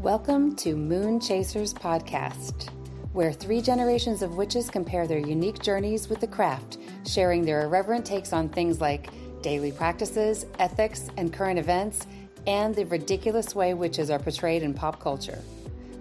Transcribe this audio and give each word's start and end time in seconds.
Welcome 0.00 0.54
to 0.58 0.76
Moon 0.76 1.18
Chasers 1.18 1.74
Podcast, 1.74 2.68
where 3.12 3.32
three 3.32 3.60
generations 3.60 4.22
of 4.22 4.36
witches 4.36 4.70
compare 4.70 5.08
their 5.08 5.18
unique 5.18 5.58
journeys 5.60 6.08
with 6.08 6.20
the 6.20 6.26
craft, 6.28 6.78
sharing 7.04 7.44
their 7.44 7.62
irreverent 7.62 8.06
takes 8.06 8.32
on 8.32 8.48
things 8.48 8.80
like 8.80 9.10
daily 9.42 9.72
practices, 9.72 10.46
ethics, 10.60 11.10
and 11.16 11.32
current 11.32 11.58
events, 11.58 12.06
and 12.46 12.76
the 12.76 12.84
ridiculous 12.86 13.56
way 13.56 13.74
witches 13.74 14.08
are 14.08 14.20
portrayed 14.20 14.62
in 14.62 14.72
pop 14.72 15.00
culture. 15.00 15.42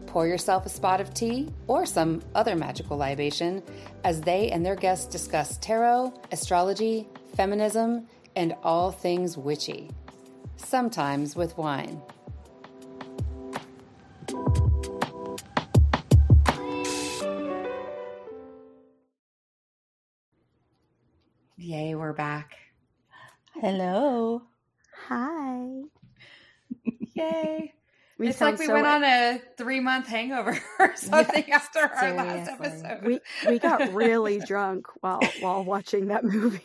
Pour 0.06 0.28
yourself 0.28 0.68
a 0.68 0.70
spot 0.70 1.02
of 1.02 1.12
tea 1.16 1.52
or 1.66 1.88
some 1.88 2.22
other 2.36 2.56
magical 2.56 2.98
libation 2.98 3.64
as 4.04 4.22
they 4.22 4.52
and 4.52 4.64
their 4.64 4.76
guests 4.76 5.08
discuss 5.08 5.58
tarot, 5.58 6.14
astrology, 6.32 7.08
feminism, 7.36 8.06
and 8.36 8.56
all 8.62 8.92
things 8.92 9.40
witchy. 9.40 9.90
Sometimes 10.56 11.36
with 11.36 11.58
wine. 11.58 12.00
Yay, 21.68 21.96
we're 21.96 22.14
back. 22.14 22.56
Hello. 23.56 24.42
Hi. 25.10 25.68
Yay. 27.14 27.74
We 28.18 28.30
it's 28.30 28.40
like 28.40 28.58
we 28.58 28.68
so- 28.68 28.74
went 28.74 28.88
on 28.88 29.04
a 29.04 29.42
three 29.58 29.82
month 29.82 30.08
hangover 30.08 30.58
or 30.80 30.96
something 30.96 31.44
Yes, 31.46 31.68
after 31.76 31.94
our 31.94 32.14
last 32.14 32.50
episode. 32.52 33.04
we 33.06 33.20
we 33.46 33.60
got 33.60 33.94
really 33.94 34.40
drunk 34.48 34.88
while 35.02 35.20
while 35.42 35.62
watching 35.66 36.08
that 36.08 36.24
movie. 36.24 36.64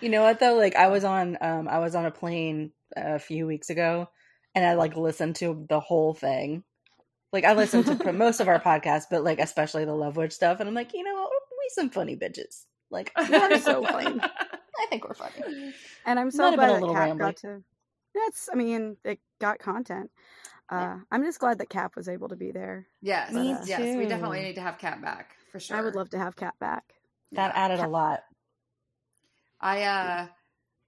You 0.00 0.08
know 0.08 0.22
what 0.22 0.40
though? 0.40 0.54
Like 0.54 0.74
I 0.74 0.86
was 0.88 1.04
on 1.04 1.36
um 1.42 1.68
I 1.68 1.78
was 1.80 1.94
on 1.94 2.06
a 2.06 2.10
plane 2.10 2.72
a 2.96 3.18
few 3.18 3.46
weeks 3.46 3.68
ago 3.68 4.08
and 4.54 4.64
I 4.64 4.76
like 4.76 4.96
listened 4.96 5.36
to 5.36 5.66
the 5.68 5.78
whole 5.80 6.14
thing. 6.14 6.64
Like 7.34 7.44
I 7.44 7.52
listened 7.52 7.84
to 7.84 8.12
most 8.14 8.40
of 8.40 8.48
our 8.48 8.60
podcast, 8.60 9.04
but 9.10 9.24
like 9.24 9.40
especially 9.40 9.84
the 9.84 9.92
Love 9.92 10.16
Witch 10.16 10.32
stuff 10.32 10.58
and 10.60 10.70
I'm 10.70 10.74
like, 10.74 10.94
you 10.94 11.04
know, 11.04 11.12
what? 11.12 11.30
we 11.30 11.68
some 11.74 11.90
funny 11.90 12.16
bitches. 12.16 12.64
Like 12.90 13.12
We're 13.28 13.58
so 13.58 13.84
funny. 13.84 14.20
I 14.20 14.86
think 14.88 15.06
we're 15.06 15.14
funny. 15.14 15.74
And 16.06 16.18
I'm 16.18 16.30
so 16.30 16.50
Might 16.50 16.56
glad 16.56 16.68
that 16.70 16.80
little 16.80 16.94
Cap 16.94 17.08
rambly. 17.10 17.18
got 17.18 17.36
to. 17.38 17.62
That's. 18.14 18.48
I 18.52 18.56
mean, 18.56 18.96
it 19.04 19.20
got 19.40 19.58
content. 19.58 20.10
Uh, 20.68 20.98
I'm 21.10 21.24
just 21.24 21.38
glad 21.40 21.58
that 21.58 21.68
Cap 21.68 21.96
was 21.96 22.08
able 22.08 22.28
to 22.28 22.36
be 22.36 22.52
there. 22.52 22.86
yes, 23.02 23.32
Me 23.32 23.54
yes, 23.66 23.96
we 23.96 24.06
definitely 24.06 24.40
need 24.42 24.54
to 24.54 24.60
have 24.60 24.78
Cat 24.78 25.00
back 25.02 25.36
for 25.52 25.60
sure. 25.60 25.76
I 25.76 25.80
would 25.82 25.94
love 25.96 26.10
to 26.10 26.18
have 26.18 26.36
Cap 26.36 26.58
back. 26.58 26.84
That 27.32 27.52
added 27.54 27.80
a 27.80 27.88
lot. 27.88 28.20
I 29.60 29.82
uh 29.82 30.26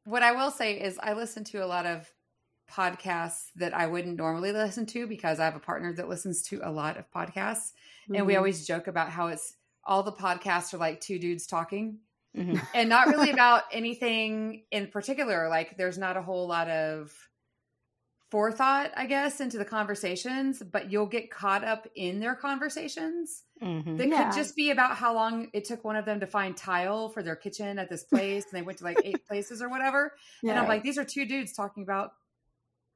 what 0.05 0.23
I 0.23 0.33
will 0.33 0.51
say 0.51 0.81
is 0.81 0.99
I 1.03 1.13
listen 1.13 1.45
to 1.45 1.65
a 1.65 1.67
lot 1.67 1.87
of 1.87 2.11
podcasts 2.71 3.47
that 3.57 3.75
I 3.75 3.87
wouldn't 3.87 4.17
normally 4.17 4.53
listen 4.53 4.87
to 4.87 5.07
because 5.07 5.39
I 5.39 5.45
have 5.45 5.57
a 5.57 5.61
partner 5.61 5.93
that 5.93 6.09
listens 6.09 6.43
to 6.45 6.61
a 6.63 6.71
lot 6.71 6.97
of 6.97 7.11
podcasts 7.11 7.73
and 8.15 8.27
we 8.27 8.35
Mhm. 8.35 8.39
always 8.39 8.67
joke 8.67 8.87
about 8.87 9.11
how 9.11 9.27
it's 9.29 9.57
all 9.85 10.03
the 10.03 10.13
podcasts 10.13 10.73
are 10.75 10.79
like 10.79 11.01
two 11.01 11.19
dudes 11.19 11.47
talking 11.47 11.99
Mhm. 12.37 12.61
and 12.75 12.89
not 12.89 13.09
really 13.09 13.31
about 13.31 13.65
anything 13.73 14.65
in 14.71 14.87
particular 14.89 15.49
like 15.49 15.77
there's 15.77 15.99
not 15.99 16.17
a 16.17 16.23
whole 16.23 16.47
lot 16.49 16.69
of 16.71 17.13
forethought 18.31 18.91
I 18.97 19.05
guess 19.05 19.41
into 19.43 19.59
the 19.59 19.65
conversations 19.67 20.63
but 20.63 20.91
you'll 20.91 21.05
get 21.07 21.31
caught 21.31 21.63
up 21.65 21.87
in 21.95 22.19
their 22.21 22.35
conversations 22.35 23.43
Mhm. 23.61 23.99
that 23.99 24.09
Yeah. 24.09 24.25
could 24.25 24.35
just 24.35 24.57
be 24.57 24.71
about 24.71 24.97
how 24.97 25.13
long 25.13 25.51
it 25.53 25.67
took 25.67 25.85
one 25.85 25.97
of 25.97 26.07
them 26.07 26.21
to 26.21 26.27
find 26.27 26.57
tile 26.57 27.11
for 27.11 27.23
their 27.23 27.37
kitchen 27.37 27.79
at 27.79 27.91
this 27.91 28.05
place 28.05 28.45
and 28.45 28.53
they 28.55 28.63
went 28.63 28.79
to 28.79 28.85
like 28.85 28.97
eight 29.05 29.25
places 29.29 29.61
or 29.61 29.69
whatever 29.69 30.17
Yeah. 30.43 30.53
and 30.53 30.61
i'm 30.61 30.69
like 30.69 30.83
these 30.83 30.97
are 30.97 31.05
two 31.05 31.27
dudes 31.27 31.53
talking 31.53 31.83
about 31.83 32.15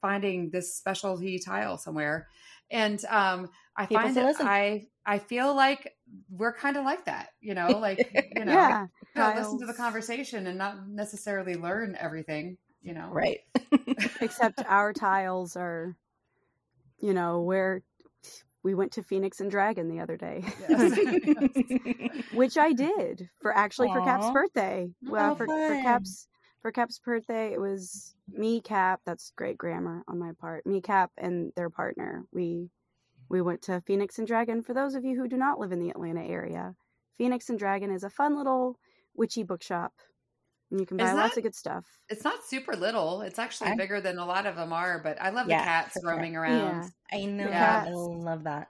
finding 0.01 0.49
this 0.51 0.75
specialty 0.75 1.39
tile 1.39 1.77
somewhere 1.77 2.29
and 2.71 3.05
um 3.07 3.51
i 3.77 3.85
People 3.85 4.05
find 4.05 4.17
that 4.17 4.25
listen. 4.25 4.47
i 4.47 4.87
i 5.07 5.19
feel 5.19 5.55
like 5.55 5.95
we're 6.31 6.53
kind 6.53 6.77
of 6.77 6.85
like 6.85 7.05
that 7.07 7.31
you 7.41 7.55
know 7.55 7.79
like 7.79 8.07
you 8.37 8.45
know 8.45 8.53
yeah. 8.53 8.87
kinda 9.15 9.39
listen 9.39 9.59
to 9.59 9.67
the 9.67 9.75
conversation 9.75 10.47
and 10.47 10.59
not 10.59 10.89
necessarily 10.89 11.55
learn 11.55 11.97
everything 11.99 12.57
you 12.83 12.93
know 12.95 13.09
Right. 13.11 13.41
Except 14.21 14.63
our 14.67 14.93
tiles 14.93 15.57
are, 15.57 15.97
you 16.99 17.15
know, 17.15 17.41
where 17.41 17.83
we 18.63 18.75
went 18.75 18.93
to 18.93 19.03
Phoenix 19.03 19.41
and 19.41 19.51
Dragon 19.51 19.89
the 19.89 20.01
other 20.01 20.17
day, 20.17 20.45
Yes. 20.61 20.93
which 22.33 22.59
I 22.59 22.73
did 22.73 23.29
for 23.41 23.57
actually 23.57 23.89
for 23.89 24.01
Cap's 24.01 24.27
Aw. 24.27 24.33
birthday. 24.33 24.89
Well, 25.09 25.33
Oh, 25.33 25.37
for, 25.37 25.47
for. 25.47 25.77
Cap's 25.83 26.29
for 26.63 26.73
Cap's 26.73 26.99
birthday, 26.99 27.53
it 27.53 27.61
was 27.61 28.15
me, 28.29 28.61
Cap. 28.61 29.01
That's 29.07 29.33
great 29.37 29.57
grammar 29.57 30.03
on 30.09 30.19
my 30.19 30.33
part. 30.41 30.67
Me, 30.67 30.81
Cap, 30.81 31.11
and 31.17 31.53
their 31.57 31.71
partner. 31.71 32.25
We 32.33 32.71
we 33.29 33.41
went 33.43 33.63
to 33.63 33.81
Phoenix 33.83 34.19
and 34.19 34.27
Dragon. 34.27 34.63
For 34.63 34.75
those 34.75 34.95
of 34.95 35.05
you 35.05 35.17
who 35.17 35.29
do 35.29 35.37
not 35.37 35.59
live 35.59 35.73
in 35.73 35.81
the 35.81 35.91
Atlanta 35.91 36.23
area, 36.23 36.75
Phoenix 37.17 37.49
and 37.49 37.59
Dragon 37.59 37.91
is 37.91 38.05
a 38.05 38.11
fun 38.11 38.37
little 38.37 38.79
witchy 39.15 39.43
bookshop, 39.43 39.93
and 40.71 40.79
you 40.81 40.87
can 40.87 40.97
buy 40.97 41.09
Is 41.09 41.15
lots 41.15 41.35
that- 41.35 41.41
of 41.41 41.43
good 41.45 41.55
stuff. 41.55 41.85
it's 42.09 42.25
not 42.25 42.45
super 42.45 42.75
little 42.77 43.23
it's 43.23 43.39
actually 43.39 43.71
I- 43.71 43.77
bigger 43.77 44.01
than 44.01 44.19
a 44.19 44.27
lot 44.27 44.47
of 44.47 44.57
them 44.57 44.73
are 44.73 44.99
but 45.03 45.21
i 45.23 45.31
love 45.31 45.49
Yeah, 45.49 45.59
the 45.61 45.65
cats 45.65 45.93
for 45.95 46.01
sure. 46.01 46.11
roaming 46.11 46.37
around 46.37 46.91
I 47.13 47.25
know. 47.25 47.45
The 47.45 47.51
that. 47.51 47.89
I 47.89 47.91
love 47.93 48.45
that. 48.45 48.69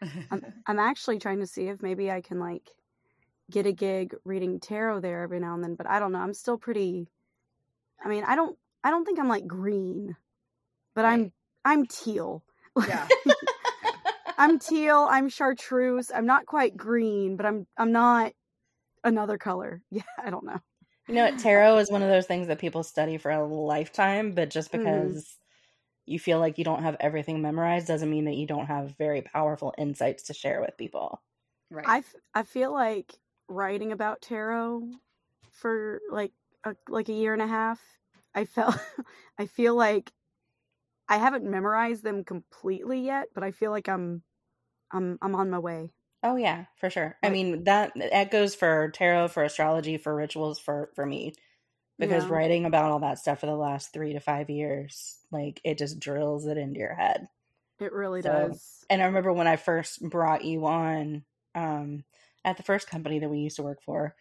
I'm, 0.30 0.44
I'm 0.66 0.78
actually 0.78 1.18
trying 1.18 1.40
to 1.40 1.46
see 1.46 1.68
if 1.68 1.82
maybe 1.82 2.10
I 2.10 2.20
can 2.20 2.38
like 2.40 2.68
get 3.50 3.66
a 3.66 3.72
gig 3.72 4.14
reading 4.24 4.58
tarot 4.60 5.00
there 5.00 5.22
every 5.22 5.40
now 5.40 5.54
and 5.54 5.62
then, 5.62 5.74
but 5.74 5.86
I 5.88 5.98
don't 5.98 6.12
know. 6.12 6.18
I'm 6.20 6.32
still 6.34 6.56
pretty. 6.58 7.08
I 8.04 8.08
mean, 8.08 8.24
I 8.24 8.34
don't. 8.34 8.56
I 8.82 8.90
don't 8.90 9.04
think 9.04 9.18
I'm 9.20 9.28
like 9.28 9.46
green, 9.46 10.16
but 10.94 11.04
I'm. 11.04 11.32
I'm 11.64 11.86
teal. 11.86 12.42
yeah 12.88 13.06
I'm 14.42 14.58
teal. 14.58 15.06
I'm 15.10 15.28
chartreuse. 15.28 16.10
I'm 16.10 16.26
not 16.26 16.46
quite 16.46 16.76
green, 16.76 17.36
but 17.36 17.46
I'm. 17.46 17.66
I'm 17.78 17.92
not 17.92 18.32
another 19.04 19.38
color. 19.38 19.82
Yeah, 19.90 20.02
I 20.18 20.30
don't 20.30 20.44
know. 20.46 20.60
You 21.08 21.14
know 21.14 21.24
what? 21.24 21.38
Tarot 21.38 21.78
is 21.78 21.90
one 21.90 22.02
of 22.02 22.08
those 22.08 22.26
things 22.26 22.46
that 22.48 22.58
people 22.58 22.82
study 22.82 23.18
for 23.18 23.30
a 23.30 23.44
lifetime, 23.46 24.32
but 24.32 24.50
just 24.50 24.72
Mhm. 24.72 25.22
because 25.22 25.38
you 26.06 26.18
feel 26.20 26.40
like 26.40 26.58
you 26.58 26.64
don't 26.64 26.82
have 26.82 26.96
everything 27.00 27.42
memorized 27.42 27.88
doesn't 27.88 28.10
mean 28.10 28.26
that 28.26 28.36
you 28.36 28.46
don't 28.46 28.66
have 28.66 28.96
very 28.98 29.22
powerful 29.22 29.74
insights 29.78 30.24
to 30.24 30.34
share 30.34 30.60
with 30.62 30.76
people. 30.78 31.22
right 31.70 31.94
I. 31.94 31.98
f- 31.98 32.14
I 32.34 32.42
feel 32.42 32.72
like 32.72 33.14
writing 33.48 33.92
about 33.92 34.22
tarot 34.22 34.88
for 35.50 36.00
like 36.10 36.32
a, 36.64 36.76
like 36.88 37.08
a 37.08 37.12
year 37.12 37.32
and 37.32 37.42
a 37.42 37.46
half. 37.46 37.98
I 38.34 38.44
felt. 38.44 38.76
I 39.38 39.46
feel 39.46 39.74
like 39.74 40.12
I 41.08 41.18
haven't 41.18 41.44
memorized 41.50 42.04
them 42.04 42.24
completely 42.24 43.00
yet, 43.00 43.28
but 43.34 43.44
I 43.44 43.52
feel 43.52 43.70
like 43.70 43.88
I'm. 43.88 44.24
I'm. 44.92 45.18
I'm 45.22 45.34
on 45.34 45.50
my 45.50 45.58
way. 45.58 45.90
Oh 46.22 46.36
yeah, 46.36 46.66
for 46.76 46.88
sure. 46.88 47.16
I 47.22 47.30
mean 47.30 47.64
that 47.64 47.92
that 47.96 48.30
goes 48.30 48.54
for 48.54 48.90
tarot, 48.90 49.28
for 49.28 49.42
astrology, 49.42 49.96
for 49.98 50.14
rituals, 50.14 50.58
for 50.60 50.90
for 50.94 51.04
me, 51.04 51.34
because 51.98 52.24
Yeah. 52.24 52.30
writing 52.30 52.64
about 52.64 52.90
all 52.92 53.00
that 53.00 53.18
stuff 53.18 53.40
for 53.40 53.46
the 53.46 53.56
last 53.56 53.92
three 53.92 54.12
to 54.12 54.20
five 54.20 54.48
years, 54.48 55.18
like 55.32 55.60
it 55.64 55.78
just 55.78 55.98
drills 55.98 56.46
it 56.46 56.58
into 56.58 56.78
your 56.78 56.94
head. 56.94 57.26
It 57.80 57.92
really 57.92 58.22
So- 58.22 58.48
does. 58.50 58.84
And 58.88 59.02
I 59.02 59.06
remember 59.06 59.32
when 59.32 59.48
I 59.48 59.56
first 59.56 60.00
brought 60.08 60.44
you 60.44 60.64
on 60.66 61.24
um, 61.56 62.04
at 62.44 62.56
the 62.56 62.62
first 62.62 62.88
company 62.88 63.18
that 63.18 63.28
we 63.28 63.38
used 63.38 63.56
to 63.56 63.62
work 63.64 63.82
for. 63.82 64.14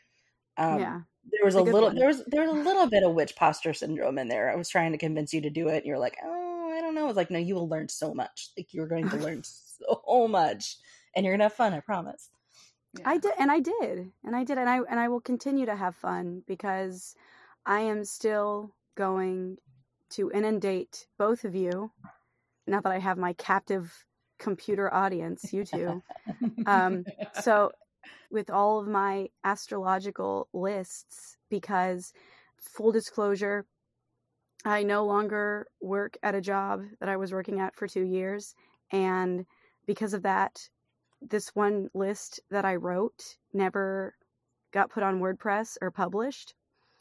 Um, 0.57 0.79
yeah. 0.79 1.01
there 1.31 1.45
was 1.45 1.55
a 1.55 1.59
a 1.59 1.61
little 1.61 1.89
one. 1.89 1.95
there 1.95 2.07
was 2.07 2.23
there 2.25 2.41
was 2.41 2.51
a 2.51 2.53
little 2.69 2.87
bit 2.87 3.03
of 3.03 3.13
witch 3.13 3.35
posture 3.35 3.73
syndrome 3.73 4.17
in 4.17 4.27
there. 4.27 4.49
I 4.51 4.55
was 4.55 4.69
trying 4.69 4.91
to 4.93 4.97
convince 4.97 5.33
you 5.35 5.41
to 5.41 5.49
do 5.51 5.67
it, 5.67 5.77
and 5.77 5.85
you're 5.85 5.99
like, 5.99 6.17
oh, 6.23 6.73
I 6.75 6.81
don't 6.81 6.95
know. 6.95 7.03
I 7.03 7.07
was 7.07 7.15
like, 7.17 7.29
no, 7.29 7.37
you 7.39 7.53
will 7.53 7.69
learn 7.69 7.89
so 7.89 8.13
much. 8.13 8.49
Like 8.57 8.73
you're 8.73 8.87
going 8.87 9.07
to 9.09 9.17
learn 9.17 9.43
so 9.87 10.27
much, 10.27 10.77
and 11.15 11.25
you're 11.25 11.33
gonna 11.33 11.45
have 11.45 11.53
fun. 11.53 11.73
I 11.73 11.79
promise. 11.79 12.29
I 13.05 13.17
did, 13.17 13.31
and 13.39 13.49
I 13.49 13.59
did, 13.59 14.11
and 14.23 14.35
I 14.35 14.43
did, 14.43 14.57
and 14.57 14.69
I 14.69 14.77
and 14.77 14.99
I 14.99 15.07
will 15.07 15.21
continue 15.21 15.65
to 15.65 15.75
have 15.75 15.95
fun 15.95 16.43
because 16.47 17.15
I 17.65 17.81
am 17.81 18.03
still 18.03 18.75
going 18.95 19.57
to 20.11 20.29
inundate 20.31 21.07
both 21.17 21.45
of 21.45 21.55
you. 21.55 21.91
Now 22.67 22.81
that 22.81 22.91
I 22.91 22.99
have 22.99 23.17
my 23.17 23.33
captive 23.33 24.05
computer 24.39 24.93
audience, 24.93 25.53
you 25.53 25.63
two. 25.63 26.03
um, 26.65 27.05
so, 27.41 27.71
with 28.29 28.49
all 28.49 28.79
of 28.79 28.87
my 28.87 29.29
astrological 29.43 30.49
lists, 30.53 31.37
because 31.49 32.13
full 32.57 32.91
disclosure, 32.91 33.65
I 34.65 34.83
no 34.83 35.05
longer 35.05 35.67
work 35.81 36.17
at 36.23 36.35
a 36.35 36.41
job 36.41 36.83
that 36.99 37.09
I 37.09 37.17
was 37.17 37.31
working 37.31 37.59
at 37.59 37.75
for 37.75 37.87
two 37.87 38.03
years, 38.03 38.53
and 38.91 39.45
because 39.91 40.13
of 40.13 40.23
that, 40.23 40.69
this 41.21 41.49
one 41.53 41.89
list 41.93 42.39
that 42.49 42.63
I 42.63 42.75
wrote 42.75 43.35
never 43.53 44.15
got 44.71 44.89
put 44.89 45.03
on 45.03 45.19
WordPress 45.19 45.75
or 45.81 45.91
published. 45.91 46.53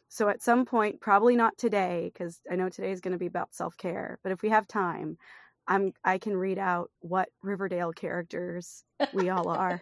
So 0.08 0.28
at 0.28 0.42
some 0.42 0.64
point, 0.64 1.00
probably 1.00 1.36
not 1.36 1.56
today, 1.56 2.10
because 2.12 2.40
I 2.50 2.56
know 2.56 2.68
today 2.68 2.90
is 2.90 3.00
going 3.00 3.12
to 3.12 3.18
be 3.18 3.26
about 3.26 3.54
self 3.54 3.76
care. 3.76 4.18
But 4.24 4.32
if 4.32 4.42
we 4.42 4.48
have 4.48 4.66
time, 4.66 5.18
I'm 5.68 5.92
I 6.04 6.18
can 6.18 6.36
read 6.36 6.58
out 6.58 6.90
what 6.98 7.28
Riverdale 7.42 7.92
characters 7.92 8.82
we 9.12 9.30
all 9.30 9.48
are. 9.48 9.80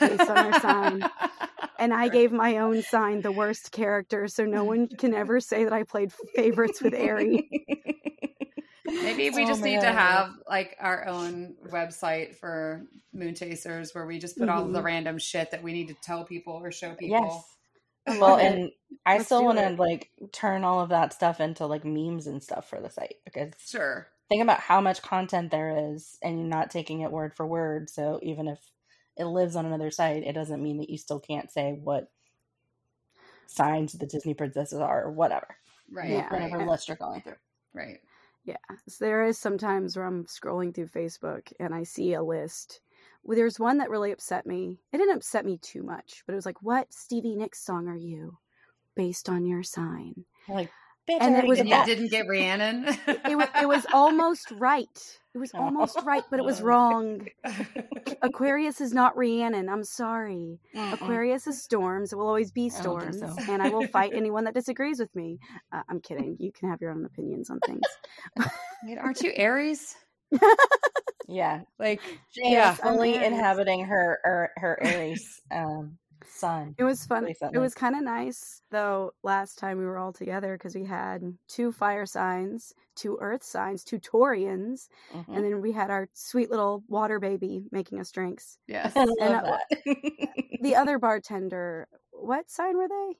based 0.00 0.28
on 0.28 0.38
our 0.38 0.60
sign. 0.60 1.04
And 1.78 1.94
I 1.94 2.08
gave 2.08 2.32
my 2.32 2.58
own 2.58 2.82
sign 2.82 3.22
the 3.22 3.30
worst 3.30 3.70
character, 3.70 4.26
so 4.26 4.44
no 4.44 4.64
one 4.64 4.88
can 4.88 5.14
ever 5.14 5.38
say 5.38 5.62
that 5.62 5.72
I 5.72 5.84
played 5.84 6.12
favorites 6.34 6.82
with 6.82 6.92
Aerie. 6.92 7.48
Maybe 9.02 9.30
we 9.30 9.44
Oh 9.44 9.46
just 9.46 9.62
need 9.62 9.80
to 9.80 9.92
have 9.92 10.30
like 10.48 10.76
our 10.80 11.06
own 11.06 11.56
website 11.68 12.36
for 12.36 12.86
Moon 13.12 13.34
Chasers 13.34 13.94
where 13.94 14.06
we 14.06 14.18
just 14.18 14.36
put 14.36 14.48
all 14.48 14.64
Mhm. 14.64 14.72
the 14.72 14.82
random 14.82 15.18
shit 15.18 15.50
that 15.50 15.62
we 15.62 15.72
need 15.72 15.88
to 15.88 15.94
tell 15.94 16.24
people 16.24 16.54
or 16.54 16.70
show 16.70 16.94
people. 16.94 17.20
Yes. 17.24 17.44
Well, 18.20 18.36
and 18.36 18.72
I 19.06 19.14
Let's 19.18 19.26
still 19.26 19.44
want 19.44 19.58
to 19.58 19.70
like 19.80 20.10
turn 20.32 20.64
all 20.64 20.80
of 20.80 20.88
that 20.88 21.12
stuff 21.12 21.40
into 21.40 21.66
like 21.66 21.84
memes 21.84 22.26
and 22.26 22.42
stuff 22.42 22.68
for 22.68 22.80
the 22.80 22.90
site 22.90 23.16
because 23.24 23.52
Sure. 23.58 24.08
think 24.28 24.42
about 24.42 24.58
how 24.58 24.80
much 24.80 25.02
content 25.02 25.52
there 25.52 25.94
is 25.94 26.18
and 26.20 26.38
you're 26.40 26.48
not 26.48 26.70
taking 26.72 27.02
it 27.02 27.12
word 27.12 27.32
for 27.36 27.46
word. 27.46 27.88
So 27.88 28.18
even 28.22 28.48
if 28.48 28.58
it 29.16 29.26
lives 29.26 29.54
on 29.54 29.66
another 29.66 29.92
site, 29.92 30.24
it 30.24 30.32
doesn't 30.32 30.60
mean 30.62 30.78
that 30.78 30.90
you 30.90 30.98
still 30.98 31.20
can't 31.20 31.48
say 31.50 31.72
what 31.80 32.10
signs 33.46 33.92
the 33.92 34.06
Disney 34.06 34.34
princesses 34.34 34.80
are 34.80 35.04
or 35.04 35.12
whatever. 35.12 35.56
Right. 35.90 36.10
Yeah. 36.10 36.28
Whatever 36.28 36.58
Right. 36.58 36.68
list 36.68 36.88
you're 36.88 36.96
going 36.96 37.20
through. 37.20 37.36
Right. 37.72 38.00
Yeah, 38.44 38.56
so 38.88 39.04
there 39.04 39.24
is 39.24 39.38
sometimes 39.38 39.96
where 39.96 40.04
I'm 40.06 40.24
scrolling 40.24 40.74
through 40.74 40.88
Facebook 40.88 41.52
and 41.60 41.74
I 41.74 41.84
see 41.84 42.12
a 42.14 42.22
list. 42.22 42.80
Well, 43.22 43.36
there's 43.36 43.60
one 43.60 43.78
that 43.78 43.90
really 43.90 44.10
upset 44.10 44.46
me. 44.46 44.80
It 44.92 44.98
didn't 44.98 45.16
upset 45.16 45.44
me 45.44 45.58
too 45.58 45.82
much, 45.84 46.24
but 46.26 46.32
it 46.32 46.36
was 46.36 46.46
like, 46.46 46.60
"What 46.62 46.92
Stevie 46.92 47.36
Nicks 47.36 47.60
song 47.64 47.86
are 47.88 47.96
you, 47.96 48.38
based 48.96 49.28
on 49.28 49.46
your 49.46 49.62
sign?" 49.62 50.26
Like, 50.48 50.72
And 51.08 51.36
it 51.36 51.46
was 51.46 51.58
did 51.58 51.62
And 51.62 51.68
you 51.68 51.74
that. 51.74 51.86
didn't 51.86 52.08
get 52.10 52.26
Rhiannon. 52.28 52.86
It 53.28 53.36
was 53.36 53.48
it 53.60 53.68
was 53.68 53.86
almost 53.92 54.50
right. 54.52 55.18
It 55.34 55.38
was 55.38 55.50
Oh. 55.54 55.62
almost 55.64 55.98
right, 56.04 56.22
but 56.30 56.38
it 56.38 56.44
was 56.44 56.60
wrong. 56.62 57.26
Aquarius 58.22 58.80
is 58.80 58.92
not 58.92 59.16
Rhiannon. 59.16 59.68
I'm 59.68 59.82
sorry. 59.84 60.58
Mm-mm. 60.76 60.92
Aquarius 60.92 61.46
is 61.46 61.62
storms. 61.62 62.12
It 62.12 62.16
will 62.16 62.26
always 62.28 62.52
be 62.52 62.66
I 62.66 62.80
storms, 62.80 63.18
so. 63.20 63.34
and 63.48 63.62
I 63.62 63.68
will 63.70 63.86
fight 63.88 64.12
anyone 64.14 64.44
that 64.44 64.54
disagrees 64.54 65.00
with 65.00 65.14
me. 65.16 65.38
Uh, 65.72 65.82
I'm 65.88 66.00
kidding. 66.00 66.36
You 66.38 66.52
can 66.52 66.68
have 66.70 66.80
your 66.80 66.90
own 66.92 67.04
opinions 67.04 67.50
on 67.50 67.60
things. 67.60 67.82
Wait, 68.84 68.98
aren't 68.98 69.20
you 69.22 69.32
Aries? 69.34 69.94
Yeah, 71.28 71.60
Like, 71.78 72.00
she 72.30 72.52
Yeah. 72.52 72.72
is 72.72 72.78
fully 72.80 73.14
inhabiting 73.14 73.84
her 73.84 74.18
her, 74.24 74.50
her 74.56 74.78
Aries 74.82 75.40
um, 75.50 75.96
sun. 76.24 76.74
It 76.78 76.84
was 76.84 77.04
fun. 77.06 77.26
It 77.26 77.58
was 77.58 77.74
kind 77.74 77.94
of 77.96 78.02
nice 78.02 78.62
though. 78.70 79.12
Last 79.22 79.58
time 79.58 79.78
we 79.78 79.84
were 79.84 79.98
all 79.98 80.12
together 80.12 80.56
because 80.56 80.74
we 80.74 80.84
had 80.84 81.22
two 81.48 81.72
fire 81.72 82.06
signs, 82.06 82.74
two 82.96 83.18
earth 83.20 83.42
signs, 83.42 83.84
two 83.84 83.98
Taurians, 83.98 84.88
Mhm. 85.12 85.24
and 85.36 85.44
then 85.44 85.60
we 85.60 85.72
had 85.72 85.90
our 85.90 86.08
sweet 86.14 86.50
little 86.50 86.82
water 86.88 87.18
baby 87.20 87.64
making 87.70 88.00
us 88.00 88.10
drinks. 88.10 88.58
yes. 88.66 88.92
And, 88.96 89.10
uh. 89.20 89.58
The 90.62 90.76
other 90.76 90.98
bartender, 90.98 91.88
what 92.12 92.48
sign 92.50 92.76
were 92.76 92.86
they? 92.88 93.18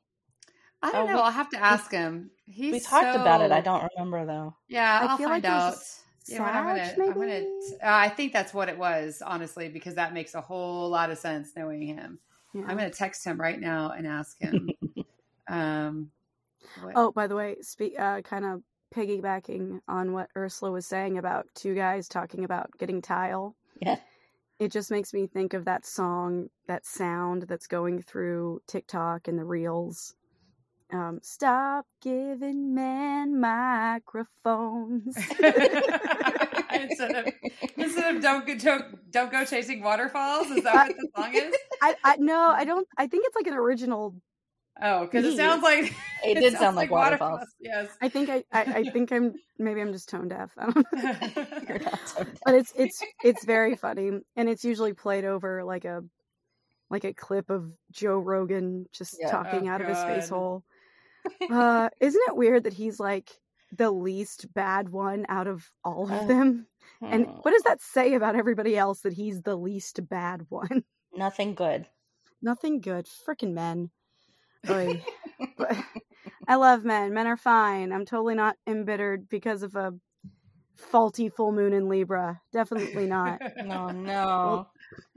I 0.83 0.93
don't 0.93 1.03
Oh, 1.03 1.07
know. 1.07 1.15
we- 1.17 1.21
I'll 1.23 1.31
have 1.33 1.51
to 1.51 1.59
ask 1.59 1.91
him. 1.91 2.31
He's 2.47 2.73
we 2.73 2.81
talked 2.81 3.17
about 3.17 3.41
it. 3.41 3.51
I 3.53 3.61
don't 3.61 3.89
remember 3.97 4.25
though. 4.27 4.55
Yeah, 4.69 5.01
I 5.03 5.07
I'll 5.07 5.17
feel 5.17 5.29
find 5.29 5.43
like 5.45 5.53
out. 5.53 5.73
just 5.75 6.01
Yeah, 6.27 6.39
but 6.39 6.55
I'm 6.55 6.65
gonna, 6.67 6.87
Sag, 6.87 7.01
I'm 7.01 7.15
gonna. 7.15 7.41
Uh, 7.41 7.79
I 7.83 8.09
think 8.09 8.33
that's 8.33 8.55
what 8.55 8.69
it 8.69 8.79
was, 8.79 9.23
honestly, 9.27 9.69
because 9.69 9.97
that 9.97 10.13
makes 10.15 10.35
a 10.35 10.41
whole 10.41 10.89
lot 10.89 11.11
of 11.11 11.19
sense 11.19 11.51
knowing 11.57 11.83
him. 11.83 12.21
Yeah. 12.55 12.63
I'm 12.67 12.77
gonna 12.77 12.91
text 12.91 13.25
him 13.25 13.41
right 13.41 13.59
now 13.59 13.93
and 13.97 14.07
ask 14.07 14.41
him. 14.41 14.71
um, 15.49 16.11
what, 16.81 16.93
Oh, 16.97 17.13
by 17.13 17.27
the 17.27 17.37
way, 17.37 17.57
speak 17.61 17.99
uh, 17.99 18.21
kind 18.23 18.45
of 18.45 18.63
piggybacking 18.95 19.81
on 19.89 20.13
what 20.13 20.29
Ursula 20.37 20.71
was 20.71 20.87
saying 20.87 21.19
about 21.19 21.47
two 21.55 21.75
guys 21.75 22.09
talking 22.09 22.45
about 22.45 22.71
getting 22.79 23.03
tile. 23.03 23.57
Yeah. 23.81 23.97
It 24.59 24.71
just 24.71 24.91
makes 24.91 25.13
me 25.13 25.27
think 25.27 25.55
of 25.55 25.65
that 25.65 25.85
song, 25.85 26.49
that 26.69 26.87
sound 26.87 27.43
that's 27.49 27.67
going 27.67 28.03
through 28.03 28.61
TikTok 28.69 29.27
and 29.27 29.39
the 29.39 29.45
reels. 29.45 30.15
Um, 30.93 31.21
Stop 31.23 31.87
giving 32.03 32.75
men 32.75 33.41
microphones. 33.41 35.17
instead 36.81 37.15
of 37.15 37.33
instead 37.77 38.17
of 38.17 38.23
don't 38.23 38.47
go 38.47 38.55
don't, 38.57 39.11
don't 39.11 39.31
go 39.33 39.45
chasing 39.45 39.83
waterfalls. 39.83 40.47
Is 40.51 40.65
that 40.65 40.89
what 40.89 40.97
the 40.97 41.09
song 41.17 41.35
is? 41.35 41.55
I, 41.81 41.97
I 42.05 42.17
no, 42.17 42.39
I 42.51 42.65
don't. 42.65 42.87
I 42.97 43.07
think 43.07 43.25
it's 43.27 43.37
like 43.37 43.47
an 43.47 43.55
original. 43.55 44.15
Oh, 44.81 45.03
because 45.03 45.27
it 45.27 45.37
sounds 45.37 45.63
like 45.63 45.95
It 46.25 46.35
did 46.41 46.55
sound 46.55 46.77
like 46.77 46.91
waterfalls. 46.91 47.47
Yes. 47.61 47.89
I 48.01 48.09
think 48.09 48.31
I, 48.31 48.43
I, 48.51 48.63
I 48.63 48.85
think 48.85 49.13
I'm 49.13 49.35
maybe 49.59 49.83
I'm 49.83 49.93
just 49.93 50.09
tone 50.09 50.29
deaf. 50.29 50.51
I 50.57 50.71
don't 50.71 50.77
know. 50.77 51.61
You're 51.69 51.79
not 51.81 52.01
so 52.09 52.27
but 52.45 52.55
it's 52.55 52.73
it's 52.75 53.03
it's 53.23 53.45
very 53.45 53.77
funny 53.77 54.11
and 54.35 54.49
it's 54.49 54.65
usually 54.65 54.95
played 54.95 55.25
over 55.27 55.63
like 55.63 55.85
a 55.85 56.03
like 56.89 57.05
a 57.05 57.13
clip 57.15 57.51
of 57.51 57.71
joe 57.91 58.19
rogan 58.19 58.87
just 58.93 59.17
Yeah. 59.21 59.31
talking 59.31 59.69
Oh, 59.69 59.73
out 59.73 59.81
of 59.83 59.89
his 59.89 60.03
face 60.05 60.29
hole 60.31 60.65
uh 61.51 61.89
isn't 62.01 62.23
it 62.29 62.37
weird 62.37 62.65
that 62.65 62.73
he's 62.73 62.99
like 62.99 63.31
the 63.73 63.91
least 63.91 64.53
bad 64.55 64.89
one 64.91 65.25
out 65.29 65.47
of 65.47 65.71
all 65.85 66.05
of 66.05 66.11
Uh, 66.13 66.25
them 66.27 66.67
and 67.01 67.27
Hmm. 67.27 67.33
what 67.43 67.53
does 67.53 67.63
that 67.63 67.81
say 67.81 68.15
about 68.15 68.37
everybody 68.37 68.77
else 68.77 69.01
that 69.01 69.13
he's 69.15 69.43
the 69.43 69.57
least 69.57 70.07
bad 70.09 70.47
one 70.49 70.85
nothing 71.17 71.55
good. 71.55 71.87
nothing 72.43 72.81
good 72.81 73.07
freaking 73.07 73.53
men. 73.55 73.91
But 75.57 75.77
i 76.49 76.55
love 76.57 76.85
men 76.85 77.13
men 77.13 77.27
are 77.27 77.37
fine 77.37 77.93
i'm 77.93 78.05
totally 78.07 78.35
not 78.35 78.57
embittered 78.67 79.29
because 79.29 79.63
of 79.63 79.75
a 79.77 79.93
faulty 80.77 81.29
full 81.29 81.53
moon 81.53 81.73
in 81.73 81.89
libra 81.89 82.41
definitely 82.53 83.07
not 83.07 83.41
No, 83.65 83.91
no. 83.91 84.67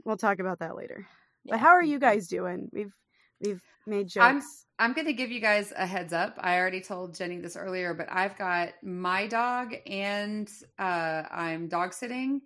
We'll 0.04 0.16
talk 0.16 0.38
about 0.38 0.60
that 0.60 0.76
later. 0.76 1.06
Yeah. 1.44 1.54
But 1.54 1.60
how 1.60 1.70
are 1.70 1.82
you 1.82 1.98
guys 1.98 2.28
doing? 2.28 2.68
We've 2.72 2.94
we've 3.40 3.62
made 3.86 4.08
jokes. 4.08 4.24
I'm- 4.24 4.42
I'm 4.78 4.92
going 4.92 5.06
to 5.06 5.14
give 5.14 5.30
you 5.30 5.40
guys 5.40 5.72
a 5.74 5.86
heads 5.86 6.12
up. 6.12 6.36
I 6.38 6.58
already 6.58 6.82
told 6.82 7.14
Jenny 7.14 7.38
this 7.38 7.56
earlier, 7.56 7.94
but 7.94 8.08
I've 8.12 8.36
got 8.36 8.74
my 8.82 9.26
dog 9.26 9.74
and 9.86 10.50
uh, 10.78 11.22
I'm 11.30 11.68
dog 11.68 11.94
sitting, 11.94 12.42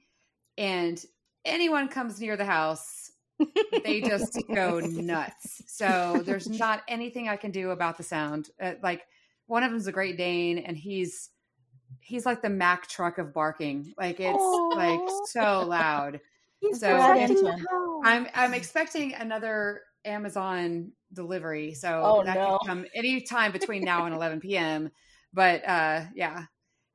and 0.56 1.04
anyone 1.44 1.88
comes 1.88 2.20
near 2.20 2.36
the 2.36 2.44
house, 2.44 3.10
they 3.82 4.00
just 4.00 4.38
go 4.54 4.78
nuts. 4.78 5.62
So 5.66 6.22
there's 6.24 6.48
not 6.48 6.82
anything 6.86 7.28
I 7.28 7.34
can 7.34 7.50
do 7.50 7.70
about 7.70 7.96
the 7.96 8.04
sound. 8.04 8.50
Uh, 8.62 8.74
like 8.80 9.02
one 9.48 9.64
of 9.64 9.72
them's 9.72 9.88
a 9.88 9.92
Great 9.92 10.16
Dane, 10.16 10.58
and 10.58 10.76
he's 10.76 11.30
he's 11.98 12.24
like 12.26 12.42
the 12.42 12.48
Mack 12.48 12.86
truck 12.86 13.18
of 13.18 13.34
barking. 13.34 13.92
Like 13.98 14.20
it's 14.20 14.76
like 14.76 15.00
so 15.30 15.66
loud. 15.66 16.20
He's 16.60 16.78
so- 16.78 16.94
protecting 16.96 17.42
the 17.42 17.50
Into 17.50 17.58
house. 17.58 18.02
I'm 18.04 18.26
I'm 18.36 18.54
expecting 18.54 19.14
another 19.14 19.80
Amazon 20.04 20.92
delivery, 21.12 21.74
so 21.74 21.88
Oh, 22.04 22.22
that 22.24 22.36
no. 22.36 22.58
can 22.58 22.68
come 22.68 22.86
anytime 22.94 23.52
between 23.52 23.84
now 23.84 24.06
and 24.06 24.14
11 24.16 24.40
p.m. 24.40 24.90
But 25.32 25.66
uh, 25.66 26.04
yeah, 26.14 26.44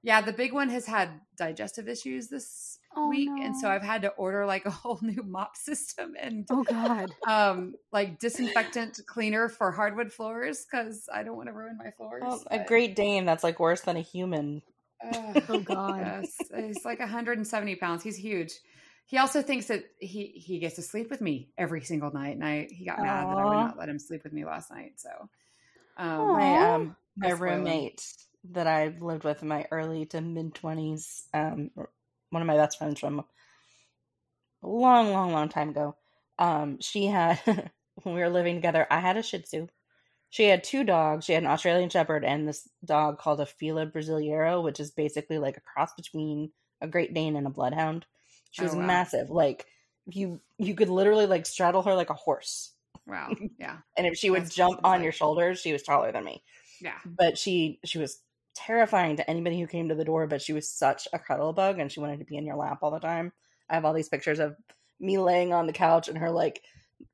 yeah, 0.04 0.22
the 0.22 0.34
big 0.34 0.54
one 0.54 0.69
has 0.69 0.86
had 0.86 1.10
digestive 1.38 1.88
issues 1.88 2.28
this 2.28 2.78
Oh, 2.95 3.09
week, 3.09 3.30
and 3.44 3.56
so. 3.56 3.69
I've 3.69 3.81
had 3.83 4.02
to 4.04 4.09
order 4.12 4.45
like 4.45 4.66
a 4.66 4.71
whole 4.71 5.00
new 5.02 5.24
mop 5.24 5.56
system 5.57 6.14
and 6.19 6.47
oh 6.50 6.64
God. 6.64 7.12
um 7.28 7.76
like 7.92 8.19
disinfectant 8.19 9.00
cleaner 9.07 9.50
for 9.50 9.71
hardwood 9.71 10.12
floors 10.14 10.66
because 10.69 11.07
I 11.14 11.24
don't 11.24 11.35
want 11.38 11.47
to 11.50 11.54
ruin 11.54 11.78
my 11.78 11.92
floors. 11.92 12.21
Well, 12.24 12.44
a 12.52 12.59
Great 12.59 12.95
Dane 12.95 13.26
that's 13.26 13.44
like 13.44 13.59
worse 13.59 13.81
than 13.81 13.97
a 13.97 14.02
human. 14.02 14.62
Ugh. 15.04 15.44
Oh 15.50 15.59
God. 15.62 16.00
Yes, 16.02 16.52
he's 16.56 16.85
like 16.85 17.00
170 17.00 17.76
pounds. 17.76 18.04
He's 18.04 18.16
huge. 18.18 18.54
He 19.07 19.18
also 19.18 19.42
thinks 19.42 19.68
that 19.68 19.83
he 20.00 20.28
he 20.28 20.59
gets 20.59 20.76
to 20.76 20.81
sleep 20.81 21.09
with 21.09 21.21
me 21.21 21.50
every 21.57 21.81
single 21.81 22.12
night, 22.12 22.35
and 22.35 22.44
I 22.44 22.68
he 22.71 22.85
got 22.85 23.00
mad 23.00 23.28
that 23.30 23.38
I 23.38 23.45
would 23.45 23.54
not 23.54 23.78
let 23.78 23.90
him 23.90 24.00
sleep 24.00 24.24
with 24.24 24.33
me 24.33 24.45
last 24.45 24.71
night. 24.71 24.94
So, 24.97 25.09
um, 25.97 26.33
My 26.33 26.74
um 26.74 26.95
my 27.16 27.30
I 27.30 27.31
roommate 27.31 28.04
that 28.52 28.68
I've 28.68 29.02
lived 29.02 29.24
with 29.24 29.42
in 29.42 29.47
my 29.47 29.68
early 29.71 30.06
to 30.07 30.21
mid 30.21 30.56
twenties, 30.56 31.28
um, 31.33 31.69
one 31.76 32.42
of 32.42 32.47
my 32.47 32.57
best 32.57 32.78
friends 32.78 33.00
from 33.00 33.24
a 34.64 34.68
long, 34.68 35.12
long, 35.12 35.31
long 35.31 35.50
time 35.50 35.69
ago. 35.69 35.95
Um, 36.40 36.80
she 36.81 37.06
had 37.06 37.40
when 38.04 38.16
we 38.16 38.21
were 38.21 38.30
living 38.30 38.56
together. 38.56 38.88
I 38.90 39.00
had 39.00 39.18
a 39.18 39.24
Shih 39.24 39.40
Tzu. 39.40 39.68
She 40.30 40.45
had 40.45 40.64
two 40.64 40.83
dogs. 40.83 41.26
She 41.26 41.33
had 41.33 41.44
an 41.44 41.50
Australian 41.50 41.90
Shepherd 41.90 42.26
and 42.26 42.47
this 42.47 42.68
dog 42.83 43.19
called 43.19 43.40
a 43.40 43.45
Fila 43.45 43.85
Brasileiro, 43.85 44.62
which 44.64 44.80
is 44.80 44.92
basically 44.92 45.38
like 45.38 45.57
a 45.57 45.62
cross 45.62 45.94
between 45.95 46.52
a 46.81 46.88
Great 46.88 47.14
Dane 47.14 47.35
and 47.35 47.47
a 47.47 47.52
Bloodhound. 47.52 48.06
She 48.56 48.64
Oh, 48.64 48.66
was 48.66 48.76
wow. 48.76 48.88
massive. 48.88 49.30
Like 49.30 49.66
you, 50.07 50.42
you 50.57 50.76
could 50.76 50.90
literally 50.90 51.26
like 51.28 51.45
straddle 51.45 51.83
her 51.83 51.95
like 51.95 52.09
a 52.09 52.14
horse. 52.16 52.74
wow, 53.06 53.38
yeah, 53.59 53.81
And 53.97 54.07
if 54.07 54.18
she 54.18 54.30
would 54.30 54.44
That's 54.44 54.52
jump 54.52 54.80
on 54.83 55.02
sounds 55.02 55.04
your 55.04 55.12
shoulders, 55.12 55.59
she 55.62 55.74
was 55.74 55.83
taller 55.83 56.12
than 56.12 56.24
me. 56.26 56.44
Yeah. 56.81 57.00
but 57.06 57.38
she 57.38 57.80
she 57.85 58.00
was 58.00 58.21
terrifying 58.56 59.18
to 59.18 59.30
anybody 59.30 59.59
who 59.59 59.68
came 59.68 59.90
to 59.90 59.95
the 59.95 60.06
door 60.06 60.28
but 60.28 60.42
she 60.42 60.54
was 60.54 60.69
such 60.71 61.07
a 61.14 61.19
cuddle 61.19 61.54
bug 61.54 61.80
and 61.80 61.92
she 61.92 62.00
wanted 62.00 62.19
to 62.19 62.26
be 62.26 62.38
in 62.38 62.45
your 62.45 62.56
lap 62.57 62.80
all 62.81 62.92
the 62.92 63.00
time. 63.00 63.33
I 63.69 63.76
have 63.76 63.85
all 63.85 63.94
these 63.94 64.09
pictures 64.09 64.40
of 64.40 64.56
me 65.00 65.18
laying 65.18 65.54
on 65.54 65.68
the 65.68 65.74
couch 65.74 66.07
and 66.07 66.18
her 66.18 66.31
like 66.31 66.64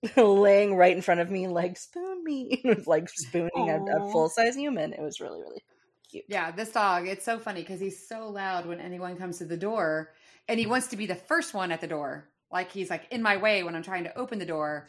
laying 0.17 0.75
right 0.75 0.95
in 0.95 1.01
front 1.01 1.21
of 1.21 1.31
me 1.31 1.47
like 1.47 1.77
spoon 1.77 2.23
me 2.23 2.61
it 2.65 2.77
was 2.77 2.87
like 2.87 3.09
spooning 3.09 3.69
a, 3.69 3.79
a 3.97 4.01
full-size 4.11 4.55
human. 4.55 4.93
It 4.93 5.01
was 5.01 5.19
really 5.19 5.41
really 5.41 5.63
cute. 6.09 6.25
Yeah, 6.27 6.51
this 6.51 6.71
dog, 6.71 7.07
it's 7.07 7.25
so 7.25 7.39
funny 7.39 7.61
because 7.61 7.79
he's 7.79 8.07
so 8.07 8.29
loud 8.29 8.65
when 8.65 8.79
anyone 8.79 9.17
comes 9.17 9.37
to 9.39 9.45
the 9.45 9.57
door 9.57 10.13
and 10.47 10.59
he 10.59 10.65
wants 10.65 10.87
to 10.87 10.97
be 10.97 11.05
the 11.05 11.15
first 11.15 11.53
one 11.53 11.71
at 11.71 11.81
the 11.81 11.87
door. 11.87 12.29
Like 12.51 12.71
he's 12.71 12.89
like 12.89 13.07
in 13.11 13.21
my 13.21 13.37
way 13.37 13.63
when 13.63 13.75
I'm 13.75 13.83
trying 13.83 14.03
to 14.03 14.17
open 14.17 14.39
the 14.39 14.45
door, 14.45 14.87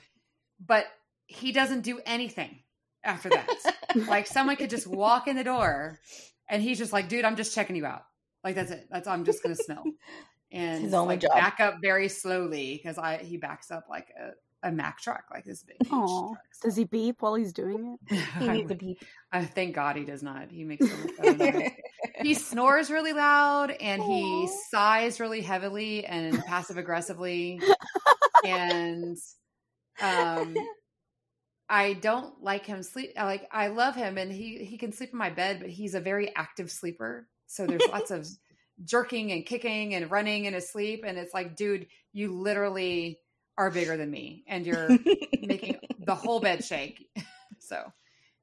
but 0.64 0.86
he 1.26 1.52
doesn't 1.52 1.82
do 1.82 2.00
anything 2.04 2.60
after 3.04 3.30
that. 3.30 3.48
like 4.08 4.26
someone 4.26 4.56
could 4.56 4.70
just 4.70 4.86
walk 4.86 5.28
in 5.28 5.36
the 5.36 5.44
door 5.44 6.00
and 6.48 6.62
he's 6.62 6.78
just 6.78 6.92
like, 6.92 7.08
dude, 7.08 7.24
I'm 7.24 7.36
just 7.36 7.54
checking 7.54 7.76
you 7.76 7.86
out. 7.86 8.04
Like 8.42 8.54
that's 8.54 8.70
it. 8.70 8.88
That's 8.90 9.06
I'm 9.06 9.24
just 9.24 9.42
gonna 9.42 9.56
smell. 9.56 9.84
And 10.54 10.84
his 10.84 10.92
only 10.92 11.14
like, 11.14 11.20
job. 11.22 11.32
back 11.32 11.60
up 11.60 11.76
very 11.80 12.10
slowly 12.10 12.76
because 12.76 12.98
I 12.98 13.16
he 13.16 13.38
backs 13.38 13.70
up 13.70 13.86
like 13.88 14.08
a, 14.10 14.32
a 14.62 14.70
Mack 14.70 15.00
truck, 15.00 15.24
like 15.32 15.44
this 15.44 15.62
big. 15.62 15.76
huge 15.82 15.92
Aw. 15.92 16.28
truck, 16.28 16.42
Does 16.62 16.76
he 16.76 16.84
beep 16.84 17.20
while 17.20 17.34
he's 17.34 17.52
doing 17.52 17.98
it? 18.10 18.18
He 18.38 18.48
I 18.48 18.56
needs 18.58 18.70
a 18.70 18.74
beep. 18.74 19.02
I 19.32 19.44
thank 19.44 19.74
God 19.74 19.96
he 19.96 20.04
does 20.04 20.22
not. 20.22 20.50
He 20.50 20.64
makes 20.64 20.88
so 20.88 20.96
much 20.96 21.16
better 21.16 21.36
noise. 21.52 21.70
he 22.22 22.34
snores 22.34 22.90
really 22.90 23.12
loud 23.12 23.70
and 23.70 24.02
he 24.02 24.48
sighs 24.70 25.18
really 25.20 25.40
heavily 25.40 26.04
and 26.04 26.38
passive 26.44 26.76
aggressively 26.76 27.60
and 28.44 29.16
um 30.00 30.54
I 31.68 31.94
don't 31.94 32.42
like 32.42 32.66
him 32.66 32.82
sleep 32.82 33.12
like 33.16 33.48
I 33.50 33.68
love 33.68 33.94
him 33.96 34.18
and 34.18 34.30
he 34.30 34.64
he 34.64 34.76
can 34.78 34.92
sleep 34.92 35.10
in 35.12 35.18
my 35.18 35.30
bed 35.30 35.58
but 35.60 35.70
he's 35.70 35.94
a 35.94 36.00
very 36.00 36.34
active 36.36 36.70
sleeper 36.70 37.28
so 37.46 37.66
there's 37.66 37.86
lots 37.90 38.10
of 38.10 38.26
jerking 38.84 39.32
and 39.32 39.46
kicking 39.46 39.94
and 39.94 40.10
running 40.10 40.44
in 40.44 40.54
his 40.54 40.70
sleep 40.70 41.04
and 41.06 41.18
it's 41.18 41.34
like 41.34 41.56
dude 41.56 41.86
you 42.12 42.38
literally 42.38 43.18
are 43.58 43.70
bigger 43.70 43.96
than 43.96 44.10
me 44.10 44.44
and 44.48 44.66
you're 44.66 44.88
making 45.42 45.78
the 46.00 46.14
whole 46.14 46.40
bed 46.40 46.64
shake 46.64 47.08
so 47.58 47.92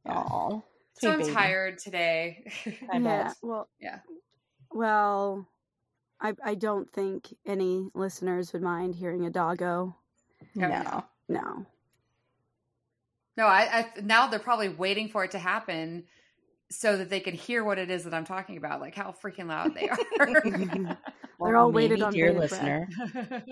yeah. 0.05 0.13
Aw. 0.13 0.49
so 0.49 0.61
sweet 0.99 1.09
I'm 1.11 1.19
baby. 1.19 1.33
tired 1.33 1.77
today 1.79 2.45
I 2.91 2.97
yeah. 2.97 3.23
bet. 3.27 3.35
Well. 3.41 3.67
Yeah. 3.79 3.99
Well, 4.71 5.47
I 6.21 6.33
I 6.43 6.55
don't 6.55 6.91
think 6.93 7.33
any 7.45 7.89
listeners 7.95 8.53
would 8.53 8.61
mind 8.61 8.95
hearing 8.95 9.25
a 9.25 9.29
doggo. 9.29 9.95
Oh, 10.41 10.45
yeah, 10.55 11.03
No. 11.27 11.41
No. 11.41 11.65
No, 13.37 13.45
I, 13.47 13.61
I 13.95 14.01
now 14.01 14.27
they're 14.27 14.37
probably 14.39 14.67
waiting 14.69 15.07
for 15.07 15.23
it 15.23 15.31
to 15.31 15.39
happen 15.39 16.03
so 16.69 16.97
that 16.97 17.09
they 17.09 17.21
can 17.21 17.33
hear 17.33 17.63
what 17.63 17.79
it 17.79 17.89
is 17.89 18.03
that 18.03 18.13
I'm 18.13 18.25
talking 18.25 18.57
about, 18.57 18.81
like 18.81 18.95
how 18.95 19.15
freaking 19.23 19.47
loud 19.47 19.73
they 19.75 19.89
are. 20.19 20.97
They're 21.41 21.57
all 21.57 21.71
weighted 21.71 21.99
maybe, 21.99 22.03
on 22.03 22.13
dear 22.13 22.33
listener. 22.33 22.87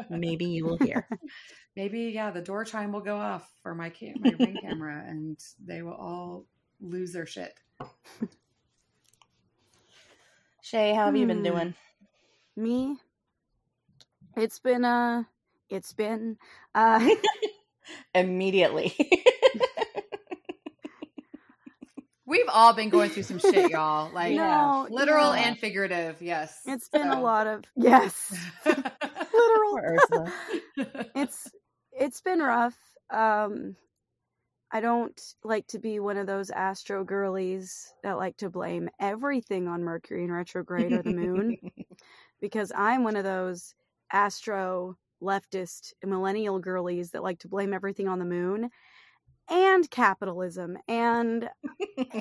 Maybe 0.10 0.46
you 0.46 0.65
will 0.65 0.77
hear. 0.77 1.08
Maybe 1.75 2.00
yeah, 2.13 2.32
the 2.32 2.41
door 2.41 2.65
chime 2.65 2.91
will 2.91 3.01
go 3.01 3.17
off 3.17 3.50
for 3.62 3.75
my 3.75 3.89
cam- 3.89 4.20
my 4.20 4.32
ring 4.32 4.58
camera, 4.58 5.03
and 5.08 5.38
they 5.65 5.82
will 5.82 5.94
all 5.94 6.46
lose 6.82 7.13
their 7.13 7.25
shit. 7.25 7.53
Shay, 10.62 10.94
how 10.94 11.06
have 11.06 11.15
you 11.15 11.25
been 11.27 11.38
Hmm. 11.38 11.44
doing? 11.44 11.75
Me. 12.56 12.98
It's 14.36 14.60
been 14.60 14.86
uh 14.86 15.24
it's 15.70 15.94
been 15.94 16.38
uh 16.75 17.08
Immediately. 18.15 18.96
We've 22.25 22.47
all 22.58 22.74
been 22.74 22.90
going 22.90 23.10
through 23.12 23.24
some 23.24 23.40
shit, 23.40 23.70
y'all. 23.72 24.12
Like 24.18 24.36
no, 24.36 24.88
literal 24.90 25.36
yeah. 25.36 25.44
and 25.48 25.60
figurative. 25.60 26.22
Yes, 26.22 26.60
it's 26.66 26.90
been 26.90 27.08
a 27.08 27.22
lot 27.22 27.46
of 27.46 27.64
yes. 27.76 28.36
Literal. 28.66 30.30
It's 31.16 31.52
it's 31.92 32.22
been 32.22 32.40
rough. 32.40 32.78
Um 33.14 33.76
I 34.72 34.82
don't 34.82 35.20
like 35.44 35.68
to 35.68 35.80
be 35.80 36.00
one 36.00 36.18
of 36.18 36.28
those 36.28 36.50
astro 36.50 37.04
girlies 37.04 37.94
that 38.04 38.18
like 38.18 38.38
to 38.38 38.50
blame 38.50 38.90
everything 39.00 39.68
on 39.68 39.84
Mercury 39.84 40.24
in 40.24 40.32
retrograde 40.32 40.92
or 40.92 41.04
the 41.04 41.14
moon 41.14 41.58
because 42.42 42.72
I'm 42.76 43.04
one 43.04 43.16
of 43.16 43.24
those 43.24 43.76
astro 44.12 44.98
leftist 45.22 45.94
millennial 46.04 46.60
girlies 46.60 47.12
that 47.12 47.24
like 47.24 47.40
to 47.40 47.48
blame 47.48 47.74
everything 47.74 48.08
on 48.08 48.20
the 48.20 48.26
moon 48.26 48.70
and 49.50 49.89
capitalism 49.89 50.77
and 50.88 51.50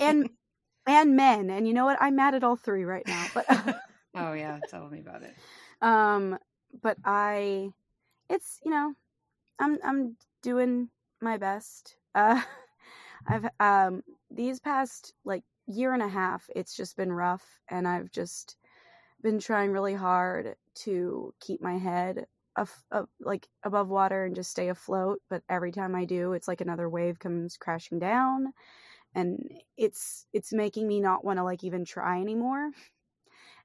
and 0.01 0.31
and 0.87 1.17
men 1.17 1.51
and 1.51 1.67
you 1.67 1.75
know 1.75 1.85
what 1.85 1.99
I'm 2.01 2.17
mad 2.17 2.35
at 2.35 2.45
all 2.45 2.57
three 2.57 2.85
right 2.85 3.07
now 3.07 3.27
but 3.35 3.47
oh 4.15 4.33
yeah, 4.33 4.61
tell 4.71 4.89
me 4.89 5.01
about 5.01 5.23
it. 5.23 5.35
um 5.83 6.39
but 6.83 6.97
i 7.05 7.69
it's 8.29 8.61
you 8.65 8.71
know 8.71 8.95
i'm 9.59 9.79
i'm 9.85 10.17
doing 10.43 10.89
my 11.21 11.37
best 11.37 11.97
uh 12.15 12.41
i've 13.27 13.49
um 13.61 14.03
these 14.31 14.61
past 14.61 15.13
like 15.25 15.43
year 15.67 15.93
and 15.95 16.03
a 16.03 16.09
half 16.09 16.49
it's 16.55 16.77
just 16.77 16.97
been 16.97 17.13
rough 17.13 17.61
and 17.71 17.89
i've 17.89 18.11
just 18.11 18.57
been 19.23 19.39
trying 19.39 19.73
really 19.73 19.95
hard 19.95 20.55
to 20.75 21.33
keep 21.41 21.61
my 21.63 21.79
head 21.79 22.27
af- 22.57 22.85
uh, 22.91 23.05
like 23.21 23.49
above 23.63 23.89
water 23.89 24.25
and 24.25 24.35
just 24.35 24.51
stay 24.51 24.69
afloat 24.69 25.21
but 25.31 25.43
every 25.49 25.73
time 25.73 25.95
i 25.95 26.05
do 26.05 26.33
it's 26.33 26.49
like 26.49 26.61
another 26.61 26.89
wave 26.89 27.19
comes 27.19 27.57
crashing 27.57 27.99
down 27.99 28.53
and 29.15 29.51
it's 29.77 30.27
it's 30.33 30.53
making 30.53 30.87
me 30.89 31.01
not 31.01 31.25
want 31.25 31.39
to 31.39 31.45
like 31.45 31.65
even 31.65 31.85
try 31.85 32.21
anymore 32.21 32.71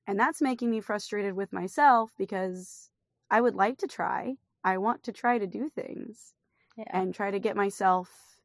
and 0.08 0.20
that's 0.20 0.42
making 0.42 0.70
me 0.70 0.82
frustrated 0.82 1.34
with 1.36 1.54
myself 1.54 2.12
because 2.18 2.90
I 3.30 3.42
would 3.42 3.56
like 3.56 3.78
to 3.80 3.88
try. 3.88 4.36
I 4.64 4.78
want 4.78 5.04
to 5.04 5.12
try 5.12 5.38
to 5.38 5.48
do 5.48 5.70
things 5.70 6.34
Yeah. 6.76 6.86
and 6.88 7.14
try 7.14 7.32
to 7.32 7.40
get 7.40 7.56
myself, 7.56 8.42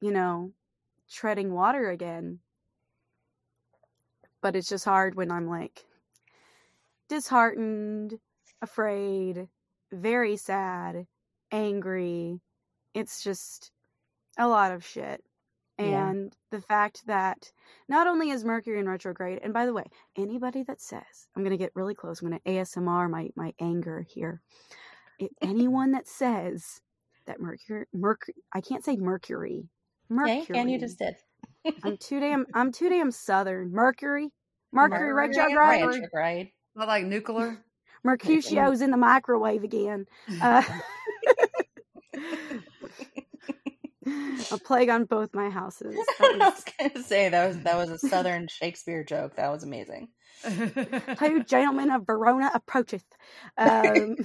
you 0.00 0.12
know, 0.12 0.52
treading 1.10 1.52
water 1.52 1.90
again. 1.90 2.40
But 4.40 4.54
it's 4.54 4.68
just 4.68 4.84
hard 4.84 5.16
when 5.16 5.32
I'm 5.32 5.48
like 5.48 5.84
disheartened, 7.08 8.18
afraid, 8.62 9.48
very 9.94 10.36
sad, 10.36 11.06
angry. 11.50 12.40
It's 12.94 13.22
just 13.22 13.70
a 14.38 14.48
lot 14.48 14.72
of 14.72 14.84
shit. 14.84 15.22
Yeah. 15.78 16.08
And 16.08 16.36
the 16.50 16.60
fact 16.60 17.04
that 17.06 17.50
not 17.88 18.06
only 18.06 18.30
is 18.30 18.44
Mercury 18.44 18.78
in 18.78 18.88
retrograde, 18.88 19.40
and 19.42 19.52
by 19.52 19.66
the 19.66 19.72
way, 19.72 19.84
anybody 20.16 20.62
that 20.64 20.80
says 20.80 21.02
I'm 21.34 21.42
going 21.42 21.50
to 21.50 21.62
get 21.62 21.72
really 21.74 21.94
close, 21.94 22.22
I'm 22.22 22.28
going 22.28 22.40
to 22.44 22.50
ASMR 22.50 23.10
my 23.10 23.30
my 23.34 23.52
anger 23.60 24.06
here. 24.08 24.40
If 25.18 25.30
anyone 25.42 25.92
that 25.92 26.06
says 26.06 26.80
that 27.26 27.40
Mercury, 27.40 27.86
Mercury, 27.92 28.34
I 28.52 28.60
can't 28.60 28.84
say 28.84 28.96
Mercury, 28.96 29.68
Mercury. 30.08 30.42
Okay, 30.42 30.58
and 30.60 30.70
you 30.70 30.78
just 30.78 30.98
did. 30.98 31.16
I'm 31.82 31.96
too 31.96 32.20
damn. 32.20 32.46
I'm 32.54 32.70
too 32.70 32.88
damn 32.88 33.10
southern. 33.10 33.72
Mercury, 33.72 34.30
Mercury, 34.70 35.12
Mercury 35.12 35.12
retrograde. 35.12 35.86
Retrograde. 35.86 36.50
Not 36.76 36.88
like 36.88 37.04
nuclear. 37.04 37.58
Mercutio's 38.04 38.80
in 38.82 38.90
the 38.90 38.96
microwave 38.96 39.64
again. 39.64 40.06
Uh, 40.40 40.62
a 44.52 44.58
plague 44.58 44.90
on 44.90 45.04
both 45.04 45.34
my 45.34 45.48
houses. 45.50 45.96
I 46.20 46.36
was 46.38 46.64
gonna 46.78 47.02
say 47.02 47.28
that 47.30 47.46
was 47.48 47.58
that 47.60 47.76
was 47.76 47.90
a 47.90 47.98
southern 47.98 48.48
Shakespeare 48.48 49.02
joke. 49.04 49.36
That 49.36 49.50
was 49.50 49.62
amazing. 49.64 50.08
Two 51.18 51.42
gentlemen 51.44 51.90
of 51.90 52.06
Verona 52.06 52.50
approacheth. 52.52 53.04
Um, 53.56 54.16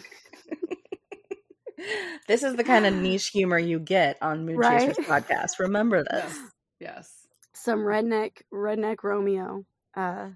this 2.27 2.43
is 2.43 2.55
the 2.57 2.63
kind 2.63 2.85
of 2.85 2.93
niche 2.93 3.27
humor 3.33 3.57
you 3.57 3.79
get 3.79 4.17
on 4.21 4.45
Moon 4.45 4.57
Right? 4.57 4.89
Chasers 4.89 5.05
podcast. 5.05 5.59
Remember 5.59 6.03
this. 6.03 6.23
yes. 6.23 6.39
Yes. 6.81 7.13
some 7.53 7.79
redneck 7.79 8.41
redneck 8.53 8.97
Romeo. 9.03 9.63
Uh, 9.95 10.29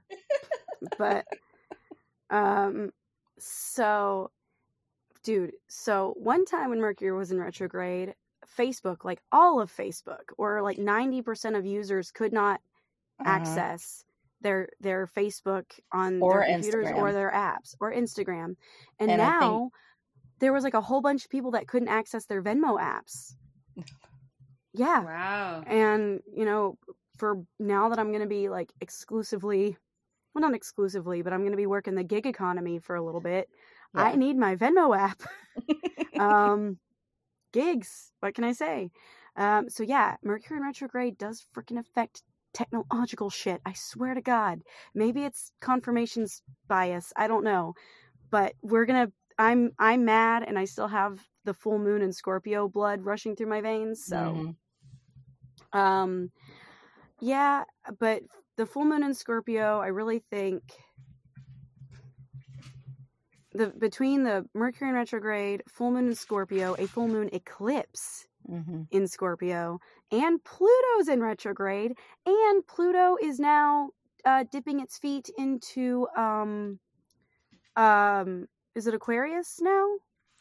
but 0.97 1.25
um, 2.29 2.91
so, 3.45 4.31
dude, 5.23 5.53
so 5.67 6.13
one 6.17 6.45
time 6.45 6.69
when 6.69 6.79
Mercury 6.79 7.12
was 7.12 7.31
in 7.31 7.39
retrograde, 7.39 8.15
Facebook, 8.57 9.03
like 9.03 9.21
all 9.31 9.59
of 9.59 9.71
Facebook, 9.71 10.31
or 10.38 10.62
like 10.62 10.77
ninety 10.77 11.21
percent 11.21 11.55
of 11.55 11.65
users 11.65 12.12
could 12.12 12.33
not 12.33 12.62
Uh-huh. 13.19 13.29
access 13.29 14.05
their 14.41 14.69
their 14.81 15.07
Facebook 15.07 15.65
on 15.91 16.21
Or 16.21 16.39
their 16.39 16.55
computers 16.55 16.91
or 16.95 17.12
their 17.13 17.31
apps 17.31 17.75
or 17.79 17.93
Instagram. 17.93 18.55
And, 19.00 19.12
And 19.12 19.21
I 19.21 19.29
think- 19.39 19.41
now 19.41 19.71
there 20.39 20.51
was 20.51 20.63
like 20.63 20.73
a 20.73 20.81
whole 20.81 21.00
bunch 21.01 21.23
of 21.25 21.29
people 21.29 21.51
that 21.51 21.67
couldn't 21.67 21.88
access 21.88 22.25
their 22.25 22.41
Venmo 22.41 22.77
apps. 22.79 23.35
Yeah. 24.73 25.00
Wow. 25.03 25.63
And, 25.67 26.21
you 26.35 26.43
know, 26.45 26.77
for 27.17 27.45
now 27.59 27.89
that 27.89 28.00
I'm 28.00 28.09
going 28.09 28.21
to 28.23 28.27
be 28.27 28.50
like 28.50 28.73
exclusively 28.81 29.77
well 30.33 30.41
not 30.41 30.55
exclusively, 30.55 31.21
but 31.21 31.33
I'm 31.33 31.41
going 31.41 31.51
to 31.51 31.57
be 31.57 31.67
working 31.67 31.95
the 31.95 32.03
gig 32.03 32.25
economy 32.25 32.79
for 32.79 32.95
a 32.95 33.03
little 33.03 33.21
bit. 33.21 33.49
I 33.95 34.15
need 34.15 34.37
my 34.37 34.55
Venmo 34.55 34.97
app. 34.97 35.21
um 36.19 36.77
gigs, 37.51 38.11
what 38.19 38.33
can 38.35 38.43
I 38.43 38.53
say? 38.53 38.91
Um 39.35 39.69
so 39.69 39.83
yeah, 39.83 40.15
Mercury 40.23 40.57
in 40.57 40.63
retrograde 40.63 41.17
does 41.17 41.45
freaking 41.55 41.79
affect 41.79 42.23
technological 42.53 43.29
shit. 43.29 43.61
I 43.65 43.73
swear 43.73 44.13
to 44.13 44.21
God. 44.21 44.61
Maybe 44.93 45.23
it's 45.23 45.51
confirmations 45.59 46.41
bias. 46.67 47.11
I 47.15 47.27
don't 47.27 47.43
know. 47.43 47.73
But 48.31 48.53
we're 48.61 48.85
gonna. 48.85 49.11
I'm 49.39 49.71
I'm 49.79 50.05
mad, 50.05 50.43
and 50.47 50.57
I 50.59 50.65
still 50.65 50.87
have 50.87 51.19
the 51.45 51.53
full 51.53 51.79
moon 51.79 52.01
and 52.01 52.15
Scorpio 52.15 52.67
blood 52.67 53.03
rushing 53.03 53.35
through 53.35 53.47
my 53.47 53.61
veins. 53.61 54.05
So, 54.05 54.15
Mhm. 55.73 55.77
um, 55.77 56.31
yeah. 57.19 57.63
But 57.99 58.23
the 58.57 58.65
full 58.65 58.86
moon 58.86 59.03
in 59.03 59.13
Scorpio, 59.13 59.79
I 59.79 59.88
really 59.88 60.19
think 60.19 60.63
the 63.53 63.67
between 63.77 64.24
the 64.24 64.45
Mercury 64.53 64.89
in 64.89 64.95
retrograde, 64.95 65.63
full 65.69 65.91
moon 65.91 66.07
in 66.07 66.15
Scorpio, 66.15 66.75
a 66.77 66.88
full 66.88 67.07
moon 67.07 67.29
eclipse 67.33 68.27
Mhm. 68.50 68.88
in 68.91 69.07
Scorpio, 69.07 69.79
and 70.12 70.43
Pluto's 70.43 71.07
in 71.07 71.22
retrograde, 71.22 71.98
and 72.25 72.67
Pluto 72.67 73.17
is 73.22 73.39
now 73.39 73.91
uh, 74.25 74.43
dipping 74.51 74.79
its 74.79 74.98
feet 74.98 75.29
into 75.38 76.07
um, 76.15 76.79
um, 77.75 78.48
is 78.75 78.88
it 78.88 78.93
Aquarius 78.93 79.60
now? 79.62 79.88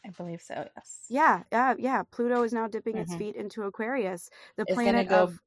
I 0.05 0.09
believe 0.09 0.41
so. 0.41 0.67
Yes. 0.75 1.05
Yeah, 1.09 1.43
yeah, 1.51 1.75
yeah. 1.77 2.03
Pluto 2.11 2.43
is 2.43 2.53
now 2.53 2.67
dipping 2.67 2.97
its 2.97 3.11
Mhm. 3.11 3.17
feet 3.19 3.35
into 3.35 3.63
Aquarius, 3.63 4.29
the 4.57 4.65
It's 4.65 4.75
planet 4.75 5.07
go 5.07 5.23
of 5.23 5.39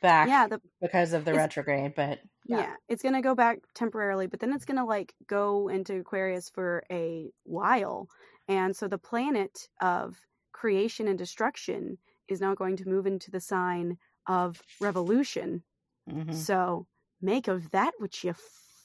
Back. 0.00 0.28
yeah, 0.28 0.46
the 0.46 0.60
Because 0.80 1.12
of 1.12 1.24
the 1.24 1.34
retrograde, 1.34 1.94
but 1.94 2.20
yeah. 2.46 2.60
yeah. 2.60 2.74
it's 2.88 3.02
gonna 3.02 3.22
go 3.22 3.34
back 3.34 3.58
temporarily, 3.74 4.26
but 4.26 4.40
then 4.40 4.52
it's 4.52 4.64
gonna 4.64 4.86
like 4.86 5.14
go 5.26 5.68
into 5.68 6.00
Aquarius 6.00 6.48
for 6.48 6.84
a 6.90 7.30
while, 7.44 8.08
and 8.48 8.74
so 8.74 8.88
the 8.88 8.98
planet 8.98 9.68
of 9.80 10.16
creation 10.52 11.08
and 11.08 11.18
destruction 11.18 11.98
is 12.28 12.40
now 12.40 12.54
going 12.54 12.76
to 12.76 12.88
move 12.88 13.06
into 13.06 13.30
the 13.30 13.40
sign 13.40 13.98
of 14.26 14.60
revolution. 14.80 15.62
Mhm. 16.08 16.34
So 16.34 16.86
make 17.20 17.48
of 17.48 17.70
that 17.70 17.92
which 17.98 18.24
you 18.24 18.34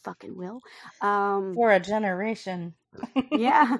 fucking 0.04 0.38
will. 0.38 0.62
Um, 1.02 1.54
For 1.56 1.72
a 1.72 1.80
generation. 1.80 2.76
yeah 3.32 3.78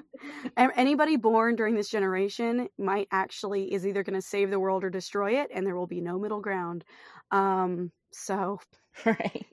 anybody 0.56 1.16
born 1.16 1.56
during 1.56 1.74
this 1.74 1.88
generation 1.88 2.68
might 2.78 3.08
actually 3.10 3.72
is 3.72 3.86
either 3.86 4.02
going 4.02 4.14
to 4.14 4.20
save 4.20 4.50
the 4.50 4.60
world 4.60 4.84
or 4.84 4.90
destroy 4.90 5.40
it 5.40 5.50
and 5.54 5.66
there 5.66 5.74
will 5.74 5.86
be 5.86 6.02
no 6.02 6.18
middle 6.18 6.42
ground 6.42 6.84
um 7.30 7.90
so 8.12 8.58
right. 9.06 9.46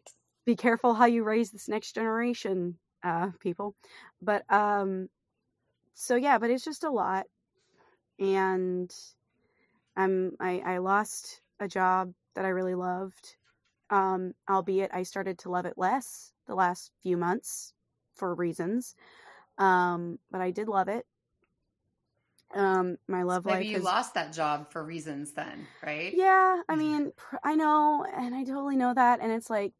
be 0.45 0.55
careful 0.55 0.93
how 0.93 1.05
you 1.05 1.23
raise 1.23 1.51
this 1.51 1.67
next 1.69 1.93
generation 1.95 2.77
uh 3.03 3.31
people. 3.39 3.75
But 4.21 4.43
um 4.51 5.09
so 5.93 6.15
yeah 6.15 6.37
but 6.37 6.49
it's 6.49 6.65
just 6.65 6.83
a 6.83 6.91
lot. 6.91 7.25
And 8.19 8.93
i'm 9.95 10.35
i 10.39 10.59
i 10.65 10.77
lost 10.77 11.41
a 11.59 11.67
job 11.67 12.13
that 12.35 12.45
i 12.45 12.49
really 12.49 12.75
loved 12.75 13.35
um 13.89 14.33
albeit 14.49 14.91
i 14.93 15.03
started 15.03 15.37
to 15.39 15.49
love 15.49 15.65
it 15.65 15.73
less 15.77 16.33
the 16.47 16.55
last 16.55 16.91
few 17.01 17.17
months 17.17 17.73
for 18.15 18.33
reasons. 18.35 18.95
Um 19.57 20.19
but 20.31 20.41
i 20.41 20.51
did 20.51 20.67
love 20.67 20.87
it 20.89 21.05
um 22.55 22.97
my 23.07 23.23
love 23.23 23.45
life 23.45 23.55
Maybe 23.55 23.65
life 23.65 23.73
you 23.73 23.77
is 23.79 23.83
lost 23.83 24.13
that 24.15 24.33
job 24.33 24.71
for 24.71 24.83
reasons 24.83 25.33
then, 25.33 25.67
right? 25.85 26.13
yeah, 26.13 26.61
I 26.69 26.75
mean, 26.75 27.11
pr- 27.15 27.37
I 27.43 27.55
know, 27.55 28.05
and 28.15 28.35
I 28.35 28.43
totally 28.43 28.75
know 28.75 28.93
that, 28.93 29.19
and 29.21 29.31
it's 29.31 29.49
like 29.49 29.73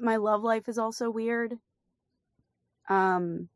my 0.00 0.16
love 0.16 0.42
life 0.42 0.68
is 0.68 0.78
also 0.78 1.10
weird. 1.10 1.58
Um, 2.88 3.48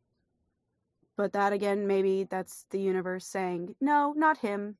but 1.16 1.32
that 1.32 1.52
again, 1.52 1.86
maybe 1.86 2.24
that's 2.24 2.64
the 2.70 2.80
universe 2.80 3.26
saying, 3.26 3.76
"No, 3.80 4.12
not 4.12 4.38
him, 4.38 4.78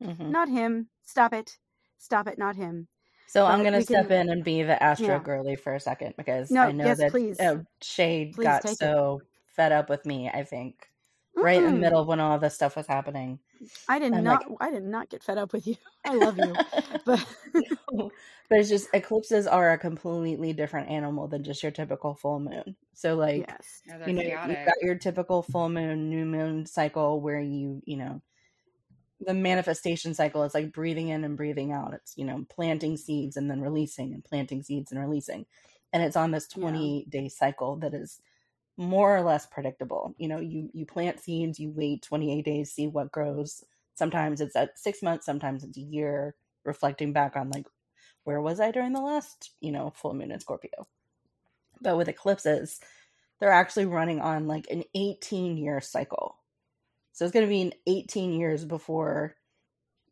Mhm. 0.00 0.30
not 0.30 0.48
him. 0.48 0.90
Stop 1.02 1.32
it, 1.32 1.58
stop 1.98 2.26
it, 2.28 2.38
not 2.38 2.56
him." 2.56 2.88
So 3.26 3.46
I'm 3.46 3.62
gonna 3.62 3.80
step 3.82 4.06
can- 4.08 4.12
in 4.12 4.30
and 4.30 4.44
be 4.44 4.62
the 4.62 4.82
Astro 4.82 5.16
Yeah. 5.16 5.22
girly 5.22 5.56
for 5.56 5.74
a 5.74 5.80
second 5.80 6.14
because 6.16 6.50
No, 6.50 6.62
I 6.62 6.72
know 6.72 6.86
yes, 6.86 6.98
that 6.98 7.12
please. 7.12 7.40
uh, 7.40 7.58
Shade 7.80 8.34
Please 8.34 8.44
got 8.44 8.62
take 8.62 8.72
it. 8.72 8.78
so 8.78 9.22
fed 9.46 9.72
up 9.72 9.88
with 9.88 10.04
me. 10.06 10.28
I 10.28 10.44
think 10.44 10.89
right 11.42 11.62
in 11.62 11.64
the 11.74 11.78
middle 11.78 12.00
of 12.00 12.06
when 12.06 12.20
all 12.20 12.38
this 12.38 12.54
stuff 12.54 12.76
was 12.76 12.86
happening. 12.86 13.38
I 13.88 13.98
did 13.98 14.12
I'm 14.14 14.24
not. 14.24 14.48
like- 14.48 14.58
I 14.60 14.70
did 14.70 14.84
not 14.84 15.08
get 15.10 15.22
fed 15.22 15.38
up 15.38 15.52
with 15.52 15.66
you. 15.66 15.76
I 16.04 16.14
love 16.14 16.38
you, 16.38 16.54
but 17.04 17.24
but 17.92 18.58
it's 18.58 18.68
just 18.68 18.88
eclipses 18.94 19.46
are 19.46 19.72
a 19.72 19.78
completely 19.78 20.52
different 20.52 20.88
animal 20.90 21.28
than 21.28 21.44
just 21.44 21.62
your 21.62 21.72
typical 21.72 22.14
full 22.14 22.40
moon. 22.40 22.76
So 22.94 23.16
like 23.16 23.44
yes, 23.48 23.82
Yeah, 23.86 23.98
they're 23.98 24.08
you 24.08 24.14
know 24.14 24.22
chaotic. 24.22 24.56
you've 24.58 24.66
got 24.66 24.82
your 24.82 24.94
typical 24.96 25.42
full 25.42 25.68
moon 25.68 26.10
new 26.10 26.24
moon 26.24 26.66
cycle 26.66 27.20
where 27.20 27.40
you 27.40 27.82
you 27.84 27.96
know 27.96 28.22
the 29.20 29.34
manifestation 29.34 30.14
cycle 30.14 30.42
is 30.44 30.54
like 30.54 30.72
breathing 30.72 31.08
in 31.08 31.24
and 31.24 31.36
breathing 31.36 31.72
out 31.72 31.92
it's 31.92 32.16
you 32.16 32.24
know 32.24 32.42
planting 32.48 32.96
seeds 32.96 33.36
and 33.36 33.50
then 33.50 33.60
releasing 33.60 34.14
and 34.14 34.24
planting 34.24 34.62
seeds 34.62 34.90
and 34.92 34.98
releasing 35.00 35.44
and 35.92 36.02
it's 36.02 36.16
on 36.16 36.30
this 36.30 36.48
Yeah. 36.56 36.62
20 36.62 37.06
day 37.10 37.28
cycle 37.28 37.76
that 37.76 37.92
is 37.92 38.18
more 38.76 39.16
or 39.16 39.22
less 39.22 39.46
predictable. 39.46 40.14
You 40.18 40.28
know 40.28 40.40
you 40.40 40.70
you 40.72 40.86
plant 40.86 41.20
seeds 41.20 41.58
you 41.58 41.70
wait 41.70 42.02
28 42.02 42.44
days 42.44 42.72
see 42.72 42.86
what 42.86 43.12
grows. 43.12 43.64
Sometimes 43.94 44.40
it's 44.40 44.56
at 44.56 44.78
six 44.78 45.02
months 45.02 45.26
sometimes 45.26 45.64
it's 45.64 45.76
a 45.76 45.82
year 45.82 46.34
reflecting 46.64 47.12
back 47.12 47.36
on 47.36 47.50
like 47.50 47.66
where 48.24 48.40
was 48.40 48.60
i 48.60 48.70
during 48.70 48.92
the 48.92 49.00
last 49.00 49.50
you 49.60 49.72
know 49.72 49.92
full 49.94 50.14
moon 50.14 50.30
in 50.32 50.40
scorpio? 50.40 50.86
But 51.80 51.96
with 51.96 52.08
eclipses 52.08 52.80
they're 53.38 53.52
actually 53.52 53.86
running 53.86 54.20
on 54.20 54.46
like 54.46 54.66
an 54.70 54.84
18 54.94 55.56
year 55.56 55.80
cycle. 55.80 56.36
So 57.12 57.24
it's 57.24 57.32
going 57.32 57.46
to 57.46 57.50
be 57.50 57.62
in 57.62 57.72
18 57.86 58.34
years 58.34 58.64
before 58.64 59.34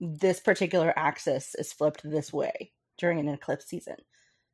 this 0.01 0.41
particular 0.41 0.93
axis 0.97 1.55
is 1.55 1.73
flipped 1.73 2.03
this 2.05 2.33
way 2.33 2.73
during 2.97 3.19
an 3.19 3.29
eclipse 3.29 3.67
season. 3.67 3.97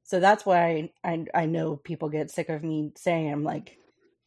So 0.03 0.21
that's 0.21 0.45
why 0.45 0.91
i 1.03 1.25
i 1.35 1.47
know 1.47 1.77
people 1.77 2.09
get 2.09 2.31
sick 2.31 2.49
of 2.49 2.63
me 2.63 2.93
saying 2.97 3.33
i'm 3.33 3.43
like 3.43 3.79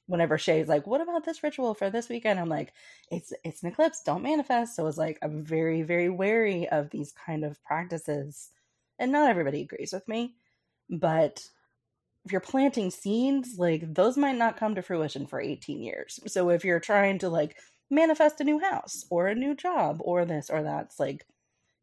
whenever 0.08 0.38
Shay's 0.38 0.68
like, 0.68 0.88
"What 0.88 1.02
about 1.02 1.26
this 1.26 1.44
ritual 1.44 1.74
for 1.74 1.90
this 1.90 2.10
weekend?" 2.10 2.40
I'm 2.40 2.50
like, 2.50 2.74
"It's 3.12 3.34
it's 3.44 3.64
an 3.64 3.70
eclipse. 3.70 4.02
Don't 4.04 4.24
manifest." 4.24 4.76
So 4.76 4.88
it's 4.88 4.98
like 4.98 5.20
I'm 5.22 5.44
very 5.44 5.84
very 5.84 6.10
wary 6.10 6.68
of 6.70 6.90
these 6.90 7.14
kind 7.14 7.46
of 7.46 7.64
practices, 7.64 8.52
and 9.00 9.12
not 9.12 9.30
everybody 9.30 9.62
agrees 9.62 9.94
with 9.94 10.08
me, 10.08 10.36
but 10.90 11.50
if 12.26 12.32
you're 12.32 12.42
planting 12.42 12.92
seeds, 12.92 13.58
like 13.58 13.94
those 13.94 14.18
might 14.18 14.38
not 14.38 14.58
come 14.58 14.76
to 14.76 14.82
fruition 14.82 15.28
for 15.28 15.40
18 15.40 15.82
years. 15.82 16.20
So 16.28 16.50
if 16.50 16.66
you're 16.66 16.80
trying 16.82 17.20
to 17.20 17.30
like 17.30 17.58
manifest 17.90 18.42
a 18.42 18.44
new 18.44 18.60
house 18.60 19.06
or 19.10 19.28
a 19.28 19.36
new 19.36 19.56
job 19.56 20.00
or 20.02 20.26
this 20.26 20.50
or 20.50 20.64
that, 20.64 20.86
it's 20.88 21.00
like, 21.00 21.26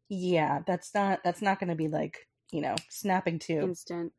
yeah, 0.09 0.61
that's 0.67 0.93
not 0.93 1.23
that's 1.23 1.41
not 1.41 1.59
going 1.59 1.69
to 1.69 1.75
be 1.75 1.87
like 1.87 2.27
you 2.51 2.61
know 2.61 2.75
snapping 2.89 3.39
to 3.39 3.53
instant. 3.53 4.13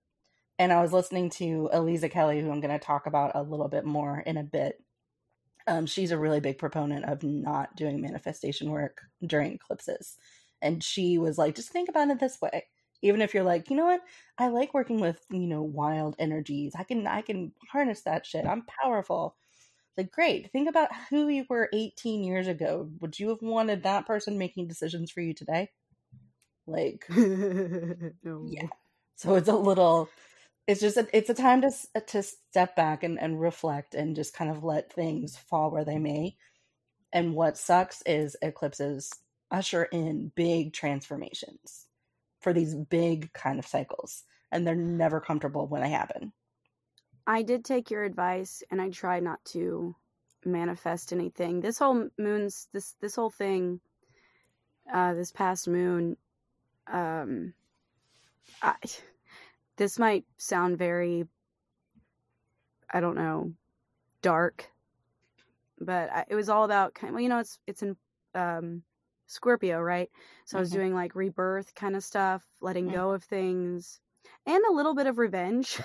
And 0.59 0.73
I 0.73 0.81
was 0.81 0.92
listening 0.92 1.31
to 1.31 1.69
Eliza 1.73 2.09
Kelly, 2.09 2.40
who 2.40 2.51
I'm 2.51 2.61
going 2.61 2.79
to 2.79 2.85
talk 2.85 3.07
about 3.07 3.33
a 3.35 3.42
little 3.42 3.69
bit 3.69 3.85
more 3.85 4.21
in 4.21 4.37
a 4.37 4.42
bit. 4.42 4.83
Um, 5.66 5.87
she's 5.87 6.12
a 6.12 6.19
really 6.19 6.40
big 6.40 6.59
proponent 6.59 7.05
of 7.05 7.23
not 7.23 7.75
doing 7.77 8.01
manifestation 8.01 8.71
work 8.71 9.03
during 9.25 9.53
eclipses. 9.53 10.16
And 10.62 10.83
she 10.83 11.19
was 11.19 11.37
like, 11.37 11.55
just 11.57 11.71
think 11.71 11.88
about 11.88 12.09
it 12.09 12.21
this 12.21 12.40
way. 12.40 12.64
Even 13.03 13.21
if 13.21 13.35
you're 13.35 13.45
like, 13.45 13.69
you 13.69 13.77
know 13.77 13.85
what, 13.85 14.01
I 14.38 14.49
like 14.49 14.73
working 14.73 15.01
with, 15.01 15.21
you 15.31 15.47
know, 15.47 15.62
wild 15.62 16.16
energies. 16.19 16.73
I 16.79 16.85
can 16.85 17.07
I 17.07 17.21
can 17.21 17.53
harness 17.71 18.03
that 18.03 18.25
shit. 18.25 18.47
I'm 18.47 18.64
powerful. 18.83 19.37
Like, 19.97 20.11
great. 20.11 20.51
Think 20.53 20.69
about 20.69 20.90
who 21.11 21.29
you 21.29 21.45
were 21.49 21.69
18 21.73 22.23
years 22.25 22.49
ago. 22.49 22.90
Would 23.01 23.19
you 23.19 23.31
have 23.31 23.42
wanted 23.42 23.83
that 23.83 24.07
person 24.07 24.38
making 24.38 24.69
decisions 24.69 25.11
for 25.11 25.21
you 25.21 25.35
today? 25.35 25.71
Like, 26.66 27.05
no. 27.11 28.47
Yeah. 28.47 28.69
so 29.16 29.35
it's 29.37 29.49
a 29.49 29.57
little 29.57 30.09
it's 30.67 30.81
just 30.81 30.97
a, 30.97 31.07
it's 31.13 31.31
a 31.31 31.35
time 31.35 31.63
to 31.63 31.71
to 32.07 32.23
step 32.23 32.77
back 32.77 33.03
and, 33.03 33.21
and 33.21 33.41
reflect 33.41 33.95
and 33.95 34.17
just 34.17 34.35
kind 34.35 34.51
of 34.51 34.65
let 34.65 34.93
things 34.93 35.37
fall 35.37 35.71
where 35.71 35.85
they 35.85 35.99
may 35.99 36.37
and 37.13 37.35
what 37.35 37.57
sucks 37.57 38.03
is 38.07 38.37
eclipses 38.43 39.11
usher 39.51 39.85
in 39.85 40.33
big 40.35 40.73
transformations 40.73 41.87
for 42.41 42.53
these 42.53 42.75
big 42.75 43.33
kind 43.33 43.59
of 43.59 43.67
cycles 43.67 44.25
and 44.53 44.67
they're 44.67 44.75
never 44.75 45.21
comfortable 45.21 45.67
when 45.67 45.83
they 45.83 45.91
happen 45.91 46.33
I 47.27 47.43
did 47.43 47.65
take 47.65 47.91
your 47.91 48.05
advice 48.05 48.63
and 48.71 48.81
I 48.81 48.91
tried 48.91 49.25
not 49.25 49.45
to 49.47 49.97
manifest 50.45 51.13
anything. 51.13 51.61
This 51.61 51.79
whole 51.79 52.09
moon's 52.19 52.69
this 52.73 52.95
this 53.01 53.17
whole 53.17 53.31
thing 53.31 53.81
uh 54.93 55.15
this 55.15 55.33
past 55.33 55.67
moon 55.67 56.17
um 56.87 57.53
I 58.63 58.75
this 59.77 59.99
might 59.99 60.27
sound 60.39 60.79
very 60.79 61.25
I 62.93 62.99
don't 63.01 63.15
know 63.15 63.55
dark 64.23 64.73
but 65.79 66.11
I, 66.11 66.25
it 66.29 66.35
was 66.35 66.49
all 66.49 66.65
about 66.65 66.95
kind 66.95 67.12
well 67.12 67.23
you 67.23 67.29
know 67.29 67.39
it's 67.39 67.59
it's 67.67 67.83
in 67.83 67.97
um 68.35 68.83
Scorpio, 69.29 69.81
right? 69.81 70.09
So 70.45 70.57
I 70.57 70.61
was 70.61 70.71
Mhm. 70.71 70.71
doing 70.71 70.95
like 70.95 71.17
rebirth 71.17 71.75
kind 71.75 71.97
of 71.97 72.05
stuff, 72.05 72.47
letting 72.61 72.87
Mhm. 72.87 72.91
go 72.91 73.11
of 73.11 73.25
things 73.25 74.01
and 74.47 74.65
a 74.65 74.73
little 74.73 74.95
bit 74.95 75.09
of 75.09 75.19
revenge. 75.19 75.81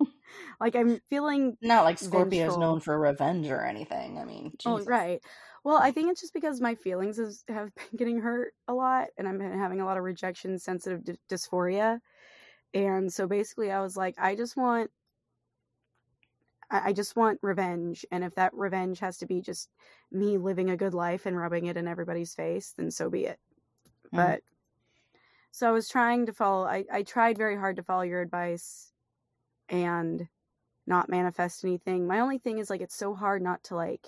like 0.60 0.74
I'm 0.74 0.98
feeling 1.08 1.56
not 1.60 1.84
like 1.84 1.98
scorpio 1.98 2.44
is 2.46 2.56
known 2.58 2.80
for 2.80 2.98
revenge 2.98 3.48
or 3.48 3.64
anything 3.64 4.18
i 4.18 4.24
mean 4.24 4.52
Oh, 4.64 4.80
right. 4.84 5.20
Well, 5.64 5.76
I 5.76 5.90
think 5.92 6.10
it's 6.10 6.20
just 6.20 6.34
because 6.34 6.60
my 6.60 6.74
feelings 6.74 7.18
is, 7.18 7.44
have 7.48 7.74
been 7.74 7.96
getting 7.96 8.20
hurt 8.20 8.54
a 8.68 8.74
lot, 8.74 9.08
and 9.16 9.26
I'm 9.28 9.40
having 9.40 9.80
a 9.80 9.84
lot 9.84 9.96
of 9.98 10.04
rejection 10.04 10.58
sensitive 10.58 11.04
d- 11.04 11.18
dysphoria. 11.28 12.00
And 12.74 13.12
so 13.12 13.26
basically, 13.26 13.70
I 13.70 13.80
was 13.80 13.96
like, 13.96 14.14
I 14.18 14.34
just 14.34 14.56
want, 14.56 14.90
I, 16.70 16.88
I 16.88 16.92
just 16.92 17.16
want 17.16 17.38
revenge, 17.42 18.04
and 18.10 18.24
if 18.24 18.34
that 18.36 18.54
revenge 18.54 19.00
has 19.00 19.18
to 19.18 19.26
be 19.26 19.40
just 19.40 19.68
me 20.10 20.38
living 20.38 20.70
a 20.70 20.76
good 20.76 20.94
life 20.94 21.26
and 21.26 21.36
rubbing 21.36 21.66
it 21.66 21.76
in 21.76 21.88
everybody's 21.88 22.34
face, 22.34 22.72
then 22.76 22.90
so 22.90 23.10
be 23.10 23.26
it. 23.26 23.38
Mhm. 24.12 24.16
But 24.16 24.42
so 25.50 25.68
I 25.68 25.72
was 25.72 25.88
trying 25.88 26.26
to 26.26 26.32
follow. 26.32 26.64
I 26.66 26.84
I 26.90 27.02
tried 27.02 27.38
very 27.38 27.56
hard 27.56 27.76
to 27.76 27.82
follow 27.82 28.02
your 28.02 28.22
advice, 28.22 28.92
and 29.68 30.28
not 30.86 31.10
manifest 31.10 31.64
anything. 31.64 32.06
My 32.06 32.20
only 32.20 32.38
thing 32.38 32.58
is 32.58 32.70
like 32.70 32.80
it's 32.82 32.96
so 32.96 33.14
hard 33.14 33.42
not 33.42 33.64
to 33.64 33.76
like 33.76 34.06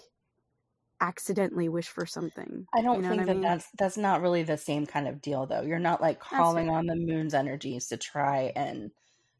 accidentally 1.08 1.68
wish 1.68 1.88
for 1.88 2.06
something. 2.06 2.66
I 2.74 2.82
don't 2.82 2.96
You 2.96 3.02
know 3.02 3.08
think 3.08 3.20
what 3.20 3.28
I 3.30 3.32
that 3.32 3.34
mean? 3.34 3.42
that's 3.42 3.66
that's 3.78 3.96
not 3.96 4.22
really 4.22 4.42
the 4.42 4.56
same 4.56 4.86
kind 4.86 5.06
of 5.08 5.20
deal 5.20 5.46
though. 5.46 5.62
You're 5.62 5.78
not 5.78 6.00
like 6.00 6.18
calling 6.20 6.68
on 6.70 6.86
the 6.86 6.96
moon's 6.96 7.34
energies 7.34 7.88
to 7.88 7.96
try 7.96 8.52
and 8.56 8.90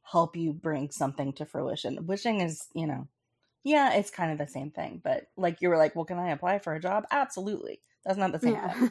help 0.03 0.37
you 0.37 0.53
bring 0.53 0.91
something 0.91 1.33
to 1.35 1.47
fruition. 1.47 2.07
Wishing 2.07 2.41
is, 2.41 2.69
you 2.75 2.87
know, 2.87 3.09
yeah, 3.63 3.95
it's 3.95 4.11
kind 4.11 4.31
of 4.33 4.39
the 4.39 4.47
same 4.53 4.71
thing. 4.71 5.01
But 5.03 5.27
like 5.37 5.63
you 5.63 5.69
were 5.71 5.79
like, 5.79 5.97
well, 5.97 6.05
can 6.05 6.19
I 6.19 6.31
apply 6.31 6.59
for 6.59 6.75
a 6.75 6.81
job? 6.81 7.05
Absolutely. 7.11 7.81
That's 8.05 8.19
not 8.19 8.33
the 8.33 8.41
same 8.41 8.55
Yeah. 8.55 8.73
thing. 8.73 8.91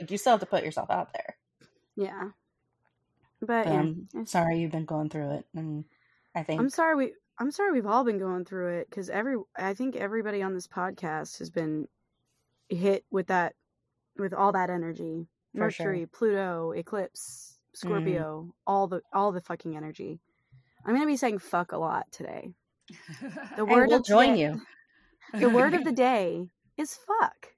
Like 0.00 0.10
you 0.10 0.18
still 0.18 0.32
have 0.32 0.40
to 0.40 0.46
put 0.46 0.64
yourself 0.64 0.90
out 0.90 1.12
there. 1.12 1.36
yeah. 1.96 2.30
But 3.40 3.46
But 3.46 3.66
yeah, 3.68 3.80
um, 3.80 4.08
I'm 4.14 4.26
sorry 4.26 4.58
you've 4.60 4.72
been 4.72 4.84
going 4.84 5.10
through 5.10 5.30
it, 5.36 5.46
and 5.54 5.84
I 6.34 6.42
think 6.42 6.60
I'm 6.60 6.70
sorry 6.70 6.96
we 6.96 7.12
I'm 7.38 7.52
sorry 7.52 7.72
we've 7.72 7.86
all 7.86 8.02
been 8.04 8.18
going 8.18 8.44
through 8.44 8.78
it 8.78 8.90
because 8.90 9.08
every 9.08 9.36
I 9.56 9.74
think 9.74 9.94
everybody 9.94 10.42
on 10.42 10.54
this 10.54 10.66
podcast 10.66 11.38
has 11.38 11.50
been 11.50 11.86
hit 12.68 13.04
with 13.10 13.28
that 13.28 13.54
with 14.16 14.32
all 14.34 14.52
that 14.52 14.70
energy. 14.70 15.26
For 15.56 15.70
sure. 15.70 15.86
Mercury, 15.86 16.06
Pluto, 16.06 16.72
eclipse, 16.72 17.58
Scorpio, 17.74 18.54
all 18.66 18.86
the 18.86 19.00
all 19.12 19.32
the 19.32 19.40
fucking 19.40 19.76
energy. 19.76 20.20
I'm 20.84 20.94
gonna 20.94 21.06
be 21.06 21.16
saying 21.16 21.38
fuck 21.38 21.72
a 21.72 21.78
lot 21.78 22.10
today. 22.12 22.52
The 22.88 22.94
Hey, 23.56 23.62
word 23.62 23.88
we'll 23.88 23.98
of 23.98 24.04
join 24.04 24.32
the, 24.34 24.38
you. 24.38 24.62
The 25.34 25.48
word 25.50 25.74
of 25.74 25.84
the 25.84 25.92
day 26.10 26.48
is 26.76 26.94
fuck. 27.06 27.48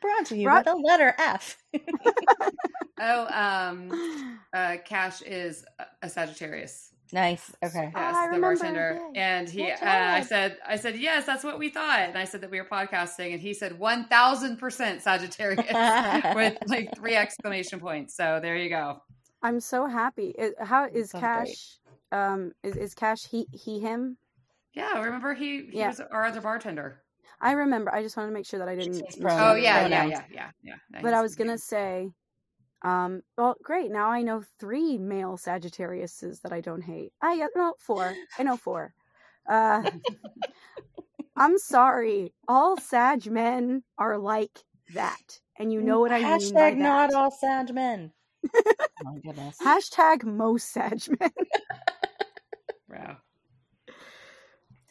Brought 0.00 0.26
to 0.26 0.36
you 0.36 0.44
Brought- 0.44 0.64
by 0.64 0.72
the 0.72 0.76
letter 0.78 1.14
F. 1.18 1.58
oh, 3.00 3.26
um, 3.32 4.38
uh, 4.54 4.76
Cash 4.84 5.22
is 5.22 5.64
a- 5.78 5.86
a 6.06 6.08
Sagittarius. 6.08 6.92
Nice. 7.12 7.52
Okay. 7.64 7.92
Oh, 7.94 7.98
Yes, 8.00 8.14
I 8.16 8.26
the 8.26 8.34
remember, 8.34 8.56
bartender, 8.56 9.00
yay. 9.14 9.20
and 9.20 9.48
he. 9.48 9.70
Uh, 9.70 9.76
I 9.82 10.22
said, 10.22 10.58
I 10.66 10.76
said, 10.76 10.96
yes, 10.98 11.26
that's 11.26 11.44
what 11.44 11.58
we 11.58 11.68
thought, 11.68 12.00
and 12.00 12.16
I 12.16 12.24
said 12.24 12.40
that 12.42 12.50
we 12.50 12.60
were 12.60 12.66
podcasting, 12.68 13.32
and 13.32 13.40
he 13.40 13.54
said 13.54 13.78
one 13.78 14.06
thousand 14.06 14.58
percent 14.58 15.02
Sagittarius 15.02 15.66
with 16.34 16.58
like 16.66 16.94
three 16.96 17.14
exclamation 17.14 17.80
points. 17.80 18.14
So 18.16 18.38
there 18.42 18.56
you 18.56 18.68
go. 18.68 19.00
I'm 19.42 19.60
so 19.60 19.86
happy. 19.86 20.34
It, 20.38 20.54
how 20.60 20.84
is 20.86 21.10
Sounds 21.10 21.22
Cash? 21.22 21.78
Um, 22.12 22.52
is 22.62 22.76
is 22.76 22.94
Cash 22.94 23.26
he 23.30 23.46
he 23.52 23.80
him? 23.80 24.16
Yeah, 24.74 25.02
remember 25.02 25.34
he, 25.34 25.66
he 25.70 25.78
Yeah. 25.78 25.88
was 25.88 26.00
our 26.00 26.24
other 26.26 26.40
bartender. 26.40 27.02
I 27.40 27.52
remember. 27.52 27.92
I 27.94 28.02
just 28.02 28.16
wanted 28.16 28.28
to 28.28 28.34
make 28.34 28.46
sure 28.46 28.58
that 28.58 28.68
I 28.68 28.76
didn't. 28.76 28.92
His 28.94 29.02
mishear 29.16 29.22
pronouns. 29.22 29.52
Oh 29.52 29.54
yeah, 29.56 29.86
yeah, 29.86 30.04
yeah, 30.06 30.24
yeah, 30.30 30.50
yeah. 30.62 30.74
But 31.02 31.14
I 31.14 31.22
was 31.22 31.34
gonna 31.36 31.56
say, 31.58 32.10
um, 32.82 33.22
well, 33.36 33.56
great. 33.62 33.90
Now 33.90 34.08
I 34.10 34.22
know 34.22 34.42
three 34.58 34.96
male 34.98 35.36
Sagittariuses 35.36 36.40
that 36.42 36.52
I 36.52 36.60
don't 36.60 36.82
hate. 36.82 37.12
I 37.22 37.40
uh, 37.42 37.48
no 37.56 37.74
four. 37.78 38.14
I 38.38 38.42
know 38.42 38.56
four. 38.56 38.94
Uh, 39.48 39.90
I'm 41.36 41.58
sorry. 41.58 42.32
All 42.48 42.76
Sag 42.78 43.30
men 43.30 43.82
are 43.98 44.18
like 44.18 44.58
that, 44.94 45.40
and 45.58 45.72
you 45.72 45.80
know 45.82 46.00
what 46.00 46.12
I 46.12 46.18
mean 46.20 46.26
Hashtag 46.28 46.76
not 46.76 47.10
that. 47.10 47.16
all 47.16 47.30
Sag 47.30 47.72
men. 47.74 48.12
oh 48.54 48.60
my 49.04 49.18
goodness. 49.18 49.56
Hashtag 49.62 50.24
most 50.24 50.70
Sag 50.72 51.00
men. 51.18 51.30
Wow. 52.88 53.18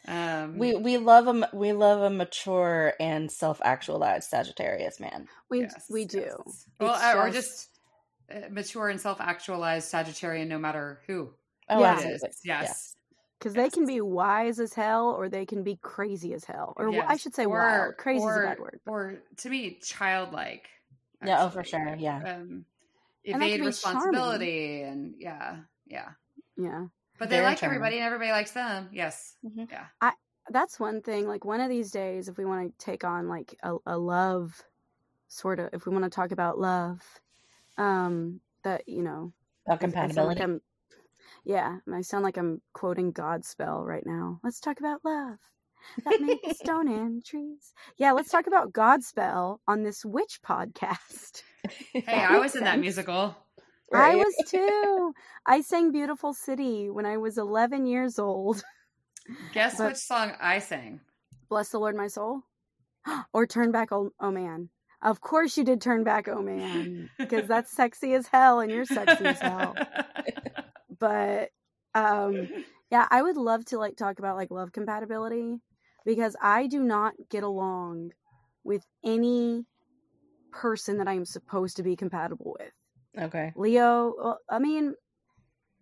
Um, 0.08 0.58
We 0.58 0.74
we 0.76 0.98
love 0.98 1.28
a 1.28 1.32
m- 1.32 1.46
we 1.54 1.74
love 1.74 2.02
a 2.02 2.10
mature 2.10 2.94
and 3.00 3.30
self 3.32 3.62
actualized 3.64 4.30
Sagittarius 4.30 5.00
man. 5.00 5.28
We 5.50 5.62
yes, 5.62 5.86
we 5.90 6.06
do. 6.06 6.20
yes. 6.48 6.66
Well, 6.80 6.94
It's 6.96 7.04
uh, 7.04 7.14
or 7.18 7.30
just- 7.30 7.50
just 7.50 7.79
mature 8.50 8.90
and 8.90 9.00
self-actualized 9.00 9.92
Sagittarian, 9.92 10.48
no 10.48 10.58
matter 10.58 11.02
who. 11.08 11.34
Oh, 11.70 11.80
Yeah. 11.80 11.92
absolutely. 11.94 12.30
is. 12.30 12.40
Yes. 12.44 12.96
Because 13.38 13.54
they 13.54 13.70
can 13.70 13.86
be 13.86 14.02
wise 14.02 14.60
as 14.60 14.74
hell, 14.74 15.10
or 15.12 15.30
they 15.30 15.46
can 15.46 15.64
be 15.64 15.78
crazy 15.78 16.34
as 16.34 16.44
hell, 16.44 16.74
or 16.76 16.90
I 16.90 17.16
should 17.16 17.34
say 17.34 17.46
Or- 17.46 17.50
wild. 17.60 17.98
Crazy 17.98 18.26
is 18.26 18.36
a 18.38 18.42
bad 18.42 18.60
word. 18.60 18.80
but- 18.84 18.92
Or 18.92 19.22
to 19.38 19.50
me, 19.50 19.76
childlike. 19.82 20.70
Yeah, 21.24 21.44
oh, 21.46 21.50
for 21.50 21.64
sure, 21.64 21.96
yeah. 21.96 22.18
Um, 22.36 22.66
evade 23.24 23.52
can 23.52 23.60
be 23.62 23.66
responsibility 23.68 24.82
and 24.82 25.16
yeah, 25.20 25.58
yeah. 25.86 26.10
Yeah. 26.58 26.88
But 27.18 27.30
they 27.30 27.38
Very 27.38 27.48
like 27.48 27.58
charming. 27.60 27.76
everybody 27.76 27.98
and 27.98 28.06
everybody 28.06 28.32
likes 28.32 28.52
them. 28.52 28.90
Yes. 28.92 29.36
Mhm. 29.46 29.70
Yeah. 29.72 30.12
that's 30.52 30.80
one 30.80 31.00
thing 31.00 31.28
like 31.28 31.46
one 31.46 31.62
of 31.62 31.70
these 31.70 31.92
days 31.92 32.28
if 32.28 32.36
we 32.40 32.44
want 32.44 32.76
to 32.80 32.84
take 32.84 33.04
on 33.04 33.28
like 33.30 33.54
a, 33.62 33.76
a 33.86 33.96
love 34.00 34.64
sort 35.28 35.60
of 35.60 35.70
if 35.74 35.86
we 35.86 35.92
want 35.94 36.04
to 36.04 36.10
talk 36.10 36.32
about 36.32 36.58
love 36.58 37.04
um 37.80 38.40
that 38.64 38.84
you 38.88 39.02
know 39.02 39.34
About 39.66 39.72
I- 39.72 39.72
I 39.72 39.74
like 39.74 39.80
compatibility. 39.80 40.60
Yeah 41.46 41.78
i 41.92 42.02
sound 42.02 42.24
like 42.24 42.38
i'm 42.38 42.62
quoting 42.74 43.14
godspell 43.14 43.86
right 43.86 44.06
now 44.06 44.40
let's 44.44 44.60
talk 44.60 44.80
about 44.80 45.00
love 45.04 45.38
that 46.06 46.20
makes 46.22 46.60
stone 46.64 46.88
and 46.90 47.24
trees 47.26 47.74
yeah 47.98 48.12
let's 48.12 48.30
talk 48.30 48.46
about 48.48 48.74
godspell 48.74 49.58
on 49.68 49.84
this 49.84 50.04
witch 50.06 50.40
podcast 50.46 51.42
Hey, 51.94 52.04
I 52.08 52.34
makes 52.34 52.42
was 52.44 52.56
in 52.56 52.64
that 52.66 52.74
sense. 52.74 52.82
musical. 52.82 53.36
i 53.94 54.16
was 54.16 54.36
too 54.48 55.14
i 55.46 55.62
sang 55.62 55.92
beautiful 55.92 56.34
city 56.34 56.90
when 56.90 57.06
i 57.06 57.18
was 57.18 57.38
11 57.38 57.86
years 57.88 58.20
old 58.20 58.62
Guess 59.54 59.78
But- 59.78 59.88
which 59.90 59.98
song 59.98 60.32
I 60.42 60.58
sang? 60.58 61.02
Bless 61.50 61.70
the 61.70 61.78
Lord, 61.80 61.96
my 61.96 62.08
soul. 62.08 62.42
or 63.34 63.46
Turn 63.46 63.72
Back, 63.72 63.92
oh, 63.92 64.10
oh 64.20 64.32
Man. 64.32 64.70
Of 65.02 65.22
course 65.22 65.58
you 65.58 65.64
did 65.64 65.82
Turn 65.82 66.04
Back, 66.04 66.28
oh 66.28 66.42
Man. 66.42 67.10
Because 67.18 67.48
that's 67.48 67.72
sexy 67.72 68.14
as 68.14 68.28
hell 68.28 68.60
and 68.60 68.72
you're 68.72 68.86
sexy 68.86 69.26
as 69.26 69.40
hell. 69.40 69.76
But 71.00 71.52
um 71.96 72.50
yeah, 72.92 73.08
I 73.10 73.22
would 73.22 73.38
love 73.38 73.64
to 73.66 73.78
like 73.78 73.96
talk 73.96 74.20
about 74.20 74.36
like 74.36 74.52
love 74.52 74.74
compatibility 74.74 75.62
because 76.06 76.36
I 76.42 76.68
do 76.68 76.84
not 76.84 77.14
get 77.30 77.44
along 77.44 78.12
with 78.66 78.86
any 79.06 79.66
person 80.52 80.98
that 80.98 81.08
I 81.08 81.14
am 81.14 81.26
supposed 81.26 81.78
to 81.78 81.84
be 81.84 81.96
compatible 81.96 82.58
with. 82.60 83.24
Okay. 83.24 83.54
Leo, 83.56 84.14
well, 84.18 84.40
I 84.50 84.60
mean, 84.60 84.96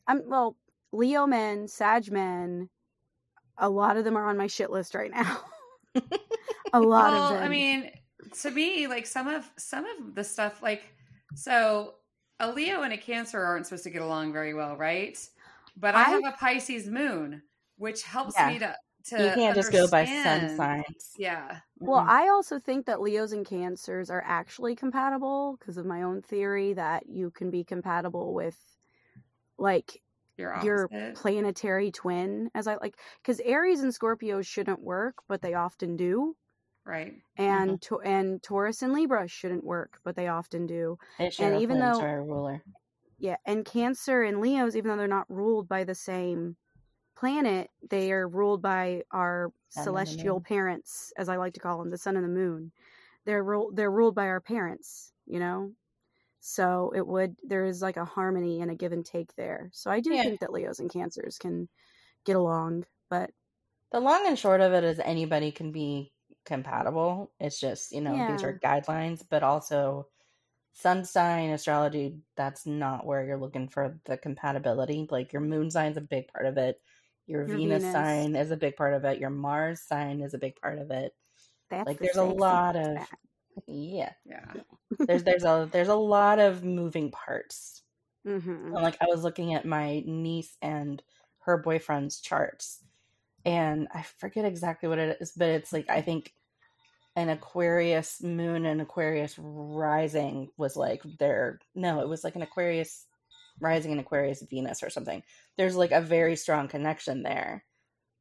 I'm 0.07 0.21
well, 0.27 0.55
Leo 0.91 1.27
men, 1.27 1.67
Sag 1.67 2.11
men, 2.11 2.69
a 3.57 3.69
lot 3.69 3.97
of 3.97 4.03
them 4.03 4.17
are 4.17 4.29
on 4.29 4.37
my 4.37 4.47
shit 4.47 4.69
list 4.69 4.95
right 4.95 5.11
now. 5.11 5.39
a 6.73 6.79
lot 6.79 7.13
well, 7.13 7.23
of 7.23 7.33
them. 7.33 7.43
I 7.43 7.49
mean, 7.49 7.89
to 8.33 8.51
me, 8.51 8.87
like 8.87 9.05
some 9.05 9.27
of 9.27 9.51
some 9.57 9.85
of 9.85 10.15
the 10.15 10.23
stuff, 10.23 10.61
like 10.61 10.95
so, 11.33 11.95
a 12.39 12.51
Leo 12.51 12.81
and 12.83 12.93
a 12.93 12.97
Cancer 12.97 13.41
aren't 13.41 13.65
supposed 13.67 13.83
to 13.85 13.89
get 13.89 14.01
along 14.01 14.33
very 14.33 14.53
well, 14.53 14.77
right? 14.77 15.17
But 15.75 15.95
I, 15.95 16.03
I- 16.05 16.09
have 16.11 16.23
a 16.25 16.31
Pisces 16.37 16.87
moon, 16.87 17.43
which 17.77 18.03
helps 18.03 18.35
Yeah. 18.37 18.47
me 18.47 18.59
to 18.59 18.77
to 19.05 19.15
You 19.15 19.31
can't 19.31 19.55
just 19.55 19.71
go 19.71 19.87
by 19.87 20.05
sun 20.05 20.49
signs. 20.49 21.13
Yeah, 21.17 21.61
well, 21.85 22.03
Mhm. 22.03 22.07
I 22.07 22.27
also 22.29 22.59
think 22.59 22.85
that 22.85 23.01
Leos 23.01 23.31
and 23.31 23.45
Cancers 23.45 24.09
are 24.09 24.23
actually 24.25 24.75
compatible 24.75 25.57
because 25.59 25.77
of 25.77 25.85
my 25.85 26.03
own 26.03 26.21
theory 26.21 26.73
that 26.73 27.07
you 27.07 27.31
can 27.31 27.49
be 27.49 27.63
compatible 27.63 28.33
with 28.33 28.77
like 29.57 30.01
your 30.37 30.55
your 30.63 30.91
planetary 31.13 31.91
twin 31.91 32.51
as 32.53 32.67
I 32.67 32.75
like 32.77 32.99
because 33.21 33.39
Aries 33.41 33.81
and 33.81 33.93
Scorpio 33.93 34.41
shouldn't 34.41 34.81
work, 34.81 35.17
but 35.27 35.41
they 35.41 35.53
often 35.55 35.95
do. 35.97 36.35
Right. 36.87 37.13
Mm-hmm. 37.13 37.41
And 37.43 37.81
to, 37.83 37.99
and 38.01 38.41
Taurus 38.41 38.81
and 38.81 38.93
Libra 38.93 39.27
shouldn't 39.27 39.63
work, 39.63 39.99
but 40.03 40.15
they 40.15 40.27
often 40.27 40.65
do. 40.65 40.97
They 41.19 41.29
share 41.29 41.53
a 41.53 41.59
even 41.59 41.79
though- 41.79 41.93
star 41.95 42.23
ruler. 42.23 42.63
Yeah, 43.19 43.37
and 43.45 43.65
Cancer 43.65 44.21
and 44.21 44.39
Leos, 44.41 44.75
even 44.75 44.89
though 44.91 44.97
they're 44.97 45.07
not 45.07 45.25
ruled 45.27 45.67
by 45.67 45.83
the 45.83 45.95
same 45.95 46.55
planet, 47.15 47.71
they 47.89 48.11
are 48.11 48.27
ruled 48.27 48.61
by 48.61 49.01
our 49.11 49.51
Sun 49.69 49.83
celestial 49.85 50.39
parents, 50.39 51.11
as 51.17 51.27
I 51.27 51.37
like 51.37 51.53
to 51.55 51.59
call 51.59 51.79
them, 51.79 51.89
the 51.89 51.97
sun 51.97 52.15
and 52.15 52.23
the 52.23 52.29
moon. 52.29 52.71
They're 53.25 53.43
ruled. 53.43 53.75
They're 53.75 53.89
ruled 53.91 54.13
by 54.13 54.27
our 54.27 54.39
parents. 54.39 55.11
You 55.25 55.39
know, 55.39 55.71
so 56.39 56.93
it 56.95 57.05
would 57.05 57.35
there 57.43 57.65
is 57.65 57.81
like 57.81 57.97
a 57.97 58.05
harmony 58.05 58.61
and 58.61 58.69
a 58.71 58.75
give 58.75 58.91
and 58.93 59.03
take 59.05 59.35
there. 59.35 59.69
So 59.73 59.89
I 59.91 59.99
do 59.99 60.13
Yeah. 60.13 60.21
think 60.23 60.39
that 60.41 60.53
Leos 60.53 60.79
and 60.79 60.89
Cancers 60.91 61.37
can 61.39 61.67
get 62.23 62.35
along, 62.35 62.85
but 63.09 63.31
The 63.91 63.99
long 63.99 64.27
and 64.27 64.37
short 64.37 64.61
of 64.61 64.73
it 64.73 64.83
is 64.83 64.99
anybody 64.99 65.51
can 65.51 65.71
be 65.71 66.11
compatible. 66.47 67.31
It's 67.39 67.59
just, 67.59 67.91
you 67.93 68.01
know, 68.01 68.25
these 68.31 68.43
are 68.43 68.59
guidelines, 68.59 69.23
but 69.29 69.43
also 69.43 70.07
sun 70.73 71.05
sign 71.05 71.51
astrology, 71.51 72.19
that's 72.35 72.65
not 72.65 73.05
where 73.05 73.25
you're 73.25 73.37
looking 73.39 73.67
for 73.69 73.99
the 74.05 74.17
compatibility. 74.17 75.07
Like 75.11 75.33
your 75.33 75.41
moon 75.43 75.71
sign's 75.71 75.97
a 75.97 76.01
big 76.01 76.27
part 76.29 76.45
of 76.47 76.57
it. 76.57 76.81
Your, 77.27 77.45
Your 77.45 77.57
Venus, 77.57 77.83
Venus. 77.83 77.93
sign 77.93 78.35
is 78.35 78.51
a 78.51 78.57
big 78.57 78.75
part 78.77 78.93
of 78.93 79.05
it. 79.05 79.19
Your 79.19 79.29
Mars 79.31 79.81
sign 79.81 80.21
is 80.21 80.33
a 80.33 80.39
big 80.39 80.55
part 80.61 80.79
of 80.79 80.91
it. 80.91 81.13
that's 81.69 81.87
Like 81.87 81.99
the 81.99 82.05
there's 82.05 82.17
a 82.17 82.23
lot 82.23 82.75
part. 82.75 82.87
of 82.87 82.97
yeah. 83.67 84.13
Yeah. 84.25 84.53
There's 85.07 85.23
there's 85.23 85.43
a 85.45 85.69
there's 85.71 85.87
a 85.89 85.95
lot 85.95 86.39
of 86.39 86.63
moving 86.63 87.11
parts. 87.11 87.83
Mhm. 88.25 88.73
Like 88.73 88.97
I 89.01 89.05
was 89.07 89.23
looking 89.23 89.53
at 89.53 89.65
my 89.65 90.03
niece 90.05 90.57
and 90.61 91.01
her 91.39 91.57
boyfriend's 91.57 92.19
charts, 92.19 92.83
and 93.45 93.87
I 93.93 94.03
forget 94.03 94.45
exactly 94.45 94.89
what 94.89 94.99
it 94.99 95.17
is, 95.21 95.31
but 95.31 95.49
it's 95.49 95.73
like 95.73 95.89
I 95.89 96.01
think 96.01 96.33
an 97.17 97.29
Aquarius 97.29 98.21
moon 98.21 98.67
and 98.67 98.79
Aquarius 98.79 99.35
rising 99.39 100.51
was 100.55 100.75
like 100.75 101.01
their 101.17 101.59
no, 101.73 101.99
it 102.01 102.07
was 102.07 102.23
like 102.23 102.35
an 102.35 102.43
Aquarius 102.43 103.07
rising 103.59 103.91
and 103.91 103.99
Aquarius 103.99 104.43
Venus 104.43 104.83
or 104.83 104.91
something. 104.91 105.23
There's 105.57 105.75
like 105.75 105.91
a 105.91 105.99
very 105.99 106.35
strong 106.35 106.67
connection 106.67 107.23
there. 107.23 107.65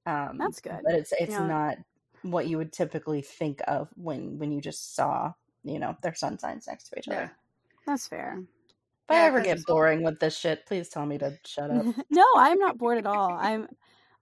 Um, 0.06 0.38
That's 0.38 0.61
good. 0.61 0.80
but 0.82 0.94
it's 0.94 1.12
it's 1.12 1.38
Yeah. 1.38 1.46
not 1.46 1.76
what 2.22 2.46
you 2.46 2.56
would 2.56 2.72
typically 2.72 3.20
think 3.20 3.61
of 3.68 3.90
when 3.96 4.38
when 4.38 4.50
you 4.50 4.62
just 4.62 4.96
saw 4.96 5.35
you 5.62 5.78
know 5.78 5.94
their 6.02 6.14
sun 6.14 6.38
signs 6.38 6.66
next 6.66 6.88
to 6.88 6.98
each 6.98 7.06
Yeah. 7.06 7.14
other. 7.14 7.32
That's 7.87 8.09
fair. 8.09 8.38
If 9.09 9.14
I 9.14 9.26
ever 9.26 9.42
get 9.42 9.64
boring 9.66 10.02
with 10.04 10.20
this 10.20 10.38
shit, 10.38 10.64
please 10.64 10.88
tell 10.88 11.04
me 11.04 11.18
to 11.18 11.38
shut 11.44 11.70
up. 11.70 11.85
no, 12.11 12.24
I'm 12.35 12.59
not 12.59 12.78
bored 12.78 12.98
at 12.98 13.06
all. 13.06 13.30
I'm, 13.30 13.68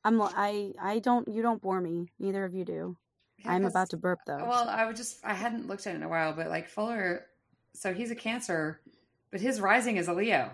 I'm, 0.04 0.20
I, 0.20 0.72
I 0.82 0.98
don't. 0.98 1.26
You 1.28 1.40
don't 1.42 1.62
bore 1.62 1.80
me. 1.80 2.10
Neither 2.18 2.44
of 2.44 2.52
you 2.54 2.64
do. 2.66 2.96
Yeah, 3.38 3.52
I'm 3.52 3.64
about 3.64 3.90
to 3.90 3.96
burp 3.96 4.20
though. 4.26 4.38
Well, 4.38 4.68
I 4.68 4.86
would 4.86 4.96
just 4.96 5.18
I 5.24 5.34
hadn't 5.34 5.66
looked 5.68 5.86
at 5.86 5.92
it 5.94 5.96
in 5.96 6.02
a 6.02 6.08
while, 6.08 6.32
but 6.32 6.48
like 6.48 6.68
Fuller, 6.68 7.26
so 7.74 7.92
he's 7.92 8.10
a 8.10 8.14
Cancer, 8.14 8.80
but 9.30 9.40
his 9.40 9.60
rising 9.60 9.96
is 9.96 10.08
a 10.08 10.14
Leo, 10.14 10.50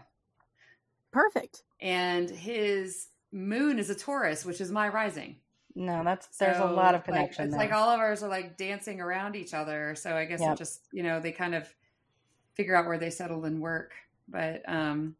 Perfect. 1.13 1.63
and 1.81 2.29
his 2.31 3.09
moon 3.33 3.79
is 3.79 3.91
a 3.91 3.95
Taurus, 3.95 4.45
which 4.45 4.61
is 4.61 4.71
my 4.73 4.89
rising. 4.89 5.37
No, 5.77 6.03
that's 6.03 6.27
there's 6.39 6.59
a 6.59 6.65
lot 6.65 6.95
of 6.97 7.03
like, 7.03 7.05
connection 7.05 7.45
it's 7.45 7.53
there. 7.53 7.61
like 7.61 7.73
all 7.73 7.91
of 7.91 8.01
ours 8.01 8.23
are 8.25 8.29
like 8.29 8.57
dancing 8.57 9.01
around 9.01 9.37
each 9.37 9.55
other. 9.55 9.95
So 9.95 10.17
I 10.17 10.25
guess 10.25 10.41
Yep. 10.41 10.53
it 10.55 10.59
just 10.59 10.81
you 10.93 11.03
know 11.05 11.21
they 11.21 11.31
kind 11.33 11.55
of 11.55 11.73
figure 12.55 12.75
out 12.75 12.87
where 12.87 12.99
they 12.99 13.11
settle 13.11 13.45
and 13.45 13.61
work. 13.61 13.93
But 14.29 14.63
um, 14.69 15.15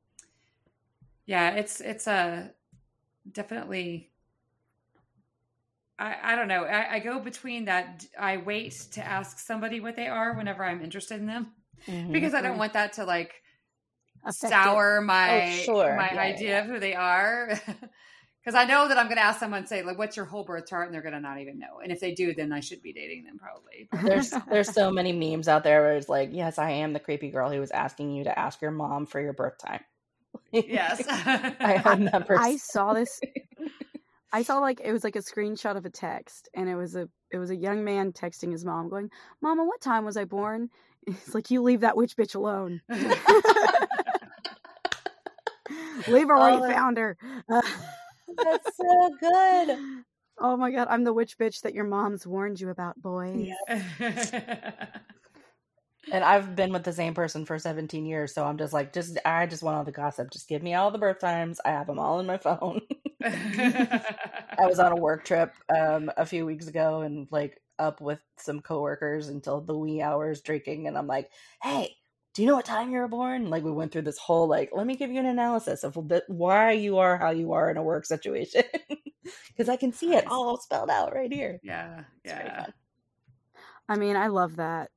yeah, 1.27 1.51
it's 1.53 1.81
it's 1.81 2.07
a 2.09 2.51
definitely. 3.31 4.10
I, 6.01 6.33
I 6.33 6.37
don't 6.37 6.49
know. 6.49 6.65
I, 6.65 6.95
I 6.95 6.99
go 7.01 7.21
between 7.21 7.67
that. 7.67 8.07
I 8.19 8.39
wait 8.39 8.73
to 8.93 9.07
ask 9.07 9.39
somebody 9.39 9.81
what 9.81 9.97
they 9.97 10.09
are 10.09 10.35
whenever 10.35 10.65
I'm 10.65 10.83
interested 10.83 11.21
in 11.21 11.27
them 11.27 11.53
Mhm. 11.87 12.13
because 12.13 12.35
I 12.35 12.41
don't 12.41 12.59
want 12.59 12.73
that 12.73 12.95
to 12.95 13.05
like 13.05 13.35
sour 14.31 15.01
my 15.01 15.27
Oh, 15.29 15.65
sure. 15.65 15.97
my 15.97 16.09
Yeah, 16.13 16.15
yeah, 16.15 16.23
idea 16.23 16.51
yeah. 16.51 16.61
of 16.61 16.67
who 16.67 16.79
they 16.81 16.95
are. 16.95 17.59
Because 18.43 18.55
I 18.55 18.65
know 18.65 18.89
that 18.89 18.97
I'm 18.97 19.05
going 19.05 19.19
to 19.19 19.23
ask 19.23 19.39
someone, 19.39 19.67
say, 19.67 19.83
like, 19.83 19.99
"What's 19.99 20.17
your 20.17 20.25
whole 20.25 20.45
birth 20.45 20.67
chart?" 20.67 20.87
and 20.87 20.95
they're 20.95 21.03
going 21.03 21.13
to 21.13 21.21
not 21.21 21.39
even 21.41 21.59
know. 21.59 21.81
And 21.83 21.93
if 21.93 22.01
they 22.01 22.15
do, 22.15 22.33
then 22.33 22.55
I 22.55 22.61
should 22.61 22.81
be 22.81 22.91
dating 22.95 23.25
them 23.25 23.39
probably. 23.39 23.91
there's 24.07 24.33
there's 24.51 24.73
so 24.73 24.91
many 24.91 25.13
memes 25.13 25.47
out 25.47 25.63
there 25.63 25.83
where 25.83 25.97
it's 25.97 26.09
like, 26.09 26.31
yes, 26.33 26.59
I 26.59 26.71
am 26.71 26.95
the 26.95 27.01
creepy 27.01 27.31
girl 27.31 27.51
who 27.51 27.61
was 27.61 27.71
asking 27.71 28.13
you 28.13 28.25
to 28.25 28.39
ask 28.39 28.63
your 28.63 28.71
mom 28.71 29.05
for 29.05 29.21
your 29.21 29.35
birth 29.35 29.59
time. 29.59 29.85
yes, 30.53 31.07
I 31.63 31.83
am 31.85 32.05
that 32.07 32.27
person. 32.27 32.43
I 32.43 32.57
saw 32.57 32.95
this. 32.95 33.21
I 34.33 34.43
saw 34.43 34.59
like 34.59 34.81
it 34.83 34.93
was 34.93 35.05
like 35.05 35.17
a 35.17 35.21
screenshot 35.21 35.77
of 35.77 35.85
a 35.85 35.91
text, 35.91 36.49
and 36.55 36.69
it 36.69 36.77
was 36.77 36.95
a 36.97 37.09
it 37.33 37.39
was 37.39 37.51
a 37.51 37.57
young 37.57 37.85
man 37.85 38.13
texting 38.13 38.53
his 38.53 38.65
mom, 38.65 38.89
going, 38.89 39.11
"Mama, 39.43 39.65
what 39.65 39.81
time 39.81 40.05
was 40.05 40.17
I 40.17 40.25
born?" 40.25 40.71
It's 41.07 41.35
like 41.35 41.51
you 41.51 41.63
leave 41.63 41.81
that 41.81 41.97
witch 41.97 42.15
bitch 42.15 42.35
alone. 42.35 42.83
leave 46.09 46.29
her 46.29 46.37
where 46.37 46.51
Oh, 46.51 46.57
you 46.57 46.73
found 46.73 46.99
her. 46.99 47.17
That's 47.49 48.77
so 48.77 49.11
good. 49.19 49.79
oh 50.39 50.59
my 50.59 50.71
god, 50.71 50.89
I'm 50.91 51.05
the 51.05 51.15
witch 51.15 51.39
bitch 51.39 51.63
that 51.63 51.73
your 51.75 51.85
mom's 51.85 52.27
warned 52.27 52.61
you 52.61 52.69
about, 52.69 53.01
boys. 53.01 53.49
And 56.13 56.25
I've 56.25 56.57
been 56.57 56.73
with 56.73 56.85
the 56.85 56.93
same 56.93 57.15
person 57.15 57.45
for 57.45 57.59
17 57.59 58.05
years, 58.07 58.35
so 58.35 58.45
I'm 58.45 58.59
just 58.59 58.73
like, 58.73 58.93
just 58.93 59.19
I 59.25 59.47
just 59.47 59.63
want 59.63 59.77
all 59.77 59.85
the 59.85 59.93
gossip. 59.93 60.31
Just 60.31 60.49
give 60.49 60.63
me 60.63 60.75
all 60.75 60.91
the 60.91 60.99
birth 60.99 61.21
times. 61.21 61.61
I 61.65 61.71
have 61.71 61.87
them 61.87 61.99
all 61.99 62.21
in 62.21 62.27
my 62.27 62.39
phone. 62.39 62.81
I 63.23 64.67
was 64.67 64.79
on 64.79 64.93
a 64.93 64.97
work 64.97 65.25
trip 65.25 65.55
um, 65.75 66.11
a 66.17 66.27
few 66.27 66.47
weeks 66.47 66.67
ago 66.69 67.01
and 67.03 67.29
like 67.31 67.61
up 67.79 68.01
with 68.01 68.21
some 68.39 68.61
coworkers 68.61 69.29
until 69.29 69.61
the 69.61 69.77
wee 69.77 70.03
hours 70.03 70.43
drinking, 70.43 70.87
and 70.87 70.97
I'm 70.99 71.07
like, 71.07 71.31
"Hey, 71.63 71.97
do 72.35 72.43
you 72.43 72.49
know 72.49 72.57
what 72.57 72.65
time 72.65 72.91
you 72.91 72.99
were 72.99 73.09
born?" 73.09 73.51
Like 73.51 73.65
we 73.65 73.73
went 73.73 73.93
through 73.93 74.03
this 74.03 74.19
whole 74.19 74.47
like, 74.49 74.71
let 74.73 74.87
me 74.87 74.97
give 74.97 75.11
you 75.11 75.21
an 75.21 75.27
analysis 75.27 75.85
of 75.85 75.95
the, 76.09 76.23
why 76.29 76.73
you 76.73 76.99
are 76.99 77.17
how 77.17 77.31
you 77.31 77.53
are 77.53 77.71
in 77.71 77.77
a 77.77 77.83
work 77.83 78.05
situation 78.07 78.63
because 79.49 79.69
I 79.69 79.77
can 79.77 79.93
see 79.93 80.15
it 80.15 80.27
all 80.27 80.59
spelled 80.59 80.91
out 80.91 81.15
right 81.15 81.33
here. 81.33 81.61
yeah, 81.63 82.05
It's 82.25 82.35
yeah. 82.35 82.67
I 83.89 83.97
mean, 83.97 84.17
I 84.17 84.29
love 84.29 84.57
that. 84.57 84.91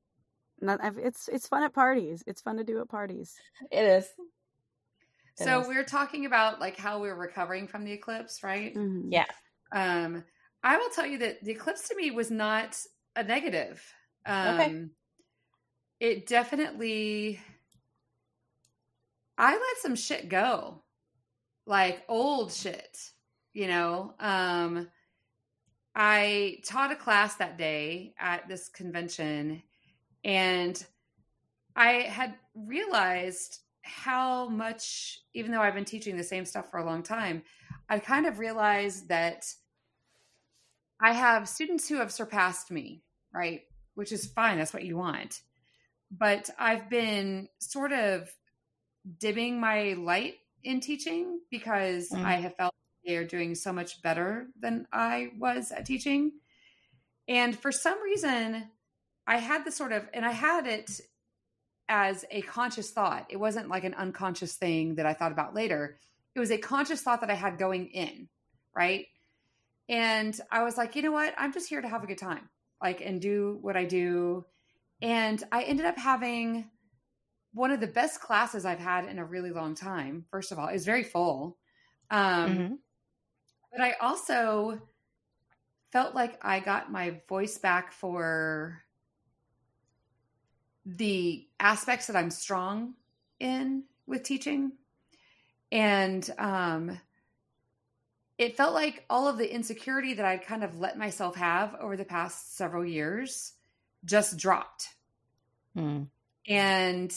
Not, 0.60 0.80
it's 0.98 1.28
it's 1.28 1.48
fun 1.48 1.62
at 1.62 1.74
parties. 1.74 2.22
It's 2.26 2.40
fun 2.40 2.56
to 2.56 2.64
do 2.64 2.80
at 2.80 2.88
parties. 2.88 3.34
It 3.70 3.84
is. 3.84 4.08
It 5.38 5.48
So 5.48 5.60
is. 5.60 5.68
we 5.68 5.76
are 5.76 5.84
talking 5.84 6.26
about 6.26 6.60
like 6.60 6.76
how 6.76 7.00
we're 7.00 7.16
recovering 7.16 7.66
from 7.68 7.84
the 7.84 7.92
eclipse, 7.92 8.42
right? 8.42 8.76
Mhm. 8.76 9.10
Yeah. 9.10 9.26
Um, 9.72 10.24
I 10.62 10.78
will 10.78 10.90
tell 10.90 11.06
you 11.06 11.18
that 11.18 11.44
the 11.44 11.52
eclipse 11.52 11.88
to 11.88 11.96
me 11.96 12.10
was 12.12 12.30
not 12.30 12.80
a 13.16 13.24
negative. 13.24 13.84
Um, 14.26 14.44
Okay. 14.44 14.74
It 15.98 16.26
definitely, 16.26 17.40
I 19.36 19.56
let 19.56 19.76
some 19.78 19.96
shit 19.96 20.28
go, 20.28 20.84
like 21.66 22.04
old 22.08 22.52
shit, 22.52 23.12
you 23.54 23.68
know. 23.68 24.14
Um, 24.20 24.90
I 25.94 26.60
taught 26.64 26.90
a 26.92 26.96
class 26.96 27.36
that 27.36 27.56
day 27.56 28.14
at 28.18 28.48
this 28.48 28.68
convention, 28.68 29.62
and 30.24 30.84
I 31.76 31.92
had 32.02 32.38
realized 32.54 33.63
how 33.84 34.48
much, 34.48 35.20
even 35.34 35.52
though 35.52 35.60
I've 35.60 35.74
been 35.74 35.84
teaching 35.84 36.16
the 36.16 36.24
same 36.24 36.44
stuff 36.44 36.70
for 36.70 36.78
a 36.78 36.84
long 36.84 37.02
time, 37.02 37.42
I 37.88 37.98
kind 37.98 38.26
of 38.26 38.38
realized 38.38 39.08
that 39.08 39.44
I 41.00 41.12
have 41.12 41.48
students 41.48 41.88
who 41.88 41.96
have 41.96 42.10
surpassed 42.10 42.70
me, 42.70 43.02
right? 43.32 43.62
Which 43.94 44.10
is 44.10 44.26
fine. 44.26 44.58
That's 44.58 44.72
what 44.72 44.84
you 44.84 44.96
want. 44.96 45.42
But 46.10 46.48
I've 46.58 46.88
been 46.88 47.48
sort 47.58 47.92
of 47.92 48.30
dimming 49.18 49.60
my 49.60 49.94
light 49.94 50.36
in 50.62 50.80
teaching 50.80 51.40
because 51.50 52.08
Mhm. 52.10 52.24
I 52.24 52.36
have 52.36 52.56
felt 52.56 52.74
they 53.04 53.16
are 53.16 53.26
doing 53.26 53.54
so 53.54 53.72
much 53.72 54.00
better 54.00 54.48
than 54.58 54.88
I 54.92 55.32
was 55.36 55.72
at 55.72 55.84
teaching. 55.84 56.40
And 57.28 57.58
for 57.58 57.70
some 57.70 58.02
reason, 58.02 58.70
I 59.26 59.38
had 59.38 59.64
this 59.64 59.76
sort 59.76 59.92
of, 59.92 60.08
and 60.14 60.24
I 60.24 60.32
had 60.32 60.66
it 60.66 61.00
as 61.88 62.24
a 62.30 62.42
conscious 62.42 62.90
thought. 62.90 63.26
It 63.28 63.36
wasn't 63.36 63.68
like 63.68 63.84
an 63.84 63.94
unconscious 63.94 64.56
thing 64.56 64.96
that 64.96 65.06
I 65.06 65.14
thought 65.14 65.32
about 65.32 65.54
later. 65.54 65.98
It 66.34 66.40
was 66.40 66.50
a 66.50 66.58
conscious 66.58 67.02
thought 67.02 67.20
that 67.20 67.30
I 67.30 67.34
had 67.34 67.58
going 67.58 67.88
in, 67.88 68.28
right? 68.74 69.06
And 69.88 70.38
I 70.50 70.62
was 70.62 70.76
like, 70.76 70.96
you 70.96 71.02
know 71.02 71.12
what? 71.12 71.34
I'm 71.36 71.52
just 71.52 71.68
here 71.68 71.80
to 71.80 71.88
have 71.88 72.02
a 72.02 72.06
good 72.06 72.18
time, 72.18 72.48
like, 72.82 73.00
and 73.00 73.20
do 73.20 73.58
what 73.60 73.76
I 73.76 73.84
do. 73.84 74.46
And 75.02 75.42
I 75.52 75.64
ended 75.64 75.86
up 75.86 75.98
having 75.98 76.70
one 77.52 77.70
of 77.70 77.80
the 77.80 77.86
best 77.86 78.20
classes 78.20 78.64
I've 78.64 78.78
had 78.78 79.04
in 79.04 79.18
a 79.18 79.24
really 79.24 79.50
long 79.50 79.74
time. 79.74 80.26
First 80.30 80.52
of 80.52 80.58
all, 80.58 80.68
it 80.68 80.72
was 80.72 80.84
very 80.86 81.04
full. 81.04 81.58
Um, 82.10 82.56
Mhm. 82.58 82.78
But 83.72 83.80
I 83.80 83.92
also 83.94 84.88
felt 85.90 86.14
like 86.14 86.38
I 86.44 86.60
got 86.60 86.92
my 86.92 87.20
voice 87.28 87.58
back 87.58 87.92
for 87.92 88.83
the 90.86 91.46
aspects 91.58 92.06
that 92.06 92.16
I'm 92.16 92.30
strong 92.30 92.94
in 93.40 93.84
with 94.06 94.22
teaching. 94.22 94.72
And 95.72 96.28
um, 96.38 97.00
it 98.38 98.56
felt 98.56 98.74
like 98.74 99.04
all 99.08 99.28
of 99.28 99.38
the 99.38 99.52
insecurity 99.52 100.14
that 100.14 100.24
I'd 100.24 100.44
kind 100.44 100.64
of 100.64 100.78
let 100.78 100.98
myself 100.98 101.36
have 101.36 101.74
over 101.80 101.96
the 101.96 102.04
past 102.04 102.56
several 102.56 102.84
years 102.84 103.52
just 104.04 104.36
dropped. 104.36 104.88
Mm. 105.76 106.08
And 106.46 107.14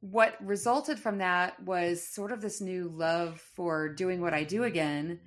what 0.00 0.36
resulted 0.44 0.98
from 0.98 1.18
that 1.18 1.62
was 1.62 2.06
sort 2.06 2.32
of 2.32 2.40
this 2.40 2.60
new 2.60 2.88
love 2.88 3.40
for 3.54 3.88
doing 3.88 4.20
what 4.20 4.34
I 4.34 4.44
do 4.44 4.64
again. 4.64 5.20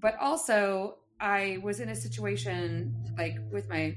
But 0.00 0.16
also, 0.20 0.96
I 1.20 1.58
was 1.62 1.80
in 1.80 1.88
a 1.88 1.96
situation 1.96 2.94
like 3.16 3.36
with 3.50 3.68
my 3.68 3.96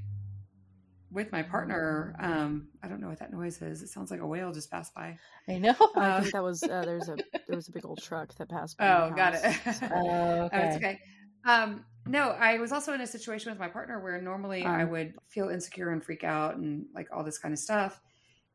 with 1.12 1.32
my 1.32 1.44
partner. 1.44 2.16
Um, 2.20 2.70
I 2.84 2.88
don't 2.88 3.02
know 3.02 3.10
what 3.10 3.20
that 3.20 3.32
noise 3.34 3.62
is. 3.62 3.82
It 3.82 3.90
sounds 3.90 4.12
like 4.12 4.22
a 4.22 4.28
whale 4.28 4.52
just 4.54 4.72
passed 4.72 4.94
by. 4.96 5.20
I 5.48 5.58
know. 5.60 5.76
I 6.00 6.12
Uh, 6.12 6.22
think 6.22 6.32
that 6.32 6.44
was 6.44 6.68
uh, 6.68 6.84
there's 6.86 7.08
a 7.10 7.22
there 7.46 7.56
was 7.56 7.68
a 7.68 7.72
big 7.72 7.86
old 7.86 8.02
truck 8.02 8.34
that 8.36 8.50
passed 8.50 8.78
by. 8.80 8.90
Oh, 8.90 9.12
my 9.12 9.12
got 9.12 9.34
it. 9.36 9.44
Oh, 9.92 10.46
Oh, 10.54 10.58
okay. 10.58 10.64
it's 10.64 10.76
okay. 10.76 11.00
Um, 11.46 11.86
no, 12.06 12.32
I 12.32 12.58
was 12.58 12.74
also 12.74 12.94
in 12.94 13.00
a 13.00 13.08
situation 13.08 13.52
with 13.52 13.60
my 13.60 13.70
partner 13.70 14.02
where 14.02 14.22
normally 14.22 14.70
I 14.70 14.84
Um. 14.84 14.86
would 14.86 15.14
feel 15.30 15.48
insecure 15.48 15.92
and 15.92 16.04
freak 16.04 16.26
out 16.26 16.58
and 16.58 16.88
like 16.94 17.08
all 17.14 17.24
this 17.24 17.38
kind 17.38 17.54
of 17.54 17.60
stuff. 17.60 18.02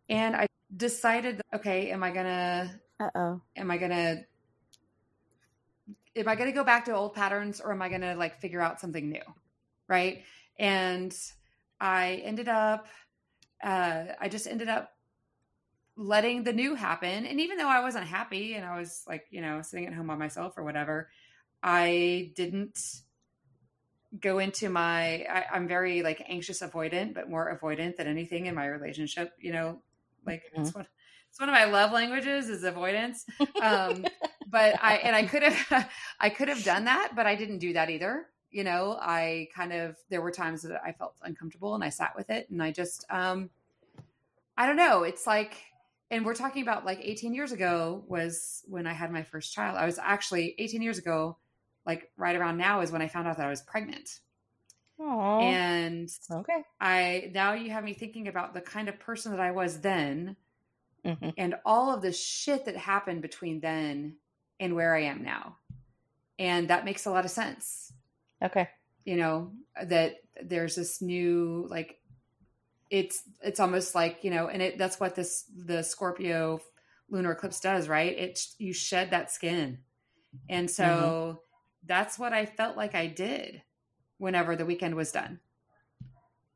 And 0.09 0.37
I 0.37 0.47
decided, 0.77 1.40
okay, 1.55 1.90
am 1.90 2.03
I 2.03 2.11
gonna 2.11 2.81
Uh 3.01 3.11
oh. 3.14 3.42
am 3.57 3.71
I 3.71 3.79
gonna 3.79 4.25
am 6.14 6.29
I 6.29 6.35
gonna 6.35 6.53
go 6.53 6.64
back 6.64 6.85
to 6.87 6.95
old 6.95 7.14
patterns 7.14 7.61
or 7.61 7.73
am 7.73 7.83
I 7.83 7.88
gonna 7.88 8.14
like 8.14 8.40
figure 8.40 8.61
out 8.61 8.81
something 8.81 9.09
new? 9.09 9.23
Right. 9.88 10.25
And 10.59 11.16
I 11.81 12.23
ended 12.25 12.49
up 12.49 12.87
uh 13.62 14.05
I 14.21 14.29
just 14.29 14.47
ended 14.47 14.69
up 14.69 14.93
letting 15.97 16.45
the 16.45 16.53
new 16.53 16.75
happen. 16.75 17.25
And 17.25 17.41
even 17.41 17.57
though 17.57 17.69
I 17.69 17.81
wasn't 17.81 18.07
happy 18.07 18.55
and 18.55 18.65
I 18.65 18.79
was 18.79 19.03
like, 19.09 19.27
you 19.31 19.41
know, 19.41 19.62
sitting 19.62 19.87
at 19.87 19.95
home 19.95 20.07
by 20.07 20.15
myself 20.17 20.59
or 20.59 20.62
whatever, 20.62 21.09
I 21.62 22.33
didn't 22.37 22.79
go 24.21 24.39
into 24.39 24.69
my 24.69 25.25
I, 25.29 25.47
I'm 25.53 25.67
very 25.69 26.03
like 26.03 26.23
anxious 26.29 26.61
avoidant, 26.61 27.15
but 27.15 27.29
more 27.29 27.59
avoidant 27.59 27.97
than 27.97 28.07
anything 28.07 28.47
in 28.47 28.55
my 28.55 28.67
relationship, 28.67 29.33
you 29.41 29.53
know, 29.53 29.81
like 30.27 30.43
it's 30.55 30.75
one 30.75 30.87
it's 31.31 31.41
one 31.41 31.49
of 31.49 31.55
my 31.55 31.65
love 31.65 31.93
languages 31.93 32.49
is 32.49 32.65
avoidance. 32.65 33.25
Um 33.61 34.05
but 34.49 34.83
I 34.83 34.97
and 34.97 35.17
I 35.17 35.25
could 35.25 35.43
have 35.43 35.91
I 36.21 36.31
could 36.31 36.49
have 36.49 36.62
done 36.62 36.85
that, 36.85 37.12
but 37.17 37.27
I 37.27 37.35
didn't 37.35 37.59
do 37.59 37.73
that 37.73 37.91
either. 37.91 38.27
You 38.57 38.64
know, 38.64 38.97
I 38.99 39.49
kind 39.55 39.71
of 39.71 39.99
there 40.09 40.23
were 40.23 40.31
times 40.31 40.62
that 40.62 40.81
I 40.83 40.92
felt 40.92 41.14
uncomfortable 41.21 41.75
and 41.75 41.85
I 41.85 41.90
sat 41.90 42.16
with 42.16 42.31
it 42.31 42.49
and 42.49 42.62
I 42.62 42.73
just 42.73 43.05
um 43.11 43.51
I 44.57 44.66
don't 44.66 44.77
know, 44.77 45.03
it's 45.03 45.27
like 45.27 45.59
and 46.11 46.25
we're 46.25 46.35
talking 46.35 46.62
about 46.62 46.87
like 46.87 46.99
18 47.03 47.35
years 47.35 47.53
ago 47.53 48.03
was 48.09 48.62
when 48.66 48.87
I 48.87 48.95
had 48.95 49.12
my 49.12 49.23
first 49.23 49.53
child. 49.53 49.77
I 49.77 49.85
was 49.85 49.99
actually 49.99 50.55
18 50.57 50.81
years 50.81 50.97
ago, 50.97 51.37
like 51.85 52.11
right 52.16 52.35
around 52.35 52.57
now 52.57 52.81
is 52.81 52.90
when 52.90 53.03
I 53.03 53.09
found 53.09 53.29
out 53.29 53.37
that 53.37 53.47
I 53.47 53.51
was 53.51 53.61
pregnant. 53.61 54.21
Aww. 54.99 55.42
And 55.42 56.09
okay. 56.31 56.62
I 56.81 57.31
now 57.35 57.53
you 57.53 57.73
have 57.73 57.85
me 57.85 57.92
thinking 57.92 58.27
about 58.27 58.55
the 58.55 58.62
kind 58.62 58.88
of 58.88 58.99
person 58.99 59.33
that 59.33 59.40
I 59.40 59.51
was 59.51 59.83
then 59.83 60.37
Mhm. 61.05 61.35
and 61.37 61.57
all 61.66 61.95
of 61.95 62.01
the 62.01 62.11
shit 62.11 62.64
that 62.64 62.79
happened 62.79 63.21
between 63.21 63.61
then 63.61 64.16
and 64.59 64.75
where 64.75 64.95
I 64.95 65.03
am 65.03 65.23
now. 65.23 65.59
And 66.38 66.71
that 66.71 66.87
makes 66.87 67.05
a 67.05 67.11
lot 67.11 67.27
of 67.27 67.31
sense. 67.31 67.92
Okay. 68.42 68.68
You 69.05 69.16
know, 69.16 69.53
that 69.83 70.16
there's 70.42 70.75
this 70.75 71.01
new 71.01 71.66
like 71.68 72.01
it's 72.90 73.22
it's 73.42 73.61
almost 73.61 73.94
like, 73.94 74.25
you 74.25 74.31
know, 74.31 74.49
and 74.49 74.62
it 74.62 74.79
that's 74.79 75.01
what 75.01 75.14
this 75.14 75.44
the 75.57 75.83
Scorpio 75.83 76.61
lunar 77.11 77.33
eclipse 77.33 77.61
does, 77.61 77.88
right? 77.88 78.16
It 78.16 78.40
you 78.59 78.72
shed 78.72 79.11
that 79.11 79.31
skin. 79.31 79.79
And 80.49 80.70
so 80.70 81.42
that's 81.85 82.18
what 82.18 82.33
I 82.33 82.46
felt 82.46 82.77
like 82.77 82.94
I 82.94 83.07
did 83.07 83.62
whenever 84.18 84.57
the 84.57 84.66
weekend 84.66 84.94
was 84.94 85.12
done. 85.12 85.40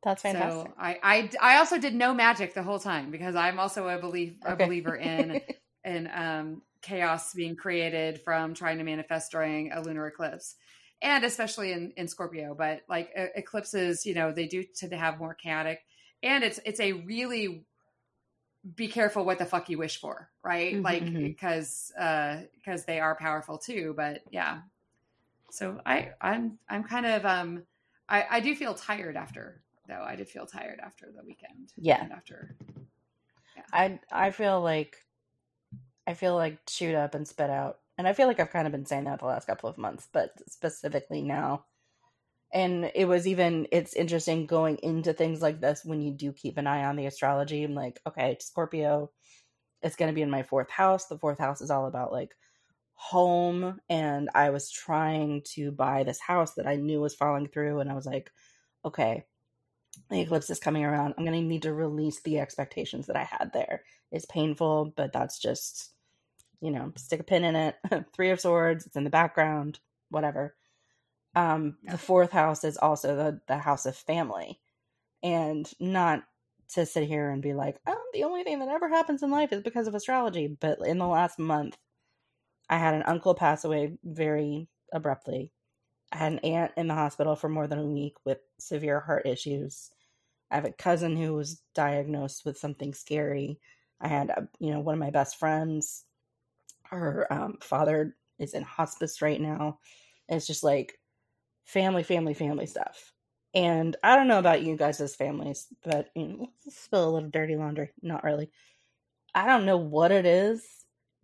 That's 0.03 0.23
fantastic. 0.23 0.73
So 0.73 0.75
I, 0.79 0.99
I 1.03 1.31
I 1.41 1.57
also 1.59 1.79
did 1.79 1.95
no 1.95 2.15
magic 2.15 2.55
the 2.55 2.63
whole 2.63 2.79
time 2.79 3.11
because 3.11 3.35
I'm 3.35 3.59
also 3.59 3.89
a 3.89 3.99
believe 3.99 4.37
a 4.45 4.55
Okay. 4.55 4.57
believer 4.57 4.97
in 4.97 5.39
in 5.85 6.11
um, 6.15 6.63
chaos 6.83 7.35
being 7.35 7.57
created 7.57 8.21
from 8.23 8.55
trying 8.55 8.79
to 8.79 8.85
manifest 8.85 9.33
during 9.33 9.73
a 9.73 9.81
lunar 9.81 10.07
eclipse, 10.07 10.57
and 11.03 11.25
especially 11.25 11.73
in 11.73 11.93
in 11.97 12.09
Scorpio. 12.09 12.55
But 12.55 12.83
like 12.89 13.11
e- 13.19 13.27
eclipses, 13.37 14.05
you 14.07 14.15
know, 14.15 14.33
they 14.33 14.47
do 14.47 14.63
tend 14.63 14.93
to 14.93 14.99
have 14.99 15.19
more 15.19 15.35
chaotic, 15.35 15.81
and 16.23 16.45
it's 16.45 16.61
it's 16.65 16.81
a 16.81 16.93
really 16.93 17.65
be 18.77 18.89
careful 18.89 19.25
what 19.25 19.39
the 19.39 19.47
fuck 19.47 19.71
you 19.71 19.79
wish 19.79 19.99
for, 20.01 20.31
right? 20.45 20.75
Mhm, 20.75 20.83
like 20.85 21.03
mhm. 21.03 21.25
because 21.25 21.93
uh 21.99 22.43
because 22.55 22.85
they 22.85 23.01
are 23.01 23.15
powerful 23.15 23.59
too. 23.59 23.95
But 23.97 24.23
yeah, 24.31 24.61
so 25.51 25.81
I 25.87 26.11
I'm 26.21 26.59
I'm 26.69 26.85
kind 26.85 27.07
of 27.07 27.25
um 27.27 27.65
I 28.09 28.27
I 28.31 28.41
do 28.41 28.55
feel 28.55 28.75
tired 28.75 29.17
after 29.17 29.63
though. 29.89 30.03
I 30.03 30.17
did 30.17 30.29
feel 30.29 30.47
tired 30.47 30.81
after 30.81 31.07
the 31.15 31.25
weekend. 31.25 31.73
Yeah. 31.77 32.03
and 32.03 32.13
after 32.13 32.55
I 33.73 33.99
I 34.13 34.31
feel 34.31 34.61
like 34.61 34.99
I 36.07 36.15
feel 36.15 36.35
like 36.35 36.59
chewed 36.67 36.95
up 36.95 37.15
and 37.15 37.27
spit 37.27 37.51
out. 37.51 37.79
And 38.01 38.09
I 38.09 38.15
feel 38.15 38.29
like 38.29 38.41
I've 38.41 38.51
kind 38.51 38.67
of 38.67 38.73
been 38.73 38.87
saying 38.87 39.05
that 39.05 39.19
the 39.19 39.27
last 39.27 39.47
couple 39.47 39.69
of 39.69 39.77
months, 39.77 40.09
but 40.11 40.31
specifically 40.49 41.21
now. 41.21 41.67
And 42.51 42.91
it 42.95 43.05
was 43.05 43.29
even 43.29 43.67
it's 43.73 43.93
interesting 43.93 44.47
going 44.47 44.79
into 44.83 45.13
things 45.13 45.43
like 45.43 45.61
this 45.61 45.85
when 45.85 46.01
you 46.01 46.11
do 46.11 46.33
keep 46.33 46.57
an 46.57 46.67
eye 46.67 46.87
on 46.87 46.97
the 46.97 47.05
astrology. 47.05 47.63
I'm 47.63 47.75
like, 47.75 48.01
okay, 48.07 48.39
Scorpio, 48.41 49.11
it's 49.83 49.97
gonna 49.97 50.15
be 50.15 50.23
in 50.23 50.31
my 50.31 50.45
fourth 50.45 50.71
house. 50.71 51.09
The 51.09 51.19
fourth 51.19 51.39
house 51.39 51.61
is 51.61 51.71
all 51.71 51.85
about 51.85 52.11
like 52.11 52.31
home. 52.95 53.79
And 53.91 54.31
I 54.35 54.49
was 54.49 54.71
trying 54.71 55.43
to 55.57 55.71
buy 55.71 56.03
this 56.03 56.21
house 56.21 56.55
that 56.55 56.67
I 56.67 56.77
knew 56.77 57.03
was 57.03 57.15
falling 57.15 57.49
through, 57.49 57.81
and 57.81 57.91
I 57.91 57.95
was 57.95 58.07
like, 58.07 58.33
okay, 58.83 59.27
the 60.09 60.23
eclipse 60.23 60.49
is 60.49 60.59
coming 60.59 60.85
around. 60.85 61.17
I'm 61.19 61.27
going 61.27 61.39
to 61.39 61.47
need 61.47 61.65
to 61.65 61.75
release 61.75 62.23
the 62.23 62.39
expectations 62.39 63.09
that 63.09 63.17
I 63.17 63.25
had 63.25 63.53
there. 63.53 63.83
It's 64.11 64.25
painful, 64.25 64.95
but 64.97 65.13
that's 65.13 65.39
just, 65.39 65.93
you 66.61 66.71
know, 66.71 66.93
stick 66.97 67.21
a 67.21 67.25
pin 67.25 67.45
in 67.45 67.57
it. 67.57 67.77
Three 68.13 68.31
of 68.31 68.41
Swords, 68.41 68.87
it's 68.87 68.97
in 68.97 69.05
the 69.05 69.11
background, 69.11 69.81
whatever. 70.11 70.55
Um, 71.35 71.77
Yeah. 71.83 71.93
The 71.93 71.99
fourth 71.99 72.33
house 72.33 72.65
is 72.65 72.77
also 72.77 73.17
the, 73.17 73.41
the 73.47 73.59
house 73.59 73.87
of 73.87 73.97
family. 73.97 74.61
And 75.23 75.71
not 75.81 76.25
to 76.75 76.87
sit 76.87 77.05
here 77.09 77.31
and 77.31 77.43
be 77.43 77.53
like, 77.53 77.79
oh, 77.87 78.03
the 78.13 78.25
only 78.25 78.45
thing 78.45 78.61
that 78.61 78.69
ever 78.69 78.89
happens 78.89 79.23
in 79.23 79.31
life 79.31 79.53
is 79.53 79.63
because 79.63 79.87
of 79.87 79.95
astrology. 79.95 80.47
But 80.49 80.79
in 80.87 80.99
the 80.99 81.07
last 81.07 81.39
month, 81.39 81.77
I 82.69 82.79
had 82.79 82.95
an 82.95 83.03
uncle 83.05 83.35
pass 83.35 83.65
away 83.65 83.99
very 84.05 84.69
abruptly. 84.93 85.53
I 86.13 86.17
had 86.19 86.33
an 86.33 86.39
aunt 86.41 86.73
in 86.77 86.89
the 86.89 86.95
hospital 86.95 87.37
for 87.37 87.49
more 87.49 87.67
than 87.67 87.79
a 87.79 87.87
week 87.87 88.17
with 88.25 88.39
severe 88.59 89.01
heart 89.01 89.27
issues. 89.27 89.91
I 90.51 90.57
have 90.57 90.65
a 90.65 90.73
cousin 90.73 91.17
who 91.17 91.35
was 91.35 91.63
diagnosed 91.75 92.45
with 92.45 92.59
something 92.59 92.95
scary. 92.95 93.61
I 94.01 94.09
had, 94.09 94.31
uh, 94.31 94.43
you 94.59 94.73
know, 94.73 94.81
one 94.81 94.95
of 94.95 94.99
my 95.01 95.11
best 95.11 95.37
friends. 95.39 96.05
Her 96.91 97.27
um, 97.33 97.59
father 97.63 98.17
is 98.39 98.55
in 98.55 98.63
hospice 98.63 99.23
right 99.23 99.41
now. 99.41 99.79
It's 100.29 100.47
just 100.47 100.65
like 100.65 100.99
family, 101.65 102.03
family, 102.03 102.35
family 102.35 102.67
stuff. 102.67 103.13
And 103.55 103.97
I 104.03 104.17
don't 104.17 104.29
know 104.29 104.39
about 104.39 104.63
you 104.63 104.77
guys 104.77 105.01
as 105.01 105.17
families, 105.17 105.67
but 105.85 106.11
you 106.15 106.29
know, 106.29 106.49
let's 106.65 106.81
spill 106.81 107.09
a 107.09 107.11
little 107.11 107.31
dirty 107.31 107.57
laundry. 107.57 107.91
Not 108.03 108.25
really. 108.25 108.51
I 109.35 109.47
don't 109.47 109.67
know 109.67 109.77
what 109.77 110.13
it 110.13 110.27
is, 110.27 110.65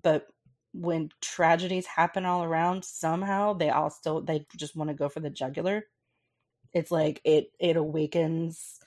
but 0.03 0.27
when 0.73 1.11
tragedies 1.21 1.87
happen 1.87 2.25
all 2.25 2.45
around, 2.45 2.85
somehow 2.85 3.55
they 3.55 3.71
all 3.71 3.91
still 3.91 4.21
they 4.21 4.47
just 4.57 4.77
want 4.77 4.89
to 4.91 4.95
go 4.95 5.09
for 5.09 5.21
the 5.21 5.31
jugular. 5.31 5.85
It's 6.73 6.91
like 6.91 7.21
it 7.25 7.53
it 7.59 7.77
awakens 7.77 8.79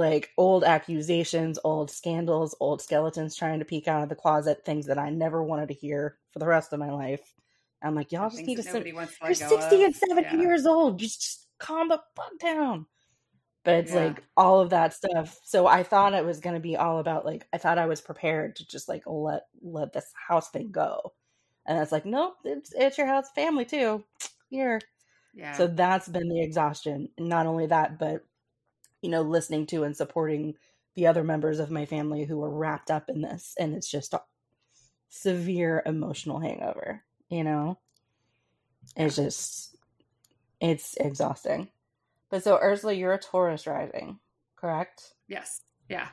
like 0.00 0.30
old 0.36 0.64
accusations, 0.64 1.58
old 1.62 1.90
scandals, 1.90 2.54
old 2.60 2.82
skeletons 2.82 3.36
trying 3.36 3.60
to 3.60 3.64
peek 3.64 3.86
out 3.86 4.02
of 4.02 4.08
the 4.08 4.14
closet, 4.16 4.64
things 4.64 4.86
that 4.86 4.98
I 4.98 5.10
never 5.10 5.42
wanted 5.42 5.68
to 5.68 5.74
hear 5.74 6.18
for 6.32 6.38
the 6.40 6.46
rest 6.46 6.72
of 6.72 6.80
my 6.80 6.90
life. 6.90 7.32
I'm 7.82 7.94
like, 7.94 8.12
y'all 8.12 8.28
just 8.30 8.44
need 8.44 8.56
to 8.56 8.62
that 8.62 8.68
sit. 8.68 8.74
nobody 8.74 8.92
wants 8.92 9.16
You're 9.22 9.34
60 9.34 9.54
of. 9.76 9.80
and 9.82 9.94
70 9.96 10.22
Yeah. 10.22 10.36
years 10.40 10.66
old. 10.66 10.98
Just, 10.98 11.20
just 11.22 11.46
calm 11.58 11.88
the 11.88 12.00
fuck 12.16 12.38
down. 12.40 12.86
But 13.64 13.74
it's 13.76 13.92
Yeah. 13.92 14.04
like 14.04 14.24
all 14.36 14.60
of 14.60 14.70
that 14.70 14.94
stuff. 14.94 15.38
So 15.44 15.66
I 15.66 15.82
thought 15.82 16.14
it 16.14 16.24
was 16.24 16.40
going 16.40 16.54
to 16.54 16.60
be 16.60 16.76
all 16.76 16.98
about 16.98 17.24
like 17.26 17.46
I 17.52 17.58
thought 17.58 17.78
I 17.78 17.86
was 17.86 18.00
prepared 18.00 18.56
to 18.56 18.66
just 18.66 18.88
like 18.88 19.02
let 19.06 19.42
let 19.62 19.92
this 19.92 20.10
house 20.28 20.50
thing 20.50 20.70
go. 20.72 21.12
And 21.66 21.78
it's 21.78 21.92
like, 21.92 22.06
nope, 22.06 22.36
it's 22.44 22.72
it's 22.72 22.96
your 22.98 23.06
house 23.06 23.30
family 23.34 23.64
too. 23.66 24.02
Here. 24.48 24.80
Yeah. 25.34 25.52
So 25.52 25.66
that's 25.66 26.08
been 26.08 26.28
the 26.28 26.42
exhaustion. 26.42 27.10
Not 27.18 27.46
only 27.46 27.66
that, 27.66 27.98
but 27.98 28.24
you 29.02 29.10
know, 29.10 29.22
listening 29.22 29.66
to 29.66 29.84
and 29.84 29.96
supporting 29.96 30.54
the 30.94 31.06
other 31.06 31.24
members 31.24 31.58
of 31.58 31.70
my 31.70 31.86
family 31.86 32.24
who 32.24 32.38
were 32.38 32.50
wrapped 32.50 32.90
up 32.90 33.08
in 33.08 33.20
this 33.20 33.54
and 33.58 33.74
it's 33.74 33.90
just 33.90 34.12
a 34.12 34.22
severe 35.08 35.82
emotional 35.86 36.40
hangover, 36.40 37.02
you 37.28 37.44
know? 37.44 37.78
It's 38.96 39.16
just 39.16 39.76
it's 40.60 40.96
exhausting. 40.96 41.68
But 42.30 42.44
so 42.44 42.58
Ursula, 42.60 42.92
you're 42.92 43.12
a 43.12 43.18
Taurus 43.18 43.66
rising, 43.66 44.18
correct? 44.56 45.14
yes. 45.28 45.62
Yeah. 45.88 46.08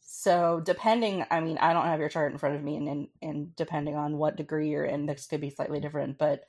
So 0.00 0.62
depending, 0.64 1.24
I 1.30 1.40
mean, 1.40 1.58
I 1.58 1.74
don't 1.74 1.84
have 1.86 2.00
your 2.00 2.08
chart 2.08 2.32
in 2.32 2.38
front 2.38 2.56
of 2.56 2.62
me, 2.62 2.76
and 2.76 2.88
and, 2.88 3.08
and 3.20 3.56
depending 3.56 3.96
on 3.96 4.16
what 4.16 4.36
degree 4.36 4.70
you're 4.70 4.84
in, 4.84 5.06
this 5.06 5.26
could 5.26 5.40
be 5.40 5.50
slightly 5.50 5.80
different. 5.80 6.16
But 6.18 6.44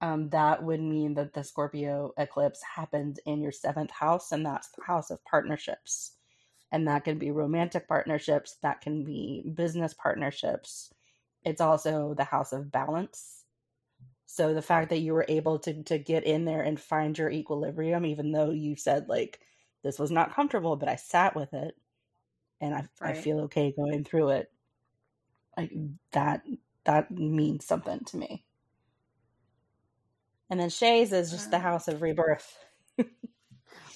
um, 0.00 0.28
that 0.30 0.62
would 0.62 0.80
mean 0.80 1.14
that 1.14 1.32
the 1.32 1.44
Scorpio 1.44 2.12
eclipse 2.18 2.62
happened 2.62 3.20
in 3.26 3.40
your 3.40 3.52
seventh 3.52 3.90
house, 3.90 4.32
and 4.32 4.44
that's 4.44 4.68
the 4.70 4.84
house 4.84 5.10
of 5.10 5.24
partnerships, 5.24 6.12
and 6.72 6.86
that 6.88 7.04
can 7.04 7.18
be 7.18 7.30
romantic 7.30 7.88
partnerships, 7.88 8.56
that 8.62 8.80
can 8.80 9.04
be 9.04 9.44
business 9.54 9.94
partnerships. 9.94 10.92
It's 11.44 11.60
also 11.60 12.14
the 12.14 12.24
house 12.24 12.52
of 12.52 12.72
balance. 12.72 13.44
So 14.26 14.52
the 14.54 14.62
fact 14.62 14.90
that 14.90 14.98
you 14.98 15.14
were 15.14 15.24
able 15.28 15.58
to 15.60 15.82
to 15.84 15.98
get 15.98 16.24
in 16.24 16.44
there 16.44 16.62
and 16.62 16.78
find 16.80 17.16
your 17.16 17.30
equilibrium, 17.30 18.04
even 18.06 18.32
though 18.32 18.50
you 18.50 18.76
said 18.76 19.08
like 19.08 19.40
this 19.82 19.98
was 19.98 20.10
not 20.10 20.34
comfortable, 20.34 20.76
but 20.76 20.88
I 20.88 20.96
sat 20.96 21.36
with 21.36 21.54
it 21.54 21.76
and 22.60 22.74
I, 22.74 22.88
I 23.02 23.14
feel 23.14 23.40
okay 23.42 23.72
going 23.76 24.04
through 24.04 24.30
it. 24.30 24.52
Like 25.56 25.72
that 26.12 26.44
that 26.84 27.10
means 27.10 27.64
something 27.64 28.00
to 28.06 28.16
me. 28.16 28.44
And 30.50 30.58
then 30.60 30.68
Shay's 30.70 31.12
is 31.12 31.30
just 31.30 31.50
the 31.50 31.58
house 31.58 31.88
of 31.88 32.02
rebirth. 32.02 32.56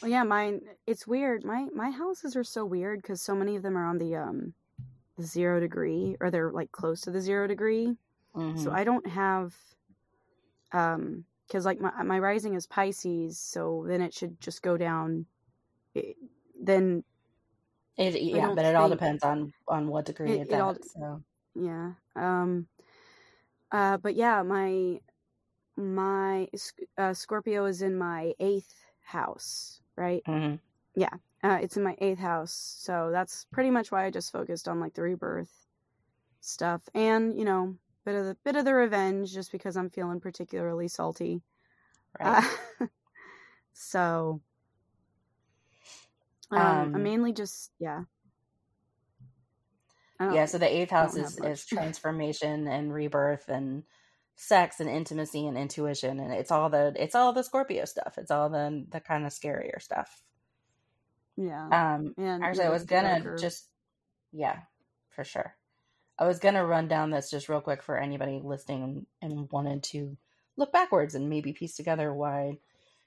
Well, 0.02 0.10
yeah, 0.10 0.22
mine. 0.22 0.62
It's 0.86 1.06
weird. 1.06 1.44
My 1.44 1.66
my 1.74 1.90
houses 1.90 2.34
are 2.34 2.44
so 2.44 2.64
weird 2.64 3.02
because 3.02 3.20
so 3.20 3.34
many 3.34 3.54
of 3.56 3.62
them 3.62 3.76
are 3.76 3.86
on 3.86 3.98
the 3.98 4.16
um 4.16 4.54
the 5.18 5.22
zero 5.24 5.60
degree, 5.60 6.16
or 6.20 6.30
they're 6.30 6.50
like 6.50 6.72
close 6.72 7.02
to 7.02 7.10
the 7.10 7.20
zero 7.20 7.46
degree. 7.46 7.96
So 8.34 8.40
Mhm. 8.40 8.72
I 8.72 8.84
don't 8.84 9.06
have 9.06 9.54
um 10.72 11.24
because 11.46 11.64
like 11.66 11.80
my 11.80 12.02
my 12.02 12.18
rising 12.18 12.54
is 12.54 12.66
Pisces, 12.66 13.38
so 13.38 13.84
then 13.86 14.00
it 14.00 14.14
should 14.14 14.40
just 14.40 14.62
go 14.62 14.76
down. 14.78 15.26
It, 15.94 16.16
then 16.58 17.04
It, 17.98 18.22
yeah, 18.22 18.54
but 18.54 18.64
it 18.64 18.74
all 18.76 18.88
depends 18.88 19.22
on 19.22 19.52
on 19.68 19.88
what 19.88 20.06
degree 20.06 20.30
It- 20.32 20.40
it's 20.42 20.50
it 20.50 20.54
at. 20.54 20.60
all- 20.62 20.76
so 20.82 21.22
yeah. 21.54 21.92
Um. 22.16 22.66
Uh. 23.70 23.98
But 23.98 24.14
yeah, 24.14 24.42
my 24.42 25.00
my 25.80 26.48
uh, 26.98 27.14
Scorpio 27.14 27.64
is 27.66 27.82
in 27.82 27.96
my 27.98 28.34
eighth 28.40 28.74
house, 29.02 29.82
right? 29.96 30.24
mhm. 30.26 30.60
Uh, 31.42 31.58
it's 31.62 31.76
in 31.76 31.82
my 31.82 31.96
eighth 31.98 32.18
house, 32.18 32.52
so 32.52 33.10
that's 33.10 33.46
pretty 33.46 33.70
much 33.70 33.90
why 33.90 34.04
I 34.04 34.10
just 34.10 34.30
focused 34.32 34.68
on 34.68 34.78
like 34.78 34.94
the 34.94 35.02
rebirth 35.02 35.68
stuff, 36.40 36.88
and 36.94 37.38
you 37.38 37.44
know, 37.44 37.78
bit 38.04 38.14
of 38.16 38.26
the 38.26 38.36
bit 38.44 38.56
of 38.56 38.64
the 38.66 38.74
revenge, 38.74 39.32
just 39.32 39.52
because 39.52 39.76
I'm 39.76 39.90
feeling 39.90 40.20
particularly 40.20 40.88
salty. 40.88 41.42
right. 42.18 42.42
Uh, 42.80 42.86
so, 43.72 44.42
um, 46.50 46.90
Um, 46.90 46.94
I'm 46.94 47.02
mainly 47.02 47.32
just 47.32 47.72
yeah. 47.78 48.04
yeah, 50.28 50.44
so 50.44 50.58
the 50.58 50.68
eighth 50.68 50.90
house 50.90 51.16
is, 51.16 51.38
is 51.38 51.64
transformation 51.66 52.68
and 52.68 52.92
rebirth 52.92 53.48
and 53.48 53.84
sex 54.42 54.80
and 54.80 54.88
intimacy 54.88 55.46
and 55.46 55.58
intuition 55.58 56.18
and 56.18 56.32
it's 56.32 56.50
all 56.50 56.70
the 56.70 56.94
it's 56.96 57.14
all 57.14 57.34
the 57.34 57.42
Scorpio 57.44 57.84
stuff. 57.84 58.14
It's 58.16 58.30
all 58.30 58.48
the 58.48 58.86
the 58.88 58.98
kind 58.98 59.26
of 59.26 59.32
scarier 59.32 59.82
stuff. 59.82 60.22
yeah. 61.36 61.70
Um 61.70 62.14
And 62.16 62.42
actually 62.42 62.64
I 62.64 62.70
was 62.70 62.84
gonna 62.84 63.20
darker. 63.20 63.36
just 63.36 63.68
yeah, 64.32 64.60
for 65.10 65.24
sure. 65.24 65.54
I 66.18 66.26
was 66.26 66.38
gonna 66.38 66.64
run 66.64 66.88
down 66.88 67.10
this 67.10 67.30
just 67.30 67.50
real 67.50 67.60
quick 67.60 67.82
for 67.82 67.98
anybody 67.98 68.40
listening 68.42 69.06
and 69.20 69.50
wanted 69.50 69.82
to 69.84 70.16
look 70.56 70.72
backwards 70.72 71.14
and 71.14 71.28
maybe 71.28 71.52
piece 71.52 71.76
together 71.76 72.12
why 72.14 72.58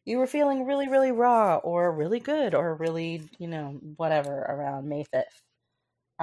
you 0.06 0.18
were 0.20 0.28
feeling 0.28 0.66
really, 0.66 0.88
really 0.88 1.12
raw 1.12 1.58
or 1.58 1.92
really 1.92 2.20
good 2.20 2.54
or 2.54 2.76
really, 2.76 3.30
you 3.40 3.48
know, 3.48 3.80
whatever 3.98 4.34
around 4.38 4.88
May 4.88 5.04
5th. 5.06 5.42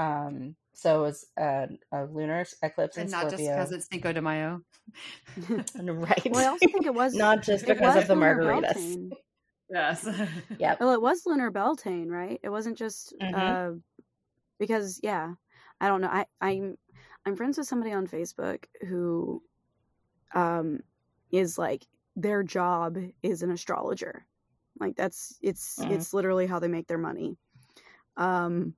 Um, 0.01 0.57
so 0.73 1.01
it 1.01 1.07
was 1.07 1.27
a, 1.39 1.69
a 1.93 2.05
lunar 2.07 2.47
eclipse 2.63 2.97
in 2.97 3.03
and 3.03 3.11
not 3.11 3.25
just 3.25 3.37
Scorpio. 3.37 3.55
because 3.57 3.73
it's 3.73 3.89
Cinco 3.91 4.13
de 4.13 4.23
Mayo. 4.23 4.63
right. 5.79 6.31
well, 6.31 6.41
I 6.41 6.47
also 6.47 6.67
think 6.69 6.87
it 6.87 6.95
was 7.03 7.15
Not 7.15 7.43
just 7.43 7.67
because 7.67 7.97
of 7.97 8.09
the 8.09 8.15
Lunar 8.15 8.37
margaritas. 8.37 8.63
Beltane. 8.73 9.13
Yes. 9.69 10.09
Yep. 10.59 10.81
Well, 10.81 10.93
it 10.93 11.03
was 11.03 11.23
Lunar 11.27 11.51
Beltane, 11.51 12.09
right? 12.09 12.41
It 12.43 12.49
wasn't 12.49 12.79
just 12.79 13.15
Mhm. 13.21 13.35
uh, 13.35 13.79
because, 14.59 15.01
yeah, 15.03 15.35
I 15.81 15.89
don't 15.89 16.01
know. 16.01 16.09
I 16.09 16.27
I'm 16.41 16.77
I'm 17.27 17.37
friends 17.37 17.59
with 17.59 17.67
somebody 17.67 17.93
on 17.93 18.07
Facebook 18.07 18.65
who 18.89 19.43
um 20.35 20.81
is 21.31 21.59
like 21.59 21.85
their 22.17 22.43
job 22.43 22.99
is 23.23 23.43
an 23.43 23.51
astrologer. 23.51 24.27
Like 24.79 24.97
that's 24.97 25.39
it's 25.43 25.79
Mhm. 25.79 25.93
it's 25.93 26.15
literally 26.15 26.47
how 26.47 26.59
they 26.59 26.69
make 26.69 26.87
their 26.89 26.99
money. 26.99 27.37
Um, 28.17 28.75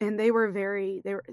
and 0.00 0.18
they 0.18 0.30
were 0.30 0.50
very 0.50 1.00
they 1.04 1.14
were 1.14 1.24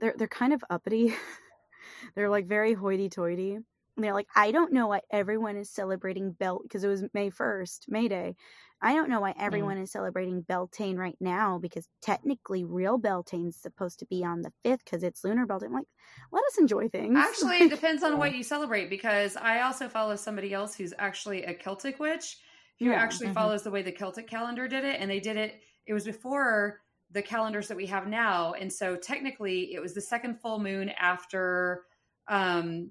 they're 0.00 0.14
they're 0.16 0.28
kind 0.28 0.52
of 0.52 0.64
uppity. 0.70 1.14
they're 2.14 2.30
like 2.30 2.46
very 2.46 2.74
hoity-toity. 2.74 3.54
And 3.54 4.04
they're 4.04 4.14
like, 4.14 4.28
I 4.36 4.52
don't 4.52 4.72
know 4.72 4.86
why 4.86 5.00
everyone 5.10 5.56
is 5.56 5.70
celebrating 5.70 6.30
Belt 6.30 6.62
because 6.62 6.84
it 6.84 6.88
was 6.88 7.02
May 7.14 7.30
first, 7.30 7.86
May 7.88 8.06
Day. 8.06 8.36
I 8.80 8.94
don't 8.94 9.10
know 9.10 9.20
why 9.20 9.34
everyone 9.36 9.76
is 9.76 9.90
celebrating 9.90 10.42
Beltane 10.42 10.96
right 10.96 11.16
now 11.20 11.58
because 11.58 11.88
technically 12.00 12.64
real 12.64 12.96
Beltane's 12.96 13.56
supposed 13.56 13.98
to 13.98 14.06
be 14.06 14.24
on 14.24 14.42
the 14.42 14.52
fifth 14.62 14.84
because 14.84 15.02
it's 15.02 15.24
lunar 15.24 15.46
Beltane. 15.46 15.70
I'm 15.70 15.74
like, 15.74 15.88
let 16.30 16.44
us 16.44 16.58
enjoy 16.58 16.88
things. 16.88 17.18
Actually, 17.18 17.56
it 17.56 17.70
depends 17.70 18.04
on 18.04 18.18
what 18.18 18.36
you 18.36 18.44
celebrate 18.44 18.88
because 18.88 19.36
I 19.36 19.62
also 19.62 19.88
follow 19.88 20.14
somebody 20.14 20.54
else 20.54 20.76
who's 20.76 20.94
actually 20.96 21.42
a 21.42 21.54
Celtic 21.54 21.98
witch 21.98 22.38
who 22.78 22.84
Yeah. 22.86 22.92
actually 22.92 23.30
Mhm. 23.30 23.34
follows 23.34 23.64
the 23.64 23.72
way 23.72 23.82
the 23.82 23.90
Celtic 23.90 24.28
calendar 24.28 24.68
did 24.68 24.84
it. 24.84 25.00
And 25.00 25.10
they 25.10 25.18
did 25.18 25.36
it, 25.36 25.60
it 25.86 25.92
was 25.92 26.04
before 26.04 26.82
the 27.10 27.22
calendars 27.22 27.68
that 27.68 27.76
we 27.76 27.86
have 27.86 28.06
now. 28.06 28.52
And 28.52 28.72
so 28.72 28.96
technically, 28.96 29.74
it 29.74 29.80
was 29.80 29.94
the 29.94 30.00
second 30.00 30.40
full 30.40 30.58
moon 30.60 30.90
after 30.90 31.84
um, 32.28 32.90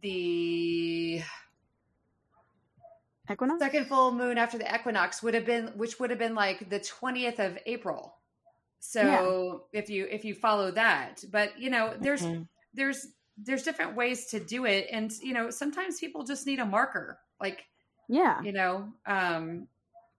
the 0.00 1.22
Equinox. 3.30 3.58
second 3.60 3.86
full 3.86 4.12
moon 4.12 4.36
after 4.36 4.58
the 4.58 4.74
equinox 4.74 5.22
would 5.22 5.32
have 5.34 5.46
been 5.46 5.68
which 5.76 5.98
would 5.98 6.10
have 6.10 6.18
been 6.18 6.34
like 6.34 6.68
the 6.68 6.78
20th 6.78 7.38
of 7.38 7.56
april 7.64 8.16
so 8.80 9.64
if 9.72 9.88
you 9.88 10.06
if 10.10 10.26
you 10.26 10.34
follow 10.34 10.70
that 10.70 11.24
but 11.32 11.58
you 11.58 11.70
know 11.70 11.94
there's 11.98 12.20
Mhm. 12.20 12.46
there's 12.74 13.06
there's 13.38 13.62
different 13.62 13.96
ways 13.96 14.26
to 14.26 14.40
do 14.40 14.66
it 14.66 14.88
and 14.92 15.10
you 15.22 15.32
know 15.32 15.48
sometimes 15.48 15.98
people 15.98 16.22
just 16.24 16.46
need 16.46 16.58
a 16.58 16.66
marker 16.66 17.18
like 17.40 17.64
Yeah. 18.08 18.42
you 18.42 18.52
know 18.52 18.92
um 19.06 19.68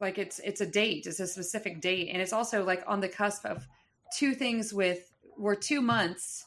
like 0.06 0.18
it's 0.20 0.40
it's 0.40 0.62
a 0.62 0.66
date 0.82 1.06
it's 1.08 1.20
a 1.20 1.28
specific 1.28 1.82
date 1.82 2.10
and 2.12 2.22
it's 2.22 2.34
also 2.34 2.64
like 2.64 2.84
on 2.88 3.00
the 3.02 3.10
cusp 3.10 3.46
of 3.46 3.68
two 4.16 4.34
things 4.36 4.74
with 4.74 5.12
we're 5.38 5.56
two 5.56 5.82
months 5.82 6.46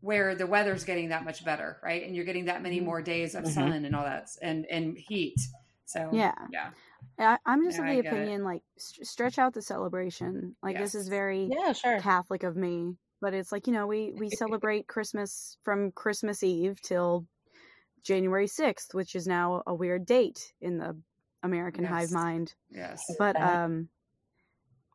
where 0.00 0.34
the 0.34 0.46
weather's 0.46 0.84
getting 0.84 1.10
that 1.10 1.24
much 1.24 1.44
better 1.44 1.78
right 1.82 2.02
and 2.04 2.16
you're 2.16 2.24
getting 2.24 2.46
that 2.46 2.62
many 2.62 2.80
Mhm. 2.80 2.84
more 2.84 3.02
days 3.02 3.34
of 3.34 3.44
Mhm. 3.44 3.52
sun 3.54 3.84
and 3.84 3.94
all 3.94 4.04
that 4.04 4.28
and 4.40 4.66
and 4.66 4.96
heat 4.96 5.38
so 5.84 6.08
Yeah. 6.12 6.34
yeah 6.50 6.70
I, 7.18 7.38
I'm 7.44 7.62
just 7.64 7.76
Yeah, 7.76 7.84
of 7.84 7.88
the 7.88 7.98
get 8.02 8.06
it. 8.06 8.16
opinion, 8.16 8.44
like, 8.44 8.62
st- 8.78 9.06
stretch 9.06 9.38
out 9.38 9.52
the 9.52 9.60
celebration. 9.60 10.56
Like, 10.62 10.78
this 10.78 10.94
is 10.94 11.08
very 11.08 11.48
Yeah, 11.48 11.72
sure. 11.74 11.98
Catholic 12.00 12.44
of 12.44 12.56
me, 12.56 12.96
but 13.20 13.34
it's 13.34 13.52
like, 13.52 13.66
you 13.66 13.74
know, 13.74 13.86
we, 13.86 14.10
we 14.12 14.30
celebrate 14.42 14.88
Christmas 14.88 15.58
from 15.62 15.92
Christmas 15.92 16.42
Eve 16.42 16.80
till 16.80 17.26
January 18.02 18.46
6th, 18.46 18.94
which 18.94 19.14
is 19.14 19.26
now 19.26 19.62
a 19.66 19.74
weird 19.74 20.06
date 20.06 20.54
in 20.62 20.78
the 20.78 20.96
American 21.42 21.84
hive 21.84 22.10
mind. 22.12 22.54
yes 22.70 23.02
But, 23.18 23.40
um, 23.40 23.88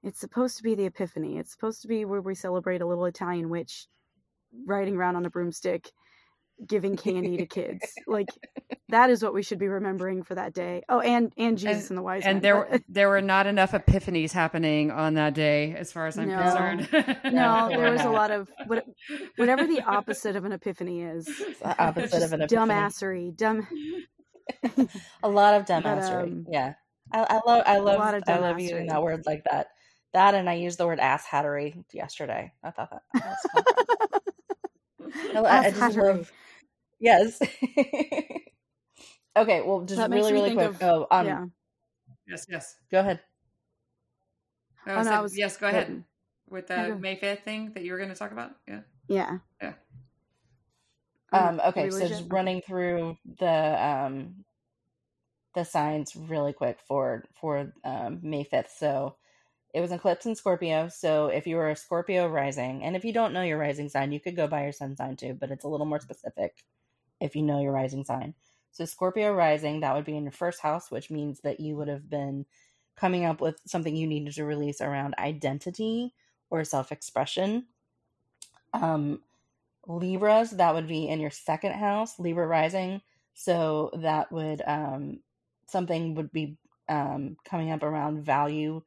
it's 0.03 0.19
supposed 0.19 0.57
to 0.57 0.63
be 0.63 0.75
the 0.75 0.85
Epiphany. 0.85 1.39
It's 1.39 1.51
supposed 1.51 1.81
to 1.81 1.87
be 1.87 2.05
where 2.05 2.21
we 2.21 2.35
celebrate 2.35 2.81
a 2.81 2.85
little 2.85 3.05
Italian 3.05 3.49
witch 3.49 3.87
riding 4.67 4.95
around 4.95 5.15
on 5.15 5.25
a 5.25 5.31
broomstick, 5.31 5.89
giving 6.67 6.95
candy 6.95 7.37
to 7.37 7.45
kids. 7.47 7.81
Like 8.07 8.29
that 8.89 9.09
is 9.09 9.23
what 9.23 9.33
we 9.33 9.41
should 9.41 9.57
be 9.57 9.67
remembering 9.67 10.21
for 10.21 10.35
that 10.35 10.53
day. 10.53 10.83
Oh, 10.87 10.99
and 10.99 11.33
and 11.37 11.57
Jesus 11.57 11.89
and, 11.89 11.97
the 11.97 12.03
wise 12.03 12.21
and 12.23 12.35
men. 12.35 12.41
there 12.43 12.67
but- 12.69 12.81
there 12.87 13.09
were 13.09 13.19
not 13.21 13.47
enough 13.47 13.71
epiphanies 13.71 14.31
happening 14.31 14.91
on 14.91 15.15
that 15.15 15.33
day 15.33 15.73
as 15.75 15.91
far 15.91 16.05
as 16.05 16.19
i'm 16.19 16.27
No. 16.29 16.37
concerned 16.39 16.87
no, 17.33 17.69
there 17.69 17.91
was 17.91 18.01
a 18.01 18.09
lot 18.11 18.29
of 18.29 18.47
what, 18.67 18.85
whatever 19.37 19.65
the 19.65 19.81
opposite 19.81 20.35
of 20.35 20.45
an 20.45 20.51
epiphany 20.51 21.01
is. 21.01 21.27
It's 21.27 21.59
the 21.59 21.83
opposite 21.83 22.21
of 22.21 22.31
an 22.31 22.41
epiphany. 22.43 22.69
dumbassery, 22.71 23.35
dumb. 23.35 23.67
A 25.23 25.29
lot 25.29 25.53
of 25.55 25.65
But, 25.65 25.83
dumbassery. 25.83 26.23
um, 26.23 26.45
yeah. 26.49 26.73
I, 27.11 27.21
I 27.29 27.39
love 27.45 27.63
I 27.65 27.77
love 27.77 27.97
lot 27.99 28.13
of 28.15 28.23
I 28.27 28.37
love 28.37 28.59
using 28.59 28.87
that 28.87 29.01
word 29.01 29.23
like 29.25 29.43
that. 29.49 29.67
That 30.13 30.33
and 30.33 30.49
I 30.49 30.53
used 30.53 30.77
the 30.77 30.85
word 30.87 30.99
ass 30.99 31.25
hattery 31.25 31.83
yesterday. 31.93 32.51
I 32.63 32.71
thought 32.71 32.89
that, 32.91 33.01
that 33.13 33.25
was 33.25 33.37
fun. 33.51 33.63
I, 35.35 35.39
I 35.39 35.57
Ass 35.57 35.65
just 35.65 35.79
hattery. 35.97 36.17
love 36.17 36.31
Yes. 36.99 37.39
okay, 39.37 39.61
well 39.61 39.81
just 39.81 39.97
That 39.97 40.09
really, 40.09 40.33
really 40.33 40.49
think 40.49 40.59
quick. 40.59 40.69
of- 40.69 40.81
oh, 40.81 41.07
um 41.11 41.25
yeah. 41.27 41.45
yes 42.27 42.45
yes 42.49 42.75
go 42.91 42.99
ahead. 42.99 43.19
No, 44.87 44.93
I 44.93 44.95
Oh, 44.95 45.03
no, 45.03 45.03
said, 45.09 45.13
I 45.13 45.21
was- 45.21 45.37
yes 45.37 45.57
go 45.57 45.67
ahead 45.67 46.03
with 46.49 46.67
the 46.67 46.75
go. 46.75 46.95
may 46.95 47.15
5th 47.17 47.43
thing 47.43 47.71
that 47.73 47.83
you 47.83 47.91
were 47.91 47.97
going 47.97 48.09
to 48.09 48.15
talk 48.15 48.31
about 48.31 48.51
yeah 48.67 48.81
Yeah. 49.07 49.37
Yeah. 49.61 49.73
Um, 51.33 51.61
okay, 51.67 51.89
so 51.89 52.07
just 52.07 52.23
running 52.29 52.61
through 52.61 53.17
the 53.39 53.85
um 53.85 54.45
the 55.55 55.63
signs 55.65 56.15
really 56.15 56.53
quick 56.53 56.79
for 56.87 57.23
for 57.39 57.73
um, 57.83 58.19
May 58.21 58.43
fifth. 58.43 58.73
So 58.77 59.15
it 59.73 59.81
was 59.81 59.91
an 59.91 59.97
eclipse 59.97 60.25
in 60.25 60.35
Scorpio. 60.35 60.89
So 60.89 61.27
if 61.27 61.47
you 61.47 61.55
were 61.55 61.69
a 61.69 61.75
Scorpio 61.75 62.27
rising, 62.27 62.83
and 62.83 62.95
if 62.95 63.03
you 63.03 63.13
don't 63.13 63.33
know 63.33 63.41
your 63.41 63.57
rising 63.57 63.89
sign, 63.89 64.11
you 64.11 64.19
could 64.19 64.35
go 64.35 64.47
by 64.47 64.63
your 64.63 64.71
sun 64.71 64.95
sign 64.95 65.15
too, 65.15 65.33
but 65.33 65.51
it's 65.51 65.63
a 65.65 65.67
little 65.67 65.85
more 65.85 65.99
specific 65.99 66.63
if 67.19 67.35
you 67.35 67.41
know 67.41 67.61
your 67.61 67.71
rising 67.71 68.05
sign. 68.05 68.35
So 68.71 68.85
Scorpio 68.85 69.33
rising, 69.33 69.79
that 69.79 69.95
would 69.95 70.05
be 70.05 70.17
in 70.17 70.23
your 70.23 70.31
first 70.31 70.59
house, 70.61 70.91
which 70.91 71.09
means 71.09 71.39
that 71.41 71.59
you 71.59 71.75
would 71.77 71.87
have 71.87 72.09
been 72.09 72.45
coming 72.95 73.25
up 73.25 73.41
with 73.41 73.59
something 73.65 73.95
you 73.95 74.07
needed 74.07 74.33
to 74.35 74.45
release 74.45 74.81
around 74.81 75.15
identity 75.17 76.13
or 76.49 76.63
self 76.63 76.91
expression. 76.91 77.65
Um, 78.73 79.21
Libras, 79.87 80.51
that 80.51 80.73
would 80.73 80.87
be 80.87 81.07
in 81.07 81.19
your 81.19 81.29
second 81.31 81.73
house, 81.73 82.19
Libra 82.19 82.47
rising. 82.47 83.01
So 83.33 83.91
that 84.01 84.31
would 84.31 84.61
um 84.65 85.19
something 85.67 86.15
would 86.15 86.31
be 86.31 86.57
um 86.89 87.37
coming 87.45 87.71
up 87.71 87.83
around 87.83 88.23
value. 88.23 88.81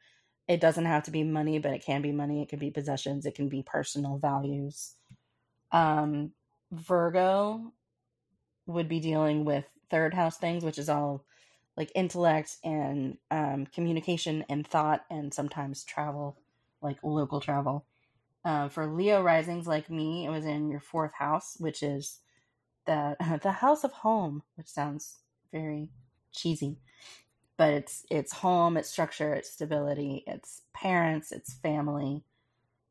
It 0.49 0.61
doesn't 0.61 0.87
have 0.87 1.05
to 1.05 1.11
be 1.11 1.25
money, 1.25 1.59
but 1.59 1.73
it 1.75 1.85
can 1.85 2.03
be 2.03 2.13
money, 2.13 2.43
it 2.43 2.49
can 2.49 2.59
be 2.59 2.71
possessions, 2.71 3.27
it 3.27 3.35
can 3.35 3.49
be 3.49 3.63
personal 3.63 4.19
values. 4.19 4.95
Um 5.73 6.33
Virgo 6.73 7.73
would 8.67 8.89
be 8.89 9.01
dealing 9.01 9.45
with 9.45 9.65
third 9.91 10.15
house 10.15 10.37
things, 10.39 10.65
which 10.65 10.79
is 10.79 10.89
all 10.89 11.25
like 11.77 11.93
intellect 11.95 12.57
and 12.65 13.19
um 13.31 13.67
communication 13.67 14.45
and 14.49 14.67
thought 14.67 15.05
and 15.11 15.33
sometimes 15.33 15.85
travel, 15.85 16.37
like 16.83 16.99
local 17.03 17.41
travel. 17.41 17.85
Uh, 18.45 18.69
for 18.69 18.87
Leo 18.87 19.23
risings 19.23 19.67
like 19.67 19.91
me, 19.91 20.25
it 20.25 20.31
was 20.31 20.45
in 20.45 20.71
your 20.71 20.81
fourth 20.81 21.13
house, 21.15 21.57
which 21.59 21.83
is 21.83 22.21
the 22.87 23.17
the 23.43 23.53
house 23.53 23.85
of 23.85 23.93
home, 23.93 24.43
which 24.57 24.69
sounds 24.69 25.19
very 25.53 25.91
cheesy, 26.33 26.79
but 27.57 27.73
it's 27.73 28.07
it's 28.11 28.33
home, 28.33 28.77
it's 28.77 28.89
structure, 28.89 29.35
it's 29.35 29.51
stability, 29.51 30.25
it's 30.27 30.63
parents, 30.73 31.33
it's 31.33 31.55
family. 31.55 32.23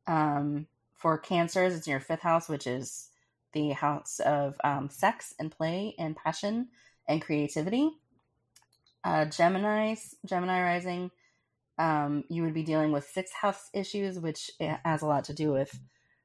Um, 0.06 0.66
for 0.96 1.18
Cancers, 1.18 1.74
it's 1.74 1.86
in 1.86 1.92
your 1.92 2.00
fifth 2.00 2.22
house, 2.22 2.48
which 2.48 2.66
is 2.66 3.08
the 3.52 3.70
house 3.70 4.20
of 4.20 4.56
um, 4.64 4.90
sex 4.90 5.34
and 5.38 5.50
play 5.50 5.94
and 5.98 6.16
passion 6.16 6.68
and 7.06 7.22
creativity. 7.22 7.90
Uh, 9.04 9.24
Gemini 9.24 9.94
rising 10.62 11.10
um, 11.78 12.24
you 12.28 12.42
would 12.42 12.54
be 12.54 12.62
dealing 12.62 12.92
with 12.92 13.04
sixth 13.04 13.34
house 13.34 13.70
issues, 13.72 14.18
which 14.18 14.50
has 14.60 15.02
a 15.02 15.06
lot 15.06 15.24
to 15.24 15.34
do 15.34 15.52
with 15.52 15.78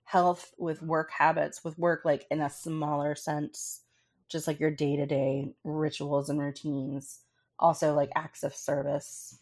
health, 0.05 0.53
with 0.57 0.81
work 0.81 1.11
habits, 1.11 1.63
with 1.63 1.77
work 1.77 2.01
like 2.05 2.25
in 2.31 2.41
a 2.41 2.49
smaller 2.49 3.15
sense, 3.15 3.81
just 4.29 4.47
like 4.47 4.59
your 4.59 4.71
day 4.71 4.95
to 4.95 5.05
day 5.05 5.53
rituals 5.63 6.29
and 6.29 6.39
routines. 6.39 7.19
Also, 7.59 7.93
like 7.93 8.11
acts 8.15 8.43
of 8.43 8.55
service. 8.55 9.37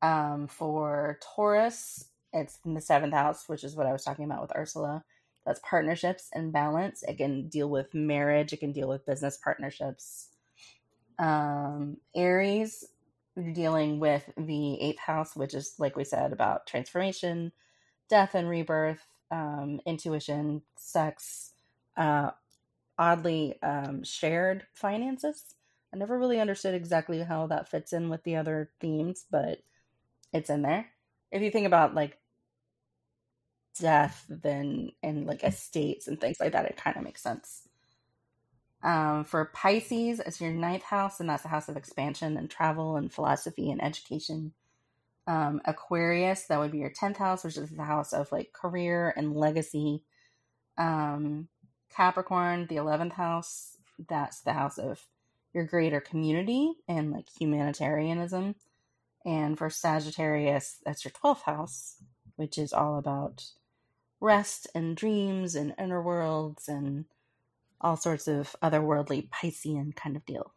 Um, 0.00 0.48
for 0.48 1.18
Taurus, 1.22 2.06
it's 2.32 2.58
in 2.64 2.74
the 2.74 2.80
seventh 2.80 3.14
house, 3.14 3.48
which 3.48 3.62
is 3.62 3.76
what 3.76 3.86
I 3.86 3.92
was 3.92 4.02
talking 4.04 4.24
about 4.24 4.42
with 4.42 4.56
Ursula. 4.56 5.04
That's 5.46 5.60
partnerships 5.68 6.28
and 6.32 6.52
balance. 6.52 7.02
It 7.02 7.18
can 7.18 7.48
deal 7.48 7.68
with 7.68 7.94
marriage. 7.94 8.52
It 8.52 8.60
can 8.60 8.72
deal 8.72 8.88
with 8.88 9.06
business 9.06 9.36
partnerships. 9.36 10.28
Um, 11.18 11.98
Aries, 12.16 12.84
dealing 13.52 13.98
with 14.00 14.30
the 14.36 14.80
eighth 14.80 14.98
house, 15.00 15.34
which 15.36 15.54
is 15.54 15.74
like 15.78 15.96
we 15.96 16.04
said 16.04 16.32
about 16.32 16.66
transformation, 16.66 17.52
death 18.08 18.34
and 18.34 18.48
rebirth, 18.48 19.06
um, 19.30 19.80
intuition, 19.86 20.62
sex, 20.76 21.52
uh, 21.96 22.30
oddly 22.98 23.60
um, 23.62 24.04
shared 24.04 24.66
finances. 24.74 25.54
I 25.94 25.98
never 25.98 26.18
really 26.18 26.40
understood 26.40 26.74
exactly 26.74 27.20
how 27.22 27.46
that 27.48 27.68
fits 27.68 27.92
in 27.92 28.08
with 28.08 28.22
the 28.24 28.36
other 28.36 28.70
themes, 28.80 29.26
but 29.30 29.60
it's 30.32 30.50
in 30.50 30.62
there. 30.62 30.88
If 31.30 31.42
you 31.42 31.50
think 31.50 31.66
about 31.66 31.94
like 31.94 32.18
death, 33.78 34.24
then 34.28 34.92
and 35.02 35.26
like 35.26 35.44
estates 35.44 36.08
and 36.08 36.20
things 36.20 36.40
like 36.40 36.52
that, 36.52 36.66
it 36.66 36.76
kind 36.76 36.96
of 36.96 37.04
makes 37.04 37.22
sense. 37.22 37.68
Um, 38.82 39.24
for 39.24 39.50
Pisces, 39.54 40.20
it's 40.20 40.40
your 40.40 40.50
ninth 40.50 40.82
house, 40.82 41.20
and 41.20 41.28
that's 41.28 41.44
the 41.44 41.48
house 41.48 41.68
of 41.68 41.76
expansion 41.76 42.36
and 42.36 42.50
travel 42.50 42.96
and 42.96 43.12
philosophy 43.12 43.70
and 43.70 43.82
education. 43.82 44.52
Um, 45.26 45.60
Aquarius, 45.64 46.46
that 46.46 46.58
would 46.58 46.72
be 46.72 46.78
your 46.78 46.90
10th 46.90 47.18
house, 47.18 47.44
which 47.44 47.56
is 47.56 47.70
the 47.70 47.84
house 47.84 48.12
of 48.12 48.32
like 48.32 48.52
career 48.52 49.14
and 49.16 49.36
legacy. 49.36 50.02
Um, 50.76 51.48
Capricorn, 51.94 52.66
the 52.66 52.76
11th 52.76 53.12
house, 53.12 53.76
that's 54.08 54.40
the 54.40 54.52
house 54.52 54.78
of 54.78 55.06
your 55.52 55.64
greater 55.64 56.00
community 56.00 56.72
and 56.88 57.12
like 57.12 57.28
humanitarianism. 57.38 58.56
And 59.24 59.56
for 59.56 59.70
Sagittarius, 59.70 60.78
that's 60.84 61.04
your 61.04 61.12
12th 61.12 61.42
house, 61.42 61.96
which 62.34 62.58
is 62.58 62.72
all 62.72 62.98
about 62.98 63.44
rest 64.20 64.66
and 64.74 64.96
dreams 64.96 65.54
and 65.54 65.74
inner 65.78 66.02
worlds 66.02 66.68
and 66.68 67.04
all 67.82 67.96
sorts 67.96 68.28
of 68.28 68.54
otherworldly 68.62 69.28
Piscean 69.30 69.94
kind 69.94 70.16
of 70.16 70.24
deal. 70.24 70.52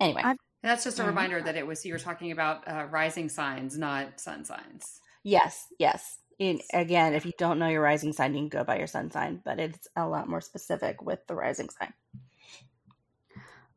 Anyway. 0.00 0.22
I've, 0.24 0.36
that's 0.62 0.84
just 0.84 0.98
a 0.98 1.02
mm-hmm. 1.02 1.10
reminder 1.10 1.42
that 1.42 1.56
it 1.56 1.66
was 1.66 1.84
you 1.84 1.92
were 1.92 1.98
talking 1.98 2.32
about 2.32 2.66
uh, 2.66 2.86
rising 2.90 3.28
signs, 3.28 3.78
not 3.78 4.20
sun 4.20 4.44
signs. 4.44 5.00
Yes, 5.22 5.66
yes. 5.78 6.18
In, 6.38 6.60
again, 6.72 7.14
if 7.14 7.26
you 7.26 7.32
don't 7.36 7.58
know 7.58 7.68
your 7.68 7.82
rising 7.82 8.12
sign, 8.12 8.34
you 8.34 8.40
can 8.40 8.48
go 8.48 8.64
by 8.64 8.78
your 8.78 8.86
sun 8.86 9.10
sign, 9.10 9.40
but 9.44 9.58
it's 9.58 9.88
a 9.96 10.06
lot 10.06 10.28
more 10.28 10.40
specific 10.40 11.02
with 11.02 11.26
the 11.26 11.34
rising 11.34 11.68
sign. 11.68 11.92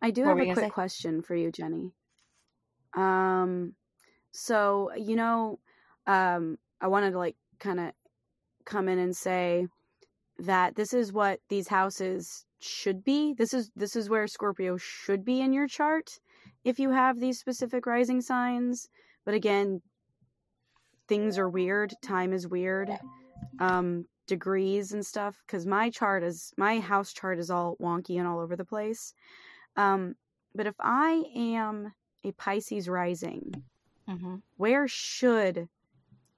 I 0.02 0.12
do 0.12 0.22
what 0.24 0.38
have 0.38 0.40
a 0.40 0.54
quick 0.54 0.66
say? 0.66 0.70
question 0.70 1.22
for 1.22 1.36
you, 1.36 1.52
Jenny. 1.52 1.92
Um, 2.96 3.74
so 4.32 4.92
you 4.96 5.16
know, 5.16 5.60
um, 6.08 6.58
I 6.80 6.88
wanted 6.88 7.12
to 7.12 7.18
like 7.18 7.36
kind 7.60 7.80
of 7.80 7.92
come 8.66 8.88
in 8.88 9.00
and 9.00 9.16
say 9.16 9.68
that 10.40 10.76
this 10.76 10.94
is 10.94 11.14
what 11.14 11.40
these 11.50 11.68
houses 11.68 12.46
should 12.60 13.04
be. 13.04 13.34
This 13.34 13.54
is 13.54 13.72
this 13.76 13.96
is 13.96 14.10
where 14.10 14.28
Scorpio 14.28 14.78
should 14.78 15.26
be 15.26 15.42
in 15.42 15.54
your 15.54 15.68
chart 15.68 16.20
if 16.64 16.80
you 16.80 16.92
have 16.92 17.20
these 17.20 17.40
specific 17.40 17.86
rising 17.86 18.22
signs. 18.22 18.88
But 19.26 19.34
again, 19.34 19.82
things 21.08 21.38
are 21.38 21.50
weird, 21.50 21.94
time 22.02 22.34
is 22.34 22.48
weird. 22.48 22.90
Um 23.60 24.06
degrees 24.28 24.94
and 24.94 25.06
stuff 25.06 25.44
cuz 25.48 25.66
my 25.66 25.90
chart 25.90 26.24
is 26.24 26.54
my 26.58 26.80
house 26.80 27.12
chart 27.12 27.40
is 27.40 27.50
all 27.50 27.76
wonky 27.82 28.18
and 28.18 28.28
all 28.28 28.40
over 28.40 28.56
the 28.56 28.66
place. 28.66 29.14
Um 29.76 30.16
but 30.54 30.68
if 30.68 30.76
I 30.80 31.24
am 31.36 31.94
a 32.24 32.32
Pisces 32.34 32.88
rising, 32.88 33.64
mm-hmm. 34.08 34.36
where 34.58 34.88
should 34.88 35.68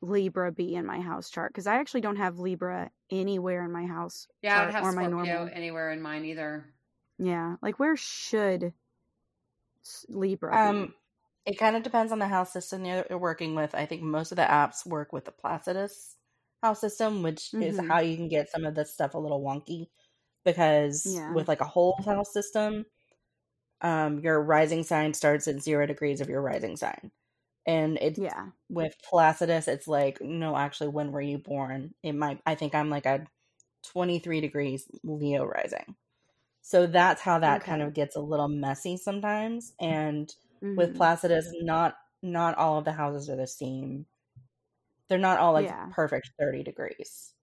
Libra 0.03 0.51
be 0.51 0.75
in 0.75 0.85
my 0.85 0.99
house 0.99 1.29
chart? 1.29 1.53
Because 1.53 1.65
I 1.65 1.75
actually 1.75 2.01
don't 2.01 2.17
have 2.17 2.37
Libra 2.37 2.91
anywhere 3.09 3.63
in 3.63 3.71
my 3.71 3.85
house. 3.85 4.27
Yeah, 4.41 4.59
I 4.59 4.63
don't 4.65 4.73
have 4.73 4.83
or 4.83 4.91
Scorpio 4.91 5.09
my 5.09 5.23
normal. 5.25 5.49
anywhere 5.53 5.91
in 5.91 6.01
mine 6.01 6.25
either. 6.25 6.65
Yeah, 7.17 7.55
like 7.61 7.79
where 7.79 7.95
should 7.95 8.73
Libra? 10.09 10.69
Um, 10.69 10.85
be? 11.45 11.51
it 11.51 11.57
kind 11.57 11.75
of 11.75 11.83
depends 11.83 12.11
on 12.11 12.19
the 12.19 12.27
house 12.27 12.51
system 12.51 12.83
you're 12.83 13.17
working 13.17 13.55
with. 13.55 13.73
I 13.73 13.85
think 13.85 14.01
most 14.01 14.31
of 14.31 14.35
the 14.35 14.43
apps 14.43 14.85
work 14.85 15.13
with 15.13 15.25
the 15.25 15.31
Placidus 15.31 16.15
house 16.61 16.81
system, 16.81 17.23
which 17.23 17.51
mm-hmm. 17.53 17.63
is 17.63 17.79
how 17.79 17.99
you 17.99 18.17
can 18.17 18.27
get 18.27 18.51
some 18.51 18.65
of 18.65 18.75
this 18.75 18.93
stuff 18.93 19.13
a 19.13 19.19
little 19.19 19.41
wonky. 19.41 19.87
Because 20.43 21.05
yeah. 21.05 21.31
with 21.31 21.47
like 21.47 21.61
a 21.61 21.65
whole 21.65 21.97
house 22.05 22.33
system, 22.33 22.85
um, 23.79 24.19
your 24.19 24.41
rising 24.41 24.83
sign 24.83 25.13
starts 25.13 25.47
at 25.47 25.61
zero 25.61 25.85
degrees 25.85 26.19
of 26.19 26.27
your 26.27 26.41
rising 26.41 26.75
sign 26.75 27.11
and 27.65 27.97
it's 28.01 28.19
yeah 28.19 28.47
with 28.69 28.95
placidus 29.09 29.67
it's 29.67 29.87
like 29.87 30.19
no 30.21 30.55
actually 30.55 30.89
when 30.89 31.11
were 31.11 31.21
you 31.21 31.37
born 31.37 31.93
it 32.03 32.13
might 32.13 32.39
i 32.45 32.55
think 32.55 32.75
i'm 32.75 32.89
like 32.89 33.05
a 33.05 33.25
23 33.91 34.41
degrees 34.41 34.85
leo 35.03 35.45
rising 35.45 35.95
so 36.61 36.87
that's 36.87 37.21
how 37.21 37.39
that 37.39 37.61
okay. 37.61 37.71
kind 37.71 37.81
of 37.81 37.93
gets 37.93 38.15
a 38.15 38.21
little 38.21 38.47
messy 38.47 38.97
sometimes 38.97 39.73
and 39.79 40.33
mm-hmm. 40.63 40.75
with 40.75 40.95
placidus 40.95 41.47
not 41.61 41.95
not 42.21 42.57
all 42.57 42.79
of 42.79 42.85
the 42.85 42.91
houses 42.91 43.29
are 43.29 43.35
the 43.35 43.47
same 43.47 44.05
they're 45.07 45.17
not 45.17 45.39
all 45.39 45.53
like 45.53 45.65
yeah. 45.65 45.87
perfect 45.91 46.31
30 46.39 46.63
degrees 46.63 47.33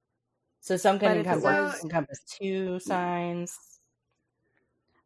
so 0.62 0.76
some 0.76 0.98
can 0.98 1.18
encompass, 1.18 1.44
was, 1.44 1.84
encompass 1.84 2.20
two 2.40 2.78
signs 2.80 3.56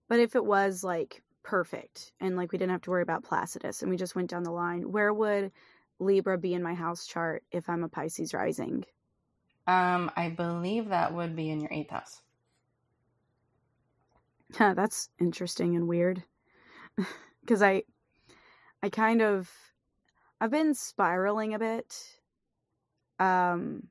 but 0.08 0.18
if 0.18 0.34
it 0.34 0.44
was 0.44 0.82
like 0.84 1.22
perfect 1.44 2.12
and 2.20 2.36
like 2.36 2.50
we 2.50 2.58
didn't 2.58 2.72
have 2.72 2.82
to 2.82 2.90
worry 2.90 3.02
about 3.02 3.22
Placidus 3.22 3.82
and 3.82 3.90
we 3.90 3.96
just 3.96 4.16
went 4.16 4.30
down 4.30 4.42
the 4.42 4.50
line, 4.50 4.90
where 4.90 5.12
would 5.14 5.52
Libra 6.00 6.38
be 6.38 6.54
in 6.54 6.62
my 6.62 6.74
house 6.74 7.06
chart 7.06 7.44
if 7.52 7.68
I'm 7.68 7.84
a 7.84 7.88
Pisces 7.88 8.34
rising? 8.34 8.84
Um, 9.66 10.10
I 10.16 10.30
believe 10.30 10.88
that 10.88 11.14
would 11.14 11.36
be 11.36 11.50
in 11.50 11.60
your 11.60 11.72
eighth 11.72 11.90
house. 11.90 12.22
Yeah, 14.58 14.74
that's 14.74 15.08
interesting 15.20 15.76
and 15.76 15.88
weird. 15.88 16.22
Cause 17.46 17.62
I 17.62 17.84
I 18.82 18.88
kind 18.88 19.20
of 19.22 19.50
I've 20.40 20.50
been 20.50 20.74
spiraling 20.74 21.54
a 21.54 21.58
bit. 21.58 22.20
Um 23.18 23.88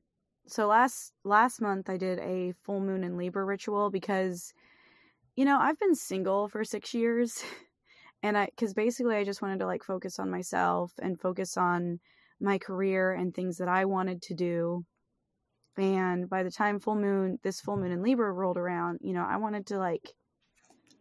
so 0.47 0.68
last 0.68 1.14
last 1.24 1.62
month 1.62 1.89
I 1.89 1.97
did 1.97 2.20
a 2.20 2.54
full 2.64 2.80
moon 2.80 3.04
in 3.04 3.18
Libra 3.18 3.45
ritual 3.45 3.89
because 3.89 4.54
you 5.36 5.45
know, 5.45 5.57
I've 5.59 5.79
been 5.79 5.95
single 5.95 6.47
for 6.47 6.63
six 6.63 6.93
years. 6.93 7.43
And 8.25 8.38
I, 8.38 8.45
because 8.45 8.73
basically 8.73 9.17
I 9.17 9.25
just 9.25 9.41
wanted 9.41 9.59
to 9.59 9.65
like 9.65 9.84
focus 9.84 10.17
on 10.17 10.31
myself 10.31 10.93
and 11.01 11.19
focus 11.19 11.57
on 11.57 11.99
my 12.39 12.57
career 12.57 13.11
and 13.11 13.36
things 13.36 13.57
that 13.57 13.67
I 13.67 13.84
wanted 13.84 14.21
to 14.21 14.34
do. 14.34 14.86
And 15.75 16.29
by 16.29 16.43
the 16.43 16.49
time 16.49 16.79
full 16.79 16.95
moon, 16.95 17.38
this 17.43 17.59
full 17.59 17.75
moon 17.75 17.91
in 17.91 18.01
Libra 18.01 18.31
rolled 18.31 18.55
around, 18.55 18.99
you 19.01 19.11
know, 19.11 19.25
I 19.29 19.36
wanted 19.36 19.67
to 19.67 19.77
like, 19.77 20.13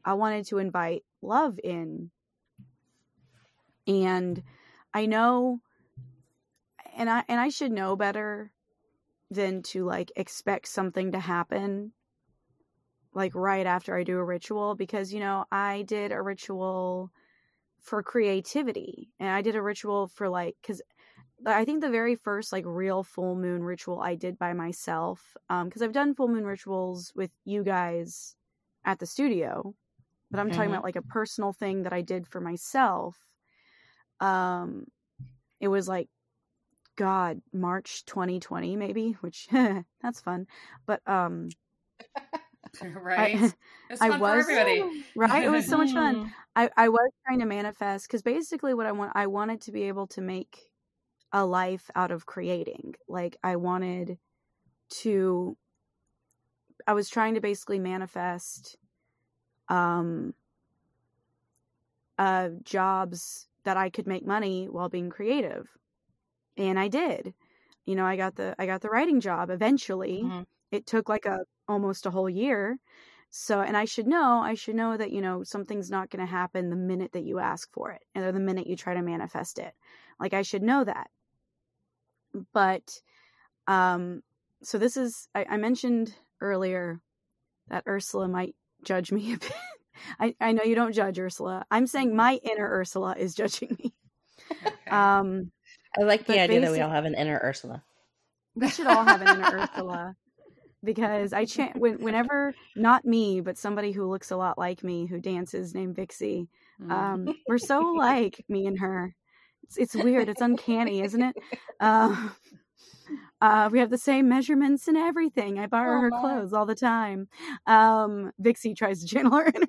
I 0.04 0.14
wanted 0.14 0.46
to 0.48 0.58
invite 0.58 1.04
love 1.22 1.60
in. 1.62 2.10
And 3.86 4.42
I 4.92 5.06
know, 5.06 5.60
and 6.96 7.08
I, 7.08 7.22
and 7.28 7.38
I 7.38 7.50
should 7.50 7.70
know 7.70 7.94
better 7.94 8.50
than 9.30 9.62
to 9.62 9.84
like 9.84 10.10
expect 10.16 10.66
something 10.66 11.12
to 11.12 11.20
happen 11.20 11.92
like 13.14 13.34
right 13.34 13.66
after 13.66 13.96
I 13.96 14.04
do 14.04 14.18
a 14.18 14.24
ritual 14.24 14.74
because 14.74 15.12
you 15.12 15.20
know 15.20 15.44
I 15.50 15.82
did 15.82 16.12
a 16.12 16.22
ritual 16.22 17.10
for 17.80 18.02
creativity 18.02 19.10
and 19.18 19.28
I 19.28 19.42
did 19.42 19.56
a 19.56 19.62
ritual 19.62 20.08
for 20.08 20.28
like 20.28 20.56
cuz 20.62 20.80
I 21.44 21.64
think 21.64 21.80
the 21.80 21.90
very 21.90 22.14
first 22.14 22.52
like 22.52 22.64
real 22.66 23.02
full 23.02 23.34
moon 23.34 23.64
ritual 23.64 24.00
I 24.00 24.14
did 24.14 24.38
by 24.38 24.52
myself 24.52 25.36
um 25.50 25.70
cuz 25.70 25.82
I've 25.82 25.92
done 25.92 26.14
full 26.14 26.28
moon 26.28 26.46
rituals 26.46 27.12
with 27.14 27.30
you 27.44 27.62
guys 27.62 28.36
at 28.84 28.98
the 28.98 29.06
studio 29.06 29.74
but 30.30 30.40
I'm 30.40 30.48
mm-hmm. 30.48 30.56
talking 30.56 30.70
about 30.70 30.84
like 30.84 30.96
a 30.96 31.02
personal 31.02 31.52
thing 31.52 31.82
that 31.82 31.92
I 31.92 32.02
did 32.02 32.26
for 32.26 32.40
myself 32.40 33.18
um 34.20 34.86
it 35.60 35.68
was 35.68 35.88
like 35.88 36.08
god 36.96 37.42
March 37.52 38.04
2020 38.04 38.76
maybe 38.76 39.12
which 39.20 39.48
that's 40.02 40.20
fun 40.20 40.46
but 40.86 41.06
um 41.06 41.48
right? 42.94 43.36
I, 43.40 43.52
it's 43.90 43.98
fun 44.00 44.12
I 44.12 44.18
was, 44.18 44.44
for 44.44 44.52
everybody. 44.52 45.04
Right? 45.16 45.44
It 45.44 45.50
was 45.50 45.66
so 45.66 45.76
much 45.76 45.92
fun. 45.92 46.16
Mm-hmm. 46.16 46.28
I, 46.56 46.70
I 46.76 46.88
was 46.88 47.10
trying 47.26 47.40
to 47.40 47.46
manifest 47.46 48.06
because 48.06 48.22
basically 48.22 48.74
what 48.74 48.86
I 48.86 48.92
want 48.92 49.12
I 49.14 49.26
wanted 49.26 49.62
to 49.62 49.72
be 49.72 49.84
able 49.84 50.06
to 50.08 50.20
make 50.20 50.70
a 51.32 51.44
life 51.44 51.90
out 51.94 52.10
of 52.10 52.26
creating. 52.26 52.94
Like 53.08 53.36
I 53.42 53.56
wanted 53.56 54.18
to 55.00 55.56
I 56.86 56.92
was 56.92 57.08
trying 57.08 57.34
to 57.34 57.40
basically 57.40 57.78
manifest 57.78 58.76
um 59.68 60.34
uh 62.18 62.50
jobs 62.64 63.46
that 63.64 63.76
I 63.76 63.90
could 63.90 64.06
make 64.06 64.26
money 64.26 64.68
while 64.68 64.88
being 64.88 65.10
creative. 65.10 65.68
And 66.56 66.78
I 66.78 66.88
did. 66.88 67.34
You 67.86 67.96
know, 67.96 68.04
I 68.04 68.16
got 68.16 68.36
the 68.36 68.54
I 68.58 68.66
got 68.66 68.80
the 68.80 68.88
writing 68.88 69.20
job 69.20 69.50
eventually. 69.50 70.22
Mm-hmm. 70.22 70.42
It 70.70 70.86
took 70.86 71.08
like 71.08 71.26
a 71.26 71.40
almost 71.72 72.06
a 72.06 72.10
whole 72.10 72.30
year. 72.30 72.78
So, 73.30 73.62
and 73.62 73.76
I 73.76 73.86
should 73.86 74.06
know, 74.06 74.40
I 74.40 74.54
should 74.54 74.74
know 74.74 74.96
that, 74.96 75.10
you 75.10 75.22
know, 75.22 75.42
something's 75.42 75.90
not 75.90 76.10
going 76.10 76.20
to 76.24 76.30
happen 76.30 76.68
the 76.68 76.76
minute 76.76 77.12
that 77.12 77.24
you 77.24 77.38
ask 77.38 77.72
for 77.72 77.90
it 77.92 78.02
or 78.14 78.30
the 78.30 78.38
minute 78.38 78.66
you 78.66 78.76
try 78.76 78.94
to 78.94 79.02
manifest 79.02 79.58
it. 79.58 79.72
Like, 80.20 80.34
I 80.34 80.42
should 80.42 80.62
know 80.62 80.84
that. 80.84 81.08
but 82.52 83.00
um, 83.66 84.22
so 84.62 84.78
this 84.78 84.96
is 84.96 85.28
I, 85.34 85.46
I 85.50 85.56
mentioned 85.56 86.14
earlier 86.40 87.00
that 87.68 87.84
Ursula 87.86 88.28
might 88.28 88.54
judge 88.82 89.12
me 89.12 89.32
a 89.34 89.38
bit. 89.38 89.52
I, 90.18 90.34
I 90.40 90.52
know 90.52 90.62
you 90.64 90.74
don't 90.74 90.92
judge 90.92 91.18
Ursula. 91.18 91.64
I'm 91.70 91.86
saying 91.86 92.14
my 92.14 92.40
inner 92.42 92.68
Ursula 92.68 93.14
is 93.18 93.34
judging 93.42 93.76
me. 93.78 93.94
Okay. 94.50 94.90
Um, 94.90 95.52
I 95.98 96.02
like 96.02 96.26
the 96.26 96.40
idea 96.40 96.60
that 96.60 96.72
we 96.72 96.80
all 96.80 96.90
have 96.90 97.04
an 97.04 97.14
inner 97.14 97.40
Ursula. 97.42 97.82
we 98.54 98.68
should 98.68 98.86
all 98.86 99.04
have 99.04 99.22
an 99.22 99.28
inner 99.28 99.58
Ursula 99.58 100.16
because 100.84 101.32
I 101.32 101.44
chant 101.44 101.76
when, 101.80 102.02
whenever 102.02 102.54
not 102.76 103.04
me, 103.04 103.40
but 103.40 103.58
somebody 103.58 103.92
who 103.92 104.08
looks 104.08 104.30
a 104.30 104.36
lot 104.36 104.58
like 104.58 104.82
me 104.82 105.06
who 105.06 105.20
dances 105.20 105.74
named 105.74 105.96
Vixie. 105.96 106.48
Mm. 106.82 106.90
Um, 106.92 107.34
we're 107.48 107.58
so 107.58 107.90
alike, 107.96 108.44
me 108.48 108.66
and 108.66 108.78
her. 108.78 109.14
It's, 109.64 109.76
it's 109.78 109.94
weird. 109.94 110.28
It's 110.28 110.40
uncanny, 110.40 111.00
isn't 111.02 111.22
it? 111.22 111.36
Uh, 111.80 112.28
uh, 113.40 113.68
we 113.72 113.80
have 113.80 113.90
the 113.90 113.98
same 113.98 114.28
measurements 114.28 114.86
and 114.86 114.96
everything. 114.96 115.58
I 115.58 115.66
borrow 115.66 115.98
Oh, 115.98 116.00
her 116.02 116.10
my. 116.10 116.20
clothes 116.20 116.52
all 116.52 116.64
the 116.64 116.76
time. 116.76 117.26
Um, 117.66 118.30
Vixie 118.38 118.74
tries 118.74 119.00
to 119.00 119.08
channel 119.12 119.32
her 119.36 119.46
inner 119.46 119.66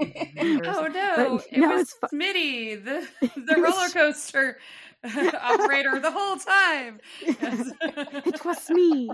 Ursula. 0.00 0.62
oh 0.68 0.86
no! 0.86 1.38
But, 1.38 1.46
it 1.50 1.58
no, 1.58 1.68
was 1.70 1.80
it's 1.80 1.94
fu- 1.94 2.16
Smitty, 2.16 2.84
the 2.84 3.08
the 3.20 3.60
roller 3.60 3.88
coaster 3.88 4.58
operator, 5.42 5.98
the 5.98 6.10
whole 6.10 6.36
time. 6.36 7.00
Yes. 7.24 7.70
it 7.80 8.44
was 8.44 8.70
me. 8.70 9.08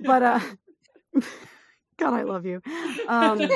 But 0.00 0.22
uh, 0.22 0.40
God, 1.96 2.14
I 2.14 2.22
love 2.22 2.46
you. 2.46 2.60
Um, 3.08 3.48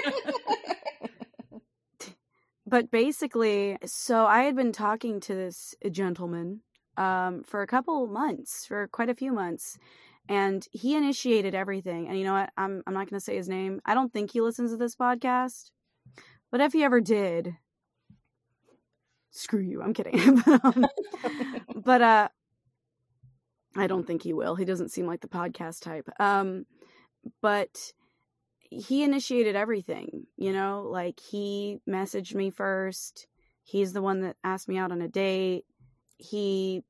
but 2.66 2.90
basically, 2.90 3.76
so 3.84 4.24
I 4.26 4.42
had 4.42 4.56
been 4.56 4.72
talking 4.72 5.20
to 5.20 5.34
this 5.34 5.74
gentleman 5.90 6.60
um, 6.96 7.42
for 7.44 7.62
a 7.62 7.66
couple 7.66 8.06
months, 8.06 8.66
for 8.66 8.88
quite 8.88 9.10
a 9.10 9.14
few 9.14 9.32
months, 9.32 9.78
and 10.28 10.66
he 10.72 10.96
initiated 10.96 11.54
everything. 11.54 12.08
And 12.08 12.18
you 12.18 12.24
know 12.24 12.34
what? 12.34 12.50
I'm 12.56 12.82
I'm 12.86 12.94
not 12.94 13.10
going 13.10 13.18
to 13.18 13.24
say 13.24 13.36
his 13.36 13.48
name. 13.48 13.80
I 13.84 13.94
don't 13.94 14.12
think 14.12 14.32
he 14.32 14.40
listens 14.40 14.70
to 14.70 14.76
this 14.76 14.96
podcast, 14.96 15.70
but 16.50 16.60
if 16.60 16.72
he 16.72 16.82
ever 16.82 17.00
did, 17.00 17.56
screw 19.32 19.60
you. 19.60 19.82
I'm 19.82 19.94
kidding. 19.94 20.40
but, 20.46 20.64
um, 20.64 20.86
but 21.74 22.02
uh, 22.02 22.28
I 23.76 23.86
don't 23.86 24.06
think 24.06 24.22
he 24.22 24.32
will. 24.32 24.54
He 24.54 24.64
doesn't 24.64 24.90
seem 24.90 25.06
like 25.06 25.20
the 25.20 25.28
podcast 25.28 25.80
type. 25.80 26.08
Um, 26.20 26.64
but 27.40 27.92
he 28.70 29.02
initiated 29.02 29.56
everything, 29.56 30.26
you 30.36 30.52
know, 30.52 30.86
like 30.88 31.20
he 31.20 31.80
messaged 31.88 32.34
me 32.34 32.50
first. 32.50 33.26
He's 33.64 33.92
the 33.92 34.02
one 34.02 34.20
that 34.22 34.36
asked 34.44 34.68
me 34.68 34.78
out 34.78 34.92
on 34.92 35.02
a 35.02 35.08
date. 35.08 35.64
He, 36.18 36.82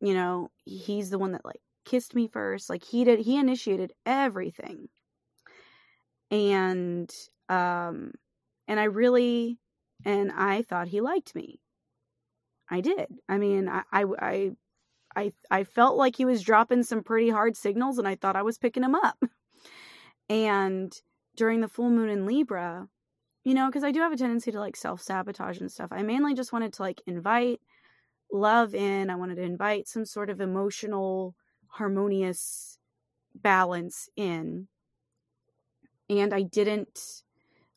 you 0.00 0.14
know, 0.14 0.50
he's 0.64 1.10
the 1.10 1.18
one 1.18 1.32
that 1.32 1.44
like 1.44 1.60
kissed 1.84 2.14
me 2.14 2.28
first. 2.28 2.70
Like 2.70 2.84
he 2.84 3.04
did, 3.04 3.20
he 3.20 3.36
initiated 3.36 3.92
everything. 4.06 4.88
And, 6.30 7.10
um, 7.48 8.12
and 8.66 8.80
I 8.80 8.84
really, 8.84 9.58
and 10.04 10.32
I 10.32 10.62
thought 10.62 10.88
he 10.88 11.00
liked 11.00 11.34
me. 11.34 11.60
I 12.70 12.80
did. 12.80 13.06
I 13.28 13.38
mean, 13.38 13.68
I, 13.68 13.82
I, 13.92 14.50
I, 15.16 15.32
I, 15.50 15.64
felt 15.64 15.96
like 15.96 16.16
he 16.16 16.24
was 16.24 16.42
dropping 16.42 16.82
some 16.82 17.02
pretty 17.02 17.30
hard 17.30 17.56
signals 17.56 17.98
and 17.98 18.08
I 18.08 18.14
thought 18.14 18.36
I 18.36 18.42
was 18.42 18.58
picking 18.58 18.82
him 18.82 18.94
up. 18.94 19.22
And 20.28 20.92
during 21.36 21.60
the 21.60 21.68
full 21.68 21.90
moon 21.90 22.08
in 22.08 22.26
Libra, 22.26 22.88
you 23.44 23.54
know, 23.54 23.66
because 23.66 23.84
I 23.84 23.90
do 23.90 24.00
have 24.00 24.12
a 24.12 24.16
tendency 24.16 24.50
to 24.52 24.58
like 24.58 24.76
self 24.76 25.02
sabotage 25.02 25.60
and 25.60 25.70
stuff. 25.70 25.90
I 25.90 26.02
mainly 26.02 26.34
just 26.34 26.52
wanted 26.52 26.72
to 26.74 26.82
like 26.82 27.02
invite 27.06 27.60
love 28.32 28.74
in. 28.74 29.10
I 29.10 29.16
wanted 29.16 29.36
to 29.36 29.42
invite 29.42 29.86
some 29.86 30.06
sort 30.06 30.30
of 30.30 30.40
emotional, 30.40 31.34
harmonious 31.68 32.78
balance 33.34 34.08
in. 34.16 34.68
And 36.08 36.32
I 36.32 36.42
didn't 36.42 37.22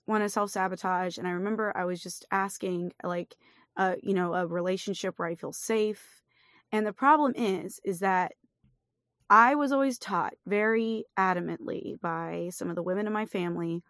want 0.05 0.23
to 0.23 0.29
self 0.29 0.51
sabotage. 0.51 1.17
And 1.17 1.27
I 1.27 1.31
remember 1.31 1.73
I 1.75 1.85
was 1.85 2.01
just 2.01 2.25
asking, 2.31 2.93
like, 3.03 3.35
uh, 3.77 3.95
you 4.03 4.13
know, 4.13 4.33
a 4.33 4.45
relationship 4.47 5.17
where 5.17 5.27
I 5.27 5.35
feel 5.35 5.53
safe. 5.53 6.21
And 6.71 6.85
the 6.85 6.93
problem 6.93 7.33
is, 7.35 7.79
is 7.85 7.99
that 7.99 8.33
I 9.29 9.55
was 9.55 9.71
always 9.71 9.97
taught 9.97 10.33
very 10.45 11.05
adamantly 11.17 11.99
by 12.01 12.49
some 12.51 12.69
of 12.69 12.75
the 12.75 12.83
women 12.83 13.07
in 13.07 13.13
my 13.13 13.25
family 13.25 13.83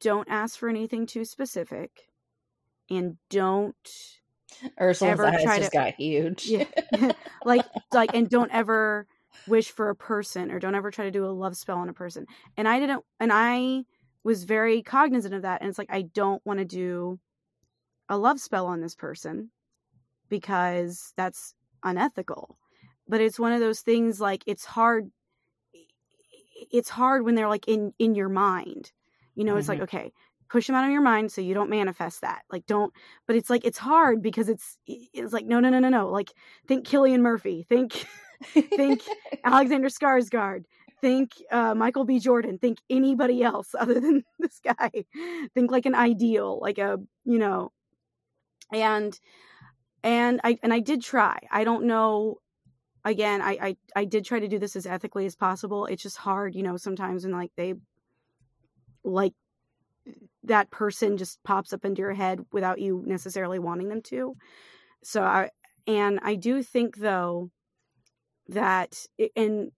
don't 0.00 0.28
ask 0.30 0.58
for 0.58 0.68
anything 0.68 1.06
too 1.06 1.24
specific 1.24 1.90
and 2.90 3.16
don't 3.30 3.74
Ursula's 4.80 5.12
Ever 5.12 5.26
eyes 5.26 5.42
try 5.42 5.58
just 5.58 5.72
to- 5.72 5.76
got 5.78 5.94
huge. 5.94 6.46
yeah 6.46 6.64
like 7.44 7.64
like 7.92 8.14
and 8.14 8.28
don't 8.28 8.52
ever 8.52 9.06
wish 9.46 9.70
for 9.70 9.90
a 9.90 9.96
person 9.96 10.50
or 10.50 10.58
don't 10.58 10.74
ever 10.74 10.90
try 10.90 11.04
to 11.04 11.10
do 11.10 11.24
a 11.24 11.28
love 11.28 11.56
spell 11.56 11.78
on 11.78 11.88
a 11.88 11.92
person 11.94 12.26
and 12.56 12.66
i 12.68 12.78
didn't 12.80 13.04
and 13.20 13.32
i 13.32 13.82
was 14.24 14.44
very 14.44 14.82
cognizant 14.82 15.34
of 15.34 15.42
that 15.42 15.60
and 15.60 15.68
it's 15.68 15.78
like 15.78 15.90
i 15.90 16.02
don't 16.02 16.44
want 16.44 16.58
to 16.58 16.64
do 16.64 17.18
a 18.08 18.16
love 18.18 18.40
spell 18.40 18.66
on 18.66 18.80
this 18.80 18.94
person 18.94 19.50
because 20.28 21.12
that's 21.16 21.54
unethical. 21.82 22.58
But 23.08 23.20
it's 23.20 23.38
one 23.38 23.52
of 23.52 23.60
those 23.60 23.80
things 23.80 24.20
like 24.20 24.42
it's 24.46 24.64
hard 24.64 25.10
it's 26.72 26.88
hard 26.88 27.24
when 27.24 27.34
they're 27.34 27.48
like 27.48 27.68
in 27.68 27.92
in 27.98 28.14
your 28.14 28.28
mind. 28.28 28.92
You 29.34 29.44
know 29.44 29.56
it's 29.56 29.68
like 29.68 29.80
okay 29.80 30.12
push 30.48 30.66
them 30.66 30.76
out 30.76 30.84
of 30.84 30.90
your 30.90 31.02
mind 31.02 31.32
so 31.32 31.40
you 31.40 31.54
don't 31.54 31.70
manifest 31.70 32.20
that. 32.20 32.42
Like 32.50 32.66
don't 32.66 32.92
but 33.26 33.36
it's 33.36 33.50
like 33.50 33.64
it's 33.64 33.78
hard 33.78 34.22
because 34.22 34.48
it's 34.48 34.78
it's 34.86 35.32
like 35.32 35.46
no 35.46 35.60
no 35.60 35.70
no 35.70 35.78
no 35.78 35.88
no. 35.88 36.08
Like 36.08 36.32
think 36.66 36.86
cillian 36.86 37.20
murphy 37.20 37.64
think 37.68 38.06
think 38.52 39.02
alexander 39.44 39.88
skarsgård 39.88 40.64
think 41.00 41.32
uh, 41.50 41.74
michael 41.74 42.04
b. 42.04 42.18
Jordan 42.18 42.58
think 42.58 42.78
anybody 42.90 43.42
else 43.42 43.74
other 43.78 44.00
than 44.00 44.24
this 44.38 44.60
guy. 44.60 44.90
Think 45.54 45.70
like 45.70 45.86
an 45.86 45.94
ideal 45.94 46.58
like 46.60 46.78
a 46.78 46.98
you 47.24 47.38
know 47.38 47.72
and 48.72 49.18
and 50.02 50.40
i 50.44 50.58
and 50.62 50.72
i 50.72 50.80
did 50.80 51.02
try. 51.02 51.38
I 51.50 51.64
don't 51.64 51.84
know 51.86 52.36
again 53.04 53.40
I, 53.42 53.58
I 53.60 53.76
i 53.96 54.04
did 54.04 54.24
try 54.24 54.40
to 54.40 54.48
do 54.48 54.58
this 54.58 54.76
as 54.76 54.86
ethically 54.86 55.26
as 55.26 55.36
possible. 55.36 55.86
It's 55.86 56.02
just 56.02 56.16
hard 56.18 56.54
you 56.54 56.62
know 56.62 56.76
sometimes 56.76 57.24
when 57.24 57.32
like 57.32 57.52
they 57.56 57.74
like 59.04 59.34
that 60.44 60.70
person 60.70 61.16
just 61.16 61.42
pops 61.42 61.72
up 61.72 61.84
into 61.84 62.00
your 62.00 62.14
head 62.14 62.40
without 62.52 62.80
you 62.80 63.02
necessarily 63.06 63.58
wanting 63.58 63.88
them 63.88 64.02
to. 64.02 64.36
So 65.04 65.22
i 65.22 65.50
and 65.86 66.18
i 66.22 66.34
do 66.34 66.62
think 66.62 66.96
though 66.96 67.50
that 68.48 68.94
it, 69.18 69.32
and 69.36 69.70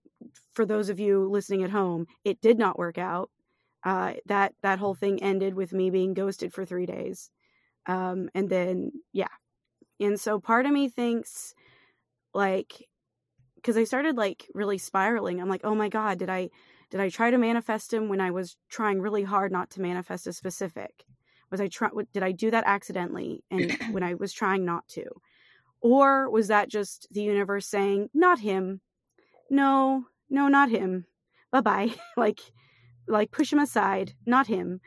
for 0.52 0.66
those 0.66 0.88
of 0.88 0.98
you 1.00 1.28
listening 1.28 1.62
at 1.62 1.70
home 1.70 2.06
it 2.24 2.40
did 2.40 2.58
not 2.58 2.78
work 2.78 2.98
out. 2.98 3.30
Uh 3.84 4.14
that 4.26 4.54
that 4.62 4.78
whole 4.78 4.94
thing 4.94 5.22
ended 5.22 5.54
with 5.54 5.72
me 5.72 5.90
being 5.90 6.14
ghosted 6.14 6.52
for 6.52 6.64
three 6.64 6.86
days 6.86 7.30
um 7.88 8.28
and 8.34 8.48
then 8.48 8.92
yeah 9.12 9.26
and 10.00 10.20
so 10.20 10.38
part 10.38 10.66
of 10.66 10.72
me 10.72 10.88
thinks 10.88 11.54
like 12.34 12.88
because 13.56 13.76
I 13.76 13.84
started 13.84 14.16
like 14.16 14.46
really 14.54 14.78
spiraling. 14.78 15.40
I'm 15.40 15.48
like, 15.48 15.62
oh 15.64 15.74
my 15.74 15.88
god, 15.88 16.18
did 16.18 16.30
I 16.30 16.48
did 16.90 17.00
I 17.00 17.08
try 17.08 17.30
to 17.30 17.38
manifest 17.38 17.92
him 17.92 18.08
when 18.08 18.20
I 18.20 18.30
was 18.30 18.56
trying 18.70 19.00
really 19.00 19.24
hard 19.24 19.52
not 19.52 19.70
to 19.70 19.80
manifest 19.80 20.26
a 20.26 20.32
specific? 20.32 21.04
Was 21.50 21.60
I 21.60 21.68
try 21.68 21.90
did 22.12 22.22
I 22.22 22.32
do 22.32 22.50
that 22.50 22.64
accidentally 22.66 23.42
and 23.50 23.76
when 23.92 24.02
I 24.02 24.14
was 24.14 24.32
trying 24.32 24.64
not 24.64 24.86
to? 24.88 25.04
Or 25.80 26.30
was 26.30 26.48
that 26.48 26.68
just 26.68 27.06
the 27.10 27.22
universe 27.22 27.66
saying, 27.66 28.08
not 28.12 28.40
him. 28.40 28.80
No, 29.48 30.06
no, 30.28 30.48
not 30.48 30.70
him. 30.70 31.06
Bye-bye. 31.52 31.94
like 32.16 32.40
like 33.06 33.30
push 33.30 33.52
him 33.52 33.58
aside, 33.58 34.14
not 34.26 34.46
him. 34.46 34.80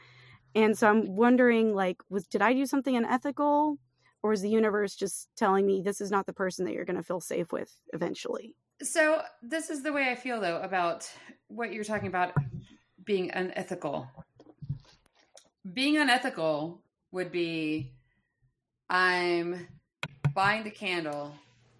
And 0.55 0.77
so 0.77 0.87
I'm 0.87 1.15
wondering 1.15 1.73
like 1.73 1.97
was 2.09 2.27
did 2.27 2.41
I 2.41 2.53
do 2.53 2.65
something 2.65 2.95
unethical 2.95 3.77
or 4.23 4.33
is 4.33 4.41
the 4.41 4.49
universe 4.49 4.95
just 4.95 5.29
telling 5.35 5.65
me 5.65 5.81
this 5.81 6.01
is 6.01 6.11
not 6.11 6.25
the 6.25 6.33
person 6.33 6.65
that 6.65 6.73
you're 6.73 6.85
going 6.85 6.97
to 6.97 7.03
feel 7.03 7.21
safe 7.21 7.51
with 7.51 7.73
eventually? 7.93 8.55
So 8.81 9.21
this 9.41 9.69
is 9.69 9.83
the 9.83 9.93
way 9.93 10.09
I 10.09 10.15
feel 10.15 10.41
though 10.41 10.59
about 10.61 11.09
what 11.47 11.73
you're 11.73 11.83
talking 11.83 12.07
about 12.07 12.33
being 13.03 13.31
unethical. 13.31 14.07
Being 15.73 15.97
unethical 15.97 16.81
would 17.11 17.31
be 17.31 17.91
I'm 18.89 19.67
buying 20.33 20.63
the 20.63 20.71
candle, 20.71 21.33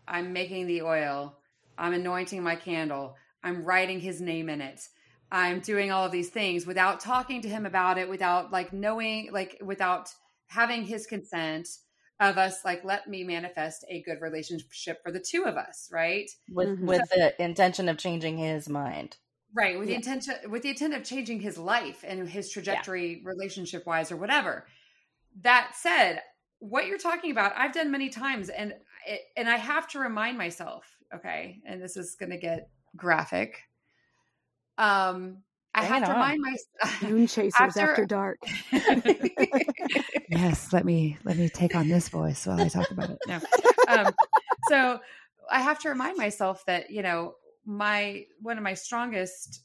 I'm 0.07 0.33
making 0.33 0.67
the 0.67 0.81
oil, 0.81 1.35
I'm 1.77 1.93
anointing 1.93 2.41
my 2.43 2.55
candle, 2.55 3.15
I'm 3.43 3.63
writing 3.63 3.99
his 3.99 4.21
name 4.21 4.49
in 4.49 4.61
it. 4.61 4.87
I'm 5.31 5.59
doing 5.61 5.91
all 5.91 6.05
of 6.05 6.11
these 6.11 6.29
things 6.29 6.65
without 6.65 6.99
talking 6.99 7.41
to 7.41 7.49
him 7.49 7.65
about 7.65 7.97
it, 7.97 8.09
without 8.09 8.51
like 8.51 8.73
knowing, 8.73 9.31
like 9.31 9.57
without 9.63 10.09
having 10.47 10.83
his 10.83 11.07
consent 11.07 11.67
of 12.19 12.37
us 12.37 12.63
like 12.63 12.83
let 12.83 13.07
me 13.07 13.23
manifest 13.23 13.83
a 13.89 14.03
good 14.03 14.21
relationship 14.21 15.01
for 15.03 15.11
the 15.11 15.19
two 15.19 15.43
of 15.45 15.55
us 15.57 15.89
right 15.91 16.29
with 16.51 16.69
Mhm. 16.69 16.85
with 16.85 17.09
the 17.09 17.41
intention 17.43 17.89
of 17.89 17.97
changing 17.97 18.37
his 18.37 18.69
mind. 18.69 19.17
right 19.55 19.79
with 19.79 19.87
the 19.87 19.95
intention 19.95 20.35
with 20.51 20.61
the 20.61 20.69
intent 20.69 20.93
of 20.93 21.03
changing 21.03 21.39
his 21.41 21.57
life 21.57 22.03
and 22.07 22.29
his 22.29 22.51
trajectory 22.51 23.21
relationship 23.25 23.85
wise 23.87 24.11
or 24.11 24.17
whatever 24.17 24.67
that 25.41 25.71
said 25.75 26.21
what 26.59 26.85
you're 26.85 26.97
talking 26.99 27.31
about 27.31 27.53
i've 27.57 27.73
done 27.73 27.89
many 27.91 28.07
times 28.09 28.49
and 28.49 28.73
it, 29.07 29.21
and 29.35 29.49
i 29.49 29.57
have 29.57 29.87
to 29.87 29.97
remind 29.99 30.37
myself 30.37 30.85
Okay. 31.13 31.59
And 31.65 31.81
this 31.81 31.97
is 31.97 32.15
going 32.15 32.29
to 32.29 32.37
get 32.37 32.69
graphic. 32.95 33.63
Um, 34.77 35.43
I 35.73 35.83
have 35.83 36.05
to 36.05 36.11
remind 36.11 36.41
myself. 36.41 37.01
Moonchasers 37.01 37.51
After- 37.55 37.91
after, 37.91 38.05
dark. 38.05 38.39
yes, 40.29 40.73
let 40.73 40.85
me 40.85 41.17
let 41.23 41.37
me 41.37 41.49
take 41.49 41.75
on 41.75 41.87
this 41.87 42.09
voice 42.09 42.45
while 42.45 42.59
I 42.59 42.67
talk 42.67 42.91
about 42.91 43.09
it. 43.11 43.19
No. 43.27 43.39
Um, 43.87 44.13
so 44.67 44.99
I 45.49 45.61
have 45.61 45.79
to 45.79 45.89
remind 45.89 46.17
myself 46.17 46.65
that, 46.65 46.91
you 46.91 47.01
know, 47.01 47.35
my 47.65 48.25
one 48.41 48.57
of 48.57 48.63
my 48.63 48.73
strongest 48.73 49.63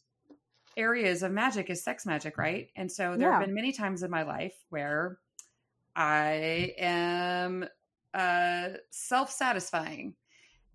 areas 0.77 1.23
of 1.23 1.33
magic 1.33 1.71
is 1.71 1.83
sex 1.83 2.07
magic, 2.07 2.39
right? 2.39 2.69
And 2.77 2.91
so 2.91 3.17
there 3.17 3.33
have 3.33 3.41
been 3.41 3.55
many 3.55 3.73
times 3.73 4.03
in 4.03 4.11
my 4.11 4.23
life 4.23 4.55
where 4.69 5.19
I 5.97 6.75
am 6.79 7.67
uh 8.15 8.69
self-satisfying 8.91 10.15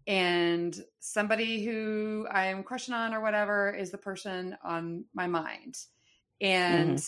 and 0.08 0.76
somebody 1.00 1.64
who 1.64 2.28
I'm 2.30 2.64
crushing 2.64 2.94
on 2.94 3.14
or 3.14 3.22
whatever 3.22 3.72
is 3.72 3.92
the 3.92 3.98
person 3.98 4.58
on 4.64 5.06
my 5.14 5.28
mind. 5.28 5.78
And 6.40 7.02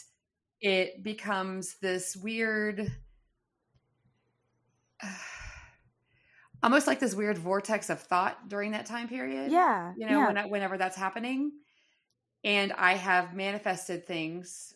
it 0.61 1.03
becomes 1.03 1.75
this 1.81 2.15
weird 2.15 2.91
almost 6.63 6.87
like 6.87 6.99
this 6.99 7.13
weird 7.13 7.37
vortex 7.37 7.89
of 7.89 7.99
thought 7.99 8.47
during 8.47 8.71
that 8.71 8.85
time 8.85 9.07
period. 9.09 9.51
Yeah. 9.51 9.93
You 9.97 10.07
know, 10.07 10.19
yeah. 10.19 10.27
when 10.33 10.49
whenever 10.49 10.77
that's 10.77 10.95
happening. 10.95 11.51
And 12.43 12.71
I 12.73 12.93
have 12.93 13.33
manifested 13.33 14.05
things 14.05 14.73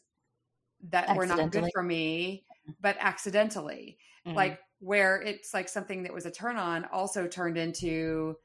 that 0.89 1.15
were 1.15 1.25
not 1.25 1.51
good 1.51 1.65
for 1.73 1.83
me, 1.83 2.45
but 2.79 2.97
accidentally 2.99 3.97
Mhm. 4.25 4.35
like 4.35 4.59
where 4.79 5.21
it's 5.21 5.53
like 5.53 5.69
something 5.69 6.03
that 6.03 6.13
was 6.13 6.25
a 6.25 6.31
turn 6.31 6.57
on 6.57 6.85
also 6.85 7.27
turned 7.27 7.57
into 7.57 8.35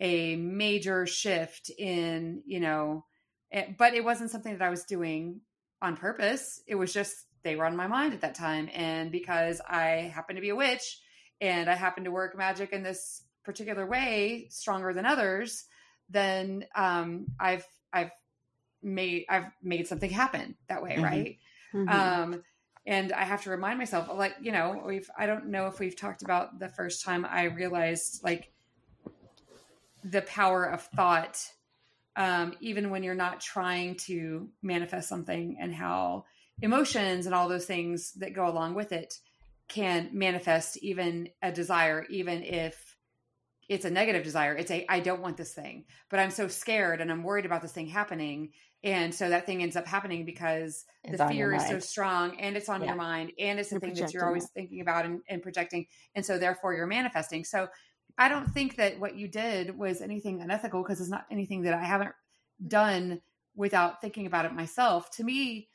a 0.00 0.36
major 0.36 1.06
shift 1.06 1.70
in 1.78 2.42
you 2.46 2.60
know 2.60 3.04
eh, 3.52 3.66
but 3.78 3.94
it 3.94 4.04
wasn't 4.04 4.30
something 4.30 4.52
that 4.52 4.66
i 4.66 4.70
was 4.70 4.84
doing 4.84 5.40
on 5.80 5.96
purpose 5.96 6.60
it 6.66 6.74
was 6.74 6.92
just 6.92 7.26
they 7.42 7.56
were 7.56 7.64
on 7.64 7.76
my 7.76 7.86
mind 7.86 8.12
at 8.12 8.20
that 8.20 8.34
time 8.34 8.68
and 8.74 9.10
because 9.10 9.60
i 9.68 10.10
happen 10.14 10.36
to 10.36 10.42
be 10.42 10.50
a 10.50 10.56
witch 10.56 11.00
and 11.40 11.70
i 11.70 11.74
happen 11.74 12.04
to 12.04 12.10
work 12.10 12.36
magic 12.36 12.72
in 12.72 12.82
this 12.82 13.22
particular 13.44 13.86
way 13.86 14.48
stronger 14.50 14.92
than 14.92 15.06
others 15.06 15.64
then 16.10 16.64
um 16.74 17.26
i've 17.38 17.66
i've 17.92 18.10
made 18.82 19.24
i've 19.28 19.46
made 19.62 19.86
something 19.86 20.10
happen 20.10 20.56
that 20.68 20.82
way 20.82 20.96
Mhm. 20.96 21.02
right 21.02 21.38
Mhm. 21.74 21.90
um 21.90 22.42
and 22.86 23.12
i 23.12 23.24
have 23.24 23.42
to 23.42 23.50
remind 23.50 23.78
myself 23.78 24.08
like 24.14 24.34
you 24.40 24.52
know 24.52 24.82
we've 24.86 25.10
i 25.18 25.26
don't 25.26 25.46
know 25.46 25.66
if 25.66 25.78
we've 25.78 25.96
talked 25.96 26.22
about 26.22 26.58
the 26.58 26.68
first 26.68 27.04
time 27.04 27.26
i 27.28 27.44
realized 27.44 28.22
like 28.22 28.50
the 30.04 30.22
power 30.22 30.64
of 30.64 30.82
thought 30.82 31.38
um 32.16 32.54
even 32.60 32.90
when 32.90 33.02
you're 33.02 33.14
not 33.14 33.40
trying 33.40 33.96
to 33.96 34.48
manifest 34.62 35.08
something 35.08 35.56
and 35.60 35.74
how 35.74 36.24
emotions 36.62 37.26
and 37.26 37.34
all 37.34 37.48
those 37.48 37.66
things 37.66 38.12
that 38.12 38.32
go 38.32 38.46
along 38.46 38.74
with 38.74 38.92
it 38.92 39.14
can 39.68 40.10
manifest 40.12 40.76
even 40.78 41.28
a 41.42 41.50
desire 41.50 42.06
even 42.08 42.42
if 42.42 42.96
it's 43.68 43.84
a 43.84 43.90
negative 43.90 44.22
desire. 44.22 44.54
It's 44.54 44.70
a 44.70 44.86
i 44.88 45.00
don't 45.00 45.20
want 45.20 45.36
this 45.36 45.52
thing 45.52 45.84
but 46.08 46.20
i'm 46.20 46.30
so 46.30 46.46
scared 46.46 47.00
and 47.00 47.10
i'm 47.10 47.24
worried 47.24 47.46
about 47.46 47.62
this 47.62 47.72
thing 47.72 47.88
happening 47.88 48.50
and 48.86 49.14
so 49.14 49.28
that 49.28 49.44
thing 49.44 49.62
ends 49.62 49.76
up 49.76 49.86
happening 49.86 50.24
because 50.24 50.84
It's 51.04 51.18
the 51.18 51.26
fear 51.28 51.52
is 51.52 51.66
so 51.66 51.78
strong 51.80 52.38
and 52.40 52.56
it's 52.56 52.68
on 52.70 52.80
Yeah. 52.80 52.88
your 52.88 52.96
mind 52.96 53.32
and 53.38 53.58
it's 53.60 53.68
the 53.70 53.80
thing 53.80 53.92
that 53.94 54.14
you're 54.14 54.24
always 54.26 54.44
it. 54.44 54.50
thinking 54.54 54.80
about 54.80 55.04
and, 55.04 55.20
and 55.28 55.42
projecting 55.42 55.86
and 56.14 56.24
so 56.24 56.38
therefore 56.38 56.72
you're 56.74 56.86
manifesting 56.86 57.44
so 57.44 57.68
i 58.16 58.28
don't 58.28 58.46
think 58.54 58.76
that 58.76 58.98
what 58.98 59.14
you 59.16 59.28
did 59.28 59.76
was 59.76 60.00
anything 60.00 60.40
unethical 60.40 60.82
because 60.82 61.00
it's 61.00 61.10
not 61.10 61.26
anything 61.30 61.62
that 61.62 61.74
i 61.74 61.84
haven't 61.84 62.12
done 62.66 63.20
without 63.54 64.00
thinking 64.00 64.26
about 64.26 64.44
it 64.46 64.52
myself 64.54 65.10
to 65.10 65.24
me 65.24 65.68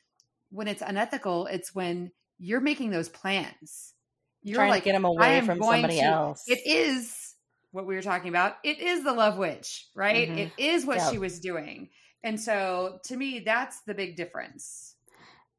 when 0.50 0.66
it's 0.66 0.82
unethical 0.82 1.46
it's 1.46 1.74
when 1.74 2.10
you're 2.38 2.60
making 2.60 2.90
those 2.90 3.08
plans 3.08 3.94
you're 4.42 4.56
trying 4.56 4.70
like 4.70 4.82
to 4.82 4.86
get 4.86 4.92
them 4.94 5.04
away 5.04 5.40
from 5.42 5.62
somebody 5.62 5.98
to- 5.98 6.02
else. 6.02 6.42
it 6.48 6.60
is 6.66 7.34
what 7.70 7.86
we 7.86 7.94
were 7.94 8.02
talking 8.02 8.28
about. 8.28 8.56
It 8.64 8.80
is 8.80 9.02
the 9.02 9.14
love 9.14 9.38
witch, 9.38 9.88
right? 9.94 10.28
Mhm. 10.28 10.36
It 10.38 10.52
is 10.58 10.84
what 10.84 10.98
Yep. 10.98 11.10
she 11.12 11.16
was 11.18 11.40
doing. 11.40 11.88
And 12.24 12.40
so 12.40 13.00
to 13.04 13.16
me, 13.16 13.40
that's 13.40 13.80
the 13.80 13.94
big 13.94 14.16
difference. 14.16 14.96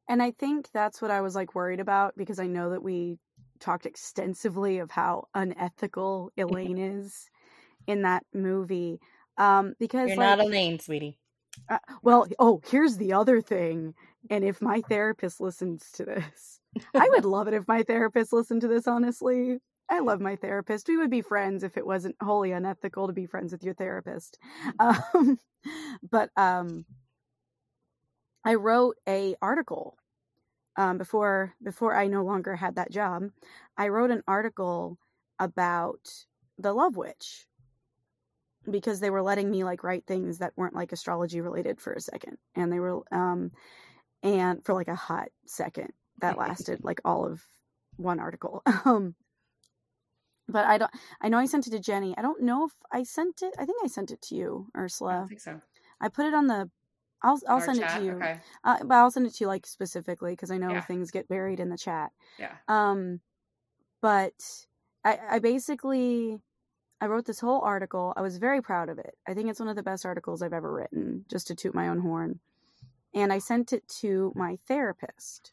And 0.08 0.22
I 0.22 0.32
think 0.32 0.68
that's 0.72 1.00
what 1.00 1.10
I 1.10 1.20
was 1.20 1.34
like 1.34 1.54
worried 1.54 1.80
about 1.80 2.16
because 2.16 2.38
I 2.38 2.46
know 2.46 2.70
that 2.70 2.82
we 2.82 3.18
talked 3.60 3.86
extensively 3.86 4.78
of 4.78 4.90
how 4.90 5.28
unethical 5.34 6.30
Elaine 6.36 6.78
is 6.78 7.28
in 7.86 8.02
that 8.02 8.24
movie. 8.32 9.00
Um, 9.36 9.74
because 9.78 10.08
You're 10.08 10.18
like, 10.18 10.38
not 10.38 10.46
Elaine, 10.46 10.78
sweetie. 10.78 11.18
uh, 11.68 11.78
well, 12.02 12.26
oh, 12.38 12.60
here's 12.70 12.96
the 12.96 13.12
other 13.12 13.40
thing. 13.40 13.94
And 14.30 14.44
if 14.44 14.62
my 14.62 14.80
therapist 14.82 15.40
listens 15.40 15.90
to 15.92 16.04
this, 16.04 16.60
I 16.94 17.08
would 17.10 17.24
love 17.24 17.48
it 17.48 17.54
if 17.54 17.68
my 17.68 17.82
therapist 17.82 18.32
listened 18.32 18.60
to 18.62 18.68
this, 18.68 18.86
honestly. 18.86 19.58
I 19.88 20.00
love 20.00 20.20
my 20.20 20.36
therapist. 20.36 20.88
We 20.88 20.96
would 20.96 21.10
be 21.10 21.22
friends 21.22 21.62
if 21.62 21.76
it 21.76 21.86
wasn't 21.86 22.16
wholly 22.22 22.52
unethical 22.52 23.06
to 23.06 23.12
be 23.12 23.26
friends 23.26 23.52
with 23.52 23.62
your 23.62 23.74
therapist. 23.74 24.38
Um, 24.78 25.38
but 26.10 26.30
um, 26.36 26.84
I 28.44 28.54
wrote 28.54 28.96
a 29.08 29.34
article 29.40 29.96
um, 30.76 30.98
before 30.98 31.54
before 31.62 31.94
I 31.94 32.06
no 32.06 32.22
longer 32.22 32.54
had 32.56 32.76
that 32.76 32.90
job. 32.90 33.30
I 33.78 33.88
wrote 33.88 34.10
an 34.10 34.22
article 34.26 34.98
about 35.38 36.10
the 36.58 36.72
Love 36.72 36.96
Witch 36.96 37.46
because 38.70 39.00
they 39.00 39.10
were 39.10 39.22
letting 39.22 39.50
me 39.50 39.64
like 39.64 39.82
write 39.82 40.06
things 40.06 40.38
that 40.38 40.52
weren't 40.56 40.74
like 40.74 40.92
astrology 40.92 41.40
related 41.40 41.80
for 41.80 41.92
a 41.92 42.00
second, 42.00 42.36
and 42.54 42.72
they 42.72 42.80
were 42.80 43.02
um, 43.12 43.52
and 44.22 44.64
for 44.64 44.74
like 44.74 44.88
a 44.88 44.94
hot 44.94 45.28
second 45.46 45.92
that 46.20 46.38
lasted 46.38 46.84
like 46.84 47.00
all 47.04 47.26
of 47.26 47.42
one 47.96 48.20
article. 48.20 48.62
Um, 48.84 49.14
but 50.48 50.64
I 50.66 50.78
don't. 50.78 50.90
I 51.20 51.28
know 51.28 51.38
I 51.38 51.46
sent 51.46 51.66
it 51.66 51.70
to 51.70 51.80
Jenny. 51.80 52.14
I 52.16 52.22
don't 52.22 52.42
know 52.42 52.64
if 52.66 52.72
I 52.92 53.02
sent 53.02 53.42
it. 53.42 53.54
I 53.58 53.64
think 53.64 53.78
I 53.84 53.88
sent 53.88 54.10
it 54.10 54.20
to 54.22 54.34
you, 54.34 54.66
I 54.74 54.80
Ursula. 54.80 55.18
don't 55.18 55.28
think 55.28 55.40
so. 55.40 55.60
I 56.00 56.08
put 56.08 56.26
it 56.26 56.34
on 56.34 56.46
the. 56.46 56.70
I'll 57.22 57.40
I'll 57.48 57.60
Our 57.60 57.66
send 57.66 57.80
chat? 57.80 57.90
it 57.90 57.98
to 58.00 58.04
you. 58.04 58.12
Okay. 58.12 58.40
Uh, 58.64 58.78
but 58.84 58.94
I'll 58.94 59.10
send 59.10 59.26
it 59.26 59.34
to 59.34 59.44
you 59.44 59.48
like 59.48 59.66
specifically 59.66 60.32
because 60.32 60.50
I 60.50 60.58
know 60.58 60.72
Yeah. 60.72 60.80
things 60.82 61.10
get 61.10 61.28
buried 61.28 61.60
in 61.60 61.70
the 61.70 61.78
chat. 61.78 62.10
Yeah. 62.38 62.52
Um, 62.68 63.20
but 64.02 64.34
I 65.04 65.18
I 65.30 65.38
basically 65.38 66.38
I 67.00 67.06
wrote 67.06 67.26
this 67.26 67.40
whole 67.40 67.60
article. 67.60 68.12
I 68.16 68.22
was 68.22 68.38
very 68.38 68.62
proud 68.62 68.88
of 68.88 68.98
it. 68.98 69.16
I 69.26 69.34
think 69.34 69.48
it's 69.50 69.60
one 69.60 69.68
of 69.68 69.76
the 69.76 69.82
best 69.82 70.06
articles 70.06 70.42
I've 70.42 70.52
ever 70.52 70.72
written, 70.72 71.24
just 71.30 71.46
to 71.48 71.54
toot 71.54 71.74
my 71.74 71.88
own 71.88 72.00
horn. 72.00 72.40
And 73.14 73.32
I 73.32 73.38
sent 73.38 73.72
it 73.72 73.86
to 74.00 74.32
my 74.34 74.56
therapist. 74.68 75.52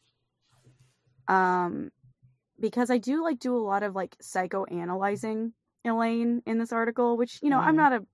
Um, 1.28 1.90
because 2.62 2.90
I 2.90 2.96
do 2.98 3.22
like 3.22 3.40
do 3.40 3.54
a 3.56 3.58
lot 3.58 3.82
of 3.82 3.94
like 3.94 4.16
psychoanalyzing 4.22 5.52
Elaine 5.84 6.42
in 6.46 6.58
this 6.58 6.72
article, 6.72 7.18
which 7.18 7.40
you 7.42 7.50
know 7.50 7.60
I'm 7.60 7.74
Mhm. 7.74 7.76
not 7.76 7.92
a 7.92 8.06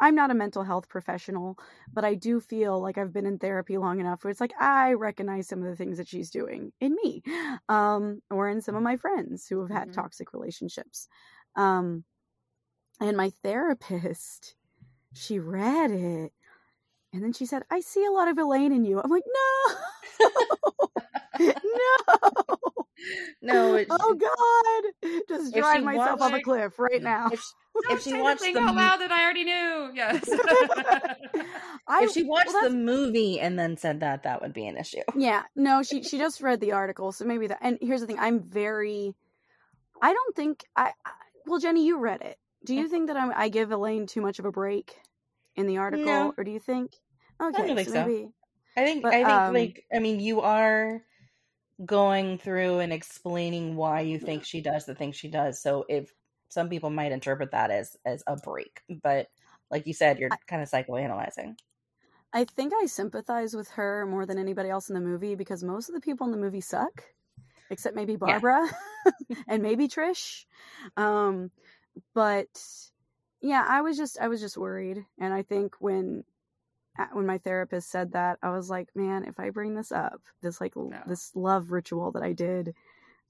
I'm 0.00 0.14
not 0.14 0.30
a 0.30 0.34
mental 0.34 0.62
health 0.62 0.88
professional, 0.88 1.58
but 1.92 2.04
I 2.04 2.14
do 2.14 2.40
feel 2.40 2.80
like 2.80 2.98
I've 2.98 3.12
been 3.12 3.26
in 3.26 3.38
therapy 3.38 3.78
long 3.78 4.00
enough 4.00 4.24
where 4.24 4.30
it's 4.30 4.40
like 4.40 4.54
I 4.60 4.92
recognize 4.94 5.48
some 5.48 5.62
of 5.62 5.68
the 5.68 5.76
things 5.76 5.98
that 5.98 6.08
she's 6.08 6.30
doing 6.30 6.72
in 6.80 6.94
me, 7.02 7.22
um, 7.68 8.22
or 8.30 8.48
in 8.48 8.62
some 8.62 8.76
of 8.76 8.82
my 8.82 8.96
friends 8.96 9.46
who 9.48 9.60
have 9.60 9.70
had 9.70 9.88
Mhm. 9.88 9.92
toxic 9.92 10.32
relationships. 10.32 11.08
Um, 11.56 12.04
and 13.00 13.16
my 13.16 13.30
therapist, 13.42 14.54
she 15.14 15.38
read 15.40 15.90
it, 15.90 16.32
and 17.12 17.22
then 17.24 17.32
she 17.32 17.46
said, 17.46 17.64
"I 17.70 17.80
see 17.80 18.04
a 18.06 18.12
lot 18.12 18.28
of 18.28 18.38
Elaine 18.38 18.72
in 18.72 18.84
you." 18.84 19.00
I'm 19.00 19.10
like, 19.10 19.24
"No, 19.26 19.76
no." 21.64 22.75
No, 23.42 23.74
it, 23.74 23.86
oh 23.90 24.14
God! 24.14 25.10
Just 25.28 25.54
drive 25.54 25.82
myself 25.82 26.20
off 26.20 26.32
a 26.32 26.40
cliff 26.40 26.78
right 26.78 27.02
now. 27.02 27.28
if, 27.32 27.42
if 27.90 28.02
she 28.02 28.10
say 28.10 28.20
watched 28.22 28.42
the 28.42 28.52
the 28.52 28.60
out 28.60 28.74
loud 28.74 28.96
that 29.00 29.12
I 29.12 29.22
already 29.24 29.44
knew. 29.44 29.90
Yes. 29.94 30.28
I, 31.88 32.04
if 32.04 32.12
she 32.12 32.24
watched 32.24 32.48
well, 32.48 32.68
the 32.68 32.74
movie 32.74 33.38
and 33.38 33.58
then 33.58 33.76
said 33.76 34.00
that, 34.00 34.22
that 34.24 34.40
would 34.42 34.52
be 34.52 34.66
an 34.66 34.76
issue. 34.76 35.02
yeah, 35.14 35.42
no, 35.54 35.82
she 35.82 36.02
she 36.02 36.18
just 36.18 36.40
read 36.40 36.60
the 36.60 36.72
article, 36.72 37.12
so 37.12 37.24
maybe 37.24 37.46
that. 37.48 37.58
And 37.60 37.78
here's 37.80 38.00
the 38.00 38.06
thing: 38.06 38.18
I'm 38.18 38.40
very. 38.40 39.14
I 40.00 40.12
don't 40.12 40.34
think 40.34 40.64
I. 40.74 40.92
I 41.04 41.10
well, 41.46 41.60
Jenny, 41.60 41.86
you 41.86 41.98
read 41.98 42.22
it. 42.22 42.38
Do 42.64 42.74
you 42.74 42.88
think 42.88 43.06
that 43.06 43.16
I'm, 43.16 43.32
I 43.36 43.48
give 43.48 43.70
Elaine 43.70 44.06
too 44.06 44.20
much 44.20 44.40
of 44.40 44.44
a 44.44 44.50
break 44.50 44.96
in 45.54 45.66
the 45.66 45.78
article, 45.78 46.06
No. 46.06 46.34
or 46.36 46.42
do 46.42 46.50
you 46.50 46.58
think? 46.58 46.96
Okay, 47.40 47.74
think 47.74 47.88
so. 47.88 48.04
maybe. 48.04 48.28
I 48.76 48.84
think 48.84 49.02
But, 49.02 49.14
I 49.14 49.16
think 49.18 49.28
um, 49.28 49.54
like 49.54 49.84
I 49.94 49.98
mean 50.00 50.20
you 50.20 50.40
are 50.40 51.02
going 51.84 52.38
through 52.38 52.78
and 52.78 52.92
explaining 52.92 53.76
why 53.76 54.00
you 54.00 54.18
think 54.18 54.44
she 54.44 54.60
does 54.60 54.86
the 54.86 54.94
thing 54.94 55.12
she 55.12 55.28
does. 55.28 55.60
So 55.60 55.84
if 55.88 56.12
some 56.48 56.68
people 56.68 56.90
might 56.90 57.12
interpret 57.12 57.50
that 57.50 57.70
as 57.70 57.96
as 58.04 58.22
a 58.26 58.36
break, 58.36 58.80
but 59.02 59.28
like 59.70 59.86
you 59.86 59.92
said, 59.92 60.18
you're 60.18 60.30
kind 60.46 60.62
of 60.62 60.70
psychoanalyzing. 60.70 61.56
I 62.32 62.44
think 62.44 62.72
I 62.74 62.86
sympathize 62.86 63.54
with 63.54 63.68
her 63.70 64.06
more 64.06 64.26
than 64.26 64.38
anybody 64.38 64.68
else 64.68 64.88
in 64.88 64.94
the 64.94 65.00
movie 65.00 65.34
because 65.34 65.62
most 65.62 65.88
of 65.88 65.94
the 65.94 66.00
people 66.00 66.26
in 66.26 66.32
the 66.32 66.38
movie 66.38 66.60
suck, 66.60 67.02
except 67.70 67.96
maybe 67.96 68.16
Barbara 68.16 68.68
and 69.48 69.62
maybe 69.62 69.88
Trish. 69.88 70.44
Um, 70.96 71.50
but 72.14 72.48
yeah, 73.40 73.64
I 73.66 73.82
was 73.82 73.96
just 73.96 74.18
I 74.20 74.28
was 74.28 74.40
just 74.40 74.56
worried, 74.56 75.04
and 75.18 75.32
I 75.32 75.42
think 75.42 75.76
when 75.78 76.24
when 77.12 77.26
my 77.26 77.38
therapist 77.38 77.90
said 77.90 78.12
that, 78.12 78.38
I 78.42 78.50
was 78.50 78.70
like, 78.70 78.88
man, 78.94 79.24
if 79.24 79.38
I 79.38 79.50
bring 79.50 79.74
this 79.74 79.92
up, 79.92 80.20
this 80.42 80.60
like 80.60 80.76
no. 80.76 80.98
this 81.06 81.32
love 81.34 81.70
ritual 81.70 82.12
that 82.12 82.22
I 82.22 82.32
did 82.32 82.74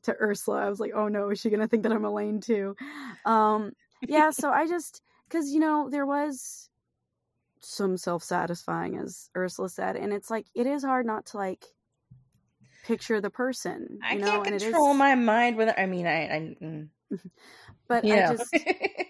to 0.04 0.16
Ursula, 0.20 0.64
I 0.64 0.68
was 0.68 0.80
like, 0.80 0.92
oh 0.94 1.08
no, 1.08 1.30
is 1.30 1.40
she 1.40 1.50
gonna 1.50 1.68
think 1.68 1.82
that 1.82 1.92
I'm 1.92 2.04
Elaine 2.04 2.40
too? 2.40 2.76
Um, 3.24 3.72
yeah, 4.06 4.30
so 4.30 4.50
I 4.50 4.66
just 4.66 5.02
because 5.28 5.52
you 5.52 5.60
know 5.60 5.88
there 5.90 6.06
was 6.06 6.68
some 7.60 7.96
self 7.96 8.22
satisfying, 8.22 8.96
as 8.96 9.30
Ursula 9.36 9.68
said, 9.68 9.96
and 9.96 10.12
it's 10.12 10.30
like 10.30 10.46
it 10.54 10.66
is 10.66 10.84
hard 10.84 11.06
not 11.06 11.26
to 11.26 11.36
like 11.36 11.64
picture 12.84 13.20
the 13.20 13.30
person. 13.30 13.98
I 14.02 14.14
know? 14.14 14.42
can't 14.42 14.60
control 14.60 14.94
my 14.94 15.14
mind 15.14 15.56
with. 15.56 15.74
I 15.76 15.86
mean, 15.86 16.06
I. 16.06 16.22
I 16.24 16.56
mm. 16.62 16.88
but 17.88 18.04
yeah. 18.04 18.30
I 18.30 18.36
just. 18.36 18.56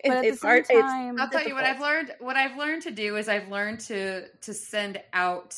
But 0.06 0.18
at 0.18 0.24
it's 0.24 0.40
the 0.40 0.46
same 0.46 0.48
hard, 0.48 0.64
time, 0.68 1.20
I'll 1.20 1.28
tell 1.28 1.46
you 1.46 1.54
what 1.54 1.64
I've 1.64 1.80
learned. 1.80 2.14
What 2.20 2.36
I've 2.36 2.56
learned 2.56 2.82
to 2.82 2.92
do 2.92 3.16
is 3.16 3.28
I've 3.28 3.48
learned 3.48 3.80
to 3.80 4.28
to 4.28 4.54
send 4.54 5.00
out 5.12 5.56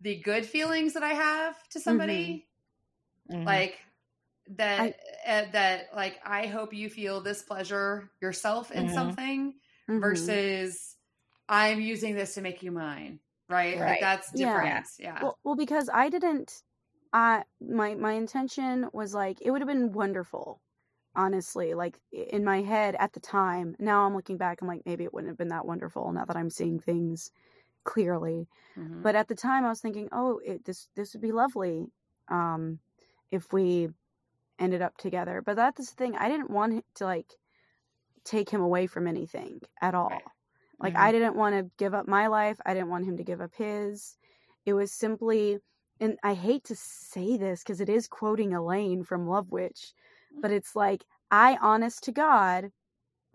the 0.00 0.16
good 0.16 0.44
feelings 0.44 0.94
that 0.94 1.04
I 1.04 1.12
have 1.12 1.56
to 1.68 1.78
somebody, 1.78 2.48
mm-hmm. 3.30 3.36
Mm-hmm. 3.36 3.46
like 3.46 3.78
that. 4.56 4.80
I, 4.80 5.30
uh, 5.30 5.44
that 5.52 5.90
like 5.94 6.18
I 6.24 6.46
hope 6.46 6.74
you 6.74 6.90
feel 6.90 7.20
this 7.20 7.42
pleasure 7.42 8.10
yourself 8.20 8.72
in 8.72 8.86
mm-hmm. 8.86 8.94
something 8.94 9.54
mm-hmm. 9.88 10.00
versus 10.00 10.96
I'm 11.48 11.80
using 11.80 12.16
this 12.16 12.34
to 12.34 12.40
make 12.40 12.62
you 12.62 12.72
mine. 12.72 13.20
Right? 13.48 13.78
right. 13.78 13.90
Like 13.90 14.00
that's 14.00 14.32
different. 14.32 14.86
Yeah. 14.98 15.14
yeah. 15.14 15.18
Well, 15.22 15.38
well, 15.44 15.56
because 15.56 15.88
I 15.92 16.08
didn't. 16.08 16.62
I 17.12 17.44
my 17.60 17.94
my 17.94 18.14
intention 18.14 18.88
was 18.92 19.14
like 19.14 19.38
it 19.40 19.52
would 19.52 19.60
have 19.60 19.68
been 19.68 19.92
wonderful 19.92 20.60
honestly 21.16 21.74
like 21.74 21.98
in 22.12 22.44
my 22.44 22.62
head 22.62 22.96
at 22.98 23.12
the 23.12 23.20
time 23.20 23.76
now 23.78 24.04
i'm 24.04 24.14
looking 24.14 24.36
back 24.36 24.60
i'm 24.60 24.68
like 24.68 24.82
maybe 24.84 25.04
it 25.04 25.12
wouldn't 25.12 25.30
have 25.30 25.38
been 25.38 25.48
that 25.48 25.66
wonderful 25.66 26.12
now 26.12 26.24
that 26.24 26.36
i'm 26.36 26.50
seeing 26.50 26.78
things 26.78 27.30
clearly 27.84 28.48
mm-hmm. 28.76 29.02
but 29.02 29.14
at 29.14 29.28
the 29.28 29.34
time 29.34 29.64
i 29.64 29.68
was 29.68 29.80
thinking 29.80 30.08
oh 30.12 30.40
it, 30.44 30.64
this 30.64 30.88
this 30.96 31.12
would 31.12 31.22
be 31.22 31.32
lovely 31.32 31.86
um 32.28 32.78
if 33.30 33.52
we 33.52 33.88
ended 34.58 34.82
up 34.82 34.96
together 34.96 35.42
but 35.44 35.56
that's 35.56 35.90
the 35.90 35.96
thing 35.96 36.16
i 36.16 36.28
didn't 36.28 36.50
want 36.50 36.84
to 36.94 37.04
like 37.04 37.32
take 38.24 38.48
him 38.48 38.60
away 38.60 38.86
from 38.86 39.06
anything 39.06 39.60
at 39.80 39.94
all 39.94 40.08
right. 40.08 40.22
like 40.80 40.94
mm-hmm. 40.94 41.02
i 41.02 41.12
didn't 41.12 41.36
want 41.36 41.54
to 41.54 41.70
give 41.76 41.94
up 41.94 42.08
my 42.08 42.26
life 42.26 42.58
i 42.64 42.72
didn't 42.74 42.90
want 42.90 43.04
him 43.04 43.16
to 43.16 43.24
give 43.24 43.40
up 43.40 43.52
his 43.54 44.16
it 44.64 44.72
was 44.72 44.90
simply 44.90 45.58
and 46.00 46.16
i 46.22 46.34
hate 46.34 46.64
to 46.64 46.74
say 46.74 47.36
this 47.36 47.62
because 47.62 47.80
it 47.80 47.88
is 47.88 48.08
quoting 48.08 48.54
elaine 48.54 49.04
from 49.04 49.28
love 49.28 49.50
witch 49.50 49.92
but 50.40 50.50
it's 50.50 50.76
like 50.76 51.04
I, 51.30 51.56
honest 51.60 52.04
to 52.04 52.12
God, 52.12 52.70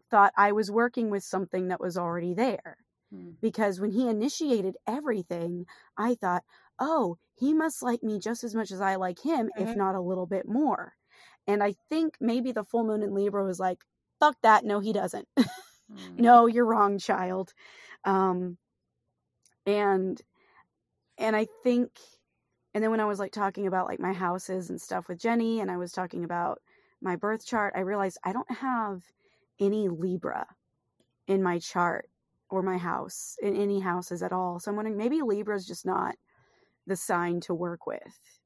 thought 0.09 0.33
I 0.37 0.51
was 0.51 0.71
working 0.71 1.09
with 1.09 1.23
something 1.23 1.67
that 1.67 1.81
was 1.81 1.97
already 1.97 2.33
there. 2.33 2.77
Hmm. 3.13 3.31
Because 3.41 3.79
when 3.79 3.91
he 3.91 4.07
initiated 4.07 4.75
everything, 4.87 5.65
I 5.97 6.15
thought, 6.15 6.43
oh, 6.79 7.17
he 7.35 7.53
must 7.53 7.81
like 7.83 8.03
me 8.03 8.19
just 8.19 8.43
as 8.43 8.55
much 8.55 8.71
as 8.71 8.81
I 8.81 8.95
like 8.95 9.19
him, 9.21 9.47
mm-hmm. 9.47 9.67
if 9.67 9.75
not 9.75 9.95
a 9.95 10.01
little 10.01 10.25
bit 10.25 10.47
more. 10.47 10.93
And 11.47 11.63
I 11.63 11.75
think 11.89 12.15
maybe 12.19 12.51
the 12.51 12.63
full 12.63 12.83
moon 12.83 13.01
in 13.01 13.13
Libra 13.13 13.43
was 13.43 13.59
like, 13.59 13.79
fuck 14.19 14.37
that. 14.43 14.63
No, 14.63 14.79
he 14.79 14.93
doesn't. 14.93 15.27
mm. 15.39 15.47
no, 16.17 16.45
you're 16.45 16.65
wrong, 16.65 16.99
child. 16.99 17.53
Um, 18.05 18.57
and, 19.65 20.21
and 21.17 21.35
I 21.35 21.47
think, 21.63 21.91
and 22.73 22.83
then 22.83 22.91
when 22.91 22.99
I 22.99 23.05
was 23.05 23.19
like 23.19 23.31
talking 23.31 23.67
about 23.67 23.87
like 23.87 23.99
my 23.99 24.13
houses 24.13 24.69
and 24.69 24.79
stuff 24.79 25.07
with 25.07 25.19
Jenny, 25.19 25.59
and 25.59 25.71
I 25.71 25.77
was 25.77 25.91
talking 25.91 26.23
about 26.23 26.59
my 27.01 27.15
birth 27.15 27.45
chart, 27.45 27.73
I 27.75 27.81
realized 27.81 28.17
I 28.23 28.33
don't 28.33 28.51
have 28.51 29.03
any 29.59 29.87
Libra 29.87 30.45
in 31.27 31.43
my 31.43 31.59
chart 31.59 32.09
or 32.49 32.61
my 32.61 32.77
house, 32.77 33.37
in 33.41 33.55
any 33.55 33.79
houses 33.79 34.23
at 34.23 34.33
all. 34.33 34.59
So 34.59 34.71
I'm 34.71 34.75
wondering 34.75 34.97
maybe 34.97 35.21
Libra 35.21 35.55
is 35.55 35.67
just 35.67 35.85
not 35.85 36.15
the 36.87 36.95
sign 36.95 37.39
to 37.41 37.53
work 37.53 37.85
with. 37.85 38.01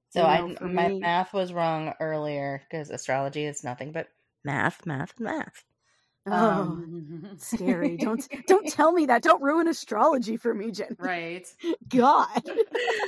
So 0.09 0.21
you 0.21 0.27
know, 0.27 0.55
I 0.61 0.65
my 0.65 0.89
me, 0.89 0.99
math 0.99 1.33
was 1.33 1.53
wrong 1.53 1.93
earlier 1.99 2.61
because 2.69 2.89
astrology 2.89 3.45
is 3.45 3.63
nothing 3.63 3.91
but 3.91 4.07
math, 4.43 4.85
math, 4.85 5.19
math. 5.19 5.63
Oh, 6.25 6.33
um, 6.33 7.31
scary! 7.37 7.97
Don't 7.97 8.25
don't 8.47 8.67
tell 8.67 8.93
me 8.93 9.07
that. 9.07 9.23
Don't 9.23 9.41
ruin 9.41 9.67
astrology 9.67 10.37
for 10.37 10.53
me, 10.53 10.71
Jen. 10.71 10.95
Right? 10.97 11.45
God, 11.89 12.41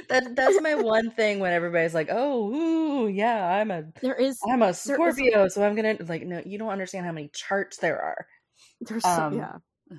that 0.10 0.36
that's 0.36 0.62
my 0.62 0.76
one 0.76 1.12
thing 1.12 1.40
when 1.40 1.54
everybody's 1.54 1.94
like, 1.94 2.10
"Oh, 2.12 2.54
ooh, 2.54 3.08
yeah, 3.08 3.48
I'm 3.48 3.72
a 3.72 3.86
there 4.02 4.16
is 4.16 4.38
I'm 4.50 4.62
a 4.62 4.74
Scorpio, 4.74 5.46
is, 5.46 5.54
so 5.54 5.66
I'm 5.66 5.76
gonna 5.76 5.98
like." 6.08 6.26
No, 6.26 6.42
you 6.46 6.58
don't 6.58 6.70
understand 6.70 7.06
how 7.06 7.14
many 7.14 7.30
charts 7.30 7.78
there 7.78 8.02
are. 8.02 8.28
There's 8.82 9.06
um, 9.06 9.34
so, 9.34 9.38
yeah. 9.38 9.98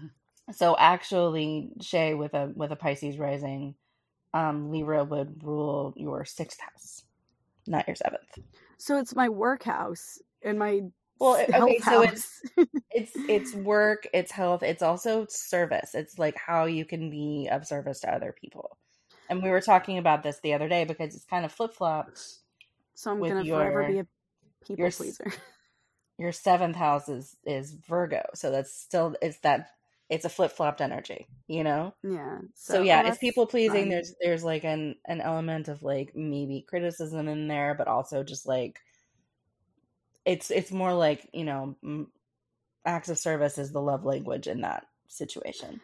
So 0.53 0.77
actually, 0.79 1.71
Shay 1.81 2.12
with 2.14 2.35
a 2.35 2.53
with 2.55 2.71
a 2.71 2.77
Pisces 2.77 3.19
rising, 3.19 3.75
um, 4.35 4.71
Libra 4.71 5.05
would 5.05 5.43
rule 5.43 5.95
your 5.97 6.27
sixth 6.27 6.61
house, 6.61 7.05
not 7.67 7.87
your 7.87 7.97
seventh. 7.97 8.39
So 8.77 8.99
it's 8.99 9.14
my 9.17 9.31
work 9.31 9.62
house 9.62 10.19
and 10.43 10.59
my 10.59 10.83
well, 11.19 11.37
okay, 11.55 11.79
so 11.79 12.03
it's 12.03 12.43
it's 12.91 13.12
it's 13.29 13.55
work, 13.55 14.07
it's 14.12 14.33
health, 14.33 14.62
it's 14.62 14.83
also 14.83 15.27
service. 15.29 15.95
It's 15.95 16.19
like 16.19 16.37
how 16.37 16.67
you 16.67 16.85
can 16.85 17.11
be 17.11 17.49
of 17.51 17.67
service 17.67 18.01
to 18.01 18.14
other 18.14 18.35
people. 18.39 18.77
And 19.29 19.43
we 19.43 19.51
were 19.51 19.61
talking 19.61 19.99
about 19.99 20.23
this 20.23 20.39
the 20.43 20.55
other 20.55 20.69
day 20.69 20.85
because 20.85 21.14
it's 21.14 21.25
kind 21.25 21.45
of 21.45 21.53
flip 21.53 21.75
flopped. 21.75 22.21
So 22.95 23.11
I'm 23.11 23.21
gonna 23.21 23.43
your, 23.43 23.59
forever 23.59 23.93
be 23.93 23.99
a 23.99 24.07
people 24.67 24.83
your, 24.83 24.91
pleaser. 24.91 25.33
Your 26.19 26.33
seventh 26.33 26.77
house 26.77 27.11
is 27.11 27.37
is 27.45 27.73
Virgo, 27.87 28.23
so 28.33 28.51
that's 28.51 28.73
still 28.73 29.14
it's 29.21 29.39
that 29.41 29.69
it's 30.09 30.25
a 30.25 30.31
flip 30.31 30.51
flopped 30.53 30.81
energy, 30.81 31.27
you 31.47 31.62
know. 31.62 31.93
Yeah. 32.03 32.39
So, 32.55 32.75
so 32.75 32.83
yeah, 32.83 33.07
it's 33.07 33.19
people 33.19 33.47
pleasing. 33.47 33.91
There's 33.91 34.14
there's 34.23 34.43
like 34.43 34.64
an 34.64 34.97
an 35.07 35.21
element 35.21 35.69
of 35.69 35.83
like 35.83 36.12
maybe 36.14 36.64
criticism 36.67 37.29
in 37.29 37.49
there, 37.49 37.75
but 37.75 37.87
also 37.87 38.23
just 38.23 38.47
like 38.47 38.81
it's 40.27 40.51
it's 40.51 40.72
more 40.72 40.93
like 40.93 41.29
you 41.33 41.45
know 41.45 41.77
acts 42.85 43.09
of 43.09 43.18
service 43.18 43.57
is 43.57 43.72
the 43.72 43.81
love 43.81 44.05
language 44.05 44.49
in 44.49 44.61
that 44.61 44.85
situation. 45.09 45.81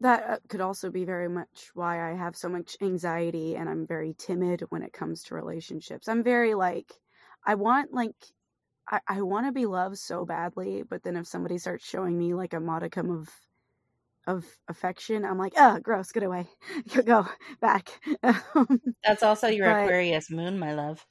That 0.00 0.24
uh, 0.28 0.36
could 0.48 0.60
also 0.60 0.90
be 0.90 1.04
very 1.04 1.28
much 1.28 1.70
why 1.74 2.12
i 2.12 2.14
have 2.14 2.36
so 2.36 2.48
much 2.48 2.76
anxiety 2.82 3.56
and 3.56 3.68
i'm 3.68 3.86
very 3.86 4.14
timid 4.18 4.62
when 4.68 4.82
it 4.82 4.92
comes 4.92 5.22
to 5.24 5.34
relationships. 5.34 6.08
I'm 6.08 6.22
very 6.22 6.54
like 6.54 6.92
i 7.46 7.54
want 7.54 7.92
like 7.92 8.16
i, 8.88 9.00
I 9.08 9.22
want 9.22 9.46
to 9.46 9.52
be 9.52 9.66
loved 9.66 9.98
so 9.98 10.24
badly 10.24 10.82
but 10.88 11.02
then 11.02 11.16
if 11.16 11.26
somebody 11.26 11.58
starts 11.58 11.88
showing 11.88 12.18
me 12.18 12.34
like 12.34 12.52
a 12.52 12.60
modicum 12.60 13.10
of 13.10 13.28
of 14.26 14.44
affection 14.68 15.24
i'm 15.24 15.38
like 15.38 15.54
oh 15.56 15.78
gross 15.80 16.12
get 16.12 16.22
away. 16.24 16.46
Go 17.04 17.26
back. 17.60 17.88
That's 19.04 19.22
also 19.22 19.48
your 19.48 19.70
but, 19.70 19.84
aquarius 19.84 20.30
moon 20.30 20.58
my 20.58 20.74
love. 20.74 21.06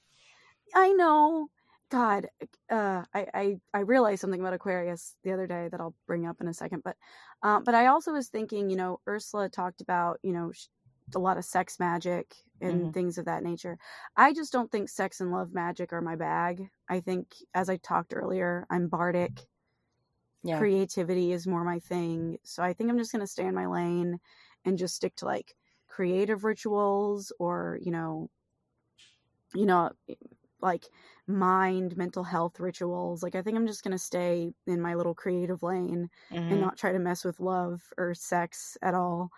I 0.76 0.92
know 0.92 1.50
God, 1.92 2.28
uh, 2.70 3.04
I, 3.14 3.28
I 3.34 3.56
I 3.74 3.80
realized 3.82 4.22
something 4.22 4.40
about 4.40 4.54
Aquarius 4.54 5.18
the 5.24 5.34
other 5.34 5.46
day 5.46 5.68
that 5.70 5.82
I'll 5.82 5.94
bring 6.08 6.26
up 6.26 6.38
in 6.40 6.48
a 6.48 6.54
second. 6.54 6.84
But 6.84 6.96
uh, 7.44 7.60
but 7.60 7.76
I 7.76 7.88
also 7.88 8.14
was 8.14 8.30
thinking, 8.30 8.70
you 8.70 8.78
know, 8.78 9.02
Ursula 9.08 9.50
talked 9.50 9.82
about 9.82 10.18
you 10.24 10.32
know 10.32 10.54
a 11.14 11.20
lot 11.20 11.38
of 11.38 11.44
sex 11.44 11.80
magic 11.80 12.34
and 12.62 12.82
mm-hmm. 12.82 12.92
things 12.92 13.18
of 13.18 13.26
that 13.26 13.44
nature. 13.44 13.78
I 14.16 14.34
just 14.34 14.54
don't 14.54 14.72
think 14.72 14.88
sex 14.88 15.20
and 15.20 15.32
love 15.32 15.54
magic 15.54 15.92
are 15.92 16.02
my 16.02 16.16
bag. 16.16 16.70
I 16.88 17.02
think, 17.02 17.36
as 17.54 17.70
I 17.70 17.76
talked 17.78 18.14
earlier, 18.16 18.66
I'm 18.70 18.88
bardic. 18.88 19.42
Yeah. 20.44 20.60
Creativity 20.60 21.34
is 21.34 21.46
more 21.46 21.66
my 21.66 21.80
thing. 21.80 22.38
So 22.44 22.64
I 22.64 22.72
think 22.72 22.90
I'm 22.90 22.98
just 22.98 23.12
gonna 23.12 23.28
stay 23.28 23.46
in 23.46 23.54
my 23.54 23.68
lane 23.68 24.18
and 24.64 24.78
just 24.78 24.96
stick 24.96 25.16
to 25.18 25.26
like 25.26 25.56
creative 25.90 26.46
rituals 26.46 27.34
or 27.38 27.78
you 27.82 27.92
know 27.92 28.30
you 29.54 29.66
know 29.66 29.92
like 30.62 30.86
mind 31.28 31.96
mental 31.98 32.24
health 32.24 32.60
rituals 32.60 33.24
like 33.24 33.36
i 33.36 33.42
think 33.42 33.58
i'm 33.58 33.68
just 33.68 33.84
going 33.84 33.92
to 33.92 33.98
stay 33.98 34.52
in 34.68 34.82
my 34.82 34.96
little 34.96 35.14
creative 35.14 35.64
lane 35.64 36.10
mm-hmm. 36.32 36.52
and 36.52 36.62
not 36.62 36.78
try 36.78 36.92
to 36.92 37.00
mess 37.00 37.24
with 37.24 37.40
love 37.40 37.82
or 37.98 38.14
sex 38.14 38.78
at 38.82 38.94
all 38.94 39.32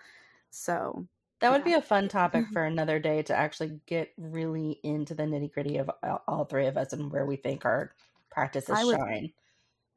so 0.50 1.06
that 1.44 1.52
would 1.52 1.66
be 1.66 1.74
a 1.74 1.82
fun 1.82 2.08
topic 2.08 2.46
for 2.54 2.64
another 2.64 3.00
day 3.00 3.22
to 3.22 3.36
actually 3.36 3.80
get 3.86 4.14
really 4.18 4.80
into 4.82 5.14
the 5.14 5.24
nitty 5.24 5.52
gritty 5.52 5.78
of 5.78 5.92
all 6.26 6.46
three 6.46 6.68
of 6.68 6.78
us 6.78 6.94
and 6.94 7.12
where 7.12 7.26
we 7.26 7.36
think 7.36 7.66
our 7.66 7.92
practices 8.32 8.76
I 8.78 8.86
would, 8.86 8.98
shine. 8.98 9.34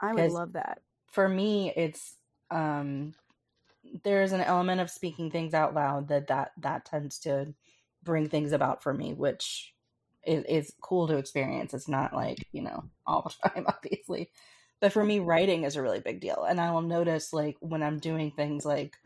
I 0.00 0.12
would 0.12 0.32
love 0.32 0.54
that. 0.54 0.80
For 1.12 1.28
me, 1.28 1.72
it's 1.76 2.16
um, 2.50 3.14
there's 4.02 4.32
an 4.32 4.40
element 4.40 4.80
of 4.80 4.90
speaking 4.90 5.30
things 5.30 5.54
out 5.54 5.72
loud 5.72 6.08
that 6.08 6.26
that 6.26 6.50
that 6.58 6.84
tends 6.84 7.20
to 7.20 7.54
bring 8.02 8.28
things 8.28 8.50
about 8.50 8.82
for 8.82 8.92
me, 8.92 9.14
which 9.14 9.72
is, 10.26 10.44
is 10.44 10.74
cool 10.82 11.08
to 11.08 11.16
experience. 11.18 11.74
It's 11.74 11.88
not 11.88 12.14
like, 12.14 12.46
you 12.52 12.62
know, 12.62 12.84
all 13.06 13.22
the 13.42 13.48
time, 13.50 13.66
obviously. 13.68 14.30
But 14.80 14.92
for 14.92 15.04
me, 15.04 15.20
writing 15.20 15.64
is 15.64 15.76
a 15.76 15.82
really 15.82 16.00
big 16.00 16.20
deal. 16.20 16.44
And 16.44 16.60
I 16.60 16.70
will 16.72 16.82
notice, 16.82 17.32
like, 17.32 17.56
when 17.60 17.82
I'm 17.82 17.98
doing 17.98 18.32
things 18.32 18.64
like 18.64 18.96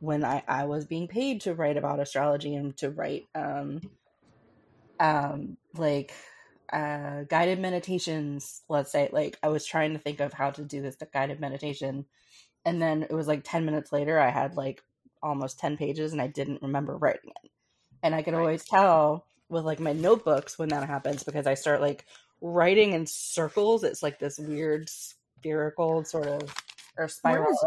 when 0.00 0.24
I, 0.24 0.42
I 0.48 0.64
was 0.66 0.86
being 0.86 1.08
paid 1.08 1.42
to 1.42 1.54
write 1.54 1.76
about 1.78 2.00
astrology 2.00 2.54
and 2.54 2.76
to 2.78 2.90
write, 2.90 3.28
um, 3.34 3.80
um, 4.98 5.56
like, 5.74 6.12
uh, 6.72 7.24
guided 7.24 7.58
meditations, 7.58 8.62
let's 8.68 8.92
say, 8.92 9.08
like, 9.12 9.38
I 9.42 9.48
was 9.48 9.66
trying 9.66 9.92
to 9.92 9.98
think 9.98 10.20
of 10.20 10.32
how 10.32 10.50
to 10.50 10.64
do 10.64 10.80
this 10.82 10.96
guided 11.12 11.40
meditation. 11.40 12.06
and 12.66 12.82
then 12.82 13.04
it 13.04 13.12
was 13.12 13.28
like 13.28 13.42
10 13.44 13.64
minutes 13.66 13.92
later 13.92 14.18
i 14.20 14.30
had 14.30 14.56
like 14.56 14.82
almost 15.22 15.58
10 15.60 15.76
pages 15.78 16.12
and 16.12 16.22
i 16.22 16.26
didn't 16.28 16.62
remember 16.62 16.96
writing 16.98 17.32
it 17.44 17.50
and 18.02 18.14
i 18.14 18.22
could 18.22 18.34
Right. 18.34 18.34
always 18.34 18.64
tell 18.64 19.26
with 19.52 19.64
like 19.64 19.78
my 19.80 19.92
notebooks 19.92 20.58
when 20.58 20.68
that 20.70 20.86
happens 20.88 21.22
because 21.22 21.46
i 21.46 21.54
start 21.54 21.80
like 21.80 22.06
writing 22.40 22.92
in 22.92 23.06
circles 23.06 23.84
it's 23.84 24.02
like 24.02 24.18
this 24.18 24.38
weird 24.38 24.88
spherical 24.88 26.04
sort 26.04 26.26
of 26.26 26.54
or 26.98 27.06
spiral 27.08 27.50
is- 27.50 27.64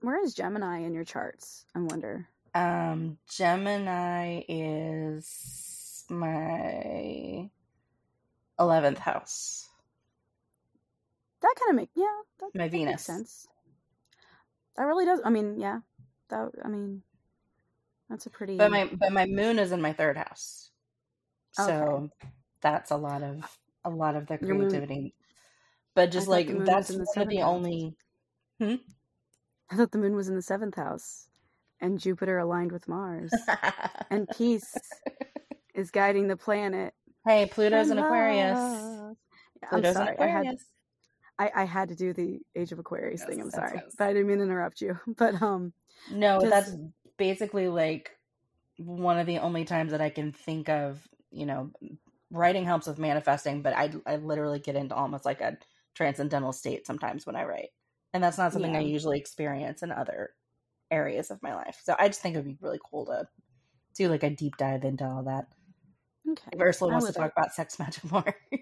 Where 0.00 0.22
is 0.22 0.34
Gemini 0.34 0.80
in 0.80 0.94
your 0.94 1.04
charts? 1.04 1.64
I 1.74 1.80
wonder. 1.80 2.28
um 2.54 3.18
gemini 3.28 4.42
is 4.48 6.04
my 6.08 7.48
11th 8.60 8.98
house 8.98 9.68
That 11.40 11.54
kind 11.58 11.70
of 11.70 11.76
make 11.76 11.90
yeah. 11.94 12.04
That, 12.40 12.50
My 12.54 12.68
that 12.68 12.72
makes 12.72 12.72
Venus. 12.72 13.02
sense. 13.04 13.48
That 14.76 14.84
really 14.84 15.04
does. 15.04 15.20
I 15.24 15.30
mean, 15.30 15.58
yeah. 15.60 15.80
That 16.30 16.50
I 16.64 16.68
mean, 16.68 17.02
that's 18.08 18.26
a 18.26 18.30
pretty. 18.30 18.56
but 18.56 18.70
my 18.70 18.88
but 18.92 19.12
my 19.12 19.26
moon 19.26 19.58
is 19.58 19.72
in 19.72 19.80
my 19.82 19.92
third 19.92 20.16
house 20.16 20.70
so 21.66 22.10
that's 22.62 22.90
a 22.90 22.96
lot 22.96 23.22
of 23.22 23.58
a 23.84 23.90
lot 23.90 24.16
of 24.16 24.26
the 24.26 24.38
moon- 24.42 24.58
creativity 24.68 25.14
but 25.94 26.10
just 26.10 26.28
like 26.28 26.46
the 26.48 26.64
that's 26.64 26.90
in 26.90 26.98
the 26.98 27.04
one 27.14 27.22
of 27.22 27.28
the 27.28 27.36
house. 27.38 27.48
only 27.48 27.94
I 28.60 29.76
thought 29.76 29.92
the 29.92 29.98
moon 29.98 30.14
was 30.16 30.28
in 30.28 30.34
the 30.34 30.42
seventh 30.42 30.74
house, 30.76 31.28
and 31.80 31.98
Jupiter 32.00 32.38
aligned 32.38 32.72
with 32.72 32.88
Mars, 32.88 33.30
and 34.10 34.26
peace 34.36 34.74
is 35.74 35.90
guiding 35.90 36.28
the 36.28 36.36
planet. 36.36 36.94
hey 37.26 37.46
pluto's 37.46 37.90
in 37.90 37.98
aquarius 37.98 38.56
love. 38.58 39.16
I'm 39.64 39.68
pluto's 39.70 39.94
sorry. 39.94 40.16
in 40.16 40.22
I 40.22 40.26
had 40.26 40.40
aquarius 40.40 40.64
I, 41.40 41.50
I 41.54 41.64
had 41.64 41.88
to 41.90 41.94
do 41.94 42.12
the 42.12 42.40
Age 42.56 42.72
of 42.72 42.80
Aquarius 42.80 43.22
thing. 43.24 43.40
I'm 43.40 43.50
sorry, 43.50 43.74
yes. 43.76 43.94
but 43.96 44.08
I 44.08 44.12
didn't 44.12 44.26
mean 44.26 44.38
to 44.38 44.44
interrupt 44.44 44.80
you. 44.80 44.98
But 45.16 45.40
um, 45.40 45.72
no 46.10 46.40
'cause- 46.40 46.50
that's 46.50 46.72
basically 47.16 47.68
like 47.68 48.10
one 48.78 49.18
of 49.20 49.26
the 49.26 49.38
only 49.38 49.64
times 49.64 49.90
that 49.90 50.00
i 50.00 50.08
can 50.08 50.30
think 50.32 50.68
of 50.68 51.00
you 51.30 51.46
know 51.46 51.70
writing 52.30 52.64
helps 52.64 52.86
with 52.86 52.98
manifesting 52.98 53.62
but 53.62 53.74
i 53.74 53.90
i 54.06 54.16
literally 54.16 54.58
get 54.58 54.76
into 54.76 54.94
almost 54.94 55.24
like 55.24 55.40
a 55.40 55.56
transcendental 55.94 56.52
state 56.52 56.86
sometimes 56.86 57.26
when 57.26 57.36
i 57.36 57.44
write 57.44 57.70
and 58.14 58.22
that's 58.22 58.38
not 58.38 58.52
something 58.52 58.76
i 58.76 58.80
usually 58.80 59.18
experience 59.18 59.82
in 59.82 59.90
other 59.90 60.30
areas 60.90 61.30
of 61.30 61.42
my 61.42 61.54
life 61.54 61.80
so 61.82 61.94
i 61.98 62.06
just 62.06 62.20
think 62.20 62.34
it 62.34 62.38
would 62.38 62.46
be 62.46 62.58
really 62.60 62.80
cool 62.90 63.06
to 63.06 63.26
do 63.94 64.08
like 64.08 64.22
a 64.22 64.30
deep 64.30 64.56
dive 64.56 64.84
into 64.84 65.04
all 65.04 65.22
that 65.22 65.46
okay. 66.30 66.58
ursula 66.60 66.90
I 66.90 66.94
wants 66.94 67.06
would- 67.06 67.14
to 67.14 67.20
talk 67.20 67.32
about 67.36 67.52
sex 67.52 67.78
magic 67.78 68.10
more 68.10 68.24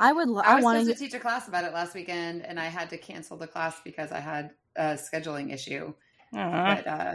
I 0.00 0.10
would. 0.10 0.26
Lo- 0.26 0.40
I 0.40 0.52
I, 0.52 0.54
was 0.54 0.64
want 0.64 0.78
supposed 0.78 0.98
to. 1.00 1.04
to 1.04 1.10
teach 1.10 1.14
a 1.14 1.20
class 1.20 1.48
about 1.48 1.64
it 1.64 1.74
last 1.74 1.94
weekend, 1.94 2.46
and 2.46 2.58
I 2.58 2.64
had 2.64 2.88
to 2.88 2.96
cancel 2.96 3.36
the 3.36 3.46
class 3.46 3.78
because 3.84 4.10
I 4.10 4.20
had 4.20 4.52
a 4.74 4.94
scheduling 4.94 5.52
issue. 5.52 5.92
Aw. 6.32 6.74
But 6.76 6.86
uh, 6.86 7.14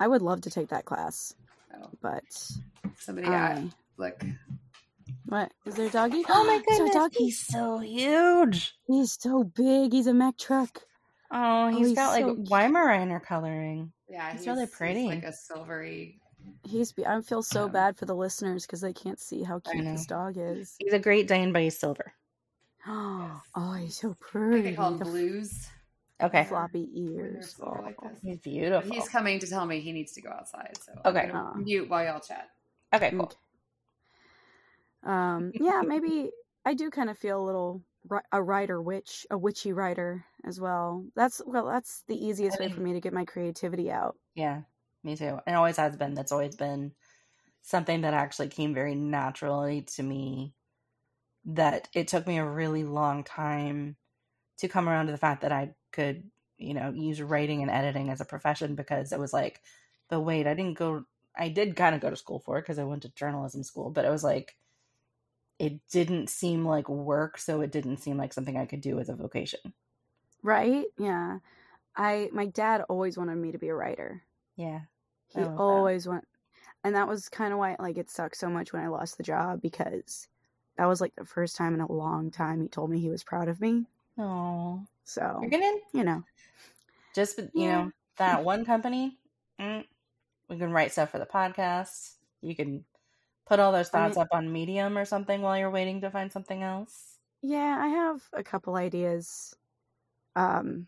I 0.00 0.06
would 0.06 0.22
love 0.22 0.40
to 0.42 0.50
take 0.50 0.68
that 0.68 0.84
class, 0.84 1.34
no, 1.72 1.90
but 2.00 2.22
somebody 2.98 3.26
I. 3.28 3.54
got 3.54 3.62
look. 3.96 4.24
What 5.26 5.52
is 5.66 5.74
there 5.74 5.86
a 5.86 5.90
doggy? 5.90 6.22
oh 6.28 6.44
my 6.44 6.56
Is 6.56 6.62
there 6.64 6.74
a 6.74 6.78
goodness 6.78 6.94
doggy? 6.94 7.24
he's 7.24 7.46
so 7.46 7.78
huge 7.78 8.74
He's 8.86 9.12
so 9.20 9.44
big. 9.44 9.92
He's 9.92 10.06
a 10.06 10.14
Mack 10.14 10.38
truck. 10.38 10.80
oh 11.30 11.66
Oh, 11.66 11.68
he's 11.68 11.88
he's 11.88 11.96
got 11.96 12.12
like 12.12 12.24
so 12.24 12.34
cute. 12.34 12.48
weimaraner 12.48 13.22
coloring 13.22 13.92
Yeah, 14.08 14.32
he's 14.32 14.46
really 14.46 14.66
pretty. 14.66 15.06
like 15.06 15.24
a 15.24 15.32
silvery. 15.32 16.20
He's. 16.62 16.92
Be- 16.92 17.04
I 17.06 17.20
feel 17.20 17.42
so 17.42 17.64
Um, 17.64 17.72
bad 17.72 17.96
for 17.98 18.06
the 18.06 18.14
listeners 18.14 18.64
because 18.64 18.80
they 18.80 18.92
can't 18.92 19.20
see 19.20 19.42
how 19.42 19.58
cute 19.60 19.84
know. 19.84 19.92
this 19.92 20.06
dog 20.06 20.36
is. 20.38 20.74
he's 20.78 20.92
a 20.92 20.98
great 20.98 21.28
dane 21.28 21.52
but 21.52 21.62
he's 21.62 21.78
silver 21.78 22.12
Oh, 22.86 23.40
oh, 23.54 23.72
he's 23.74 23.96
so 24.00 24.14
pretty. 24.20 24.62
they 24.62 24.72
call 24.74 24.90
them 24.92 24.98
The 25.00 25.04
f- 25.04 25.10
blues. 25.10 25.66
okay 26.22 26.44
floppy 26.44 26.88
ears. 26.94 27.54
silver 27.56 27.82
like 27.82 27.96
Oh. 28.02 28.08
this. 28.08 28.18
he's 28.22 28.36
But 28.36 28.42
beautiful 28.44 28.90
he's 28.92 29.08
coming 29.08 29.38
to 29.40 29.46
tell 29.46 29.66
me 29.66 29.80
he 29.80 29.92
needs 29.92 30.12
to 30.12 30.22
go 30.22 30.30
outside. 30.30 30.78
So 30.82 30.92
I'm 31.04 31.16
Okay. 31.16 31.62
mute 31.64 31.88
while 31.90 32.04
y'all 32.04 32.20
chat. 32.20 32.48
Okay 32.92 33.10
cool 33.10 33.32
Um, 35.02 35.52
yeah, 35.58 35.82
maybe 35.82 36.30
I 36.64 36.74
do 36.74 36.90
kind 36.90 37.10
of 37.10 37.18
feel 37.18 37.42
a 37.42 37.44
little 37.44 37.82
a 38.32 38.42
writer 38.42 38.80
witch, 38.80 39.26
a 39.30 39.36
witchy 39.36 39.72
writer 39.72 40.24
as 40.44 40.60
well. 40.60 41.04
That's 41.14 41.42
well, 41.46 41.66
that's 41.66 42.02
the 42.08 42.16
easiest 42.16 42.58
way 42.58 42.66
mean- 42.66 42.74
for 42.74 42.80
me 42.80 42.92
to 42.94 43.00
get 43.00 43.12
my 43.12 43.24
creativity 43.24 43.90
out. 43.90 44.16
Yeah, 44.34 44.62
me 45.02 45.16
too. 45.16 45.38
It 45.46 45.52
always 45.52 45.76
has 45.76 45.96
been. 45.96 46.14
That's 46.14 46.32
always 46.32 46.56
been 46.56 46.92
something 47.62 48.02
that 48.02 48.14
actually 48.14 48.48
came 48.48 48.74
very 48.74 48.94
naturally 48.94 49.82
to 49.96 50.02
me. 50.02 50.54
That 51.46 51.88
it 51.94 52.08
took 52.08 52.26
me 52.26 52.38
a 52.38 52.44
really 52.48 52.84
long 52.84 53.24
time 53.24 53.96
to 54.58 54.68
come 54.68 54.88
around 54.88 55.06
to 55.06 55.12
the 55.12 55.18
fact 55.18 55.42
that 55.42 55.52
I 55.52 55.74
could, 55.92 56.30
you 56.58 56.74
know, 56.74 56.90
use 56.92 57.22
writing 57.22 57.62
and 57.62 57.70
editing 57.70 58.10
as 58.10 58.20
a 58.20 58.26
profession 58.26 58.74
because 58.74 59.12
it 59.12 59.18
was 59.20 59.32
like, 59.32 59.62
but 60.10 60.20
wait, 60.20 60.46
I 60.46 60.54
didn't 60.54 60.78
go, 60.78 61.04
I 61.38 61.48
did 61.48 61.76
kind 61.76 61.94
of 61.94 62.00
go 62.00 62.10
to 62.10 62.16
school 62.16 62.40
for 62.40 62.58
it 62.58 62.62
because 62.62 62.78
I 62.78 62.84
went 62.84 63.02
to 63.02 63.10
journalism 63.10 63.62
school, 63.62 63.90
but 63.90 64.04
it 64.04 64.10
was 64.10 64.24
like, 64.24 64.56
it 65.58 65.80
didn't 65.88 66.28
seem 66.30 66.64
like 66.64 66.88
work, 66.88 67.38
so 67.38 67.60
it 67.60 67.70
didn't 67.72 67.98
seem 67.98 68.16
like 68.16 68.32
something 68.32 68.56
I 68.56 68.66
could 68.66 68.80
do 68.80 68.98
as 68.98 69.08
a 69.08 69.14
vocation. 69.14 69.74
Right? 70.42 70.86
Yeah. 70.98 71.38
I 71.96 72.30
my 72.32 72.46
dad 72.46 72.82
always 72.88 73.18
wanted 73.18 73.36
me 73.36 73.52
to 73.52 73.58
be 73.58 73.68
a 73.68 73.74
writer. 73.74 74.24
Yeah. 74.56 74.82
He 75.28 75.44
that. 75.44 75.52
always 75.56 76.08
want 76.08 76.26
and 76.84 76.94
that 76.96 77.08
was 77.08 77.28
kind 77.28 77.52
of 77.52 77.58
why 77.58 77.76
like 77.78 77.98
it 77.98 78.10
sucked 78.10 78.36
so 78.36 78.48
much 78.50 78.72
when 78.72 78.82
I 78.84 78.88
lost 78.88 79.16
the 79.18 79.24
job 79.24 79.62
because 79.62 80.28
that 80.76 80.86
was 80.86 81.00
like 81.00 81.14
the 81.16 81.24
first 81.24 81.56
time 81.56 81.74
in 81.74 81.80
a 81.80 81.92
long 81.92 82.30
time 82.30 82.60
he 82.62 82.68
told 82.68 82.90
me 82.90 83.00
he 83.00 83.10
was 83.10 83.24
proud 83.24 83.48
of 83.48 83.60
me. 83.60 83.86
Oh, 84.18 84.86
So, 85.04 85.40
you're 85.40 85.50
gonna 85.50 85.80
you 85.92 86.04
know. 86.04 86.24
just 87.14 87.38
you 87.54 87.66
Yeah. 87.66 87.68
know 87.68 87.90
that 88.16 88.44
one 88.44 88.64
company 88.64 89.18
mm, 89.60 89.84
we 90.48 90.56
can 90.58 90.72
write 90.72 90.92
stuff 90.92 91.10
for 91.10 91.18
the 91.18 91.26
podcast 91.26 92.12
you 92.42 92.54
can 92.54 92.84
put 93.46 93.58
all 93.60 93.72
those 93.72 93.90
I 93.92 93.98
mean- 94.00 94.08
thoughts 94.12 94.18
up 94.18 94.28
on 94.32 94.52
medium 94.52 94.96
or 94.98 95.04
something 95.04 95.42
while 95.42 95.56
you're 95.58 95.70
waiting 95.70 96.00
to 96.02 96.10
find 96.10 96.30
something 96.32 96.62
else 96.62 97.18
Yeah, 97.42 97.78
I 97.80 97.88
have 97.88 98.22
a 98.32 98.42
couple 98.42 98.74
ideas. 98.76 99.54
Um, 100.36 100.86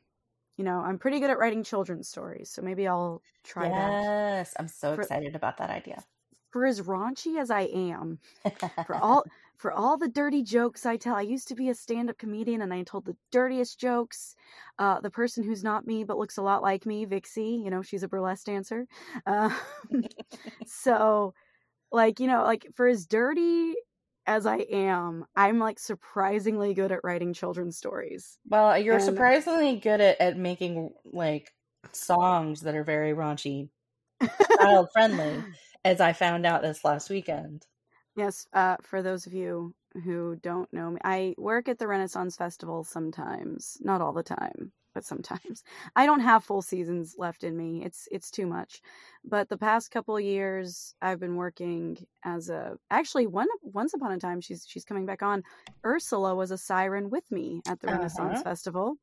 you 0.57 0.65
know, 0.65 0.81
I'm 0.81 0.99
pretty 0.99 1.21
good 1.21 1.31
at 1.31 1.39
writing 1.39 1.63
children's 1.65 2.09
stories, 2.09 2.51
so 2.51 2.61
maybe 2.63 2.87
I'll 2.87 3.23
try 3.45 3.69
that. 3.69 3.91
yes 4.03 4.55
i'm 4.59 4.69
so 4.69 4.95
For- 4.95 5.03
excited 5.03 5.35
about 5.35 5.57
that 5.59 5.71
idea 5.71 6.03
For 6.51 6.67
as 6.67 6.81
raunchy 6.83 7.39
as 7.41 7.51
I 7.51 7.63
am, 7.63 8.19
for 8.87 8.97
all 8.97 9.25
for 9.61 9.73
all 9.73 9.99
the 9.99 10.09
dirty 10.09 10.43
jokes 10.43 10.87
I 10.87 10.97
tell, 10.97 11.15
I 11.15 11.21
used 11.21 11.49
to 11.49 11.55
be 11.55 11.69
a 11.69 11.75
stand-up 11.75 12.17
comedian 12.17 12.63
and 12.63 12.73
I 12.73 12.83
told 12.83 13.05
the 13.05 13.15
dirtiest 13.31 13.79
jokes. 13.79 14.35
Uh, 14.79 15.01
the 15.01 15.11
person 15.11 15.45
who's 15.45 15.63
not 15.63 15.87
me 15.87 16.03
but 16.03 16.17
looks 16.17 16.39
a 16.39 16.43
lot 16.43 16.63
like 16.63 16.87
me, 16.87 17.05
Vixie, 17.05 17.63
you 17.63 17.69
know, 17.69 17.83
she's 17.83 18.03
a 18.03 18.09
burlesque 18.09 18.47
dancer. 18.47 18.87
Uh, 19.27 19.51
so, 20.67 21.35
like, 21.93 22.21
you 22.21 22.27
know, 22.27 22.43
like 22.45 22.69
for 22.75 22.89
as 22.89 23.05
dirty 23.07 23.75
as 24.27 24.47
I 24.47 24.59
am, 24.71 25.27
I'm 25.37 25.59
like 25.59 25.79
surprisingly 25.79 26.73
good 26.73 26.91
at 26.91 27.05
writing 27.05 27.35
children's 27.35 27.77
stories. 27.77 28.39
well 28.49 28.79
you're 28.79 28.95
And- 28.95 29.05
surprisingly 29.05 29.77
good 29.77 30.01
at, 30.01 30.19
at 30.23 30.39
making 30.39 30.95
like 31.05 31.53
songs 31.93 32.63
that 32.63 32.75
are 32.75 32.85
very 32.85 33.13
raunchy 33.13 33.69
child 34.61 34.89
friendly 34.93 35.43
as 35.85 35.99
i 36.01 36.13
found 36.13 36.45
out 36.45 36.61
this 36.61 36.85
last 36.85 37.09
weekend 37.09 37.65
Yes, 38.21 38.47
uh, 38.53 38.77
for 38.83 39.03
those 39.03 39.27
of 39.27 39.33
you 39.33 39.75
who 40.05 40.37
don't 40.37 40.71
know 40.73 40.91
me, 40.91 41.01
I 41.05 41.35
work 41.39 41.69
at 41.69 41.79
the 41.79 41.89
Renaissance 41.89 42.37
Festival 42.37 42.85
sometimes, 42.85 43.79
not 43.81 44.03
all 44.03 44.13
the 44.13 44.23
time, 44.23 44.73
but 44.95 45.05
sometimes. 45.05 45.63
I 45.97 46.05
don't 46.05 46.21
have 46.21 46.45
full 46.45 46.61
seasons 46.61 47.15
left 47.17 47.45
in 47.45 47.57
me. 47.57 47.83
It's 47.83 48.09
it's 48.13 48.31
too 48.31 48.47
much. 48.47 48.83
But 49.25 49.49
the 49.49 49.57
past 49.57 49.91
couple 49.91 50.17
of 50.19 50.23
years, 50.23 50.95
I've 51.01 51.19
been 51.21 51.37
working 51.37 51.97
as 52.23 52.51
a 52.51 52.77
actually 52.91 53.27
one 53.27 53.49
once 53.63 53.95
upon 53.95 54.13
a 54.13 54.19
time 54.19 54.41
she's 54.43 54.67
she's 54.69 54.85
coming 54.85 55.07
back 55.07 55.23
on. 55.23 55.43
Ursula 55.85 56.35
was 56.35 56.51
a 56.51 56.59
siren 56.59 57.09
with 57.09 57.31
me 57.31 57.63
at 57.67 57.81
the 57.81 57.89
Renaissance 57.89 58.33
Uh-huh. 58.35 58.43
Festival. 58.51 58.97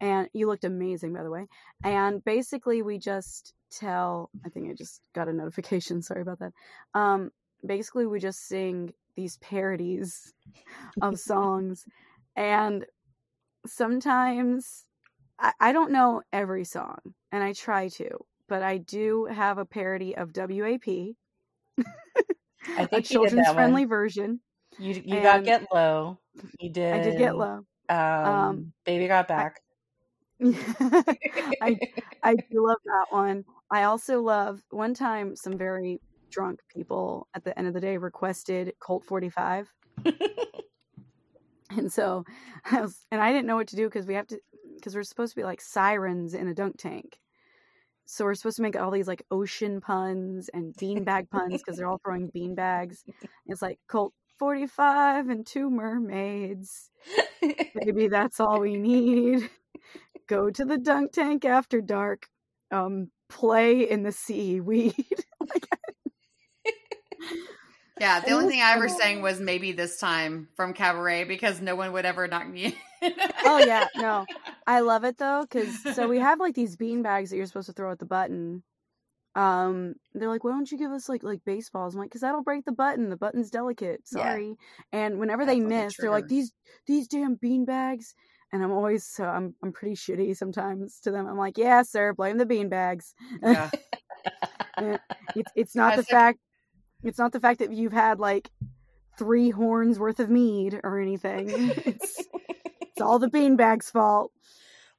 And 0.00 0.28
you 0.32 0.46
looked 0.46 0.64
amazing, 0.64 1.12
by 1.12 1.22
the 1.22 1.30
way. 1.30 1.46
And 1.84 2.22
basically, 2.24 2.82
we 2.82 2.98
just 2.98 3.54
tell. 3.70 4.30
I 4.44 4.48
think 4.50 4.70
I 4.70 4.74
just 4.74 5.00
got 5.14 5.28
a 5.28 5.32
notification. 5.32 6.02
Sorry 6.08 6.22
about 6.22 6.40
that. 6.40 6.52
Um, 6.94 7.30
basically 7.66 8.06
we 8.06 8.18
just 8.20 8.46
sing 8.46 8.92
these 9.16 9.36
parodies 9.38 10.32
of 11.02 11.18
songs 11.18 11.84
and 12.36 12.86
sometimes 13.66 14.84
I, 15.38 15.52
I 15.60 15.72
don't 15.72 15.92
know 15.92 16.22
every 16.32 16.64
song 16.64 16.98
and 17.30 17.42
i 17.42 17.52
try 17.52 17.88
to 17.88 18.10
but 18.48 18.62
i 18.62 18.78
do 18.78 19.26
have 19.26 19.58
a 19.58 19.64
parody 19.66 20.16
of 20.16 20.30
wap 20.36 20.88
i 20.88 21.14
a 22.78 22.86
think 22.86 23.10
you 23.10 23.18
did 23.20 23.34
children's 23.34 23.48
friendly 23.48 23.82
one. 23.82 23.88
version 23.88 24.40
you, 24.78 25.02
you 25.04 25.20
got 25.20 25.44
get 25.44 25.66
low 25.72 26.18
you 26.60 26.70
did 26.70 26.94
i 26.94 26.98
did 26.98 27.18
get 27.18 27.36
low 27.36 27.64
um, 27.88 28.24
Um, 28.24 28.72
baby 28.84 29.06
got 29.08 29.28
back 29.28 29.60
I 31.60 31.78
I 32.22 32.34
do 32.34 32.66
love 32.66 32.78
that 32.84 33.06
one. 33.10 33.44
I 33.70 33.84
also 33.84 34.20
love 34.22 34.62
one 34.70 34.94
time 34.94 35.36
some 35.36 35.56
very 35.56 36.00
drunk 36.32 36.60
people 36.68 37.28
at 37.34 37.44
the 37.44 37.56
end 37.56 37.68
of 37.68 37.74
the 37.74 37.80
day 37.80 37.96
requested 37.96 38.74
Colt 38.80 39.04
45. 39.04 39.72
and 41.70 41.92
so 41.92 42.24
I 42.70 42.80
was 42.80 43.06
and 43.10 43.20
I 43.20 43.30
didn't 43.32 43.46
know 43.46 43.56
what 43.56 43.68
to 43.68 43.76
do 43.76 43.86
because 43.86 44.06
we 44.06 44.14
have 44.14 44.26
to 44.28 44.38
because 44.74 44.96
we're 44.96 45.04
supposed 45.04 45.32
to 45.32 45.40
be 45.40 45.44
like 45.44 45.60
sirens 45.60 46.34
in 46.34 46.48
a 46.48 46.54
dunk 46.54 46.78
tank. 46.78 47.18
So 48.04 48.24
we're 48.24 48.34
supposed 48.34 48.56
to 48.56 48.62
make 48.62 48.76
all 48.76 48.90
these 48.90 49.06
like 49.06 49.22
ocean 49.30 49.80
puns 49.80 50.50
and 50.52 50.74
beanbag 50.74 51.30
puns 51.30 51.52
because 51.58 51.76
they're 51.76 51.88
all 51.88 52.00
throwing 52.04 52.30
beanbags. 52.30 53.04
It's 53.46 53.62
like 53.62 53.78
Colt 53.88 54.12
45 54.38 55.28
and 55.28 55.46
two 55.46 55.70
mermaids. 55.70 56.90
Maybe 57.74 58.08
that's 58.08 58.40
all 58.40 58.60
we 58.60 58.76
need. 58.76 59.48
Go 60.26 60.50
to 60.50 60.64
the 60.64 60.78
dunk 60.78 61.12
tank 61.12 61.44
after 61.44 61.80
dark. 61.80 62.26
Um, 62.70 63.10
play 63.28 63.88
in 63.88 64.02
the 64.02 64.12
seaweed. 64.12 64.94
Yeah, 68.00 68.20
the 68.26 68.32
only 68.32 68.48
thing 68.48 68.60
I 68.60 68.72
ever 68.72 68.88
sang 68.88 69.22
was 69.22 69.40
maybe 69.40 69.72
this 69.72 69.98
time 69.98 70.48
from 70.56 70.72
Cabaret 70.72 71.24
because 71.24 71.60
no 71.60 71.76
one 71.76 71.92
would 71.92 72.04
ever 72.04 72.26
knock 72.28 72.48
me. 72.48 72.76
in. 73.02 73.14
oh 73.44 73.58
yeah, 73.58 73.86
no, 73.96 74.26
I 74.66 74.80
love 74.80 75.04
it 75.04 75.18
though 75.18 75.46
because 75.48 75.82
so 75.94 76.08
we 76.08 76.18
have 76.18 76.40
like 76.40 76.54
these 76.54 76.76
bean 76.76 77.02
bags 77.02 77.30
that 77.30 77.36
you're 77.36 77.46
supposed 77.46 77.66
to 77.66 77.72
throw 77.72 77.92
at 77.92 77.98
the 77.98 78.06
button. 78.06 78.62
Um, 79.34 79.94
they're 80.12 80.28
like, 80.28 80.44
why 80.44 80.50
don't 80.50 80.70
you 80.70 80.76
give 80.76 80.90
us 80.90 81.08
like 81.08 81.22
like 81.22 81.44
baseballs? 81.44 81.94
I'm 81.94 82.00
like, 82.00 82.10
because 82.10 82.20
that'll 82.20 82.42
break 82.42 82.64
the 82.64 82.72
button. 82.72 83.08
The 83.08 83.16
button's 83.16 83.50
delicate. 83.50 84.02
Yeah. 84.14 84.22
Sorry. 84.22 84.54
And 84.92 85.18
whenever 85.18 85.46
That's 85.46 85.58
they 85.58 85.64
miss, 85.64 85.96
they're 85.96 86.10
like 86.10 86.28
these 86.28 86.52
these 86.86 87.08
damn 87.08 87.36
bean 87.36 87.64
bags. 87.64 88.14
And 88.54 88.62
I'm 88.62 88.72
always 88.72 89.06
so 89.06 89.24
I'm 89.24 89.54
I'm 89.62 89.72
pretty 89.72 89.96
shitty 89.96 90.36
sometimes 90.36 91.00
to 91.00 91.10
them. 91.10 91.26
I'm 91.26 91.38
like, 91.38 91.56
yeah, 91.56 91.82
sir, 91.82 92.12
blame 92.12 92.36
the 92.36 92.44
bean 92.44 92.68
bags. 92.68 93.14
yeah. 93.42 93.70
It's 95.34 95.52
it's 95.56 95.74
not 95.74 95.96
the 95.96 96.02
fact 96.02 96.38
it's 97.02 97.18
not 97.18 97.32
the 97.32 97.40
fact 97.40 97.58
that 97.60 97.72
you've 97.72 97.92
had 97.92 98.18
like 98.18 98.50
three 99.18 99.50
horns 99.50 99.98
worth 99.98 100.20
of 100.20 100.30
mead 100.30 100.80
or 100.82 100.98
anything. 101.00 101.48
It's 101.86 102.22
it's 102.94 103.00
all 103.00 103.18
the 103.18 103.28
bean 103.28 103.56
bags' 103.56 103.90
fault. 103.90 104.32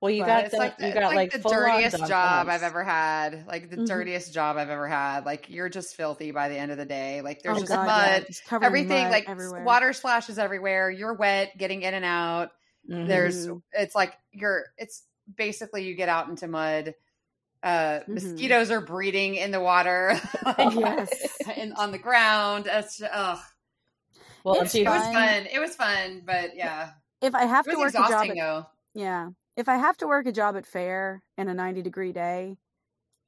well, 0.02 0.10
you 0.12 0.24
But 0.24 0.28
got 0.28 0.44
it's 0.46 0.52
the, 0.52 0.58
like, 0.58 0.74
you 0.80 0.86
it's 0.88 0.94
got 0.96 1.04
like, 1.14 1.34
like, 1.34 1.44
the 1.44 1.48
dirtiest 1.50 2.08
job. 2.08 2.48
I've 2.50 2.64
ever 2.64 2.84
had. 2.84 3.46
Like 3.48 3.70
the 3.70 3.78
Mhm. 3.78 3.86
dirtiest 3.88 4.34
job 4.34 4.58
I've 4.58 4.70
ever 4.70 4.88
had. 4.88 5.26
Like 5.26 5.50
you're 5.50 5.70
just 5.70 5.96
filthy 5.96 6.32
by 6.32 6.50
the 6.50 6.58
end 6.58 6.72
of 6.72 6.78
the 6.80 6.86
day. 6.86 7.22
Like 7.22 7.44
there's 7.44 7.58
oh 7.58 7.60
just 7.62 7.72
god, 7.72 7.86
mud. 7.86 8.22
yeah, 8.22 8.28
just 8.28 8.52
Everything 8.52 9.04
mud 9.04 9.12
like 9.12 9.30
everywhere. 9.30 9.64
water 9.64 9.94
splashes 9.94 10.40
everywhere. 10.40 10.90
You're 10.90 11.14
wet, 11.14 11.56
getting 11.58 11.84
in 11.84 11.94
and 11.94 12.04
out. 12.06 12.50
Mhm. 12.90 13.08
There's 13.08 13.48
it's 13.72 13.94
like 13.96 14.18
you're 14.32 14.66
it's 14.78 15.04
basically 15.38 15.84
you 15.86 15.94
get 15.96 16.10
out 16.10 16.28
into 16.30 16.48
mud. 16.48 16.96
Uh 17.64 18.02
Mhm. 18.02 18.08
mosquitoes 18.10 18.72
are 18.72 18.82
breeding 18.82 19.36
in 19.36 19.52
the 19.52 19.62
water. 19.62 20.20
Yes. 20.58 21.10
and 21.56 21.74
on 21.76 21.92
the 21.92 21.98
ground. 21.98 22.68
It's 22.70 22.98
just, 22.98 23.12
ugh. 23.14 23.40
well, 24.44 24.62
It's 24.62 24.76
It 24.76 24.86
was 24.86 25.02
fun. 25.02 25.46
It 25.52 25.60
was 25.60 25.76
fun, 25.76 26.22
but 26.26 26.56
yeah. 26.56 26.92
If 27.22 27.34
I 27.36 27.46
have 27.46 27.66
It 27.68 27.72
to 27.72 27.78
work 27.78 27.90
a 27.94 27.98
job 27.98 28.12
at, 28.12 28.36
though. 28.36 28.66
yeah. 28.94 29.30
If 29.56 29.70
I 29.70 29.78
have 29.78 29.96
to 29.98 30.08
work 30.08 30.26
a 30.26 30.32
job 30.34 30.58
at 30.58 30.66
fair 30.66 31.24
in 31.38 31.48
a 31.48 31.54
90 31.54 31.82
degree 31.82 32.12
day, 32.12 32.58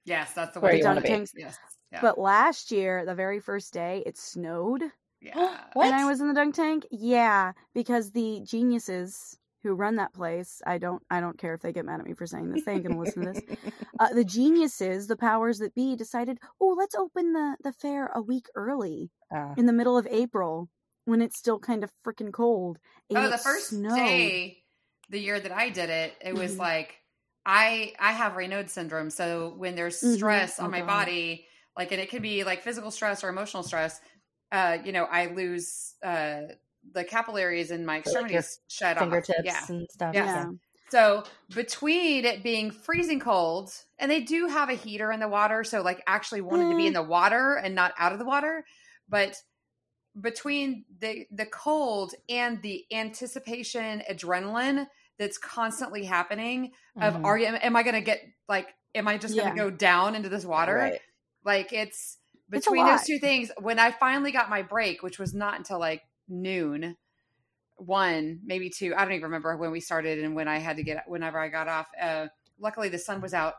Yes, 0.07 0.33
that's 0.33 0.53
the 0.53 0.59
Where 0.59 0.73
way 0.73 0.79
you 0.79 0.85
wanna 0.85 1.01
be. 1.01 1.09
Yes. 1.35 1.57
Yeah. 1.91 2.01
but 2.01 2.19
last 2.19 2.71
year, 2.71 3.05
the 3.05 3.15
very 3.15 3.39
first 3.39 3.73
day, 3.73 4.03
it 4.05 4.17
snowed 4.17 4.83
yeah. 5.21 5.63
What? 5.73 5.87
and 5.87 5.95
I 5.95 6.05
was 6.05 6.19
in 6.21 6.27
the 6.27 6.33
dunk 6.33 6.53
tank. 6.55 6.85
Yeah, 6.91 7.53
because 7.73 8.11
the 8.11 8.41
geniuses 8.45 9.37
who 9.65 9.75
run 9.75 9.95
that 9.97 10.13
place, 10.13 10.61
I 10.65 10.77
don't 10.77 11.03
I 11.09 11.19
don't 11.21 11.37
care 11.37 11.53
if 11.55 11.61
they 11.61 11.73
get 11.73 11.85
mad 11.85 11.99
at 11.99 12.05
me 12.05 12.13
for 12.13 12.27
saying 12.27 12.51
this. 12.51 12.63
They 12.63 12.73
ain't 12.73 12.85
to 12.85 12.93
listen 12.95 13.23
to 13.23 13.29
this. 13.29 13.43
Uh, 13.99 14.13
the 14.13 14.25
geniuses, 14.25 15.07
the 15.07 15.17
powers 15.17 15.59
that 15.59 15.75
be 15.75 15.95
decided, 15.95 16.39
"Oh, 16.61 16.75
let's 16.77 16.95
open 16.95 17.33
the 17.33 17.57
the 17.63 17.73
fair 17.73 18.07
a 18.15 18.21
week 18.21 18.47
early 18.55 19.11
Ah. 19.29 19.57
in 19.57 19.65
the 19.67 19.73
middle 19.73 19.97
of 19.97 20.07
April 20.11 20.69
when 21.05 21.21
it's 21.21 21.37
still 21.37 21.59
kind 21.59 21.83
of 21.83 21.91
freaking 22.05 22.33
cold." 22.33 22.79
Oh, 23.13 23.27
the 23.29 23.37
first 23.37 23.69
snowed. 23.69 23.93
day, 23.93 24.65
the 25.09 25.19
year 25.19 25.39
that 25.39 25.51
I 25.51 25.69
did 25.69 25.89
it, 25.89 26.15
it 26.21 26.33
was 26.33 26.59
Mhm. 26.59 26.59
like 26.59 27.01
I 27.45 27.93
I 27.99 28.11
have 28.11 28.33
Raynaud 28.33 28.69
syndrome. 28.69 29.09
So 29.09 29.49
when 29.55 29.75
there's 29.75 29.97
Mhm. 30.01 30.51
stress 30.51 30.59
Oh, 30.59 30.67
on 30.67 30.71
my 30.71 30.81
God. 30.81 30.81
body, 30.81 31.47
like 31.77 31.91
and 31.91 32.01
it 32.01 32.09
could 32.09 32.21
be 32.21 32.43
like 32.43 32.61
physical 32.61 32.91
stress 32.91 33.23
or 33.23 33.29
emotional 33.29 33.63
stress, 33.63 34.01
uh, 34.51 34.77
you 34.83 34.91
know, 34.91 35.05
I 35.05 35.27
lose 35.27 35.95
uh 36.03 36.41
the 36.93 37.03
capillaries 37.03 37.71
in 37.71 37.85
my 37.85 38.01
So, 38.01 38.11
like, 38.11 38.25
extremities 38.31 38.59
shut 38.67 38.97
off. 38.97 39.03
fingertips 39.03 39.39
Yeah. 39.43 39.65
and 39.69 39.87
stuff. 39.91 40.13
Yeah. 40.15 40.25
Yeah. 40.25 40.45
So 40.89 41.23
between 41.53 42.25
it 42.25 42.43
being 42.43 42.69
freezing 42.71 43.19
cold, 43.19 43.71
and 43.97 44.09
they 44.09 44.21
do 44.21 44.47
have 44.47 44.69
a 44.69 44.75
heater 44.75 45.11
in 45.11 45.19
the 45.19 45.27
water, 45.27 45.63
so 45.63 45.81
like 45.81 46.01
actually 46.07 46.41
wanted 46.41 46.69
to 46.69 46.77
be 46.77 46.85
in 46.87 46.93
the 46.93 47.01
water 47.03 47.55
and 47.55 47.73
not 47.73 47.93
out 47.97 48.13
of 48.13 48.19
the 48.19 48.25
water, 48.25 48.63
but 49.09 49.35
between 50.19 50.85
the 50.99 51.25
the 51.31 51.45
cold 51.47 52.13
and 52.29 52.61
the 52.61 52.85
anticipation 52.91 54.01
adrenaline 54.09 54.87
that's 55.17 55.37
constantly 55.37 56.05
happening 56.05 56.71
of 57.01 57.15
Mhm. 57.15 57.25
are 57.25 57.37
you 57.37 57.45
am 57.47 57.75
I 57.75 57.83
going 57.83 57.95
to 57.95 58.01
get 58.01 58.21
like 58.47 58.73
am 58.93 59.07
I 59.07 59.17
just 59.17 59.35
going 59.35 59.49
to 59.49 59.55
go 59.55 59.69
down 59.69 60.15
into 60.15 60.29
this 60.29 60.45
water? 60.45 60.75
Right. 60.75 61.01
Like 61.43 61.73
it's 61.73 62.17
It's 62.51 62.65
between 62.67 62.85
those 62.85 63.03
two 63.03 63.19
things. 63.19 63.51
When 63.59 63.79
I 63.79 63.91
finally 63.91 64.31
got 64.31 64.49
my 64.49 64.61
break, 64.61 65.03
which 65.03 65.19
was 65.19 65.33
not 65.33 65.57
until 65.57 65.79
like 65.79 66.03
noon, 66.27 66.97
one 67.77 68.39
maybe 68.45 68.69
two. 68.69 68.95
I 68.95 69.03
don't 69.03 69.13
even 69.13 69.25
remember 69.25 69.57
when 69.57 69.71
we 69.71 69.79
started 69.79 70.23
and 70.23 70.35
when 70.35 70.47
I 70.47 70.59
had 70.59 70.77
to 70.77 70.83
get 70.83 71.03
whenever 71.07 71.39
I 71.39 71.49
got 71.49 71.67
off. 71.67 71.87
Uh, 71.99 72.27
luckily, 72.59 72.89
the 72.89 72.99
sun 72.99 73.21
was 73.21 73.33
out. 73.33 73.55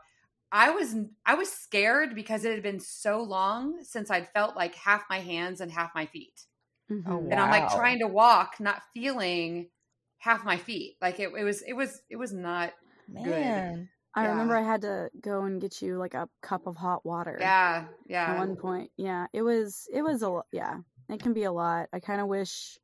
I 0.51 0.71
was 0.71 0.95
I 1.25 1.35
was 1.35 1.51
scared 1.51 2.15
because 2.15 2.45
it 2.45 2.53
had 2.53 2.63
been 2.63 2.79
so 2.79 3.21
long 3.21 3.83
since 3.83 4.09
I'd 4.09 4.29
felt 4.29 4.55
like 4.55 4.75
half 4.75 5.05
my 5.09 5.19
hands 5.19 5.61
and 5.61 5.71
half 5.71 5.91
my 5.93 6.05
feet, 6.05 6.45
Mhm. 6.89 7.03
Oh, 7.07 7.27
and 7.29 7.39
I'm 7.39 7.49
like 7.51 7.69
trying 7.69 7.99
to 7.99 8.07
walk, 8.07 8.59
not 8.59 8.81
feeling 8.93 9.69
half 10.19 10.45
my 10.45 10.57
feet. 10.57 10.97
Like 11.01 11.19
it, 11.19 11.31
it 11.37 11.43
was 11.43 11.61
it 11.63 11.73
was 11.73 12.01
it 12.09 12.15
was 12.15 12.33
not. 12.33 12.73
Man. 13.07 13.89
I 14.15 14.23
Yeah. 14.23 14.29
remember 14.31 14.55
I 14.57 14.63
had 14.63 14.81
to 14.81 15.11
go 15.21 15.43
and 15.43 15.61
get 15.61 15.81
you 15.81 15.97
like 15.97 16.13
a 16.15 16.27
cup 16.41 16.65
of 16.65 16.75
hot 16.77 17.05
water. 17.05 17.37
Yeah, 17.39 17.87
yeah. 18.07 18.31
At 18.33 18.37
one 18.37 18.55
point, 18.57 18.91
yeah, 18.97 19.27
it 19.33 19.43
was 19.43 19.87
it 19.93 20.01
was 20.01 20.21
a 20.23 20.29
lo- 20.29 20.43
yeah, 20.51 20.79
it 21.09 21.21
can 21.21 21.33
be 21.33 21.43
a 21.43 21.51
lot. 21.51 21.87
I 21.93 21.99
kind 21.99 22.21
of 22.21 22.27
wish 22.27 22.77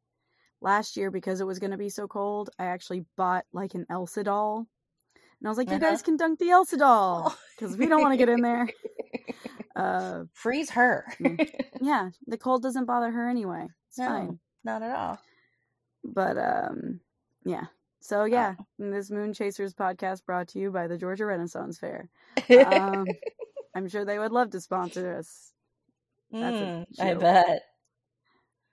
last 0.61 0.95
year 0.97 1.11
because 1.11 1.41
it 1.41 1.47
was 1.47 1.59
going 1.59 1.71
to 1.71 1.77
be 1.77 1.89
so 1.89 2.07
cold, 2.07 2.49
I 2.57 2.65
actually 2.65 3.05
bought 3.17 3.45
like 3.53 3.73
an 3.75 3.85
Elsa 3.89 4.23
doll, 4.23 4.67
and 5.39 5.47
I 5.47 5.49
was 5.49 5.57
like, 5.57 5.69
you 5.71 5.77
Uh-huh. 5.77 5.91
guys 5.91 6.01
can 6.01 6.17
dunk 6.17 6.39
the 6.39 6.49
Elsa 6.51 6.77
doll 6.77 7.35
because 7.57 7.77
we 7.77 7.87
don't 7.87 8.01
want 8.01 8.13
to 8.13 8.17
get 8.17 8.29
in 8.29 8.41
there. 8.41 8.69
Uh, 9.75 10.23
Freeze 10.33 10.69
her. 10.71 11.05
yeah, 11.81 12.09
the 12.27 12.37
cold 12.37 12.61
doesn't 12.63 12.85
bother 12.85 13.11
her 13.11 13.27
anyway. 13.27 13.67
It's 13.89 13.97
No. 13.97 14.07
fine. 14.07 14.39
Not 14.63 14.81
at 14.83 14.95
all. 14.95 15.19
But 16.03 16.37
um, 16.37 16.99
yeah. 17.45 17.65
So 18.01 18.25
yeah, 18.25 18.55
this 18.77 19.09
Moonchasers 19.09 19.73
podcast 19.73 20.25
brought 20.25 20.49
to 20.49 20.59
you 20.59 20.71
by 20.71 20.87
the 20.87 20.97
Georgia 20.97 21.25
Renaissance 21.25 21.77
Fair. 21.79 22.09
Um, 22.49 23.07
I'm 23.75 23.87
sure 23.87 24.05
they 24.05 24.19
would 24.19 24.31
love 24.31 24.51
to 24.51 24.61
sponsor 24.61 25.15
us, 25.17 25.51
that's 26.31 26.61
a 26.61 26.65
Mm, 26.65 26.85
I 26.99 27.13
bet. 27.15 27.61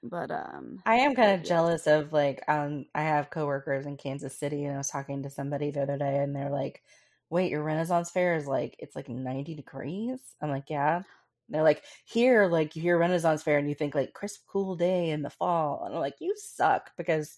But 0.03 0.31
um, 0.31 0.85
I 0.87 0.97
am 0.97 1.15
kind 1.15 1.39
of 1.39 1.45
Yeah. 1.45 1.47
jealous 1.47 1.87
of 1.87 2.13
like 2.13 2.43
um 2.49 2.87
I 2.95 3.03
have 3.03 3.31
coworkers 3.31 3.87
in 3.87 3.97
Kansas 3.97 4.37
City 4.37 4.65
and 4.65 4.75
I 4.75 4.79
was 4.79 4.91
talking 4.91 5.23
to 5.23 5.31
somebody 5.31 5.71
the 5.71 5.83
other 5.83 5.99
day 5.99 6.19
and 6.23 6.35
they're 6.35 6.51
like, 6.51 6.83
"Wait, 7.31 7.51
your 7.51 7.63
Renaissance 7.63 8.11
fair 8.11 8.35
is 8.37 8.47
like 8.47 8.77
it's 8.79 8.97
like 8.97 9.09
90 9.09 9.55
degrees?" 9.55 10.35
I'm 10.41 10.51
like, 10.51 10.71
"Yeah." 10.71 11.03
They're 11.49 11.63
like, 11.63 11.85
"Here 12.07 12.47
like 12.47 12.77
you 12.77 12.83
hear 12.83 12.99
Renaissance 12.99 13.43
fair 13.43 13.59
and 13.59 13.69
you 13.69 13.75
think 13.75 13.95
like 13.95 14.15
crisp 14.15 14.47
cool 14.49 14.77
day 14.77 15.11
in 15.11 15.23
the 15.23 15.31
fall." 15.31 15.85
And 15.85 15.95
I'm 15.95 16.01
like, 16.01 16.17
"You 16.21 16.35
suck 16.37 16.93
because 16.97 17.37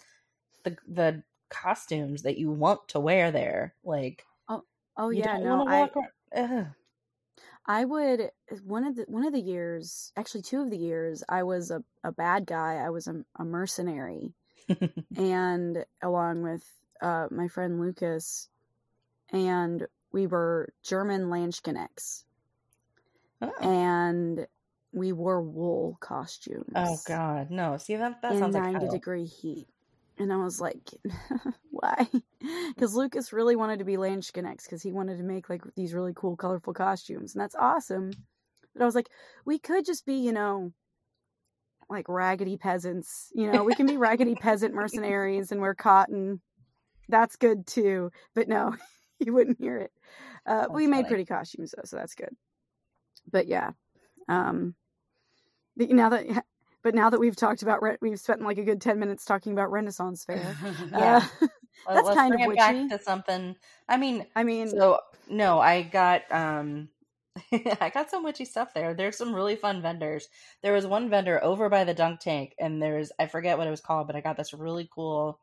the 0.65 0.77
the 0.87 1.23
costumes 1.49 2.23
that 2.23 2.37
you 2.39 2.51
want 2.51 2.89
to 2.89 2.99
wear 2.99 3.31
there 3.31 3.75
like 3.83 4.25
oh 4.49 4.63
you 5.09 5.23
yeah, 5.23 5.37
no, 5.39 5.63
I. 5.67 5.91
I 7.65 7.85
would 7.85 8.31
one 8.65 8.83
of 8.83 8.95
the 8.95 9.05
one 9.07 9.25
of 9.25 9.33
the 9.33 9.39
years, 9.39 10.11
actually 10.17 10.41
two 10.41 10.61
of 10.61 10.69
the 10.69 10.77
years, 10.77 11.23
I 11.29 11.43
was 11.43 11.71
a, 11.71 11.83
a 12.03 12.11
bad 12.11 12.45
guy. 12.45 12.75
I 12.75 12.89
was 12.89 13.07
a, 13.07 13.23
a 13.37 13.45
mercenary, 13.45 14.33
and 15.17 15.85
along 16.01 16.43
with 16.43 16.63
uh, 17.01 17.27
my 17.31 17.47
friend 17.47 17.79
Lucas, 17.79 18.49
and 19.31 19.87
we 20.11 20.27
were 20.27 20.73
German 20.83 21.29
Landsknechts, 21.29 22.25
oh. 23.41 23.51
and 23.61 24.45
we 24.91 25.13
wore 25.13 25.41
wool 25.41 25.97
costumes. 26.01 26.73
oh 26.75 26.97
god, 27.07 27.49
no. 27.49 27.77
See 27.77 27.95
that 27.95 28.21
that 28.21 28.33
in 28.33 28.39
sounds 28.39 28.55
like 28.55 28.63
ninety 28.63 28.85
hell. 28.85 28.93
degree 28.93 29.25
heat. 29.25 29.67
And 30.19 30.31
I 30.31 30.37
was 30.37 30.61
like, 30.61 30.89
why? 31.83 32.07
Because 32.75 32.93
Lucas 32.93 33.31
really 33.31 33.55
wanted 33.55 33.79
to 33.79 33.85
be 33.85 33.95
Landsknechts 33.95 34.63
because 34.63 34.81
he 34.81 34.91
wanted 34.91 35.17
to 35.17 35.23
make 35.23 35.49
like 35.49 35.61
these 35.75 35.93
really 35.93 36.11
cool, 36.13 36.35
colorful 36.35 36.73
costumes. 36.73 37.33
And 37.33 37.41
that's 37.41 37.55
awesome. 37.55 38.11
But 38.73 38.81
I 38.81 38.85
was 38.85 38.95
like, 38.95 39.09
we 39.45 39.59
could 39.59 39.85
just 39.85 40.05
be, 40.05 40.15
you 40.15 40.33
know, 40.33 40.73
like 41.89 42.09
raggedy 42.09 42.57
peasants. 42.57 43.31
You 43.33 43.49
know, 43.49 43.63
we 43.63 43.75
can 43.75 43.85
be 43.85 43.95
raggedy 43.95 44.35
peasant 44.41 44.73
mercenaries 44.73 45.53
and 45.53 45.61
wear 45.61 45.73
cotton. 45.73 46.41
That's 47.07 47.37
good 47.37 47.65
too. 47.65 48.11
But 48.35 48.49
no, 48.49 48.75
you 49.19 49.31
wouldn't 49.31 49.59
hear 49.59 49.77
it. 49.77 49.91
Uh, 50.45 50.65
we 50.69 50.87
made 50.87 51.03
funny. 51.03 51.07
pretty 51.07 51.25
costumes 51.25 51.73
though, 51.77 51.83
so 51.85 51.95
that's 51.95 52.15
good. 52.15 52.35
But 53.31 53.47
yeah, 53.47 53.71
um, 54.27 54.75
but 55.77 55.89
now 55.91 56.09
that 56.09 56.43
but 56.83 56.93
now 56.93 57.09
that 57.09 57.19
we've 57.19 57.37
talked 57.37 57.61
about 57.61 57.81
we've 58.01 58.19
spent 58.19 58.41
like 58.41 58.57
a 58.57 58.63
good 58.63 58.81
10 58.81 58.99
minutes 58.99 59.23
talking 59.23 59.53
about 59.53 59.71
renaissance 59.71 60.25
fair 60.25 60.55
Yeah. 60.91 61.25
uh, 61.41 61.47
That's 61.87 62.05
Let's 62.05 62.17
kind 62.17 62.31
bring 62.31 62.45
of 62.45 62.51
it 62.51 62.57
back 62.57 62.89
to 62.89 63.03
something. 63.03 63.55
I 63.87 63.97
mean, 63.97 64.25
I 64.35 64.43
mean, 64.43 64.69
so 64.69 64.99
no, 65.29 65.59
I 65.59 65.81
got 65.81 66.23
um 66.31 66.89
I 67.51 67.89
got 67.93 68.09
some 68.09 68.23
witchy 68.23 68.45
stuff 68.45 68.73
there. 68.73 68.93
There's 68.93 69.17
some 69.17 69.33
really 69.33 69.55
fun 69.55 69.81
vendors. 69.81 70.27
There 70.61 70.73
was 70.73 70.85
one 70.85 71.09
vendor 71.09 71.43
over 71.43 71.69
by 71.69 71.83
the 71.83 71.93
dunk 71.93 72.19
tank 72.19 72.53
and 72.59 72.81
there's 72.81 73.11
I 73.19 73.27
forget 73.27 73.57
what 73.57 73.67
it 73.67 73.71
was 73.71 73.81
called, 73.81 74.07
but 74.07 74.15
I 74.15 74.21
got 74.21 74.37
this 74.37 74.53
really 74.53 74.87
cool 74.93 75.39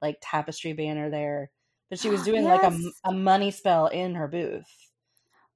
like 0.00 0.18
tapestry 0.20 0.72
banner 0.72 1.10
there. 1.10 1.50
But 1.90 1.98
she 1.98 2.08
was 2.08 2.22
doing 2.24 2.44
like 2.44 2.62
a, 2.62 2.76
a 3.04 3.12
money 3.12 3.50
spell 3.50 3.86
in 3.88 4.14
her 4.14 4.28
booth. 4.28 4.68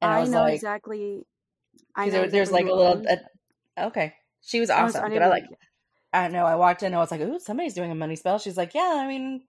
And 0.00 0.10
I, 0.10 0.18
I, 0.18 0.20
was 0.20 0.30
know 0.30 0.40
like 0.40 0.54
exactly. 0.54 1.26
I 1.96 2.06
know 2.06 2.12
there, 2.12 2.28
there's 2.28 2.52
like 2.52 2.66
a 2.66 2.72
little 2.72 3.04
a, 3.06 3.86
okay. 3.86 4.14
She 4.42 4.60
was 4.60 4.70
I 4.70 4.84
was 4.84 4.94
awesome. 4.94 5.12
But 5.12 5.22
I 5.22 5.28
like 5.28 5.44
I 6.12 6.28
know 6.28 6.44
I 6.44 6.56
walked 6.56 6.82
in 6.82 6.86
and 6.86 6.96
I 6.96 6.98
was 6.98 7.10
like, 7.10 7.20
"Ooh, 7.20 7.40
somebody's 7.40 7.74
doing 7.74 7.90
a 7.90 7.94
money 7.94 8.16
spell." 8.16 8.38
She's 8.38 8.56
like, 8.56 8.74
"Yeah, 8.74 8.94
I 8.96 9.08
mean, 9.08 9.42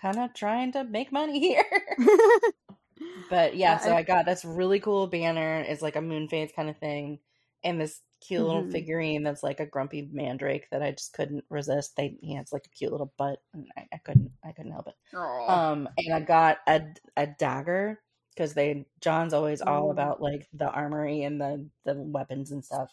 kind 0.00 0.18
of 0.18 0.34
trying 0.34 0.72
to 0.72 0.84
make 0.84 1.12
money 1.12 1.38
here." 1.40 1.64
But 3.28 3.56
yeah, 3.56 3.78
so 3.78 3.94
I- 3.94 4.02
got 4.02 4.26
this 4.26 4.44
really 4.44 4.80
cool 4.80 5.06
banner. 5.06 5.60
It's 5.60 5.82
like 5.82 5.96
a 5.96 6.00
moon 6.02 6.28
phase 6.28 6.52
kind 6.54 6.68
of 6.70 6.78
thing, 6.78 7.20
and 7.62 7.80
this 7.80 8.02
cute 8.20 8.44
little 8.44 8.64
Mhm. 8.64 8.70
figurine 8.70 9.22
that's 9.22 9.42
like 9.42 9.60
a 9.60 9.66
grumpy 9.66 10.08
mandrake 10.12 10.68
that 10.70 10.82
I 10.82 10.92
just 10.92 11.12
couldn't 11.12 11.44
resist. 11.50 11.96
They 11.96 12.18
he 12.22 12.34
has 12.34 12.52
like 12.52 12.66
a 12.66 12.70
cute 12.70 12.92
little 12.92 13.12
butt, 13.18 13.40
and 13.52 13.66
I, 13.76 13.86
I 13.92 13.98
couldn't 13.98 14.32
I 14.44 14.52
couldn't 14.52 14.72
help 14.72 14.88
it. 14.88 14.94
Aw. 15.14 15.64
Um, 15.72 15.88
and 15.98 16.14
I 16.14 16.20
got 16.20 16.58
a 16.66 16.82
a 17.16 17.26
dagger 17.26 18.02
because 18.30 18.54
they 18.54 18.86
John's 19.00 19.34
always 19.34 19.62
all 19.62 19.90
about 19.90 20.20
like 20.22 20.48
the 20.52 20.70
armory 20.70 21.22
and 21.22 21.40
the 21.40 21.68
the 21.84 21.94
weapons 21.96 22.50
and 22.52 22.64
stuff, 22.64 22.90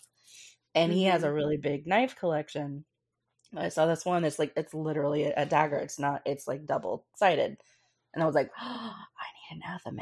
and 0.76 0.92
he 0.94 1.06
has 1.06 1.24
a 1.24 1.28
Mhm. 1.28 1.34
really 1.34 1.58
big 1.58 1.88
knife 1.88 2.16
collection. 2.16 2.86
I 3.56 3.70
saw 3.70 3.86
this 3.86 4.06
one. 4.06 4.24
It's 4.24 4.40
like 4.40 4.54
it's 4.56 4.74
literally 4.74 5.26
a, 5.26 5.46
dagger. 5.46 5.78
It's 5.78 6.00
not. 6.00 6.22
It's 6.26 6.48
like 6.48 6.66
double 6.66 7.06
sided, 7.16 7.58
and 8.14 8.24
I 8.24 8.26
was 8.26 8.36
like, 8.36 8.52
I 8.58 8.94
need 9.52 9.62
an 9.62 9.64
athame. 9.68 10.00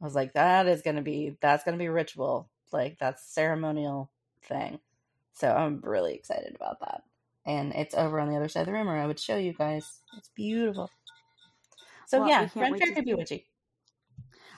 I 0.00 0.04
was 0.04 0.14
like, 0.14 0.32
that 0.34 0.66
is 0.66 0.82
gonna 0.82 1.02
be 1.02 1.36
that's 1.40 1.64
gonna 1.64 1.76
be 1.76 1.88
ritual. 1.88 2.48
Like 2.72 2.98
that's 2.98 3.34
ceremonial 3.34 4.10
thing. 4.42 4.80
So 5.34 5.52
I'm 5.52 5.80
really 5.82 6.14
excited 6.14 6.56
about 6.56 6.80
that. 6.80 7.02
And 7.46 7.72
it's 7.74 7.94
over 7.94 8.20
on 8.20 8.28
the 8.28 8.36
other 8.36 8.48
side 8.48 8.62
of 8.62 8.66
the 8.66 8.72
room, 8.72 8.88
or 8.88 8.96
I 8.96 9.06
would 9.06 9.20
show 9.20 9.36
you 9.36 9.52
guys. 9.52 10.00
It's 10.16 10.30
beautiful. 10.34 10.90
So 12.06 12.20
Well, 12.20 12.28
yeah, 12.28 12.48
Ren 12.54 12.78
Fair 12.78 12.94
could 12.94 13.04
be 13.04 13.14
witchy. 13.14 13.46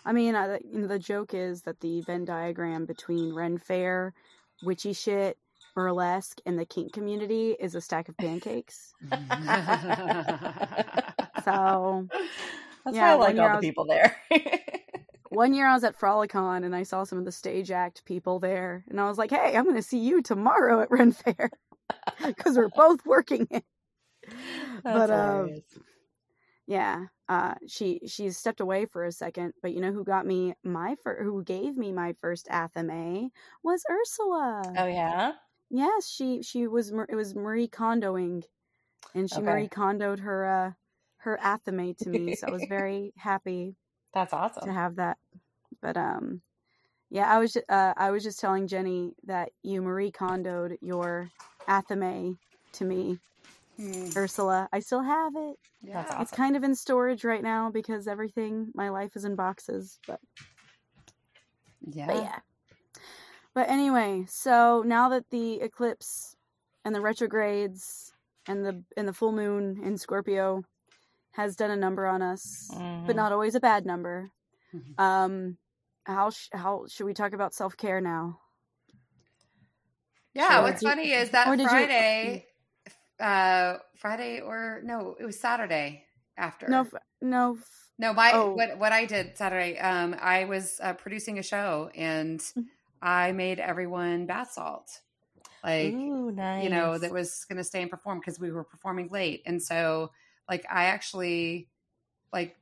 I 0.05 0.13
mean, 0.13 0.35
uh, 0.35 0.59
you 0.65 0.81
know, 0.81 0.87
the 0.87 0.99
joke 0.99 1.35
is 1.35 1.63
that 1.63 1.81
the 1.81 2.01
Venn 2.03 2.25
diagram 2.25 2.87
between 2.87 3.35
Ren 3.35 3.59
Fair, 3.59 4.15
witchy 4.63 4.93
shit, 4.93 5.37
burlesque, 5.75 6.39
in 6.47 6.57
the 6.57 6.65
kink 6.65 6.93
community 6.93 7.57
is 7.59 7.75
a 7.75 7.81
stack 7.81 8.09
of 8.09 8.17
pancakes. 8.17 8.93
So 11.45 12.07
That's 12.85 12.97
Yeah, 12.97 13.09
why 13.09 13.13
I 13.13 13.15
like 13.17 13.39
all 13.39 13.47
I 13.47 13.49
the 13.51 13.57
was- 13.57 13.61
people 13.65 13.85
there. 13.87 14.17
one 15.29 15.53
year 15.55 15.67
I 15.67 15.75
was 15.75 15.85
at 15.85 15.99
Frolicon 15.99 16.65
and 16.65 16.75
I 16.75 16.83
saw 16.83 17.05
some 17.05 17.19
of 17.19 17.25
the 17.25 17.33
stage 17.33 17.71
act 17.71 18.05
people 18.05 18.39
there, 18.41 18.85
and 18.89 19.01
I 19.01 19.07
was 19.09 19.19
like, 19.19 19.31
"Hey, 19.31 19.55
I'm 19.57 19.65
going 19.65 19.77
to 19.77 19.83
see 19.83 19.99
you 19.99 20.23
tomorrow 20.23 20.81
at 20.81 20.91
Ren 20.91 21.13
Fair 21.13 21.51
because 22.27 22.57
we're 22.57 22.69
both 22.71 23.05
working 23.05 23.47
it." 23.51 23.65
But, 24.83 25.11
uh. 25.11 25.47
Yeah, 26.67 27.07
uh, 27.29 27.55
she 27.67 28.01
she's 28.07 28.39
stepped 28.39 28.61
away 28.61 28.87
for 28.87 29.05
a 29.05 29.11
second, 29.11 29.55
but 29.61 29.73
you 29.73 29.81
know 29.81 29.91
who 29.93 30.05
got 30.05 30.25
me 30.25 30.55
my 30.63 30.95
fir- 31.03 31.21
who 31.25 31.43
gave 31.43 31.77
me 31.77 31.91
my 31.91 32.15
first 32.21 32.47
athame 32.49 33.31
was 33.65 33.83
Ursula. 33.91 34.63
oh 34.79 34.87
yeah, 34.87 35.33
Yes, 35.71 36.09
she 36.09 36.43
she 36.43 36.67
was 36.67 36.93
it 37.09 37.15
was 37.15 37.35
Marie 37.35 37.69
Kondoing, 37.69 38.45
and 39.15 39.31
she 39.31 39.41
Okay. 39.41 39.51
Marie 39.53 39.69
Kondoed 39.69 40.21
her 40.21 40.45
uh 40.47 40.73
her 41.19 41.39
athame 41.43 41.97
to 41.99 42.11
me, 42.11 42.33
so 42.33 42.49
I 42.49 42.51
was 42.51 42.67
very 42.67 43.13
happy 43.17 43.77
that's 44.15 44.33
awesome 44.33 44.65
to 44.67 44.73
have 44.73 44.97
that. 44.97 45.19
But 45.81 45.97
um, 45.97 46.43
yeah, 47.11 47.33
I 47.33 47.39
was 47.39 47.57
uh 47.57 47.95
I 47.97 48.11
was 48.11 48.23
just 48.25 48.41
telling 48.41 48.67
Jenny 48.69 49.15
that 49.25 49.51
you 49.63 49.83
Marie 49.83 50.13
Kondoed 50.13 50.79
your 50.81 51.31
athame 51.69 52.39
to 52.75 52.85
me, 52.85 53.19
Hmm, 53.77 54.11
Ursula. 54.17 54.69
I 54.73 54.81
still 54.81 55.03
have 55.03 55.35
it. 55.37 55.57
yeah. 55.83 56.05
That's 56.09 56.23
It's 56.23 56.33
kind 56.33 56.57
of 56.57 56.65
in 56.65 56.75
storage 56.75 57.25
right 57.25 57.43
now 57.43 57.71
because 57.71 58.09
everything 58.09 58.71
my 58.75 58.91
life 58.91 59.17
is 59.17 59.25
in 59.25 59.37
boxes, 59.37 59.99
but 60.07 60.21
Yeah. 61.83 62.07
but 62.07 62.17
yeah. 62.17 62.39
But 63.55 63.69
anyway, 63.69 64.25
so 64.29 64.83
now 64.87 65.09
that 65.09 65.31
the 65.31 65.61
eclipse 65.61 66.37
and 66.85 66.95
the 66.95 67.01
retrogrades 67.01 68.13
and 68.47 68.65
the 68.65 68.83
and 68.97 69.07
the 69.09 69.13
full 69.13 69.33
moon 69.33 69.81
in 69.83 69.99
Scorpio 69.99 70.63
has 71.33 71.57
done 71.57 71.71
a 71.71 71.77
number 71.77 72.07
on 72.07 72.23
us, 72.23 72.69
but 72.71 72.79
Mhm. 72.79 73.15
not 73.17 73.33
always 73.33 73.55
a 73.55 73.61
bad 73.61 73.85
number. 73.87 74.31
Mhm. 74.73 74.99
Um, 75.01 75.59
how 76.05 76.31
sh- 76.31 76.49
how 76.53 76.87
should 76.89 77.07
we 77.07 77.15
talk 77.15 77.33
about 77.33 77.55
self 77.55 77.77
care 77.77 78.01
now? 78.01 78.41
Yeah, 80.33 80.63
what's 80.63 80.83
funny 80.83 81.11
is 81.13 81.31
that 81.31 81.49
or 81.49 81.57
did 81.57 81.65
you- 81.65 81.69
Friday, 81.69 82.47
uh, 83.19 83.79
Friday 83.97 84.41
or 84.41 84.81
no, 84.85 85.17
it 85.19 85.25
was 85.25 85.39
Saturday 85.39 86.07
after. 86.37 86.69
No, 86.69 86.87
no. 87.21 87.59
no, 87.99 88.13
my 88.13 88.31
oh. 88.33 88.53
what 88.55 88.79
what 88.79 88.93
I 88.93 89.07
did 89.07 89.37
Saturday. 89.37 89.77
Um, 89.79 90.15
I 90.21 90.45
was 90.45 90.79
uh, 90.83 90.95
producing 90.95 91.39
a 91.39 91.43
show 91.43 91.91
and 91.95 92.39
Mm-hmm. 92.41 92.61
I 93.03 93.33
made 93.33 93.59
everyone 93.59 94.27
bath 94.27 94.53
salt, 94.53 95.01
like 95.65 95.95
Ooh, 95.95 96.31
nice. 96.31 96.65
you 96.65 96.71
know 96.71 96.99
that 96.99 97.13
was 97.13 97.45
going 97.49 97.59
to 97.59 97.65
stay 97.65 97.83
and 97.83 97.91
perform 97.91 98.19
because 98.19 98.39
we 98.39 98.51
were 98.51 98.65
performing 98.65 99.09
late, 99.11 99.43
and 99.47 99.63
so 99.63 100.11
like 100.49 100.65
I 100.71 100.85
actually 100.87 101.69
like 102.33 102.57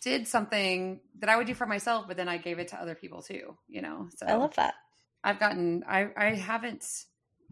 did 0.00 0.26
something 0.26 1.00
that 1.18 1.28
I 1.28 1.36
would 1.36 1.46
do 1.46 1.54
for 1.54 1.66
myself, 1.66 2.06
but 2.08 2.16
then 2.16 2.28
I 2.28 2.38
gave 2.38 2.58
it 2.58 2.68
to 2.68 2.80
other 2.80 2.94
people 2.94 3.22
too. 3.22 3.56
You 3.68 3.82
know, 3.82 4.08
so 4.16 4.26
I 4.26 4.34
love 4.34 4.54
that. 4.56 4.74
I've 5.22 5.40
gotten 5.40 5.84
I 5.88 6.08
I 6.16 6.34
haven't 6.34 6.86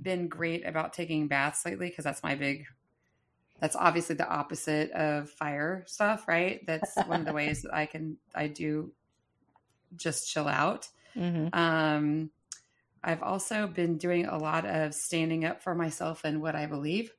been 0.01 0.29
great 0.29 0.67
about 0.67 0.93
taking 0.93 1.29
baths 1.29 1.65
lately 1.65 1.89
because 1.89 2.05
that's 2.05 2.23
my 2.23 2.35
big 2.35 2.67
that's 3.61 3.77
obviously 3.77 4.17
the 4.17 4.29
opposite 4.29 4.91
of 4.91 5.31
fire 5.31 5.85
stuff, 5.87 6.27
right? 6.27 6.67
That's 6.67 6.97
one 7.07 7.21
of 7.21 7.27
the 7.27 7.33
ways 7.41 7.63
that 7.63 7.73
I 7.73 7.87
can 7.87 8.17
I 8.35 8.49
do 8.49 8.93
just 9.97 10.29
chill 10.29 10.49
out. 10.49 10.89
Hmm 11.15 11.49
Um 11.53 12.33
I've 13.05 13.23
also 13.23 13.69
been 13.69 13.99
doing 13.99 14.27
a 14.27 14.39
lot 14.39 14.67
of 14.67 14.95
standing 14.95 15.45
up 15.45 15.63
for 15.63 15.75
myself 15.75 16.25
and 16.25 16.43
what 16.43 16.57
I 16.57 16.67
believe 16.67 17.15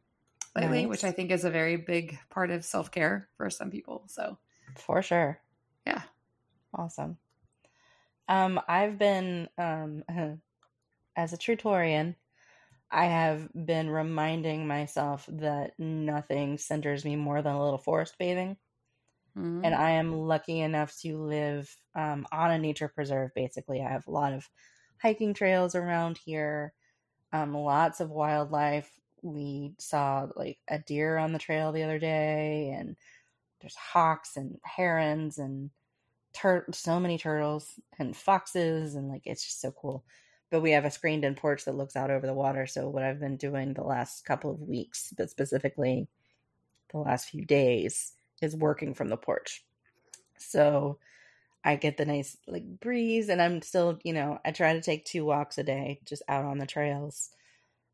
lately, 0.55 0.85
Nice. 0.85 0.87
which 0.87 1.05
I 1.05 1.11
think 1.11 1.31
is 1.31 1.45
a 1.45 1.51
very 1.51 1.77
big 1.77 2.19
part 2.29 2.51
of 2.51 2.65
self-care 2.65 3.29
for 3.37 3.49
some 3.49 3.71
people. 3.71 4.05
So, 4.09 4.39
For 4.75 5.01
sure. 5.01 5.41
yeah. 5.85 6.03
Awesome. 6.73 7.19
Um, 8.27 8.59
I've 8.67 8.97
been 8.97 9.49
um 9.57 10.03
as 11.15 11.33
a 11.33 11.37
Trutorian, 11.37 12.15
I 12.91 13.05
have 13.07 13.51
been 13.53 13.89
reminding 13.89 14.67
myself 14.67 15.27
that 15.31 15.79
nothing 15.79 16.57
centers 16.59 17.05
me 17.05 17.15
more 17.17 17.41
than 17.41 17.55
a 17.55 17.63
little 17.63 17.79
forest 17.79 18.17
bathing. 18.19 18.57
Mhm. 19.35 19.63
And 19.63 19.75
I 19.75 19.91
am 19.91 20.13
lucky 20.13 20.59
enough 20.59 20.97
to 20.99 21.17
live 21.17 21.77
um, 21.95 22.27
on 22.31 22.51
a 22.51 22.59
nature 22.59 22.89
preserve, 22.89 23.33
basically. 23.33 23.81
I 23.81 23.89
have 23.89 24.07
a 24.07 24.11
lot 24.11 24.33
of 24.33 24.49
hiking 25.01 25.33
trails 25.33 25.75
around 25.75 26.17
here, 26.17 26.73
um, 27.33 27.53
lots 27.55 27.99
of 28.01 28.11
wildlife. 28.11 28.99
We 29.23 29.75
saw 29.79 30.29
like 30.35 30.59
a 30.69 30.79
deer 30.79 31.17
on 31.17 31.33
the 31.33 31.39
trail 31.39 31.71
the 31.71 31.83
other 31.83 31.99
day, 31.99 32.71
and 32.71 32.97
there's 33.61 33.75
hawks 33.75 34.37
and 34.37 34.59
herons 34.65 35.37
and 35.39 35.71
tur- 36.33 36.67
so 36.73 36.99
many 36.99 37.17
turtles 37.17 37.79
and 37.99 38.15
foxes, 38.17 38.95
and 38.95 39.09
like 39.09 39.23
it's 39.25 39.45
just 39.45 39.61
so 39.61 39.71
cool. 39.73 40.05
But 40.51 40.61
we 40.61 40.71
have 40.71 40.85
a 40.85 40.91
screened 40.91 41.25
in 41.25 41.35
porch 41.35 41.65
that 41.65 41.75
looks 41.75 41.95
out 41.95 42.11
over 42.11 42.27
the 42.27 42.33
water. 42.33 42.67
So, 42.67 42.89
what 42.89 43.03
I've 43.03 43.19
been 43.19 43.37
doing 43.37 43.73
the 43.73 43.83
last 43.83 44.25
couple 44.25 44.51
of 44.51 44.61
weeks, 44.61 45.13
but 45.17 45.29
specifically 45.29 46.09
the 46.89 46.99
last 46.99 47.29
few 47.29 47.45
days, 47.45 48.13
is 48.43 48.55
working 48.55 48.93
from 48.93 49.09
the 49.09 49.17
porch. 49.17 49.65
So 50.37 50.99
I 51.63 51.75
get 51.77 51.97
the 51.97 52.05
nice 52.05 52.37
like 52.47 52.65
breeze 52.79 53.29
and 53.29 53.41
I'm 53.41 53.61
still, 53.61 53.99
you 54.03 54.13
know, 54.13 54.39
I 54.45 54.51
try 54.51 54.73
to 54.73 54.81
take 54.81 55.05
two 55.05 55.25
walks 55.25 55.57
a 55.57 55.63
day 55.63 56.01
just 56.05 56.23
out 56.27 56.45
on 56.45 56.57
the 56.57 56.67
trails. 56.67 57.29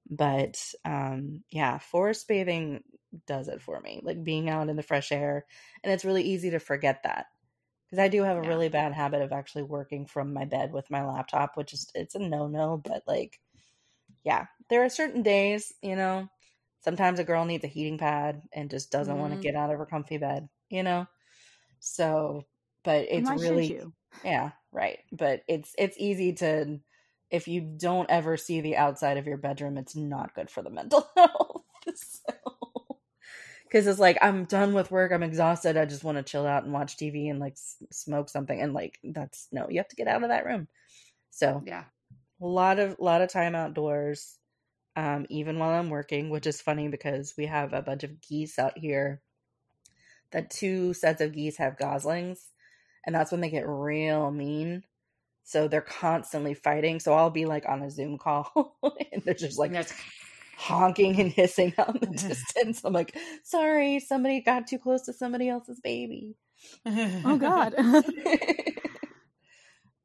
But 0.10 0.74
um 0.86 1.44
yeah, 1.52 1.80
forest 1.80 2.28
bathing 2.28 2.84
does 3.28 3.48
it 3.48 3.62
for 3.62 3.80
me. 3.82 4.02
Like 4.04 4.24
being 4.24 4.50
out 4.50 4.70
in 4.70 4.76
the 4.76 4.84
fresh 4.84 5.12
air 5.12 5.46
and 5.84 5.94
it's 5.94 6.06
really 6.06 6.24
easy 6.24 6.52
to 6.52 6.60
forget 6.60 7.04
that. 7.04 7.28
Cuz 7.90 8.00
I 8.00 8.08
do 8.10 8.24
have 8.24 8.38
a 8.38 8.44
Yeah. 8.44 8.50
really 8.50 8.70
bad 8.70 8.94
habit 8.94 9.22
of 9.22 9.32
actually 9.34 9.64
working 9.64 10.06
from 10.08 10.34
my 10.34 10.46
bed 10.46 10.74
with 10.74 10.92
my 10.92 11.06
laptop, 11.06 11.58
which 11.58 11.74
is 11.74 11.92
it's 11.96 12.16
a 12.16 12.20
no-no, 12.20 12.78
but 12.78 13.04
like 13.08 13.40
yeah, 14.24 14.48
there 14.70 14.84
are 14.84 14.90
certain 14.90 15.24
days, 15.24 15.74
you 15.82 15.96
know, 15.96 16.30
sometimes 16.82 17.20
a 17.20 17.24
girl 17.24 17.46
needs 17.46 17.64
a 17.64 17.68
heating 17.68 17.98
pad 17.98 18.44
and 18.54 18.70
just 18.70 18.92
doesn't 18.92 19.18
want 19.20 19.34
to 19.34 19.40
get 19.40 19.56
out 19.56 19.72
of 19.72 19.78
her 19.80 19.86
comfy 19.86 20.18
bed, 20.18 20.50
you 20.70 20.84
know? 20.84 21.08
So, 21.80 22.48
but 22.84 23.08
it's 23.10 23.32
really 23.32 23.80
yeah, 24.24 24.52
right. 24.72 25.00
But 25.12 25.44
it's 25.48 25.74
it's 25.78 25.98
easy 26.00 26.34
to 26.36 26.80
if 27.32 27.48
you 27.48 27.62
don't 27.62 28.10
ever 28.10 28.38
see 28.38 28.62
the 28.62 28.78
outside 28.78 29.18
of 29.18 29.28
your 29.28 29.38
bedroom, 29.38 29.78
it's 29.78 29.96
not 29.96 30.36
good 30.36 30.50
for 30.50 30.62
the 30.64 30.70
mental 30.72 31.10
health. 31.16 31.64
so 31.96 32.34
because 33.64 33.88
it's 33.88 34.00
like 34.00 34.18
I'm 34.22 34.46
done 34.46 34.74
with 34.74 34.92
work. 34.92 35.12
I'm 35.12 35.24
exhausted. 35.24 35.78
I 35.78 35.86
just 35.86 36.04
want 36.04 36.18
to 36.18 36.24
chill 36.24 36.46
out 36.46 36.64
and 36.64 36.74
watch 36.74 36.98
TV 36.98 37.30
and 37.30 37.40
like 37.40 37.54
s- 37.54 37.78
smoke 37.92 38.30
something. 38.30 38.60
And 38.60 38.74
like 38.74 39.00
that's 39.04 39.48
no, 39.52 39.68
you 39.70 39.78
have 39.80 39.88
to 39.90 39.96
get 39.96 40.08
out 40.08 40.24
of 40.24 40.30
that 40.30 40.46
room. 40.46 40.68
So 41.32 41.66
Yeah. 41.66 41.86
a 42.42 42.48
lot 42.48 42.80
of 42.80 43.00
lot 43.00 43.22
of 43.24 43.30
time 43.32 43.56
outdoors, 43.56 44.39
um, 45.00 45.26
even 45.30 45.60
while 45.60 45.70
I'm 45.70 45.90
working, 45.90 46.30
which 46.30 46.46
is 46.46 46.62
funny 46.62 46.90
because 46.90 47.34
we 47.38 47.46
have 47.46 47.72
a 47.72 47.82
bunch 47.82 48.04
of 48.04 48.20
geese 48.22 48.60
out 48.60 48.78
here. 48.78 49.22
That 50.32 50.50
two 50.50 50.94
sets 50.94 51.22
of 51.22 51.32
geese 51.32 51.56
have 51.58 51.78
goslings, 51.78 52.46
and 53.06 53.16
that's 53.16 53.32
when 53.32 53.40
they 53.40 53.50
get 53.50 53.66
real 53.66 54.30
mean. 54.30 54.84
So 55.46 55.70
they're 55.70 55.80
constantly 55.82 56.54
fighting. 56.54 57.00
So 57.00 57.14
I'll 57.14 57.30
be 57.30 57.46
like 57.46 57.64
on 57.66 57.82
a 57.82 57.90
Zoom 57.90 58.18
call, 58.18 58.76
and 59.14 59.24
they're 59.24 59.34
just 59.34 59.58
like 59.58 59.70
And 59.70 59.76
there's- 59.78 59.94
honking 60.58 61.18
and 61.22 61.32
hissing 61.32 61.74
out 61.78 61.96
in 61.96 62.12
the 62.12 62.18
distance. 62.28 62.82
I'm 62.84 62.92
like, 62.92 63.16
sorry, 63.44 64.02
somebody 64.02 64.42
got 64.42 64.68
too 64.68 64.80
close 64.80 65.04
to 65.04 65.14
somebody 65.14 65.48
else's 65.48 65.80
baby. 65.80 66.36
Oh 66.86 67.38
God. 67.38 67.74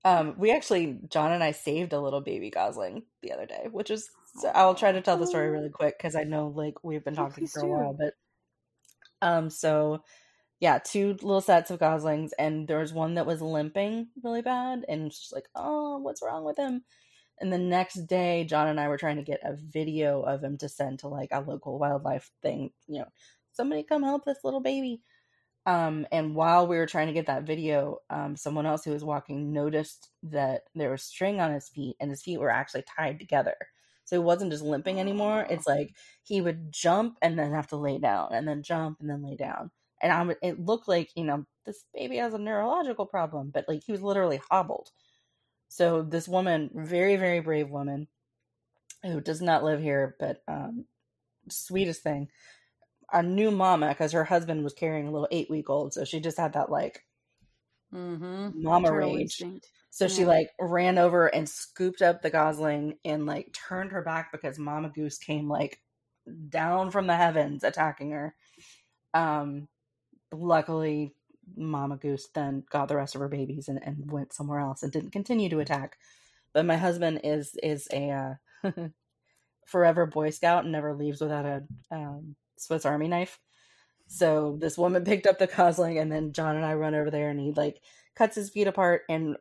um, 0.05 0.35
we 0.39 0.53
actually, 0.53 1.01
John 1.11 1.33
and 1.33 1.43
I 1.43 1.51
saved 1.51 1.93
a 1.93 2.01
little 2.01 2.21
baby 2.21 2.51
gosling 2.51 3.03
the 3.23 3.33
other 3.33 3.47
day, 3.47 3.67
which 3.71 3.91
is, 3.91 4.09
so 4.37 4.49
I'll 4.55 4.75
try 4.75 4.93
to 4.93 5.01
tell 5.01 5.17
the 5.17 5.27
story 5.27 5.51
really 5.51 5.71
quick 5.71 5.97
because 5.99 6.17
I 6.17 6.25
know 6.25 6.49
like 6.49 6.83
we've 6.85 7.05
been 7.05 7.17
Oh, 7.17 7.27
talking 7.27 7.37
please 7.37 7.53
for 7.53 7.61
a 7.61 7.67
do. 7.67 7.69
while, 7.69 7.95
but 7.99 8.15
um, 9.23 9.51
so 9.51 10.03
yeah, 10.61 10.79
two 10.79 11.11
little 11.23 11.41
sets 11.41 11.71
of 11.71 11.81
goslings, 11.81 12.33
and 12.39 12.69
there 12.69 12.79
was 12.79 12.93
one 12.93 13.15
that 13.15 13.27
was 13.27 13.43
limping 13.43 14.09
really 14.23 14.43
bad, 14.43 14.85
and 14.89 15.07
it's 15.07 15.21
just 15.21 15.35
like, 15.35 15.47
oh, 15.55 15.99
what's 15.99 16.23
wrong 16.23 16.45
with 16.45 16.59
him? 16.59 16.85
And 17.41 17.53
the 17.53 17.59
next 17.59 18.07
day, 18.07 18.45
John 18.45 18.69
and 18.69 18.81
I 18.81 18.89
were 18.89 18.99
trying 18.99 19.17
to 19.17 19.23
get 19.23 19.41
a 19.45 19.57
video 19.57 20.23
of 20.23 20.43
him 20.45 20.59
to 20.59 20.69
send 20.69 21.01
to 21.01 21.09
like 21.09 21.31
a 21.33 21.41
local 21.43 21.79
wildlife 21.79 22.31
thing. 22.43 22.71
You 22.89 23.01
know, 23.01 23.09
somebody 23.53 23.85
come 23.85 24.03
help 24.05 24.25
this 24.25 24.39
little 24.45 24.61
baby. 24.61 25.03
Um, 25.67 26.07
and 26.13 26.35
while 26.35 26.67
we 26.67 26.77
were 26.79 26.87
trying 26.87 27.09
to 27.09 27.13
get 27.15 27.27
that 27.27 27.45
video, 27.45 27.99
um, 28.11 28.37
someone 28.37 28.67
else 28.67 28.85
who 28.85 28.93
was 28.93 29.05
walking 29.05 29.53
noticed 29.53 30.11
that 30.25 30.63
there 30.75 30.91
was 30.91 31.03
string 31.05 31.41
on 31.41 31.53
his 31.53 31.69
feet, 31.69 31.97
and 32.01 32.11
his 32.11 32.23
feet 32.23 32.41
were 32.41 32.51
actually 32.51 32.85
tied 32.97 33.19
together. 33.21 33.57
So 34.05 34.17
he 34.17 34.21
wasn't 34.25 34.53
just 34.53 34.63
limping 34.65 35.01
anymore. 35.01 35.47
It's 35.51 35.67
like 35.67 35.97
he 36.23 36.41
would 36.41 36.73
jump 36.73 37.19
and 37.23 37.39
then 37.39 37.53
have 37.53 37.69
to 37.69 37.77
lay 37.77 37.99
down, 37.99 38.33
and 38.33 38.47
then 38.49 38.63
jump 38.63 39.01
and 39.01 39.09
then 39.11 39.23
lay 39.23 39.37
down. 39.37 39.71
And 40.03 40.13
I 40.13 40.23
would, 40.23 40.39
it 40.43 40.61
looked 40.61 40.89
like 40.89 41.11
you 41.17 41.25
know 41.25 41.47
this 41.65 41.85
baby 41.95 42.17
has 42.19 42.35
a 42.35 42.39
neurological 42.39 43.07
problem, 43.07 43.51
but 43.51 43.67
like 43.69 43.83
he 43.85 43.93
was 43.93 44.03
literally 44.03 44.41
hobbled. 44.51 44.91
So 45.69 46.03
this 46.03 46.29
woman, 46.29 46.71
very 46.75 47.17
very 47.17 47.41
brave 47.41 47.71
woman, 47.71 48.09
who 49.03 49.21
does 49.21 49.43
not 49.43 49.65
live 49.65 49.81
here, 49.81 50.17
but 50.19 50.43
um, 50.49 50.87
sweetest 51.51 52.03
thing, 52.03 52.31
a 53.13 53.23
new 53.23 53.51
mama 53.51 53.89
because 53.91 54.13
her 54.13 54.25
husband 54.25 54.65
was 54.65 54.75
carrying 54.75 55.09
a 55.09 55.13
little 55.13 55.29
eight 55.33 55.51
week 55.51 55.71
old, 55.71 55.95
so 55.95 56.05
she 56.05 56.21
just 56.21 56.39
had 56.39 56.55
that 56.55 56.71
like 56.71 57.05
Mhm. 57.93 58.57
mama 58.63 58.91
rage. 58.93 59.47
So 59.95 60.09
she 60.09 60.25
like 60.25 60.51
ran 60.59 60.99
over 60.99 61.29
and 61.29 61.49
scooped 61.49 62.03
up 62.03 62.21
the 62.21 62.29
gosling 62.29 62.99
and 63.05 63.27
like 63.27 63.53
turned 63.53 63.93
her 63.93 64.03
back 64.03 64.33
because 64.33 64.59
Mama 64.59 64.89
Goose 64.89 65.19
came 65.19 65.49
like 65.49 65.79
down 66.49 66.91
from 66.91 67.07
the 67.07 67.15
heavens 67.15 67.63
attacking 67.63 68.11
her. 68.11 68.35
Um 69.15 69.69
luckily 70.33 71.15
Mama 71.57 71.97
Goose 71.97 72.27
then 72.35 72.65
got 72.71 72.89
the 72.89 72.97
rest 72.97 73.15
of 73.15 73.21
her 73.21 73.29
babies 73.29 73.69
and, 73.69 73.79
and 73.85 74.11
went 74.11 74.33
somewhere 74.33 74.59
else 74.59 74.83
and 74.83 74.91
didn't 74.91 75.13
continue 75.13 75.49
to 75.51 75.61
attack. 75.61 75.97
But 76.53 76.67
my 76.67 76.77
husband 76.77 77.21
is 77.23 77.57
is 77.63 77.87
a 77.93 78.39
uh, 78.65 78.71
forever 79.65 80.07
Boy 80.07 80.31
Scout 80.31 80.65
and 80.65 80.73
never 80.73 80.93
leaves 80.93 81.21
without 81.21 81.47
a 81.47 81.63
um, 81.93 82.35
Swiss 82.57 82.85
Army 82.85 83.07
knife. 83.07 83.39
So 84.09 84.57
this 84.61 84.77
woman 84.77 85.05
picked 85.05 85.29
up 85.29 85.39
the 85.39 85.47
gosling 85.47 85.99
and 85.99 86.11
then 86.11 86.33
John 86.33 86.57
and 86.57 86.65
I 86.65 86.75
run 86.75 86.97
over 86.97 87.13
there 87.13 87.31
and 87.31 87.39
he 87.39 87.53
like 87.53 87.81
cuts 88.17 88.35
his 88.35 88.51
feet 88.51 88.67
apart 88.67 89.03
and 89.09 89.37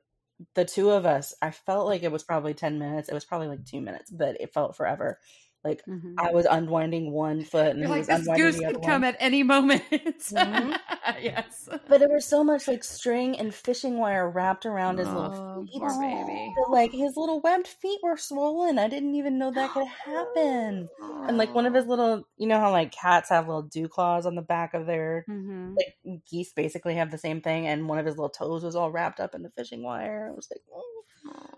the 0.55 0.65
two 0.65 0.91
of 0.91 1.05
us, 1.05 1.33
I 1.41 1.51
felt 1.51 1.87
like 1.87 2.03
it 2.03 2.11
was 2.11 2.23
probably 2.23 2.53
10 2.53 2.79
minutes. 2.79 3.09
It 3.09 3.13
was 3.13 3.25
probably 3.25 3.47
like 3.47 3.65
two 3.65 3.81
minutes, 3.81 4.11
but 4.11 4.39
it 4.39 4.53
felt 4.53 4.75
forever. 4.75 5.19
Like 5.63 5.81
Mhm. 5.87 6.15
I 6.17 6.31
was 6.31 6.45
unwinding 6.45 7.11
one 7.11 7.41
foot 7.43 7.67
and 7.67 7.79
You're 7.79 7.87
like 7.89 7.99
was 7.99 8.07
this 8.07 8.19
unwinding 8.21 8.45
goose 8.45 8.57
the 8.57 8.65
other 8.65 8.73
could 8.75 8.83
come 8.83 9.01
one. 9.03 9.05
at 9.05 9.15
any 9.19 9.43
moment. 9.43 9.83
Mhm. 9.91 10.77
yes. 11.21 11.69
But 11.87 11.99
there 11.99 12.09
was 12.09 12.25
so 12.25 12.43
much 12.43 12.67
like 12.67 12.83
string 12.83 13.37
and 13.39 13.53
fishing 13.53 13.97
wire 13.97 14.29
wrapped 14.29 14.65
around 14.65 14.97
his 14.99 15.07
little 15.07 15.33
Oh, 15.33 15.61
feet. 15.65 15.79
poor 15.79 15.89
baby. 15.99 16.53
that, 16.55 16.69
like 16.69 16.91
his 16.91 17.15
little 17.15 17.39
webbed 17.41 17.67
feet 17.67 17.99
were 18.03 18.17
swollen. 18.17 18.77
I 18.77 18.87
didn't 18.89 19.15
even 19.15 19.37
know 19.37 19.51
that 19.51 19.71
could 19.71 19.87
happen. 19.87 20.89
And 21.27 21.37
like 21.37 21.53
one 21.53 21.65
of 21.65 21.73
his 21.73 21.85
little, 21.87 22.27
you 22.37 22.47
know 22.47 22.59
how 22.59 22.71
like 22.71 22.91
cats 22.91 23.29
have 23.29 23.47
little 23.47 23.61
dew 23.63 23.87
claws 23.87 24.25
on 24.25 24.35
the 24.35 24.41
back 24.41 24.73
of 24.73 24.85
their 24.85 25.25
Mhm. 25.29 25.75
like 25.77 26.21
geese 26.29 26.51
basically 26.53 26.95
have 26.95 27.11
the 27.11 27.17
same 27.17 27.41
thing, 27.41 27.67
and 27.67 27.87
one 27.87 27.99
of 27.99 28.05
his 28.05 28.17
little 28.17 28.29
toes 28.29 28.63
was 28.63 28.75
all 28.75 28.91
wrapped 28.91 29.19
up 29.21 29.33
in 29.35 29.43
the 29.43 29.49
fishing 29.51 29.81
wire. 29.83 30.29
I 30.31 30.35
was 30.35 30.49
like, 30.51 30.61
oh. 30.73 30.83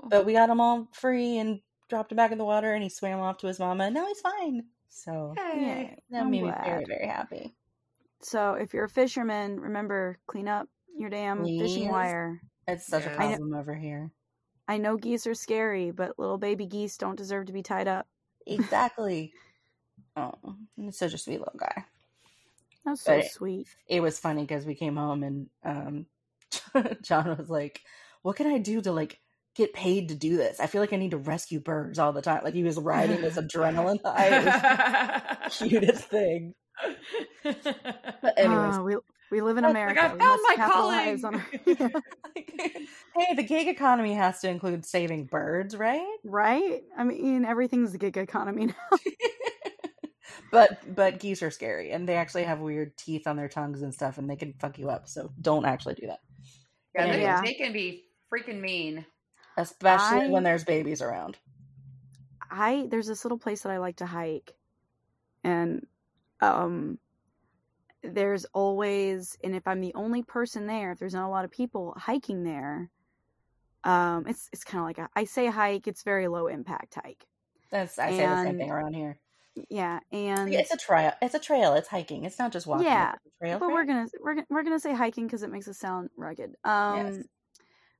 but 0.09 0.25
we 0.27 0.33
got 0.33 0.49
him 0.49 0.61
all 0.61 0.87
free 0.93 1.37
and 1.39 1.59
dropped 1.89 2.11
him 2.11 2.15
back 2.17 2.31
in 2.31 2.37
the 2.37 2.45
water, 2.45 2.73
and 2.73 2.83
he 2.83 2.89
swam 2.89 3.19
off 3.19 3.37
to 3.39 3.47
his 3.47 3.59
mama, 3.59 3.85
and 3.85 3.95
now 3.95 4.07
he's 4.07 4.21
fine. 4.21 4.63
So 4.89 5.33
Hey. 5.37 5.99
that 6.09 6.21
I'm 6.23 6.31
made 6.31 6.43
me 6.43 6.51
very 6.63 6.85
very 6.85 7.07
happy. 7.07 7.53
So 8.21 8.53
if 8.53 8.73
you're 8.73 8.85
a 8.85 8.89
fisherman, 8.89 9.59
remember 9.59 10.17
clean 10.25 10.47
up 10.47 10.67
your 10.97 11.09
damn 11.09 11.43
fishing 11.45 11.89
wire. 11.89 12.41
It's 12.67 12.87
such 12.87 13.05
a 13.05 13.09
Yeah. 13.09 13.15
I 13.15 13.17
know- 13.31 13.37
problem 13.37 13.53
over 13.55 13.75
here. 13.75 14.11
I 14.67 14.77
know 14.77 14.97
geese 14.97 15.27
are 15.27 15.35
scary, 15.35 15.91
but 15.91 16.17
little 16.17 16.37
baby 16.39 16.65
geese 16.65 16.97
don't 16.97 17.15
deserve 17.17 17.45
to 17.47 17.53
be 17.53 17.61
tied 17.61 17.87
up. 17.87 18.07
Exactly. 18.47 19.31
oh, 20.15 20.33
he's 20.75 20.97
such 20.97 21.13
a 21.13 21.17
sweet 21.19 21.39
little 21.39 21.59
guy. 21.59 21.85
That's 22.85 23.01
so 23.01 23.17
But- 23.19 23.31
sweet. 23.31 23.67
it 23.87 23.99
was 23.99 24.17
funny 24.19 24.41
because 24.43 24.65
we 24.65 24.75
came 24.75 24.95
home 24.95 25.23
and 25.23 25.49
um 25.63 26.05
John 27.01 27.35
was 27.37 27.49
like, 27.49 27.81
"What 28.21 28.37
can 28.37 28.47
I 28.47 28.57
do 28.59 28.81
to 28.81 28.91
like 28.91 29.19
get 29.55 29.73
paid 29.73 30.09
to 30.09 30.15
do 30.15 30.37
this? 30.37 30.59
I 30.59 30.67
feel 30.67 30.81
like 30.81 30.93
I 30.93 30.97
need 30.97 31.11
to 31.11 31.17
rescue 31.17 31.59
birds 31.59 31.99
all 31.99 32.13
the 32.13 32.21
time." 32.21 32.43
Like 32.43 32.53
he 32.53 32.63
was 32.63 32.77
riding 32.77 33.21
this 33.21 33.35
adrenaline 33.37 33.99
high. 34.03 34.39
Was 35.47 35.59
the 35.59 35.67
cutest 35.69 36.05
thing. 36.05 36.53
But 37.43 38.33
anyways, 38.37 38.75
Ah, 38.77 38.81
we 38.83 38.97
we 39.31 39.41
live 39.41 39.57
in 39.57 39.63
Like, 39.63 39.71
America. 39.71 40.01
I 40.03 40.07
found 40.09 40.19
my 40.47 40.55
capitalize 40.55 41.21
calling. 41.21 41.35
on 41.35 41.81
our- 41.93 42.01
hey, 43.15 43.35
the 43.35 43.43
gig 43.43 43.67
economy 43.67 44.13
has 44.13 44.39
to 44.41 44.49
include 44.49 44.85
saving 44.85 45.25
birds, 45.25 45.75
right? 45.75 46.05
right? 46.23 46.81
I 46.97 47.03
mean, 47.03 47.43
everything's 47.45 47.91
the 47.91 47.97
gig 47.97 48.17
economy 48.17 48.67
now. 48.67 48.97
but 50.51 50.77
but 50.95 51.19
geese 51.19 51.41
are 51.43 51.49
scary 51.51 51.91
and 51.91 52.07
they 52.07 52.15
actually 52.15 52.43
have 52.43 52.59
weird 52.59 52.95
teeth 52.97 53.25
on 53.27 53.35
their 53.35 53.49
tongues 53.49 53.81
and 53.81 53.93
stuff 53.93 54.17
and 54.17 54.29
they 54.29 54.35
can 54.35 54.53
fuck 54.59 54.77
you 54.77 54.89
up. 54.89 55.07
So 55.07 55.31
don't 55.41 55.65
actually 55.65 55.95
do 55.95 56.07
that. 56.07 56.19
yeah, 56.93 57.11
they, 57.11 57.21
Yeah. 57.21 57.41
they 57.41 57.53
can 57.55 57.73
be 57.73 58.03
freaking 58.33 58.61
mean. 58.61 59.05
Especially 59.57 60.25
I- 60.25 60.29
when 60.29 60.43
there's 60.43 60.63
babies 60.63 61.01
around. 61.01 61.37
I 62.49 62.87
there's 62.89 63.07
this 63.07 63.25
little 63.25 63.39
place 63.39 63.61
that 63.63 63.71
I 63.71 63.79
like 63.79 63.97
to 63.97 64.05
hike, 64.05 64.53
and 65.43 65.85
um, 66.41 66.99
there's 68.03 68.45
always 68.53 69.37
and 69.43 69.55
if 69.55 69.67
I'm 69.67 69.81
the 69.81 69.93
only 69.95 70.21
person 70.23 70.67
there, 70.67 70.91
if 70.91 70.99
there's 70.99 71.13
not 71.13 71.27
a 71.27 71.29
lot 71.29 71.43
of 71.43 71.51
people 71.51 71.95
hiking 71.97 72.43
there, 72.43 72.91
um, 73.83 74.25
it's 74.27 74.49
it's 74.53 74.63
kind 74.63 74.79
of 74.79 74.85
like 74.85 74.97
a, 74.99 75.09
I 75.15 75.25
say 75.25 75.47
hike, 75.47 75.87
it's 75.87 76.03
very 76.03 76.27
low 76.27 76.47
impact 76.47 76.95
hike. 76.95 77.25
That's 77.71 77.97
I 77.97 78.11
say 78.11 78.25
the 78.25 78.43
same 78.43 78.57
thing 78.57 78.71
around 78.71 78.93
here. 78.93 79.17
Yeah, 79.69 79.99
and 80.11 80.53
It's 80.53 80.71
a 80.71 80.77
trail. 80.77 81.13
It's 81.21 81.33
a 81.33 81.39
trail. 81.39 81.73
It's 81.75 81.87
hiking. 81.87 82.25
It's 82.25 82.37
not 82.37 82.51
just 82.51 82.67
walking. 82.67 82.87
Yeah, 82.87 83.13
trail. 83.39 83.57
but 83.57 83.69
we're 83.69 83.85
gonna 83.85 84.07
we're 84.21 84.35
gonna, 84.35 84.47
we're 84.49 84.63
gonna 84.63 84.79
say 84.79 84.93
hiking 84.93 85.25
because 85.25 85.43
it 85.43 85.51
makes 85.51 85.67
it 85.67 85.75
sound 85.75 86.09
rugged. 86.17 86.55
Um, 86.63 86.95
Yes. 86.97 87.23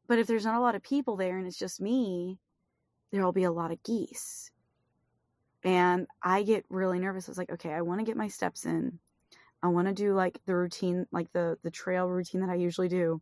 But 0.08 0.20
if 0.20 0.28
there's 0.28 0.46
not 0.46 0.58
a 0.58 0.62
lot 0.62 0.76
of 0.76 0.84
people 0.84 1.16
there 1.16 1.38
and 1.38 1.48
it's 1.48 1.58
just 1.58 1.82
me, 1.82 2.40
there'll 3.12 3.32
be 3.32 3.44
a 3.44 3.52
lot 3.52 3.72
of 3.72 3.82
geese, 3.84 4.52
and 5.64 6.08
I 6.22 6.44
get 6.44 6.66
really 6.70 7.00
nervous. 7.00 7.28
It's 7.28 7.38
like, 7.38 7.52
okay, 7.52 7.72
I 7.72 7.82
want 7.82 8.00
to 8.00 8.06
get 8.06 8.18
my 8.18 8.28
steps 8.28 8.66
in. 8.66 9.00
I 9.64 9.68
want 9.68 9.88
to 9.88 9.94
do 9.94 10.14
like 10.14 10.40
the 10.46 10.56
routine, 10.56 11.08
like 11.12 11.32
the 11.34 11.58
the 11.64 11.72
trail 11.72 12.08
routine 12.08 12.42
that 12.42 12.50
I 12.50 12.56
usually 12.56 12.88
do. 12.88 13.22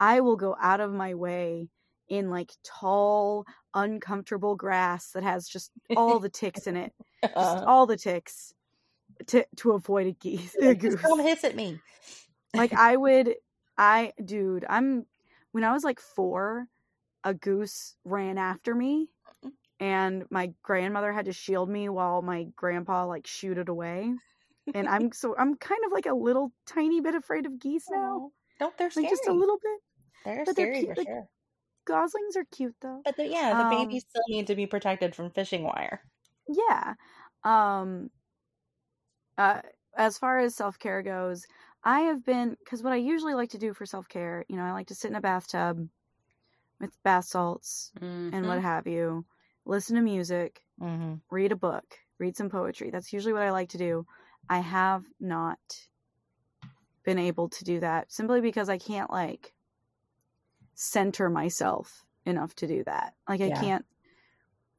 I 0.00 0.20
will 0.20 0.36
go 0.36 0.56
out 0.60 0.80
of 0.80 0.92
my 0.92 1.14
way 1.14 1.68
in 2.08 2.30
like 2.30 2.52
tall, 2.62 3.44
uncomfortable 3.74 4.54
grass 4.56 5.10
that 5.12 5.22
has 5.22 5.48
just 5.48 5.70
all 5.96 6.18
the 6.18 6.28
ticks 6.28 6.66
in 6.66 6.76
it, 6.76 6.92
just 7.24 7.36
Uh, 7.36 7.64
all 7.66 7.86
the 7.86 7.96
ticks, 7.96 8.54
to 9.26 9.44
to 9.56 9.72
avoid 9.72 10.06
a 10.06 10.12
geese. 10.12 10.54
A 10.60 10.74
goose 10.74 10.94
just 10.94 11.04
come 11.04 11.20
hiss 11.20 11.44
at 11.44 11.56
me. 11.56 11.80
like 12.54 12.72
I 12.72 12.96
would 12.96 13.34
I 13.76 14.12
dude, 14.24 14.64
I'm 14.68 15.06
when 15.56 15.64
I 15.64 15.72
was 15.72 15.84
like 15.84 16.00
4, 16.00 16.66
a 17.24 17.32
goose 17.32 17.96
ran 18.04 18.36
after 18.36 18.74
me 18.74 19.08
and 19.80 20.24
my 20.30 20.52
grandmother 20.62 21.12
had 21.14 21.24
to 21.24 21.32
shield 21.32 21.70
me 21.70 21.88
while 21.88 22.20
my 22.20 22.44
grandpa 22.56 23.06
like 23.06 23.26
shooed 23.26 23.56
it 23.56 23.70
away. 23.70 24.12
And 24.74 24.86
I'm 24.86 25.12
so 25.12 25.34
I'm 25.38 25.54
kind 25.54 25.80
of 25.86 25.92
like 25.92 26.04
a 26.04 26.12
little 26.12 26.52
tiny 26.66 27.00
bit 27.00 27.14
afraid 27.14 27.46
of 27.46 27.58
geese 27.58 27.86
now. 27.90 28.32
Don't 28.60 28.76
they're 28.76 28.90
scary? 28.90 29.04
Like 29.04 29.12
just 29.12 29.28
a 29.28 29.32
little 29.32 29.56
bit. 29.56 29.80
They're 30.26 30.44
but 30.44 30.56
they're 30.56 30.74
scary 30.74 30.84
cute, 30.84 30.94
for 30.94 31.00
like- 31.00 31.08
sure. 31.08 31.28
Goslings 31.86 32.36
are 32.36 32.44
cute 32.52 32.76
though. 32.82 33.00
But 33.02 33.16
they're- 33.16 33.24
yeah, 33.24 33.54
the 33.54 33.64
um, 33.64 33.70
babies 33.70 34.04
still 34.06 34.24
need 34.28 34.48
to 34.48 34.56
be 34.56 34.66
protected 34.66 35.14
from 35.14 35.30
fishing 35.30 35.62
wire. 35.64 36.02
Yeah. 36.48 36.92
Um 37.44 38.10
uh 39.38 39.62
as 39.96 40.18
far 40.18 40.38
as 40.38 40.54
self 40.54 40.78
care 40.78 41.00
goes, 41.00 41.46
I 41.86 42.00
have 42.02 42.22
been 42.22 42.50
because 42.58 42.82
what 42.82 42.92
I 42.92 42.96
usually 42.96 43.32
like 43.32 43.48
to 43.50 43.58
do 43.58 43.72
for 43.72 43.86
self 43.86 44.08
care, 44.08 44.44
you 44.48 44.56
know, 44.56 44.64
I 44.64 44.72
like 44.72 44.88
to 44.88 44.94
sit 44.94 45.10
in 45.10 45.16
a 45.16 45.22
bathtub 45.22 45.88
with 46.80 47.02
bath 47.02 47.26
salts 47.26 47.92
and 48.32 48.46
Mm-hmm. 48.46 48.48
what 48.48 48.62
have 48.62 48.86
you, 48.86 49.26
listen 49.66 49.96
to 49.96 50.02
music, 50.02 50.62
hmm 50.78 51.16
read 51.30 51.52
a 51.52 51.56
book, 51.56 51.98
read 52.18 52.36
some 52.36 52.50
poetry. 52.50 52.90
That's 52.90 53.12
usually 53.12 53.34
what 53.34 53.42
I 53.42 53.52
like 53.52 53.70
to 53.70 53.78
do. 53.78 54.06
I 54.48 54.60
have 54.60 55.06
not 55.20 55.88
been 57.04 57.18
able 57.18 57.48
to 57.48 57.64
do 57.64 57.80
that 57.80 58.12
simply 58.12 58.40
because 58.40 58.68
I 58.68 58.78
can't 58.78 59.10
like 59.10 59.54
center 60.74 61.28
myself 61.30 62.04
enough 62.24 62.54
to 62.56 62.66
do 62.66 62.84
that. 62.84 63.14
Like 63.28 63.40
I 63.40 63.50
Yeah. 63.50 63.50
can't 63.50 63.84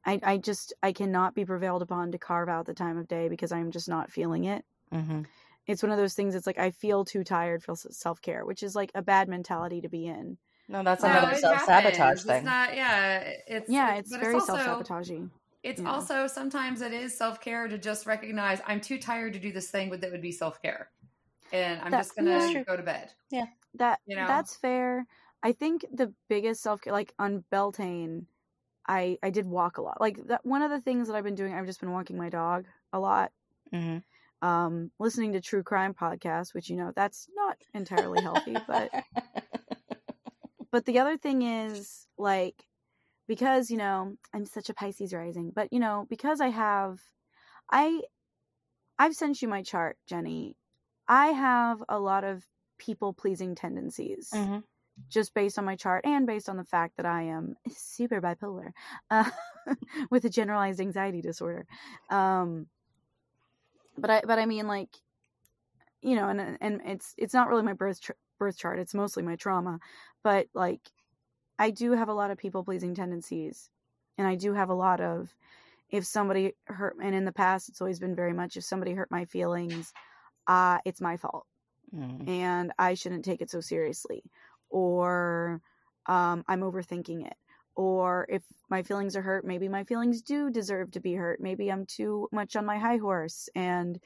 I 0.04 0.20
I 0.24 0.38
just 0.38 0.74
I 0.82 0.92
cannot 0.92 1.34
be 1.36 1.44
prevailed 1.44 1.82
upon 1.82 2.12
to 2.12 2.18
carve 2.18 2.48
out 2.48 2.66
the 2.66 2.74
time 2.74 2.98
of 2.98 3.08
day 3.08 3.28
because 3.28 3.52
I'm 3.52 3.70
just 3.70 3.88
not 3.88 4.10
feeling 4.12 4.44
it. 4.44 4.64
hmm 4.92 5.22
It's 5.68 5.82
one 5.82 5.92
of 5.92 5.98
those 5.98 6.14
things 6.14 6.34
it's 6.34 6.46
like 6.46 6.58
I 6.58 6.70
feel 6.70 7.04
too 7.04 7.22
tired 7.24 7.62
for 7.62 7.76
self-care, 7.76 8.44
which 8.46 8.62
is 8.62 8.74
like 8.74 8.90
a 8.94 9.02
bad 9.02 9.28
mentality 9.28 9.80
to 9.82 9.88
be 9.88 10.06
in. 10.06 10.38
No, 10.68 10.82
that's 10.82 11.02
No, 11.02 11.10
another 11.10 11.34
self 11.36 11.60
sabotage 11.60 12.16
happens. 12.16 12.24
thing. 12.24 12.36
It's 12.36 12.44
not. 12.44 12.76
Yeah, 12.76 13.18
it's 13.46 13.70
Yeah, 13.70 13.94
it's 13.96 14.10
but 14.10 14.20
very 14.20 14.40
self-sabotaging. 14.40 15.30
It's 15.62 15.80
Yeah. 15.80 15.90
also 15.90 16.26
sometimes 16.26 16.80
it 16.80 16.92
is 16.92 17.16
self 17.16 17.40
care 17.40 17.68
to 17.68 17.78
just 17.78 18.06
recognize 18.06 18.60
I'm 18.66 18.80
too 18.80 18.98
tired 18.98 19.32
to 19.34 19.38
do 19.38 19.52
this 19.52 19.70
thing, 19.70 19.90
but 19.90 20.00
that 20.00 20.10
would 20.12 20.22
be 20.22 20.32
self 20.32 20.62
care, 20.62 20.90
and 21.52 21.80
I'm 21.82 21.90
That- 21.90 22.02
just 22.02 22.16
gonna 22.16 22.30
yeah. 22.54 22.64
go 22.64 22.76
to 22.76 22.82
bed. 22.82 23.14
Yeah, 23.30 23.46
that 23.74 24.00
you 24.06 24.16
know? 24.16 24.26
that's 24.26 24.56
fair 24.56 25.06
i 25.42 25.52
think 25.52 25.84
the 25.92 26.12
biggest 26.28 26.62
self 26.62 26.80
care, 26.80 26.92
like 26.92 27.14
on 27.18 27.44
beltane 27.50 28.26
i 28.88 29.18
i 29.22 29.30
did 29.30 29.46
walk 29.46 29.78
a 29.78 29.82
lot 29.82 30.00
like 30.00 30.18
that 30.28 30.44
one 30.46 30.62
of 30.62 30.70
the 30.70 30.80
things 30.80 31.08
that 31.08 31.16
i've 31.16 31.24
been 31.24 31.34
doing 31.34 31.54
i've 31.54 31.66
just 31.66 31.80
been 31.80 31.92
walking 31.92 32.16
my 32.18 32.28
dog 32.30 32.66
a 32.92 32.98
lot 33.00 33.32
hmm 33.72 33.98
um 34.42 34.90
listening 34.98 35.32
to 35.32 35.40
true 35.40 35.62
crime 35.62 35.94
podcasts 35.94 36.54
which 36.54 36.70
you 36.70 36.76
know 36.76 36.92
that's 36.94 37.28
not 37.34 37.56
entirely 37.74 38.20
healthy 38.20 38.56
but 38.66 38.90
but 40.72 40.84
the 40.84 40.98
other 40.98 41.16
thing 41.16 41.42
is 41.42 42.06
like 42.16 42.54
because 43.26 43.70
you 43.70 43.76
know 43.76 44.14
i'm 44.34 44.44
such 44.46 44.68
a 44.70 44.74
pisces 44.74 45.12
rising 45.12 45.50
but 45.54 45.72
you 45.72 45.80
know 45.80 46.06
because 46.08 46.40
i 46.40 46.48
have 46.48 46.98
i 47.70 48.00
i've 48.98 49.14
sent 49.14 49.42
you 49.42 49.48
my 49.48 49.62
chart 49.62 49.96
jenny 50.08 50.56
i 51.08 51.28
have 51.28 51.82
a 51.88 51.98
lot 51.98 52.24
of 52.24 52.44
people 52.78 53.12
pleasing 53.12 53.54
tendencies 53.54 54.30
Mhm. 54.32 54.62
just 55.08 55.34
based 55.34 55.58
on 55.58 55.64
my 55.64 55.74
chart 55.76 56.04
and 56.04 56.26
based 56.26 56.48
on 56.48 56.56
the 56.56 56.64
fact 56.64 56.96
that 56.96 57.06
i 57.06 57.22
am 57.22 57.56
super 57.68 58.20
bipolar 58.20 58.70
uh, 59.10 59.28
with 60.10 60.24
a 60.24 60.30
generalized 60.30 60.80
anxiety 60.80 61.20
disorder 61.22 61.66
um 62.10 62.66
but 64.00 64.10
i 64.10 64.22
but 64.26 64.38
i 64.38 64.46
mean 64.46 64.66
like 64.66 64.90
you 66.02 66.14
know 66.14 66.28
and 66.28 66.58
and 66.60 66.80
it's 66.84 67.14
it's 67.18 67.34
not 67.34 67.48
really 67.48 67.62
my 67.62 67.72
birth 67.72 68.00
tr- 68.00 68.12
birth 68.38 68.56
chart 68.56 68.78
it's 68.78 68.94
mostly 68.94 69.22
my 69.22 69.36
trauma 69.36 69.78
but 70.22 70.46
like 70.54 70.80
i 71.58 71.70
do 71.70 71.92
have 71.92 72.08
a 72.08 72.14
lot 72.14 72.30
of 72.30 72.38
people 72.38 72.64
pleasing 72.64 72.94
tendencies 72.94 73.70
and 74.16 74.26
i 74.26 74.34
do 74.34 74.52
have 74.54 74.70
a 74.70 74.74
lot 74.74 75.00
of 75.00 75.34
if 75.90 76.04
somebody 76.04 76.54
hurt 76.66 76.96
and 77.02 77.14
in 77.14 77.24
the 77.24 77.32
past 77.32 77.68
it's 77.68 77.80
always 77.80 77.98
been 78.00 78.14
very 78.14 78.32
much 78.32 78.56
if 78.56 78.64
somebody 78.64 78.92
hurt 78.92 79.10
my 79.10 79.24
feelings 79.24 79.92
uh 80.46 80.78
it's 80.84 81.00
my 81.00 81.16
fault 81.16 81.46
Mhm. 81.94 82.28
and 82.28 82.72
i 82.78 82.94
shouldn't 82.94 83.24
take 83.24 83.40
it 83.40 83.50
so 83.50 83.60
seriously 83.60 84.22
or 84.70 85.60
um 86.06 86.44
i'm 86.48 86.60
overthinking 86.60 87.26
it 87.26 87.36
or 87.78 88.26
if 88.28 88.42
my 88.68 88.82
feelings 88.82 89.14
are 89.14 89.22
hurt 89.22 89.46
maybe 89.46 89.68
my 89.68 89.84
feelings 89.84 90.20
do 90.20 90.50
deserve 90.50 90.90
to 90.90 90.98
be 91.00 91.14
hurt. 91.14 91.40
Maybe 91.40 91.70
i'm 91.70 91.86
too 91.86 92.28
much 92.32 92.56
on 92.56 92.66
my 92.66 92.76
high 92.76 92.96
horse 92.96 93.48
and 93.54 94.00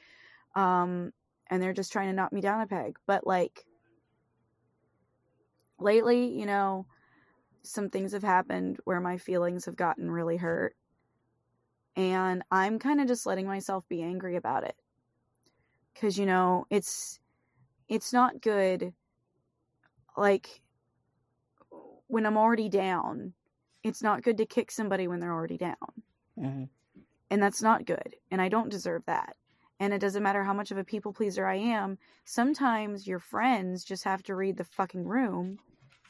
um 0.55 1.11
and 1.49 1.61
they're 1.61 1.73
just 1.73 1.91
trying 1.91 2.07
to 2.07 2.13
knock 2.13 2.31
me 2.31 2.39
down 2.39 2.61
a 2.61 2.67
peg. 2.67 2.97
But 3.07 3.25
like 3.25 3.65
lately 5.79 6.27
you 6.39 6.45
know 6.45 6.85
some 7.63 7.89
things 7.89 8.11
have 8.11 8.23
happened 8.23 8.77
where 8.83 9.01
my 9.01 9.17
feelings 9.17 9.65
have 9.65 9.75
gotten 9.75 10.09
really 10.09 10.37
hurt 10.37 10.75
and 11.95 12.43
i'm 12.51 12.77
kind 12.77 13.01
of 13.01 13.07
just 13.07 13.25
letting 13.25 13.47
myself 13.47 13.83
be 13.89 14.03
angry 14.03 14.35
about 14.35 14.63
it. 14.63 14.75
Cuz 15.99 16.15
you 16.15 16.27
know 16.27 16.67
it's 16.69 17.19
it's 17.89 18.13
not 18.13 18.39
good 18.39 18.93
like 20.15 20.61
when 22.07 22.27
i'm 22.27 22.37
already 22.37 22.69
down 22.69 23.33
it's 23.83 24.01
not 24.03 24.23
good 24.23 24.37
to 24.37 24.45
kick 24.45 24.71
somebody 24.71 25.07
when 25.07 25.19
they're 25.19 25.33
already 25.33 25.57
down 25.57 26.03
Mhm. 26.37 26.69
and 27.29 27.41
that's 27.41 27.61
not 27.61 27.85
good 27.85 28.15
and 28.31 28.41
i 28.41 28.49
don't 28.49 28.69
deserve 28.69 29.03
that 29.05 29.35
and 29.79 29.93
it 29.93 29.99
doesn't 29.99 30.23
matter 30.23 30.43
how 30.43 30.53
much 30.53 30.71
of 30.71 30.77
a 30.77 30.83
people 30.83 31.13
pleaser 31.13 31.45
i 31.45 31.55
am 31.55 31.97
sometimes 32.25 33.07
your 33.07 33.19
friends 33.19 33.83
just 33.83 34.03
have 34.03 34.23
to 34.23 34.35
read 34.35 34.57
the 34.57 34.63
fucking 34.63 35.05
room 35.05 35.59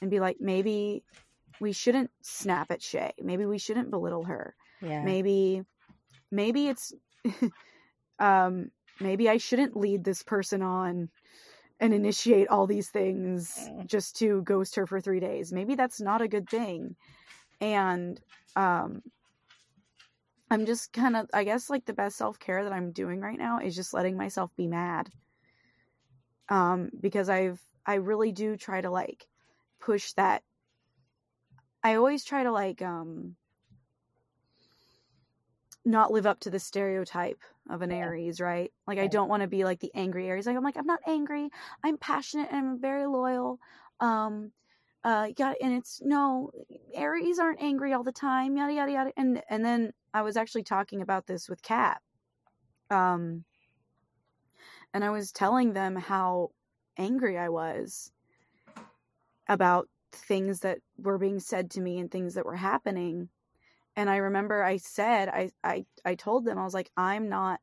and 0.01 0.11
be 0.11 0.19
like 0.19 0.37
maybe 0.39 1.03
we 1.59 1.71
shouldn't 1.71 2.11
snap 2.21 2.71
at 2.71 2.81
shay 2.81 3.13
maybe 3.21 3.45
we 3.45 3.57
shouldn't 3.57 3.91
belittle 3.91 4.25
her 4.25 4.55
Yeah. 4.81 5.03
maybe 5.03 5.63
maybe 6.31 6.67
it's 6.67 6.93
um 8.19 8.71
maybe 8.99 9.29
i 9.29 9.37
shouldn't 9.37 9.75
lead 9.77 10.03
this 10.03 10.23
person 10.23 10.61
on 10.61 11.09
and 11.79 11.93
initiate 11.93 12.47
all 12.49 12.67
these 12.67 12.89
things 12.89 13.71
Mm. 13.71 13.87
just 13.87 14.17
to 14.17 14.41
ghost 14.43 14.75
her 14.75 14.87
for 14.87 15.01
3 15.01 15.19
days 15.19 15.53
maybe 15.53 15.75
that's 15.75 16.01
not 16.01 16.21
a 16.21 16.27
good 16.27 16.49
thing 16.49 16.95
and 17.63 18.19
um 18.57 19.01
i'm 20.51 20.65
just 20.65 20.91
kind 20.91 21.15
of 21.15 21.27
i 21.33 21.43
guess 21.45 21.69
like 21.69 21.85
the 21.85 21.93
best 21.93 22.17
self-care 22.17 22.63
that 22.63 22.73
i'm 22.73 22.91
doing 22.91 23.21
right 23.21 23.39
now 23.39 23.59
is 23.59 23.75
just 23.75 23.93
letting 23.93 24.17
myself 24.17 24.51
be 24.57 24.67
mad. 24.67 25.09
Um 26.49 26.89
because 26.99 27.29
i've 27.29 27.61
i 27.85 27.95
really 27.95 28.31
do 28.33 28.57
try 28.57 28.81
to 28.81 28.89
like 28.91 29.27
push 29.79 30.11
that. 30.13 30.43
I 31.83 31.95
always 31.95 32.23
try 32.25 32.43
to 32.43 32.51
like 32.51 32.81
um 32.81 33.37
not 35.85 36.11
live 36.11 36.25
up 36.25 36.39
to 36.41 36.49
the 36.49 36.59
stereotype 36.59 37.41
of 37.69 37.81
an 37.81 37.91
Yeah. 37.91 37.97
aries 37.99 38.39
right? 38.41 38.71
Like 38.85 38.99
i 38.99 39.07
don't 39.07 39.29
want 39.29 39.41
to 39.41 39.47
be 39.47 39.63
like 39.63 39.79
the 39.79 39.91
angry 39.95 40.27
aries. 40.27 40.45
Like 40.45 40.57
i'm 40.57 40.63
like 40.63 40.77
i'm 40.77 40.85
not 40.85 40.99
angry. 41.07 41.49
I'm 41.83 41.97
passionate 41.97 42.49
and 42.51 42.57
i'm 42.67 42.79
very 42.81 43.05
loyal. 43.05 43.59
Um 44.01 44.51
uh 45.03 45.27
yeah 45.37 45.53
and 45.61 45.73
it's 45.73 46.01
no 46.03 46.49
aries 46.93 47.39
aren't 47.39 47.61
angry 47.61 47.93
all 47.93 48.03
the 48.03 48.11
time 48.11 48.55
yada 48.55 48.73
yada 48.73 48.91
yada 48.91 49.11
and 49.17 49.41
and 49.49 49.63
then 49.63 49.91
i 50.13 50.21
was 50.21 50.37
actually 50.37 50.63
talking 50.63 51.01
about 51.01 51.25
this 51.27 51.49
with 51.49 51.61
kat 51.61 52.01
um 52.89 53.43
and 54.93 55.03
i 55.03 55.09
was 55.09 55.31
telling 55.31 55.73
them 55.73 55.95
how 55.95 56.49
angry 56.97 57.37
i 57.37 57.49
was 57.49 58.11
about 59.47 59.89
things 60.11 60.59
that 60.59 60.79
were 60.97 61.17
being 61.17 61.39
said 61.39 61.71
to 61.71 61.81
me 61.81 61.99
and 61.99 62.11
things 62.11 62.35
that 62.35 62.45
were 62.45 62.55
happening 62.55 63.27
and 63.95 64.09
i 64.09 64.17
remember 64.17 64.63
i 64.63 64.77
said 64.77 65.27
i 65.27 65.49
i, 65.63 65.85
I 66.05 66.15
told 66.15 66.45
them 66.45 66.57
i 66.57 66.63
was 66.63 66.73
like 66.73 66.91
i'm 66.95 67.29
not 67.29 67.59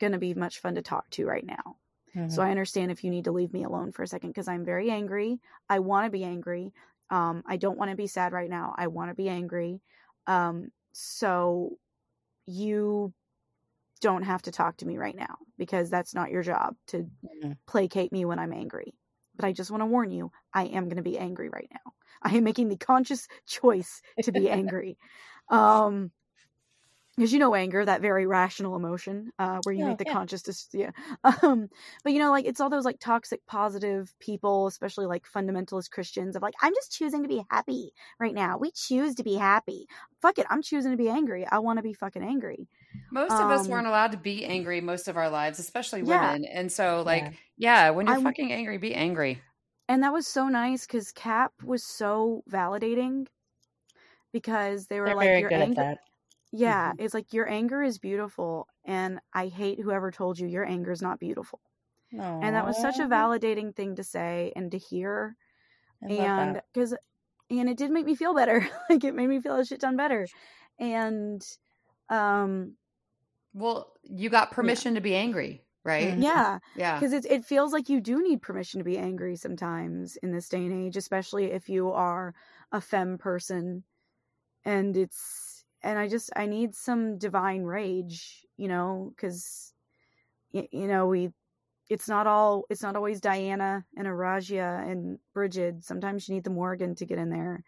going 0.00 0.12
to 0.12 0.18
be 0.18 0.34
much 0.34 0.60
fun 0.60 0.74
to 0.76 0.82
talk 0.82 1.08
to 1.10 1.26
right 1.26 1.44
now 1.46 1.76
Mhm. 2.14 2.28
so 2.28 2.42
I 2.42 2.50
understand 2.50 2.90
if 2.90 3.04
you 3.04 3.10
need 3.10 3.24
to 3.24 3.32
leave 3.32 3.52
me 3.52 3.64
alone 3.64 3.92
for 3.92 4.02
a 4.02 4.06
second 4.06 4.30
because 4.30 4.48
I'm 4.48 4.64
very 4.64 4.90
angry. 4.90 5.40
I 5.68 5.80
want 5.80 6.06
to 6.06 6.10
be 6.10 6.24
angry. 6.24 6.72
Um, 7.10 7.42
I 7.46 7.56
don't 7.56 7.78
want 7.78 7.90
to 7.90 7.96
be 7.96 8.06
sad 8.06 8.32
right 8.32 8.50
now. 8.50 8.74
I 8.78 8.86
want 8.88 9.10
to 9.10 9.14
be 9.14 9.28
angry. 9.28 9.80
Um, 10.26 10.70
so 10.92 11.78
you 12.46 13.14
don't 14.00 14.22
have 14.22 14.42
to 14.42 14.52
talk 14.52 14.78
to 14.78 14.86
me 14.86 14.96
right 14.98 15.14
now 15.16 15.36
because 15.58 15.90
that's 15.90 16.14
not 16.14 16.30
your 16.30 16.42
job 16.42 16.76
to 16.88 17.10
Mhm. 17.22 17.58
placate 17.66 18.12
me 18.12 18.24
when 18.24 18.38
I'm 18.38 18.52
angry. 18.52 18.94
But 19.36 19.46
I 19.46 19.52
just 19.52 19.70
want 19.70 19.82
to 19.82 19.86
warn 19.86 20.10
you, 20.10 20.32
I 20.54 20.64
am 20.66 20.86
going 20.86 20.96
to 20.98 21.02
be 21.02 21.18
angry 21.18 21.48
right 21.50 21.68
now. 21.72 21.92
I 22.22 22.36
am 22.36 22.44
making 22.44 22.68
the 22.68 22.76
conscious 22.76 23.28
choice 23.46 24.02
to 24.22 24.32
be 24.32 24.50
angry. 24.50 24.98
um, 25.50 26.12
because 27.16 27.32
you 27.32 27.38
know 27.38 27.54
anger 27.54 27.84
that 27.84 28.00
very 28.00 28.26
rational 28.26 28.76
emotion 28.76 29.30
uh 29.38 29.58
where 29.64 29.74
you 29.74 29.80
Yeah, 29.80 29.88
make 29.88 29.98
the 29.98 30.04
yeah. 30.06 30.12
conscious 30.12 30.42
dis- 30.42 30.68
yeah 30.72 30.90
um 31.42 31.68
but 32.04 32.12
you 32.12 32.18
know 32.18 32.30
like 32.30 32.44
it's 32.46 32.60
all 32.60 32.70
those 32.70 32.84
like 32.84 32.98
toxic 33.00 33.44
positive 33.46 34.12
people 34.20 34.66
especially 34.66 35.06
like 35.06 35.24
fundamentalist 35.26 35.90
christians 35.90 36.36
of 36.36 36.42
like 36.42 36.54
i'm 36.62 36.74
just 36.74 36.92
choosing 36.92 37.22
to 37.22 37.28
be 37.28 37.44
happy 37.50 37.92
right 38.18 38.34
now 38.34 38.56
we 38.58 38.70
choose 38.70 39.14
to 39.16 39.22
be 39.24 39.34
happy 39.34 39.86
fuck 40.22 40.38
it 40.38 40.46
i'm 40.50 40.62
choosing 40.62 40.90
to 40.92 40.96
be 40.96 41.08
angry 41.08 41.46
i 41.50 41.58
want 41.58 41.76
to 41.78 41.82
be 41.82 41.92
fucking 41.92 42.22
angry 42.22 42.68
Most 43.12 43.32
of 43.32 43.50
us 43.50 43.64
Um, 43.66 43.72
weren't 43.72 43.86
allowed 43.86 44.12
to 44.12 44.18
be 44.18 44.44
angry 44.44 44.80
most 44.80 45.08
of 45.08 45.16
our 45.16 45.28
lives, 45.30 45.58
especially 45.58 46.02
Yeah. 46.02 46.32
women. 46.32 46.44
And 46.44 46.70
so, 46.70 47.02
like, 47.04 47.24
Yeah. 47.24 47.30
yeah, 47.56 47.90
when 47.90 48.06
you're 48.06 48.14
I'm- 48.16 48.24
fucking 48.24 48.52
angry, 48.52 48.78
be 48.78 48.94
angry. 48.94 49.42
and 49.88 50.02
that 50.04 50.12
was 50.12 50.26
so 50.28 50.48
nice 50.48 50.86
because 50.86 51.10
kat 51.12 51.50
was 51.64 51.82
so 51.84 52.42
validating 52.48 53.26
because 54.32 54.86
they 54.86 55.00
were 55.00 55.06
They're 55.06 55.16
like 55.16 55.26
very 55.28 55.40
your 55.40 55.50
good 56.62 56.70
anger 56.70 56.70
at 56.70 56.82
that. 56.84 56.86
yeah 56.86 56.92
it's 56.98 57.14
like 57.14 57.32
your 57.32 57.48
anger 57.48 57.82
is 57.82 57.98
beautiful 57.98 58.68
and 58.84 59.20
i 59.34 59.46
hate 59.48 59.80
whoever 59.80 60.10
told 60.10 60.38
you 60.38 60.46
your 60.48 60.64
anger 60.64 60.90
is 60.92 61.02
not 61.02 61.20
beautiful 61.20 61.60
and 62.42 62.56
that 62.56 62.66
was 62.66 62.78
such 62.78 63.00
a 63.00 63.04
validating 63.06 63.74
thing 63.74 63.96
to 63.96 64.04
say 64.04 64.52
and 64.56 64.72
to 64.72 64.78
hear 64.78 65.36
I 66.02 66.08
and 66.08 66.60
because 66.72 66.94
and 67.50 67.68
it 67.68 67.78
did 67.78 67.90
make 67.92 68.06
me 68.06 68.16
feel 68.16 68.34
better 68.34 68.68
like 68.90 69.04
it 69.04 69.14
made 69.14 69.28
me 69.28 69.40
feel 69.40 69.56
a 69.56 69.64
shit 69.66 69.80
ton 69.80 69.96
better 69.96 70.30
and 70.78 71.42
um 72.10 72.76
Well, 73.52 73.94
you 74.02 74.30
got 74.30 74.50
permission 74.52 74.94
to 74.94 75.00
be 75.00 75.14
angry, 75.14 75.64
right? 75.84 76.14
Mhm. 76.16 76.22
Yeah, 76.22 76.58
Yeah. 76.74 76.94
because 76.94 77.12
it 77.12 77.24
it 77.26 77.44
feels 77.44 77.72
like 77.72 77.88
you 77.88 78.00
do 78.00 78.22
need 78.22 78.42
permission 78.42 78.78
to 78.78 78.84
be 78.84 78.98
angry 78.98 79.36
sometimes 79.36 80.16
in 80.16 80.32
this 80.32 80.48
day 80.48 80.64
and 80.64 80.72
age, 80.86 80.96
especially 80.96 81.46
if 81.52 81.68
you 81.68 81.90
are 81.90 82.34
a 82.72 82.80
femme 82.80 83.18
person, 83.18 83.84
and 84.64 84.96
it's 84.96 85.49
and 85.82 85.98
I 85.98 86.08
just 86.08 86.30
I 86.36 86.46
need 86.46 86.74
some 86.74 87.18
divine 87.18 87.62
rage, 87.64 88.46
you 88.56 88.68
know, 88.68 89.12
because 89.14 89.74
you, 90.52 90.68
you 90.72 90.88
know 90.88 91.06
we 91.08 91.32
it's 91.90 92.08
not 92.08 92.26
all 92.26 92.66
it's 92.70 92.82
not 92.82 92.96
always 92.96 93.20
Diana 93.20 93.86
and 93.96 94.06
Aradia 94.08 94.88
and 94.88 95.20
Bridget. 95.34 95.84
Sometimes 95.84 96.28
you 96.28 96.36
need 96.36 96.44
the 96.44 96.50
Morrigan 96.50 96.94
to 96.96 97.06
get 97.06 97.18
in 97.18 97.30
there, 97.30 97.64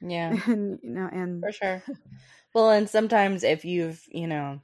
Yeah, 0.00 0.36
and 0.48 0.80
you 0.82 0.90
know, 0.90 1.08
and 1.12 1.46
for 1.46 1.52
sure. 1.52 1.82
Well, 2.54 2.70
and 2.70 2.88
sometimes 2.88 3.44
if 3.44 3.64
you've, 3.64 4.04
you 4.08 4.26
know, 4.26 4.62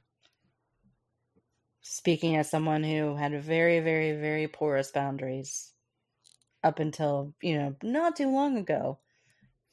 speaking 1.81 2.35
as 2.35 2.49
someone 2.49 2.83
who 2.83 3.15
had 3.15 3.39
very, 3.41 3.79
very, 3.79 4.11
very 4.13 4.47
porous 4.47 4.91
boundaries 4.91 5.73
up 6.63 6.79
until, 6.79 7.35
you 7.41 7.57
know, 7.57 7.75
not 7.83 8.15
too 8.15 8.29
long 8.29 8.57
ago, 8.57 8.99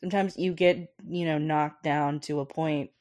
sometimes 0.01 0.37
you 0.39 0.55
get, 0.55 0.95
you 1.09 1.27
know, 1.27 1.39
knocked 1.39 1.83
down 1.85 2.21
to 2.21 2.41
a 2.41 2.47
point 2.47 2.93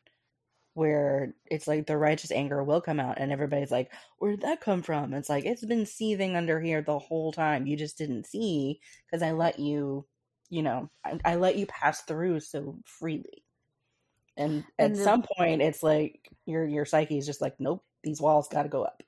where 0.78 1.34
it's 1.48 1.68
like 1.68 1.88
the 1.88 1.98
righteous 1.98 2.32
anger 2.32 2.64
will 2.64 2.82
come 2.82 3.00
out 3.00 3.18
and 3.20 3.32
everybody's 3.32 3.72
like, 3.72 3.92
where'd 4.20 4.42
that 4.42 4.62
come 4.62 4.84
from? 4.84 5.14
It's 5.14 5.30
like, 5.30 5.46
it's 5.46 5.66
been 5.66 5.86
seething 5.88 6.36
under 6.38 6.62
here 6.62 6.82
the 6.84 7.00
whole 7.00 7.32
time. 7.32 7.66
You 7.68 7.76
just 7.78 7.98
didn't 7.98 8.28
see 8.28 8.80
because 9.06 9.24
I 9.24 9.32
let 9.32 9.60
you, 9.60 10.06
you 10.50 10.62
know, 10.64 10.90
I, 11.04 11.20
I 11.26 11.36
let 11.38 11.58
you 11.58 11.66
pass 11.66 12.02
through 12.04 12.42
so 12.42 12.78
freely. 12.86 13.44
And 14.38 14.66
at 14.80 14.94
the- 14.94 15.04
some 15.04 15.24
point, 15.38 15.62
it's 15.62 15.84
like 15.84 16.30
your 16.46 16.66
your 16.66 16.86
psyche 16.86 17.18
is 17.18 17.26
just 17.26 17.42
like, 17.42 17.56
nope, 17.60 17.84
these 18.04 18.22
walls 18.22 18.48
got 18.48 18.64
to 18.64 18.70
go 18.70 18.84
up. 18.84 19.02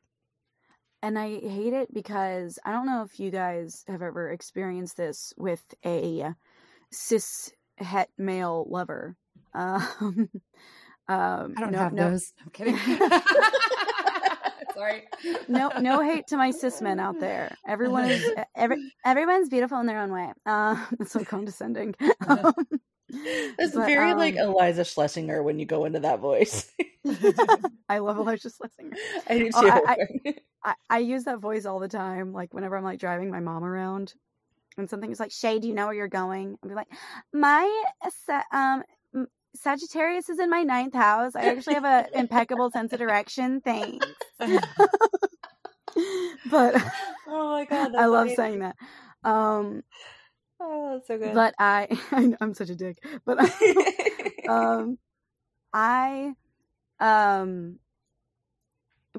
and 1.02 1.18
I 1.18 1.40
hate 1.40 1.74
it 1.74 1.94
because 1.94 2.60
I 2.66 2.72
don't 2.72 2.86
know 2.86 3.04
if 3.04 3.20
you 3.20 3.32
guys 3.32 3.84
have 3.88 4.02
ever 4.02 4.32
experienced 4.32 4.98
this 4.98 5.34
with 5.38 5.64
a 5.86 6.34
cis 6.92 7.52
het 7.78 8.10
male 8.18 8.66
lover. 8.70 9.16
Um, 9.56 10.30
um, 11.10 11.56
I 11.58 11.62
don't 11.62 11.72
no, 11.72 11.78
have 11.80 11.94
no, 11.94 12.10
those. 12.12 12.34
I'm 12.44 12.52
kidding. 12.52 12.78
Sorry. 14.76 15.04
no, 15.48 15.72
no 15.80 16.02
hate 16.04 16.28
to 16.28 16.38
my 16.38 16.52
cis 16.52 16.82
men 16.82 17.00
out 17.00 17.20
there. 17.20 17.54
Everyone 17.68 18.06
is 18.06 18.32
every 18.56 18.92
everyone's 19.04 19.50
beautiful 19.50 19.80
in 19.80 19.88
their 19.88 20.00
own 20.00 20.12
way. 20.12 20.32
Uh, 20.46 20.86
it's 21.00 21.12
so 21.12 21.26
condescending. 21.26 21.96
Um, 22.28 22.54
It's 23.10 23.74
But, 23.76 23.88
very 23.88 24.14
like 24.14 24.38
um, 24.38 24.54
Iliza 24.54 24.82
Shlesinger 24.82 25.44
when 25.44 25.60
you 25.60 25.66
go 25.66 25.86
into 25.86 26.00
that 26.02 26.20
voice. 26.20 26.72
I 27.90 27.98
love 28.00 28.18
Iliza 28.18 28.52
Shlesinger. 28.56 28.94
I 29.28 29.38
do 29.40 29.46
too. 29.46 29.52
Oh, 29.56 29.84
I- 29.86 30.36
I, 30.62 30.74
I 30.90 30.98
use 31.00 31.24
that 31.24 31.40
voice 31.40 31.66
all 31.66 31.80
the 31.80 31.88
time, 31.88 32.34
like 32.34 32.54
whenever 32.54 32.76
I'm 32.76 32.84
like 32.84 33.00
driving 33.00 33.32
my 33.32 33.40
mom 33.40 33.64
around, 33.64 34.14
and 34.78 34.90
something 34.90 35.10
is 35.10 35.20
like, 35.20 35.32
"Shay, 35.32 35.58
do 35.58 35.70
you 35.70 35.74
know 35.74 35.86
where 35.86 35.96
you're 35.96 36.10
going?" 36.10 36.58
I'll 36.62 36.70
be 36.70 36.76
like, 36.76 36.90
"My 37.34 37.84
um 38.52 38.84
Sagittarius 39.56 40.30
is 40.30 40.40
in 40.40 40.50
my 40.50 40.64
ninth 40.64 40.94
house. 40.94 41.36
I 41.36 41.44
actually 41.44 41.76
have 41.76 41.86
an 41.86 42.06
impeccable 42.14 42.70
sense 42.72 42.94
of 42.94 43.00
direction. 43.00 43.62
Thanks." 43.62 44.06
but 46.52 46.76
oh 47.28 47.50
my 47.52 47.66
god, 47.66 47.96
I 47.96 48.06
love 48.06 48.32
saying 48.32 48.60
that. 48.60 48.76
Um, 49.24 49.84
Oh, 50.62 50.94
that's 50.94 51.08
so 51.08 51.18
good. 51.18 51.34
but 51.34 51.56
I, 51.58 51.88
I 52.12 52.34
I'm 52.42 52.54
such 52.54 52.70
a 52.70 52.76
dick. 52.76 52.98
But 53.26 53.38
I, 53.40 54.46
um 54.48 54.98
i 55.74 56.34
um 57.00 57.78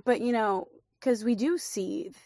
but 0.05 0.20
you 0.20 0.32
know 0.32 0.66
because 0.98 1.24
we 1.24 1.35
do 1.35 1.57
seethe 1.57 2.16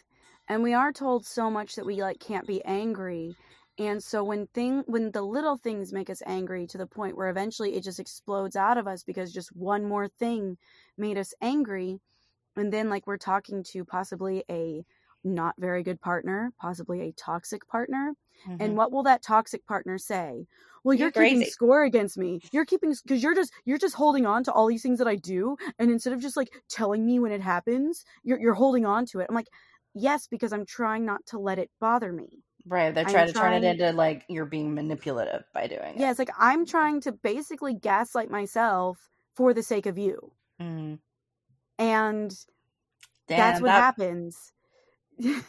and 0.47 0.63
we 0.63 0.73
are 0.73 0.91
told 0.91 1.25
so 1.25 1.49
much 1.49 1.75
that 1.75 1.85
we 1.85 2.01
like 2.01 2.19
can't 2.19 2.47
be 2.47 2.63
angry 2.65 3.35
and 3.77 4.03
so 4.03 4.23
when 4.23 4.47
thing 4.47 4.83
when 4.87 5.11
the 5.11 5.21
little 5.21 5.57
things 5.57 5.93
make 5.93 6.09
us 6.09 6.21
angry 6.25 6.67
to 6.67 6.77
the 6.77 6.87
point 6.87 7.17
where 7.17 7.29
eventually 7.29 7.75
it 7.75 7.83
just 7.83 7.99
explodes 7.99 8.55
out 8.55 8.77
of 8.77 8.87
us 8.87 9.03
because 9.03 9.33
just 9.33 9.55
one 9.55 9.85
more 9.85 10.07
thing 10.07 10.57
made 10.97 11.17
us 11.17 11.33
angry 11.41 11.99
and 12.55 12.71
then 12.73 12.89
like 12.89 13.07
we're 13.07 13.17
talking 13.17 13.63
to 13.63 13.85
possibly 13.85 14.43
a 14.49 14.85
not 15.23 15.55
very 15.59 15.83
good 15.83 15.99
partner 16.01 16.53
possibly 16.59 17.01
a 17.01 17.11
toxic 17.13 17.67
partner 17.67 18.13
Mhm. 18.45 18.59
and 18.59 18.77
what 18.77 18.91
will 18.91 19.03
that 19.03 19.21
toxic 19.23 19.65
partner 19.65 19.97
say? 19.97 20.47
Well, 20.83 20.93
you're, 20.95 21.09
You're 21.09 21.11
keeping 21.11 21.43
crazy. 21.43 21.45
score 21.45 21.83
against 21.83 22.17
me. 22.17 22.41
You're 22.51 22.65
keeping 22.65 22.93
because 23.03 23.23
you're 23.23 23.35
just 23.35 23.53
you're 23.65 23.77
just 23.79 23.95
holding 23.95 24.25
on 24.25 24.43
to 24.45 24.53
all 24.53 24.67
these 24.67 24.83
things 24.83 24.99
that 24.99 25.07
I 25.07 25.15
do, 25.17 25.57
and 25.79 25.91
instead 25.91 26.13
of 26.13 26.21
just 26.21 26.37
like 26.37 26.53
telling 26.69 27.05
me 27.05 27.19
when 27.19 27.31
it 27.33 27.41
happens, 27.41 28.05
you're 28.23 28.39
you're 28.39 28.53
holding 28.53 28.85
on 28.85 29.05
to 29.07 29.19
it. 29.19 29.27
I'm 29.29 29.35
like, 29.35 29.49
yes, 29.93 30.27
because 30.27 30.53
I'm 30.53 30.65
trying 30.65 31.05
not 31.05 31.25
to 31.27 31.39
let 31.39 31.59
it 31.59 31.71
bother 31.81 32.13
me. 32.13 32.44
Right, 32.65 32.93
they're 32.93 33.05
I'm 33.05 33.11
trying 33.11 33.27
to 33.27 33.33
turn 33.33 33.53
it 33.53 33.63
into 33.63 33.91
like 33.91 34.23
you're 34.27 34.45
being 34.45 34.73
manipulative 34.73 35.43
by 35.53 35.67
doing 35.67 35.95
it. 35.95 35.97
Yeah, 35.97 36.09
it's 36.09 36.19
like 36.19 36.31
I'm 36.37 36.65
trying 36.65 37.01
to 37.01 37.11
basically 37.11 37.73
gaslight 37.73 38.29
myself 38.29 39.09
for 39.35 39.53
the 39.53 39.63
sake 39.63 39.85
of 39.85 39.97
you. 39.97 40.31
Mm. 40.61 40.99
and 41.77 42.45
Damn, 43.27 43.37
that's 43.37 43.61
what 43.61 43.67
that, 43.67 43.81
happens. 43.81 44.51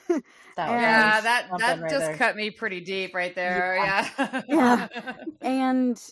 That 0.56 0.70
was 0.70 0.80
yeah, 0.80 1.20
that 1.20 1.50
that 1.58 1.80
right 1.82 1.90
just 1.90 2.06
there. 2.06 2.16
cut 2.16 2.34
me 2.34 2.50
pretty 2.50 2.80
deep 2.80 3.14
right 3.14 3.34
there. 3.34 3.76
Yeah. 3.76 4.42
Yeah. 4.48 4.88
and 5.42 6.02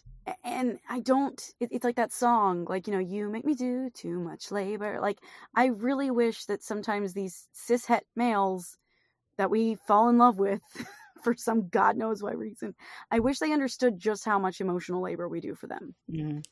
and 0.42 0.78
i 0.88 1.00
don't 1.00 1.52
it, 1.60 1.68
it's 1.70 1.84
like 1.84 1.96
that 1.96 2.12
song 2.12 2.64
like 2.68 2.86
you 2.86 2.92
know 2.92 2.98
you 2.98 3.28
make 3.28 3.44
me 3.44 3.54
do 3.54 3.90
too 3.90 4.18
much 4.20 4.50
labor 4.50 4.98
like 5.00 5.18
i 5.54 5.66
really 5.66 6.10
wish 6.10 6.46
that 6.46 6.62
sometimes 6.62 7.12
these 7.12 7.46
cishet 7.54 8.00
males 8.16 8.78
that 9.36 9.50
we 9.50 9.74
fall 9.86 10.08
in 10.08 10.18
love 10.18 10.38
with 10.38 10.60
for 11.22 11.34
some 11.34 11.68
god 11.68 11.96
knows 11.96 12.22
why 12.22 12.32
reason. 12.32 12.74
I 13.10 13.18
wish 13.20 13.38
they 13.38 13.52
understood 13.52 13.98
just 13.98 14.24
how 14.24 14.38
much 14.38 14.60
emotional 14.60 15.02
labor 15.02 15.28
we 15.28 15.40
do 15.40 15.54
for 15.54 15.66
them. 15.66 15.94
Mm. 16.10 16.44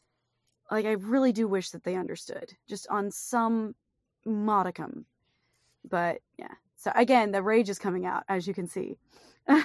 like 0.70 0.86
i 0.86 0.92
really 0.92 1.32
do 1.32 1.46
wish 1.46 1.70
that 1.70 1.84
they 1.84 1.96
understood 1.96 2.52
just 2.68 2.86
on 2.88 3.10
some 3.10 3.74
modicum. 4.24 5.04
But 5.88 6.20
yeah. 6.38 6.54
So 6.76 6.90
again 6.94 7.32
the 7.32 7.42
rage 7.42 7.68
is 7.68 7.78
coming 7.78 8.06
out 8.06 8.24
as 8.28 8.46
you 8.46 8.54
can 8.54 8.66
see. 8.68 8.96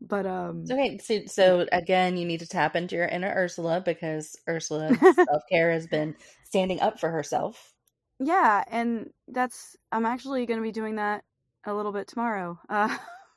But 0.00 0.26
um 0.26 0.64
Okay, 0.68 0.98
so, 0.98 1.20
so 1.26 1.66
again, 1.70 2.16
you 2.16 2.26
need 2.26 2.40
to 2.40 2.46
tap 2.46 2.74
into 2.74 2.96
your 2.96 3.06
inner 3.06 3.32
Ursula 3.34 3.80
because 3.80 4.36
Ursula's 4.48 4.98
self 5.14 5.42
care 5.48 5.70
has 5.70 5.86
been 5.86 6.16
standing 6.44 6.80
up 6.80 6.98
for 6.98 7.08
herself. 7.10 7.72
yeah 8.20 8.62
and 8.70 9.10
that's 9.28 9.76
i'm 9.90 10.06
actually 10.06 10.46
going 10.46 10.58
to 10.58 10.62
be 10.62 10.70
doing 10.72 10.96
that 10.96 11.24
a 11.66 11.74
little 11.74 11.92
bit 11.92 12.06
tomorrow 12.08 12.58
uh 12.68 12.96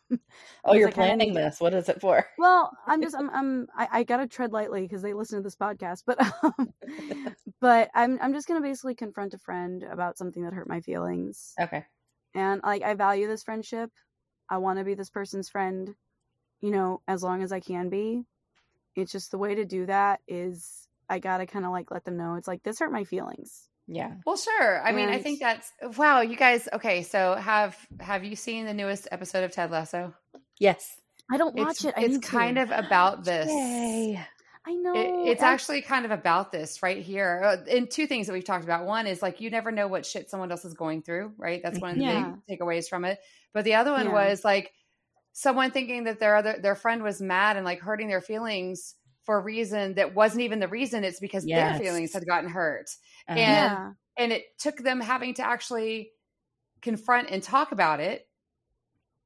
Oh, 0.64 0.74
you're 0.74 0.90
kinda 0.90 0.92
planning 0.92 1.34
this. 1.34 1.60
What 1.60 1.74
is 1.74 1.90
it 1.90 2.02
for? 2.02 2.26
well 2.38 2.72
i'm 2.86 3.02
just 3.02 3.16
i'm, 3.20 3.30
I'm 3.30 3.68
i, 3.76 3.88
I 3.92 4.04
gotta 4.04 4.28
tread 4.28 4.52
lightly 4.52 4.82
because 4.82 5.02
they 5.02 5.14
listen 5.14 5.40
to 5.40 5.44
this 5.44 5.56
podcast 5.56 6.04
but 6.06 6.20
um, 6.44 6.74
but 7.62 7.90
i'm 7.96 8.20
i'm 8.22 8.34
just 8.34 8.48
going 8.48 8.62
to 8.62 8.68
basically 8.68 8.96
confront 8.96 9.34
a 9.34 9.38
friend 9.40 9.84
about 9.84 10.18
something 10.18 10.44
that 10.44 10.54
hurt 10.54 10.70
my 10.70 10.82
feelings 10.82 11.54
Okay. 11.60 11.86
and 12.36 12.62
like 12.64 12.84
i 12.84 12.94
value 12.94 13.28
this 13.28 13.44
friendship 13.44 13.92
i 14.50 14.58
want 14.58 14.80
to 14.80 14.86
be 14.86 14.94
this 14.94 15.10
person's 15.10 15.50
friend 15.50 15.96
you 16.62 16.72
know 16.72 17.02
as 17.08 17.24
long 17.24 17.42
as 17.44 17.52
i 17.52 17.60
can 17.60 17.90
be 17.90 18.24
it's 18.96 19.12
just 19.12 19.32
the 19.32 19.38
way 19.38 19.56
to 19.56 19.66
do 19.66 19.86
that 19.86 20.20
is 20.28 20.88
i 21.10 21.20
gotta 21.20 21.46
kind 21.46 21.66
of 21.66 21.72
like 21.72 21.92
let 21.92 22.04
them 22.06 22.18
know 22.18 22.36
it's 22.36 22.48
like 22.48 22.64
this 22.64 22.80
hurt 22.80 22.92
my 22.92 23.04
feelings 23.04 23.70
Yeah. 23.88 24.16
Well, 24.26 24.38
sure. 24.38 24.82
I 24.86 24.92
mean, 24.92 25.10
I 25.10 25.20
think 25.20 25.40
that's 25.40 25.72
wow. 25.98 26.22
You 26.22 26.36
guys, 26.36 26.68
okay. 26.74 27.04
So 27.04 27.36
have 27.36 27.78
have 28.02 28.24
you 28.26 28.36
seen 28.36 28.66
the 28.66 28.74
newest 28.74 29.08
episode 29.12 29.44
of 29.44 29.52
Ted 29.52 29.72
Lasso? 29.72 30.14
Yes. 30.60 30.98
i 31.32 31.38
don't 31.38 31.56
watch 31.56 31.78
It's 31.78 31.86
it 31.86 31.94
I 31.98 32.02
it's 32.02 32.14
need 32.16 32.24
to. 32.24 32.28
kind 32.30 32.58
of 32.58 32.72
about 32.72 33.24
this. 33.24 33.48
Yay. 33.50 34.20
i 34.66 34.74
know 34.74 34.94
It, 34.94 35.32
it's 35.32 35.44
I- 35.44 35.54
actually 35.54 35.82
kind 35.84 36.04
of 36.06 36.12
about 36.12 36.52
this 36.52 36.84
right 36.84 37.02
here. 37.02 37.42
Uh, 37.46 37.58
And 37.70 37.90
two 37.90 38.08
things 38.08 38.28
that 38.28 38.34
we've 38.34 38.44
talked 38.44 38.64
about. 38.66 38.86
One 38.86 39.08
is 39.08 39.22
like 39.22 39.40
you 39.40 39.50
never 39.50 39.72
know 39.72 39.88
what 39.88 40.06
shit 40.06 40.30
someone 40.30 40.52
else 40.52 40.66
is 40.66 40.74
going 40.74 41.02
through, 41.04 41.34
right? 41.38 41.62
That's 41.64 41.80
one 41.80 41.92
of 41.92 41.98
the 41.98 42.04
Yeah. 42.04 42.34
big 42.48 42.60
takeaways 42.60 42.90
from 42.90 43.06
it. 43.06 43.20
But 43.54 43.64
the 43.64 43.76
other 43.76 43.92
one 43.92 44.08
Yeah. 44.08 44.14
was 44.14 44.44
like 44.44 44.74
someone 45.32 45.72
thinking 45.72 46.06
that 46.06 46.20
their 46.20 46.36
other 46.36 46.58
their 46.62 46.76
friend 46.76 47.04
was 47.04 47.22
mad 47.22 47.56
and 47.56 47.64
like 47.66 47.80
hurting 47.80 48.08
their 48.10 48.22
feelings 48.22 48.96
for 49.28 49.38
a 49.38 49.42
reason 49.42 49.94
that 49.94 50.16
wasn't 50.16 50.42
even 50.42 50.60
the 50.60 50.68
reason. 50.68 51.04
It's 51.04 51.20
because 51.20 51.46
Yes. 51.46 51.78
their 51.78 51.86
feelings 51.88 52.14
had 52.14 52.26
gotten 52.26 52.50
hurt. 52.50 52.90
Uh-huh. 53.30 53.38
And- 53.38 53.40
yeah 53.40 53.92
and 54.20 54.32
it 54.32 54.46
took 54.58 54.78
them 54.78 55.00
having 55.00 55.36
to 55.36 55.46
actually 55.46 56.10
confront 56.82 57.30
and 57.30 57.44
talk 57.44 57.72
about 57.72 58.00
it 58.00 58.28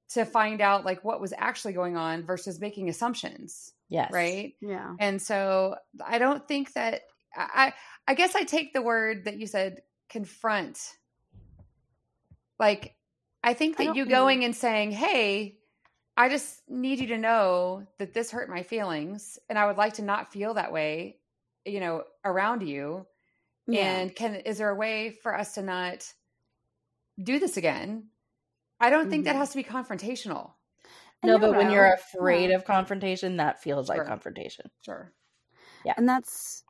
to 0.10 0.26
find 0.26 0.60
out 0.60 0.84
like 0.84 1.02
what 1.06 1.22
was 1.22 1.34
actually 1.38 1.72
going 1.72 1.96
on 1.96 2.26
versus 2.26 2.60
making 2.60 2.90
assumptions 2.90 3.72
yes. 3.88 4.12
right 4.12 4.54
yeah 4.60 4.94
and 5.00 5.22
so 5.22 5.76
i 6.06 6.18
don't 6.18 6.46
think 6.48 6.74
that 6.74 7.04
i 7.38 7.74
i 8.08 8.14
guess 8.16 8.36
i 8.36 8.44
take 8.44 8.74
the 8.74 8.82
word 8.82 9.24
that 9.26 9.38
you 9.38 9.48
said 9.48 9.78
confront 10.10 10.78
like 12.60 12.94
i 13.44 13.54
think 13.54 13.78
that 13.78 13.86
don't- 13.86 13.96
you 13.96 14.06
going 14.06 14.44
and 14.44 14.56
saying 14.56 14.92
hey 14.92 15.56
i 16.18 16.30
just 16.30 16.70
need 16.70 17.00
you 17.00 17.08
to 17.08 17.18
know 17.18 17.86
that 17.98 18.14
this 18.14 18.32
hurt 18.32 18.50
my 18.50 18.64
feelings 18.64 19.40
and 19.50 19.58
i 19.58 19.66
would 19.66 19.78
like 19.78 19.94
to 19.94 20.02
not 20.02 20.32
feel 20.32 20.54
that 20.54 20.72
way 20.72 21.20
you 21.66 21.80
know 21.80 22.04
around 22.26 22.62
you 22.68 23.06
yeah 23.68 24.04
and 24.06 24.16
can 24.16 24.36
is 24.36 24.58
there 24.60 24.70
a 24.70 24.76
way 24.76 25.12
for 25.12 25.38
us 25.38 25.56
to 25.56 25.62
not 25.62 26.14
do 27.22 27.40
this 27.40 27.58
again, 27.58 28.10
I 28.80 28.90
don't 28.90 29.10
think 29.10 29.26
that 29.26 29.36
Mhm. 29.36 29.40
has 29.40 29.52
to 29.52 29.58
be 29.58 29.64
confrontational. 29.64 30.56
And 31.24 31.32
no, 31.32 31.38
you're 31.38 31.50
but 31.50 31.56
when 31.56 31.68
right. 31.68 31.74
you're 31.74 31.94
afraid 31.94 32.50
Yeah. 32.50 32.56
of 32.56 32.66
confrontation, 32.66 33.38
that 33.38 33.62
feels 33.62 33.90
like 33.90 34.06
confrontation. 34.06 34.72
Sure. 34.82 35.14
Yeah. 35.84 35.96
And 35.98 36.08
that's 36.08 36.64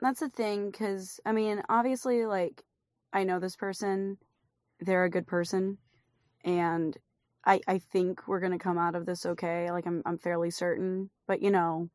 that's 0.00 0.20
the 0.20 0.28
thing 0.28 0.70
because 0.70 1.20
i 1.26 1.32
mean 1.32 1.62
obviously 1.70 2.26
like 2.26 2.64
i 3.12 3.24
know 3.24 3.40
this 3.40 3.56
person 3.56 4.18
they're 4.80 5.04
a 5.04 5.10
good 5.10 5.26
person 5.26 5.78
and 6.44 6.96
i 7.46 7.60
i 7.66 7.78
think 7.78 8.26
we're 8.26 8.40
gonna 8.40 8.58
come 8.58 8.78
out 8.78 8.94
of 8.94 9.06
this 9.06 9.24
okay 9.24 9.70
like 9.70 9.86
i'm 9.86 10.02
i'm 10.04 10.18
fairly 10.18 10.50
certain 10.50 11.08
but 11.26 11.40
you 11.42 11.50
know 11.50 11.88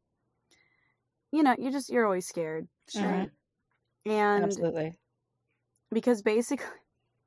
you 1.32 1.44
know 1.44 1.56
you're 1.60 1.72
just 1.72 1.90
you're 1.90 2.06
always 2.06 2.28
scared 2.28 2.68
Sure. 2.90 3.04
right 3.04 3.30
and 4.06 4.44
Absolutely. 4.44 4.94
because 5.92 6.22
basically 6.22 6.66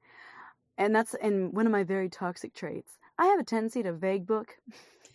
and 0.78 0.94
that's 0.94 1.14
and 1.14 1.52
one 1.52 1.66
of 1.66 1.72
my 1.72 1.84
very 1.84 2.08
toxic 2.08 2.54
traits 2.54 2.98
i 3.18 3.26
have 3.26 3.38
a 3.40 3.44
tendency 3.44 3.82
to 3.82 3.92
vague 3.92 4.26
book 4.26 4.56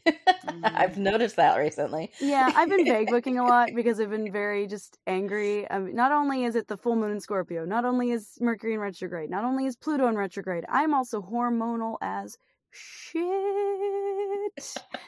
I've 0.64 0.98
noticed 0.98 1.36
that 1.36 1.58
recently. 1.58 2.12
Yeah, 2.20 2.52
I've 2.56 2.70
been 2.70 2.86
vague 2.86 3.10
booking 3.10 3.38
a 3.38 3.44
lot 3.44 3.70
because 3.76 4.00
I've 4.00 4.10
been 4.10 4.32
very 4.32 4.66
just 4.68 4.98
angry. 5.06 5.68
Um, 5.68 5.94
not 5.94 6.12
only 6.12 6.46
is 6.46 6.56
it 6.56 6.68
the 6.68 6.78
full 6.78 6.96
moon 6.96 7.12
in 7.12 7.20
Scorpio, 7.20 7.66
not 7.66 7.86
only 7.86 8.12
is 8.12 8.38
Mercury 8.40 8.74
in 8.74 8.80
retrograde, 8.80 9.30
not 9.30 9.44
only 9.44 9.66
is 9.66 9.76
Pluto 9.76 10.08
in 10.08 10.16
retrograde, 10.16 10.66
I'm 10.70 10.94
also 10.94 11.22
hormonal 11.22 11.98
as 12.02 12.38
shit. 12.72 13.24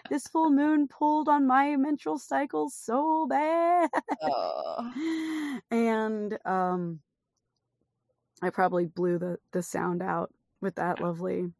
this 0.09 0.27
full 0.27 0.51
moon 0.51 0.88
pulled 0.88 1.29
on 1.29 1.47
my 1.47 1.75
menstrual 1.75 2.19
cycle 2.19 2.69
so 2.69 3.27
bad. 3.27 3.89
Oh. 4.21 5.59
and 5.71 6.38
um 6.45 6.99
I 8.41 8.49
probably 8.49 8.85
blew 8.85 9.19
the 9.19 9.38
the 9.51 9.61
sound 9.61 10.01
out 10.01 10.31
with 10.61 10.75
that 10.75 11.01
lovely 11.01 11.51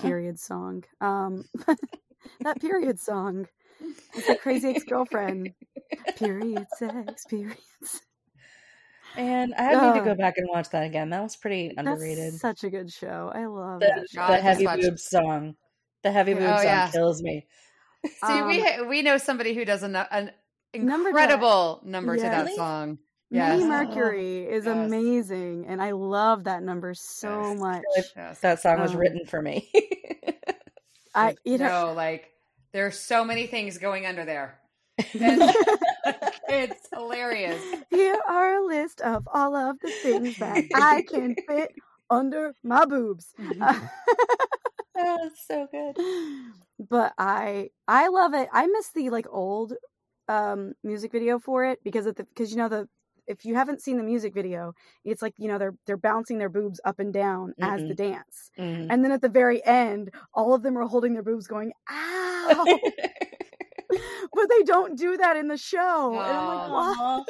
period 0.00 0.38
song. 0.38 0.84
Um 1.00 1.44
that 2.40 2.60
period 2.60 3.00
song. 3.00 3.46
It's 4.14 4.28
a 4.28 4.36
Crazy 4.36 4.70
Ex 4.70 4.84
Girlfriend. 4.88 5.52
Period 6.16 6.66
sex, 6.76 7.24
periods. 7.26 8.02
And 9.16 9.54
I 9.54 9.70
need 9.92 9.98
to 9.98 10.04
go 10.04 10.14
back 10.14 10.34
and 10.38 10.48
watch 10.50 10.68
that 10.70 10.84
again. 10.84 11.10
That 11.10 11.22
was 11.22 11.36
pretty 11.36 11.68
That's 11.74 11.78
underrated. 11.88 12.34
such 12.34 12.64
a 12.64 12.70
good 12.70 12.92
show. 12.92 13.30
I 13.34 13.46
love 13.46 13.80
The, 13.80 13.86
that 13.86 14.10
show. 14.10 14.20
God, 14.20 14.30
the 14.30 14.42
heavy 14.42 14.64
watched- 14.66 14.82
boob 14.82 14.98
song. 14.98 15.56
The 16.02 16.12
heavy 16.12 16.34
Oh, 16.34 16.38
song 16.38 16.64
yeah. 16.64 16.90
kills 16.90 17.22
me. 17.22 17.46
See, 18.04 18.42
we 18.42 18.62
Um, 18.66 18.88
we 18.88 19.02
know 19.02 19.16
somebody 19.18 19.54
who 19.54 19.64
does 19.64 19.82
an, 19.82 19.96
an 19.96 20.30
Number 20.74 21.10
to 21.10 21.14
that. 21.14 21.22
incredible 21.30 21.80
number 21.84 22.16
to 22.16 22.22
Yeah. 22.22 22.28
that 22.30 22.44
Really? 22.44 22.56
song. 22.56 22.98
Minnie 23.30 23.58
Yes. 23.58 23.68
Mercury 23.68 24.44
is 24.44 24.66
Yes. 24.66 24.76
amazing, 24.76 25.64
and 25.66 25.82
I 25.82 25.90
love 25.92 26.44
that 26.44 26.62
number 26.62 26.94
so 26.94 27.50
Yes. 27.50 27.58
much. 27.58 27.82
Really 27.96 28.08
Yes. 28.16 28.40
That 28.40 28.60
song 28.60 28.80
was 28.80 28.92
Um, 28.94 28.98
written 29.00 29.26
for 29.26 29.42
me. 29.42 29.68
I 31.14 31.34
you 31.44 31.58
know 31.58 31.86
no, 31.88 31.92
like 31.94 32.30
there's 32.72 32.98
so 32.98 33.24
many 33.24 33.46
things 33.46 33.78
going 33.78 34.04
under 34.06 34.24
there. 34.24 34.60
And 35.20 35.40
it's 36.48 36.88
hilarious. 36.92 37.62
here 37.90 38.20
are 38.28 38.56
a 38.56 38.66
list 38.66 39.00
of 39.00 39.26
all 39.32 39.54
of 39.56 39.78
the 39.80 39.92
things 40.02 40.36
that 40.36 40.64
I 40.74 41.02
can 41.08 41.36
fit 41.48 41.72
under 42.10 42.54
my 42.62 42.84
boobs. 42.84 43.34
oh, 43.62 43.78
it's 44.96 45.46
so 45.46 45.66
good. 45.70 45.96
but 46.78 47.12
I 47.18 47.70
I 47.88 48.08
love 48.08 48.34
it. 48.34 48.48
I 48.52 48.66
miss 48.66 48.90
the 48.92 49.10
like 49.10 49.26
old 49.30 49.74
um 50.28 50.72
music 50.82 51.12
video 51.12 51.38
for 51.38 51.64
it 51.64 51.78
because 51.84 52.06
of 52.06 52.16
the 52.16 52.24
because 52.24 52.50
you 52.50 52.56
know 52.56 52.68
the 52.68 52.88
if 53.26 53.44
you 53.44 53.56
haven't 53.56 53.80
seen 53.82 53.96
the 53.96 54.04
music 54.04 54.34
video, 54.34 54.72
it's 55.04 55.22
like 55.22 55.34
you 55.38 55.48
know 55.48 55.58
they're 55.58 55.74
they're 55.86 55.96
bouncing 55.96 56.38
their 56.38 56.48
boobs 56.48 56.80
up 56.84 56.98
and 57.00 57.12
down 57.12 57.54
as 57.60 57.84
the 57.88 57.94
dance, 57.94 58.50
Mhm. 58.58 58.86
and 58.90 59.04
then 59.04 59.12
at 59.12 59.20
the 59.20 59.28
very 59.28 59.64
end, 59.64 60.10
all 60.34 60.54
of 60.54 60.62
them 60.62 60.76
are 60.78 60.86
holding 60.86 61.12
their 61.14 61.22
boobs, 61.24 61.46
going 61.46 61.72
"ow," 61.90 62.78
but 64.32 64.48
they 64.50 64.62
don't 64.62 64.96
do 64.96 65.16
that 65.16 65.36
in 65.36 65.48
the 65.48 65.56
show. 65.56 66.20
And 66.20 66.36
I'm 66.36 66.46
like, 66.46 67.26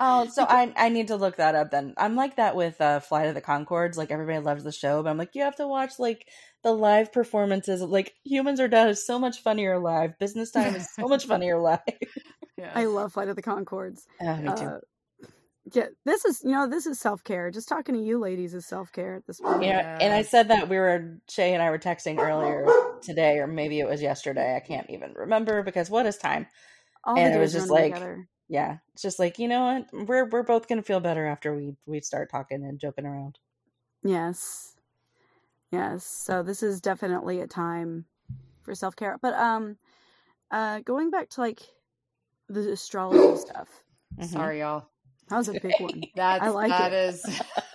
Oh, 0.00 0.28
so 0.28 0.44
I 0.48 0.72
I 0.76 0.88
need 0.88 1.08
to 1.08 1.16
look 1.16 1.36
that 1.36 1.54
up 1.54 1.70
then. 1.70 1.94
I'm 1.96 2.16
like 2.16 2.36
that 2.36 2.56
with 2.56 2.80
uh, 2.80 3.00
Flight 3.00 3.28
of 3.28 3.34
the 3.34 3.40
Conchords. 3.40 3.96
Like 3.96 4.10
everybody 4.10 4.38
loves 4.38 4.64
the 4.64 4.72
show, 4.72 5.02
but 5.02 5.10
I'm 5.10 5.18
like 5.18 5.34
you 5.34 5.42
have 5.42 5.56
to 5.56 5.66
watch 5.66 5.98
like 5.98 6.28
the 6.62 6.72
live 6.72 7.12
performances. 7.12 7.82
Like 7.82 8.14
Humans 8.24 8.60
Are 8.60 8.68
Dead 8.68 8.90
is 8.90 9.06
so 9.06 9.18
much 9.18 9.42
funnier 9.42 9.78
live. 9.78 10.18
Business 10.18 10.50
Time 10.50 10.74
is 10.74 10.88
so 10.94 11.08
much 11.08 11.26
funnier 11.26 11.58
live. 11.58 11.80
Yes. 12.56 12.72
I 12.74 12.86
love 12.86 13.12
Flight 13.12 13.28
of 13.28 13.36
the 13.36 13.42
Conchords. 13.42 14.06
Oh, 14.20 14.36
me 14.36 14.48
too. 14.54 14.64
Uh, 14.64 14.78
yeah, 15.72 15.86
this 16.04 16.24
is 16.24 16.42
you 16.44 16.50
know 16.52 16.66
this 16.68 16.86
is 16.86 16.98
self 17.00 17.22
care. 17.24 17.50
Just 17.50 17.68
talking 17.68 17.94
to 17.94 18.00
you 18.00 18.18
ladies 18.18 18.54
is 18.54 18.66
self 18.66 18.92
care 18.92 19.14
at 19.16 19.26
this 19.26 19.40
point. 19.40 19.62
Yeah, 19.62 19.98
and 20.00 20.12
I 20.12 20.22
said 20.22 20.48
that 20.48 20.68
we 20.68 20.76
were 20.78 21.18
Shay 21.28 21.54
and 21.54 21.62
I 21.62 21.70
were 21.70 21.78
texting 21.78 22.18
earlier 22.18 22.66
today, 23.02 23.38
or 23.38 23.46
maybe 23.46 23.80
it 23.80 23.88
was 23.88 24.02
yesterday. 24.02 24.56
I 24.56 24.60
can't 24.66 24.88
even 24.90 25.12
remember 25.14 25.62
because 25.62 25.90
what 25.90 26.06
is 26.06 26.16
time? 26.16 26.46
All 27.04 27.16
and 27.18 27.34
it 27.34 27.38
was 27.38 27.52
just 27.52 27.70
like- 27.70 27.94
together. 27.94 28.28
Yeah, 28.50 28.78
it's 28.94 29.02
just 29.02 29.18
like 29.18 29.38
you 29.38 29.46
know 29.46 29.84
what 29.92 30.08
we're 30.08 30.28
we're 30.28 30.42
both 30.42 30.68
gonna 30.68 30.82
feel 30.82 31.00
better 31.00 31.26
after 31.26 31.54
we 31.54 31.76
we 31.84 32.00
start 32.00 32.30
talking 32.30 32.64
and 32.64 32.80
joking 32.80 33.04
around. 33.04 33.38
Yes. 34.02 34.74
Yes. 35.70 36.06
So 36.06 36.42
this 36.42 36.62
is 36.62 36.80
definitely 36.80 37.40
a 37.40 37.46
time 37.46 38.06
for 38.62 38.74
self 38.74 38.96
care. 38.96 39.18
But 39.20 39.34
um 39.34 39.76
uh 40.50 40.80
going 40.80 41.10
back 41.10 41.28
to 41.30 41.40
like 41.42 41.60
the 42.48 42.72
astrology 42.72 43.38
stuff. 43.38 43.68
Mhm. 44.18 44.24
Sorry, 44.24 44.60
y'all. 44.60 44.88
That 45.28 45.36
was 45.36 45.48
a 45.48 45.52
big 45.60 45.74
one. 45.78 46.02
That's 46.16 46.44
I 46.44 46.48
like 46.48 46.70
that 46.70 46.92
it. 46.92 47.14
is- 47.14 47.40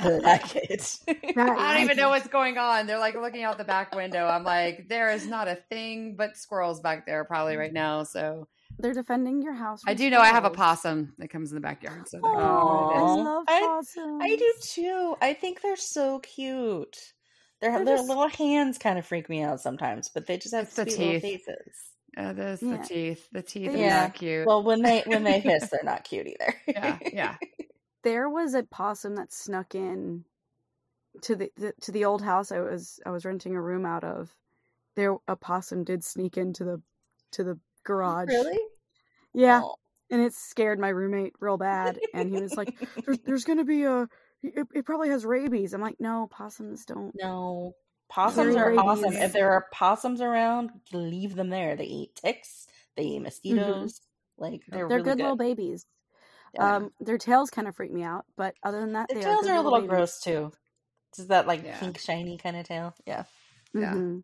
I 0.00 0.08
like 0.10 0.54
it. 0.56 0.98
I 1.08 1.12
I 1.12 1.32
don't 1.32 1.56
like 1.56 1.80
even 1.80 1.96
know 1.96 2.08
what's 2.10 2.28
going 2.28 2.56
on. 2.56 2.86
They're 2.86 2.98
like 3.00 3.14
looking 3.14 3.42
out 3.42 3.58
the 3.58 3.64
back 3.64 3.94
window. 3.94 4.26
I'm 4.26 4.44
like, 4.44 4.88
there 4.88 5.10
is 5.10 5.26
not 5.26 5.48
a 5.48 5.56
thing 5.56 6.14
but 6.16 6.36
squirrels 6.36 6.80
back 6.80 7.04
there 7.06 7.24
probably 7.24 7.56
right 7.56 7.68
mm-hmm. 7.68 7.74
now. 7.74 8.02
So 8.04 8.46
They're 8.78 8.94
defending 8.94 9.42
your 9.42 9.54
house. 9.54 9.82
I 9.86 9.92
from 9.94 9.96
do 9.98 10.10
know 10.10 10.20
I 10.20 10.28
have 10.28 10.44
a 10.44 10.50
possum 10.50 11.14
that 11.18 11.28
comes 11.30 11.50
in 11.50 11.56
the 11.56 11.60
backyard. 11.60 12.08
So 12.08 12.20
Oh, 12.22 12.88
there 12.90 13.00
you 13.00 13.06
go. 13.06 13.06
I 13.06 13.22
love 13.24 13.44
I- 13.48 13.60
possums. 13.60 14.20
I 14.22 14.36
do 14.36 14.52
too. 14.62 15.16
I 15.20 15.34
think 15.34 15.62
they're 15.62 15.76
so 15.76 16.20
cute. 16.20 16.96
Their 17.60 17.72
They're 17.72 17.84
their 17.84 17.96
just- 17.96 18.08
little 18.08 18.28
hands 18.28 18.78
kind 18.78 19.00
of 19.00 19.06
freak 19.06 19.28
me 19.28 19.42
out 19.42 19.60
sometimes, 19.60 20.10
but 20.14 20.26
they 20.26 20.38
just 20.38 20.54
have 20.54 20.66
It's 20.66 20.76
the 20.76 20.88
sweet 20.88 20.98
little 20.98 21.20
faces. 21.20 21.74
Uh, 22.18 22.32
there's 22.32 22.62
Yeah. 22.62 22.76
the 22.78 22.82
teeth. 22.84 23.28
The 23.30 23.42
teeth 23.42 23.72
They- 23.72 23.84
are 23.84 23.86
Yeah. 23.86 24.00
not 24.02 24.14
cute. 24.14 24.46
Well, 24.46 24.62
when 24.64 24.82
they 24.82 25.02
when 25.06 25.22
they 25.22 25.38
hiss, 25.40 25.68
they're 25.70 25.84
not 25.84 26.02
cute 26.04 26.26
either. 26.26 26.54
yeah, 26.66 26.98
yeah. 27.12 27.36
There 28.04 28.28
was 28.28 28.54
a 28.54 28.62
possum 28.62 29.16
that 29.16 29.32
snuck 29.32 29.74
in 29.74 30.24
to 31.22 31.34
the, 31.36 31.50
the 31.56 31.72
to 31.82 31.92
the 31.92 32.04
old 32.04 32.22
house 32.22 32.52
I 32.52 32.60
was 32.60 33.00
I 33.06 33.10
was 33.10 33.24
renting 33.24 33.54
a 33.56 33.62
room 33.62 33.84
out 33.86 34.04
of. 34.04 34.34
There 34.94 35.16
a 35.26 35.36
possum 35.36 35.84
did 35.84 36.04
sneak 36.04 36.36
into 36.36 36.64
the 36.64 36.82
to 37.32 37.44
the 37.44 37.58
garage. 37.84 38.28
Really? 38.28 38.58
Yeah. 39.34 39.62
Oh. 39.64 39.76
and 40.10 40.22
it 40.22 40.32
scared 40.32 40.78
my 40.78 40.88
roommate 40.88 41.34
real 41.40 41.58
bad 41.58 41.98
and 42.14 42.30
he 42.34 42.40
was 42.40 42.56
like 42.56 42.74
there's, 43.04 43.18
there's 43.26 43.44
gonna 43.44 43.64
be 43.64 43.82
a 43.84 44.08
it, 44.42 44.66
it 44.74 44.86
probably 44.86 45.10
has 45.10 45.26
rabies 45.26 45.74
i'm 45.74 45.82
like 45.82 46.00
no 46.00 46.26
possums 46.30 46.86
don't 46.86 47.12
No. 47.20 47.74
Possums 48.08 48.56
are 48.56 48.72
awesome. 48.78 49.12
If 49.14 49.32
there 49.32 49.50
are 49.52 49.66
possums 49.72 50.20
around, 50.20 50.70
leave 50.92 51.34
them 51.34 51.50
there. 51.50 51.76
They 51.76 51.84
eat 51.84 52.14
ticks. 52.16 52.66
They 52.96 53.02
eat 53.04 53.20
mosquitoes. 53.20 54.00
Like 54.38 54.62
they're, 54.68 54.80
Mm-hmm. 54.80 54.88
they're 54.88 54.98
really 54.98 55.02
good, 55.02 55.18
little 55.18 55.36
babies 55.36 55.86
Yeah. 56.54 56.76
um 56.76 56.90
their 57.00 57.18
tails 57.18 57.50
kind 57.50 57.68
of 57.68 57.76
freak 57.76 57.92
me 57.92 58.02
out 58.02 58.24
but 58.36 58.54
other 58.62 58.80
than 58.80 58.92
that 58.94 59.08
the 59.08 59.14
they 59.16 59.20
tails 59.20 59.42
good 59.42 59.50
are 59.50 59.56
a 59.56 59.62
little 59.62 59.80
babies. 59.80 59.90
gross 59.90 60.20
too. 60.20 60.52
It's 61.10 61.26
that 61.26 61.46
like 61.46 61.64
Yeah. 61.64 61.78
pink 61.80 61.98
shiny 61.98 62.38
kind 62.38 62.56
of 62.56 62.66
tail. 62.66 62.94
Yeah. 63.06 63.24
Yeah. 63.74 63.94
Mhm. 63.94 64.22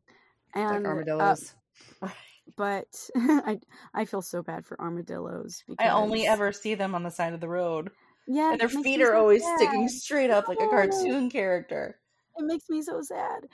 Like 0.54 0.66
and 0.66 0.86
uh, 0.86 0.88
armadillos. 0.88 1.54
but 2.56 3.10
i 3.16 3.58
i 3.94 4.04
feel 4.04 4.22
so 4.22 4.42
bad 4.42 4.66
for 4.66 4.80
armadillos 4.80 5.62
because 5.66 5.86
I 5.86 5.90
only 5.90 6.26
ever 6.26 6.52
see 6.52 6.74
them 6.74 6.94
on 6.94 7.02
the 7.02 7.10
side 7.10 7.32
of 7.34 7.40
the 7.40 7.48
road, 7.48 7.90
yeah 8.26 8.50
and 8.52 8.60
their 8.60 8.68
feet 8.68 9.00
are 9.02 9.14
always 9.14 9.42
sad. 9.42 9.56
sticking 9.58 9.88
straight 9.88 10.30
up 10.30 10.48
like 10.48 10.60
a 10.60 10.68
cartoon 10.68 11.30
character. 11.30 11.98
It 12.36 12.44
makes 12.44 12.68
me 12.68 12.82
so 12.82 13.00
sad 13.02 13.46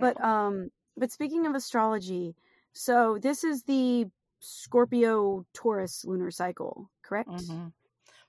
but 0.00 0.20
um 0.22 0.70
but 0.96 1.10
speaking 1.12 1.46
of 1.46 1.54
astrology 1.54 2.34
so 2.72 3.18
this 3.20 3.44
is 3.44 3.62
the 3.64 4.06
scorpio 4.40 5.44
taurus 5.54 6.04
lunar 6.04 6.30
cycle 6.30 6.90
correct 7.02 7.28
Mhm. 7.30 7.72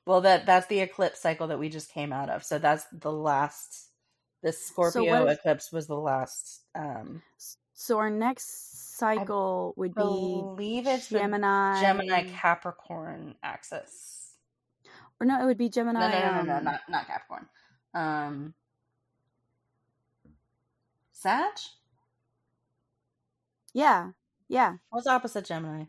Well, 0.06 0.22
that 0.22 0.46
that's 0.46 0.68
the 0.68 0.80
eclipse 0.80 1.20
cycle 1.20 1.48
that 1.48 1.60
we 1.60 1.68
just 1.68 1.92
came 1.92 2.14
out 2.14 2.30
of. 2.30 2.42
So 2.46 2.60
that's 2.60 2.86
the 2.94 3.12
last. 3.12 3.92
This 4.42 4.68
Scorpio 4.68 5.26
is- 5.28 5.38
eclipse 5.38 5.70
was 5.70 5.88
the 5.88 6.00
last. 6.00 6.64
Um, 6.76 7.22
so 7.74 7.98
our 7.98 8.10
next 8.10 8.96
cycle 8.98 9.74
would 9.76 9.94
be 9.94 10.00
believe 10.02 10.88
it's 10.88 11.10
gemini 11.10 11.82
Gemini 11.82 12.24
Capricorn 12.30 13.36
axis. 13.44 14.38
or 15.20 15.26
no 15.28 15.42
it 15.44 15.46
would 15.46 15.58
be 15.58 15.68
gemini 15.68 16.00
No, 16.00 16.08
no, 16.10 16.20
no, 16.20 16.32
no, 16.38 16.44
no, 16.44 16.58
um, 16.60 16.64
not 16.64 16.82
not 16.88 17.08
Capricorn. 17.08 17.50
Um, 17.94 18.54
Sag. 21.20 21.54
yeah 23.74 24.10
yeah 24.48 24.74
What's 24.92 25.08
opposite 25.08 25.46
Gemini? 25.46 25.86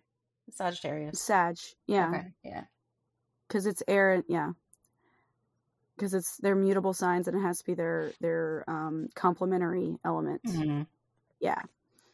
Sagittarius. 0.51 1.21
sag 1.21 1.57
yeah 1.87 2.09
Okay. 2.09 2.27
Yeah. 2.45 2.65
because 3.47 3.67
it's 3.67 3.83
air 3.87 4.23
yeah 4.27 4.53
because 5.97 6.15
it's 6.15 6.39
their 6.39 6.55
mutable 6.55 6.95
signs 6.95 7.29
and 7.29 7.37
it 7.37 7.43
has 7.43 7.59
to 7.59 7.65
be 7.67 7.75
their 7.75 8.13
their 8.21 8.65
um 8.69 9.09
complementary 9.15 9.99
element. 10.05 10.41
Mhm. 10.45 10.87
Yeah. 11.41 11.61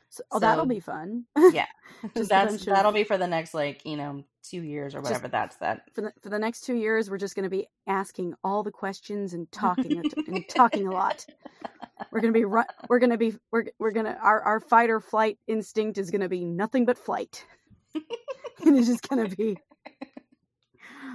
So, 0.09 0.23
oh, 0.33 0.39
that'll 0.39 0.67
be 0.67 0.81
fun. 0.81 1.25
Yeah. 1.53 1.67
That's 2.15 2.65
that'll 2.65 2.93
be 2.93 3.03
for 3.05 3.19
the 3.19 3.27
next 3.27 3.53
like 3.53 3.85
you 3.85 3.97
know 3.97 4.25
two 4.43 4.63
years 4.63 4.95
or 4.95 5.01
whatever. 5.01 5.27
that's 5.29 5.57
that. 5.57 5.89
for 5.95 6.03
the, 6.03 6.13
for 6.23 6.29
the 6.29 6.39
next 6.39 6.61
two 6.63 6.75
years, 6.75 7.11
we're 7.11 7.19
just 7.19 7.35
going 7.35 7.45
to 7.45 7.51
be 7.51 7.67
asking 7.87 8.35
all 8.45 8.63
the 8.63 8.71
questions 8.71 9.33
and 9.35 9.51
talking 9.51 9.99
and 10.27 10.45
talking 10.49 10.87
a 10.87 10.91
lot. 10.91 11.25
We're 12.11 12.21
going 12.21 12.33
to 12.33 12.39
be 12.39 12.45
run, 12.45 12.67
we're 12.89 12.99
going 12.99 13.11
to 13.11 13.19
be 13.19 13.35
we're 13.53 13.67
we're 13.79 13.93
going 13.93 14.07
to 14.07 14.17
our 14.17 14.41
our 14.41 14.61
fight 14.61 14.91
or 14.91 15.01
flight 15.01 15.39
instinct 15.47 15.99
is 15.99 16.11
going 16.11 16.23
to 16.23 16.29
be 16.29 16.45
nothing 16.45 16.87
but 16.87 16.99
flight, 16.99 17.45
and 17.95 18.77
it's 18.77 18.89
just 18.89 19.09
going 19.09 19.29
to 19.29 19.37
be 19.37 19.57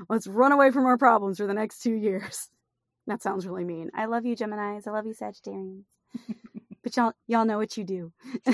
let's 0.09 0.27
run 0.27 0.51
away 0.51 0.71
from 0.71 0.85
our 0.85 0.97
problems 0.97 1.37
for 1.37 1.47
the 1.47 1.53
next 1.53 1.81
two 1.81 1.93
years. 1.93 2.49
That 3.07 3.21
sounds 3.21 3.47
really 3.47 3.65
mean. 3.65 3.89
I 3.93 4.05
love 4.05 4.25
you, 4.25 4.35
Gemini's. 4.35 4.87
I 4.87 4.91
love 4.91 5.05
you, 5.05 5.13
Sagittarians. 5.13 5.83
but 6.83 6.95
y'all 6.95 7.13
y'all 7.27 7.45
know 7.45 7.57
what 7.57 7.75
you 7.75 7.83
do. 7.83 8.13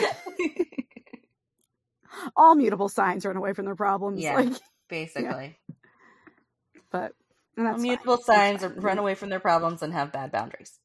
all 2.36 2.56
mutable 2.56 2.90
signs 2.90 3.26
run 3.26 3.38
away 3.38 3.54
from 3.54 3.66
their 3.66 3.76
problems. 3.76 4.22
Yeah. 4.22 4.36
Like, 4.36 4.54
Basically, 4.88 5.58
but 6.92 7.14
that's 7.58 7.82
mutable 7.82 8.18
signs 8.18 8.64
run 8.64 9.00
away 9.00 9.16
from 9.16 9.30
their 9.30 9.40
problems 9.40 9.82
and 9.82 9.92
have 9.94 10.12
bad 10.12 10.32
boundaries. 10.32 10.80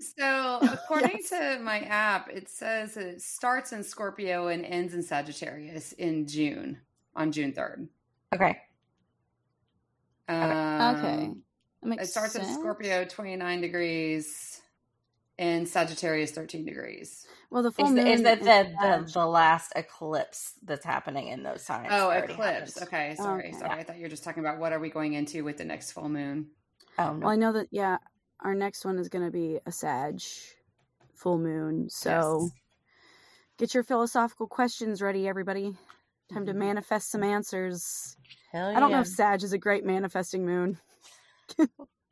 So, 0.00 0.58
according 0.72 1.22
to 1.30 1.58
my 1.62 1.80
app, 1.80 2.28
it 2.28 2.48
says 2.48 2.96
it 2.96 3.22
starts 3.22 3.72
in 3.72 3.82
Scorpio 3.82 4.48
and 4.48 4.64
ends 4.64 4.94
in 4.94 5.02
Sagittarius 5.02 5.92
in 5.92 6.26
June, 6.26 6.78
on 7.14 7.32
June 7.32 7.52
3rd. 7.52 7.88
Okay. 8.34 8.58
Um, 10.28 10.96
Okay. 10.96 11.30
That 11.82 11.88
makes 11.88 12.04
It 12.04 12.10
starts 12.10 12.34
in. 12.34 12.44
Scorpio 12.44 13.04
29 13.04 13.60
degrees 13.60 14.60
and 15.38 15.68
Sagittarius 15.68 16.30
13 16.32 16.64
degrees. 16.64 17.26
Well, 17.50 17.62
the 17.62 17.70
full 17.70 17.86
Is, 17.86 17.92
moon 17.92 18.04
the, 18.04 18.10
is 18.10 18.22
that 18.22 18.40
is 18.40 18.46
the, 18.46 19.04
the 19.06 19.12
the 19.12 19.26
last 19.26 19.72
eclipse 19.76 20.54
that's 20.64 20.84
happening 20.84 21.28
in 21.28 21.42
those 21.42 21.64
times? 21.64 21.88
Oh, 21.90 22.10
eclipse. 22.10 22.78
happened? 22.78 22.88
Okay, 22.88 23.14
sorry. 23.16 23.48
Okay. 23.48 23.58
Sorry. 23.58 23.80
I 23.80 23.84
thought 23.84 23.96
you 23.96 24.02
were 24.02 24.08
just 24.08 24.24
talking 24.24 24.42
about 24.42 24.58
what 24.58 24.72
are 24.72 24.80
we 24.80 24.90
going 24.90 25.12
into 25.12 25.44
with 25.44 25.58
the 25.58 25.64
next 25.64 25.92
full 25.92 26.08
moon. 26.08 26.48
Oh 26.98 27.12
no. 27.12 27.26
Well, 27.26 27.28
I 27.28 27.36
know 27.36 27.52
that. 27.52 27.68
Yeah, 27.70 27.98
our 28.40 28.54
next 28.54 28.84
one 28.84 28.98
is 28.98 29.08
going 29.08 29.24
to 29.24 29.30
be 29.30 29.58
a 29.66 29.72
Sag 29.72 30.20
full 31.14 31.38
moon. 31.38 31.88
So 31.90 32.40
Yes. 32.42 32.50
get 33.58 33.74
your 33.74 33.82
philosophical 33.84 34.46
questions 34.46 35.00
ready, 35.02 35.26
everybody. 35.28 35.76
Time 36.32 36.46
to 36.46 36.52
Mhm. 36.52 36.56
manifest 36.56 37.10
some 37.10 37.22
answers. 37.22 38.16
Hell 38.52 38.68
I 38.76 38.80
don't 38.80 38.90
know 38.90 39.00
if 39.00 39.06
Sag 39.08 39.42
is 39.42 39.52
a 39.52 39.58
great 39.58 39.84
manifesting 39.84 40.44
moon. 40.44 40.78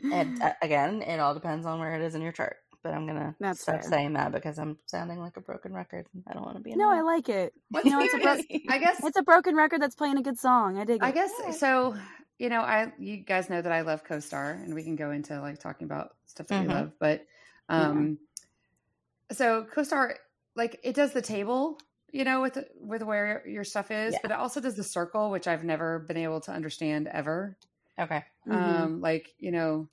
And 0.03 0.41
uh, 0.43 0.53
again, 0.63 1.03
it 1.03 1.19
all 1.19 1.35
depends 1.35 1.67
on 1.67 1.79
where 1.81 1.95
it 1.95 2.03
is 2.03 2.15
in 2.15 2.23
your 2.23 2.33
chart. 2.33 2.57
But 2.83 2.93
I'm 2.93 3.07
gonna 3.07 3.35
That's 3.41 3.63
stop 3.63 3.81
fair. 3.81 3.91
saying 3.91 4.13
that 4.13 4.31
because 4.31 4.59
I'm 4.59 4.79
sounding 4.85 5.19
like 5.19 5.39
a 5.39 5.41
broken 5.41 5.73
record. 5.73 6.07
I 6.29 6.35
don't 6.35 6.45
want 6.45 6.59
to 6.59 6.63
be. 6.63 6.75
No, 6.75 6.91
I 6.91 7.01
like 7.01 7.31
it. 7.31 7.55
What's 7.71 7.87
You 7.87 7.93
know, 7.93 8.01
it's 8.03 8.13
a 8.13 8.19
bro- 8.19 8.37
I 8.69 8.77
guess 8.79 9.03
It's 9.03 9.17
a 9.17 9.23
broken 9.23 9.57
record 9.57 9.81
that's 9.81 9.95
playing 9.95 10.19
a 10.19 10.23
good 10.23 10.39
song. 10.39 10.79
I 10.79 10.85
dig 10.85 10.97
it. 10.97 11.03
I 11.03 11.11
guess 11.11 11.33
so. 11.59 11.97
You 12.39 12.48
know, 12.48 12.61
I 12.62 12.93
you 12.98 13.19
guys 13.19 13.48
know 13.48 13.62
that 13.62 13.73
I 13.73 13.82
love 13.82 14.05
CoStar, 14.05 14.62
and 14.62 14.74
we 14.74 14.82
can 14.82 14.97
go 14.97 15.11
into 15.12 15.40
like 15.40 15.59
talking 15.61 15.85
about 15.85 16.16
stuff 16.27 16.48
that 16.48 16.59
Mhm. 16.59 16.59
we 16.59 16.69
love. 16.69 16.93
But 16.98 17.27
um, 17.69 18.19
so 19.32 19.65
CoStar, 19.65 20.16
like 20.56 20.81
it 20.82 20.94
does 20.94 21.12
the 21.12 21.23
table, 21.23 21.78
you 22.12 22.24
know, 22.24 22.43
with 22.43 22.59
with 22.81 23.02
where 23.02 23.47
your 23.47 23.65
stuff 23.65 23.90
is, 23.90 24.19
Yeah. 24.19 24.19
but 24.19 24.31
it 24.31 24.36
also 24.36 24.61
does 24.61 24.77
the 24.77 24.85
circle, 24.85 25.31
which 25.31 25.47
I've 25.48 25.65
never 25.65 26.01
been 26.01 26.16
able 26.16 26.40
to 26.43 26.52
understand 26.52 27.09
ever. 27.09 27.59
Okay. 27.98 28.24
Mhm. 28.47 28.90
Um, 28.90 29.01
like 29.01 29.35
you 29.39 29.51
know, 29.52 29.89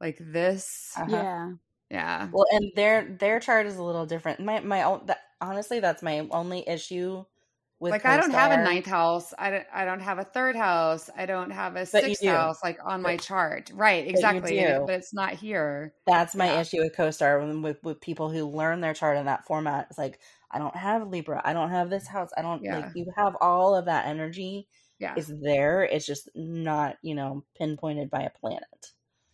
like 0.00 0.18
this, 0.20 1.00
Uh-huh. 1.00 1.06
yeah. 1.06 1.52
yeah. 1.90 2.32
Well, 2.32 2.46
and 2.52 2.72
their 2.76 3.16
their 3.18 3.40
chart 3.40 3.66
is 3.66 3.76
a 3.76 3.82
little 3.82 4.06
different. 4.06 4.40
My 4.40 4.60
my 4.60 4.82
own 4.82 5.06
that, 5.06 5.20
honestly, 5.40 5.80
that's 5.80 6.02
my 6.02 6.20
only 6.30 6.68
issue 6.68 7.18
with 7.18 7.35
like 7.80 8.06
I 8.06 8.16
don't 8.16 8.30
have 8.30 8.52
a 8.52 8.62
ninth 8.62 8.86
house. 8.86 9.34
I 9.38 9.50
don't. 9.50 9.66
I 9.72 9.84
don't 9.84 10.00
have 10.00 10.18
a 10.18 10.24
third 10.24 10.56
house. 10.56 11.10
I 11.16 11.26
don't 11.26 11.50
have 11.50 11.72
a 11.72 11.80
But 11.80 11.88
sixth 11.88 12.24
house 12.24 12.58
like 12.64 12.78
on 12.84 13.02
my 13.02 13.16
But- 13.16 13.22
chart. 13.24 13.70
Right. 13.74 14.06
Exactly. 14.08 14.58
do. 14.58 14.84
but 14.86 14.94
it's 14.94 15.12
not 15.12 15.34
here. 15.34 15.92
That's 16.06 16.34
my 16.34 16.46
Yeah. 16.46 16.60
issue 16.60 16.80
with 16.82 16.96
CoStar 16.96 17.62
with 17.62 17.82
with 17.82 18.00
people 18.00 18.30
who 18.30 18.46
learn 18.46 18.80
their 18.80 18.94
chart 18.94 19.16
in 19.18 19.26
that 19.26 19.44
format. 19.46 19.88
It's 19.90 19.98
like 19.98 20.18
I 20.50 20.58
don't 20.58 20.74
have 20.76 21.08
Libra. 21.08 21.42
I 21.44 21.52
don't 21.52 21.70
have 21.70 21.90
this 21.90 22.06
house. 22.06 22.30
I 22.36 22.42
don't 22.42 22.62
Yeah. 22.62 22.78
like 22.78 22.92
you 22.94 23.12
have 23.16 23.36
all 23.40 23.74
of 23.76 23.84
that 23.86 24.06
energy 24.06 24.68
Yeah. 24.98 25.14
is 25.16 25.32
there. 25.42 25.82
It's 25.82 26.06
just 26.06 26.30
not 26.34 26.96
you 27.02 27.14
know 27.14 27.44
pinpointed 27.58 28.08
by 28.10 28.22
a 28.22 28.30
planet. 28.30 28.92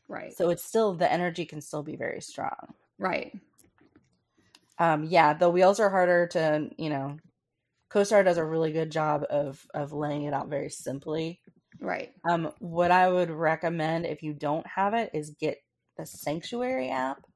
right. 0.08 0.32
So 0.36 0.50
it's 0.50 0.64
still 0.64 0.92
the 0.94 1.10
energy 1.10 1.46
can 1.46 1.60
still 1.60 1.82
be 1.82 1.96
very 1.96 2.20
strong. 2.20 2.74
right. 2.98 3.32
Um, 4.78 5.04
yeah, 5.04 5.32
the 5.34 5.48
wheels 5.50 5.78
are 5.80 5.90
harder 5.90 6.26
to 6.28 6.70
you 6.76 6.90
know. 6.90 7.18
CoStar 7.92 8.24
does 8.24 8.38
a 8.38 8.44
really 8.44 8.72
good 8.72 8.90
job 8.90 9.24
of 9.30 9.66
of 9.74 9.92
laying 9.92 10.24
it 10.24 10.34
out 10.34 10.48
very 10.48 10.70
simply. 10.70 11.40
Right. 11.80 12.14
Um, 12.28 12.52
what 12.60 12.90
I 12.92 13.10
would 13.10 13.30
recommend 13.30 14.06
if 14.06 14.22
you 14.22 14.34
don't 14.34 14.66
have 14.66 14.94
it 14.94 15.10
is 15.14 15.30
get 15.30 15.58
the 15.96 16.06
Sanctuary 16.06 16.90
app. 16.90 17.26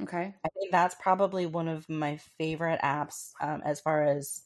Okay. 0.00 0.34
I 0.44 0.48
think 0.50 0.70
that's 0.72 0.94
probably 0.96 1.46
one 1.46 1.68
of 1.68 1.88
my 1.88 2.16
favorite 2.16 2.80
apps 2.82 3.32
um, 3.40 3.62
as 3.64 3.80
far 3.80 4.04
as 4.04 4.44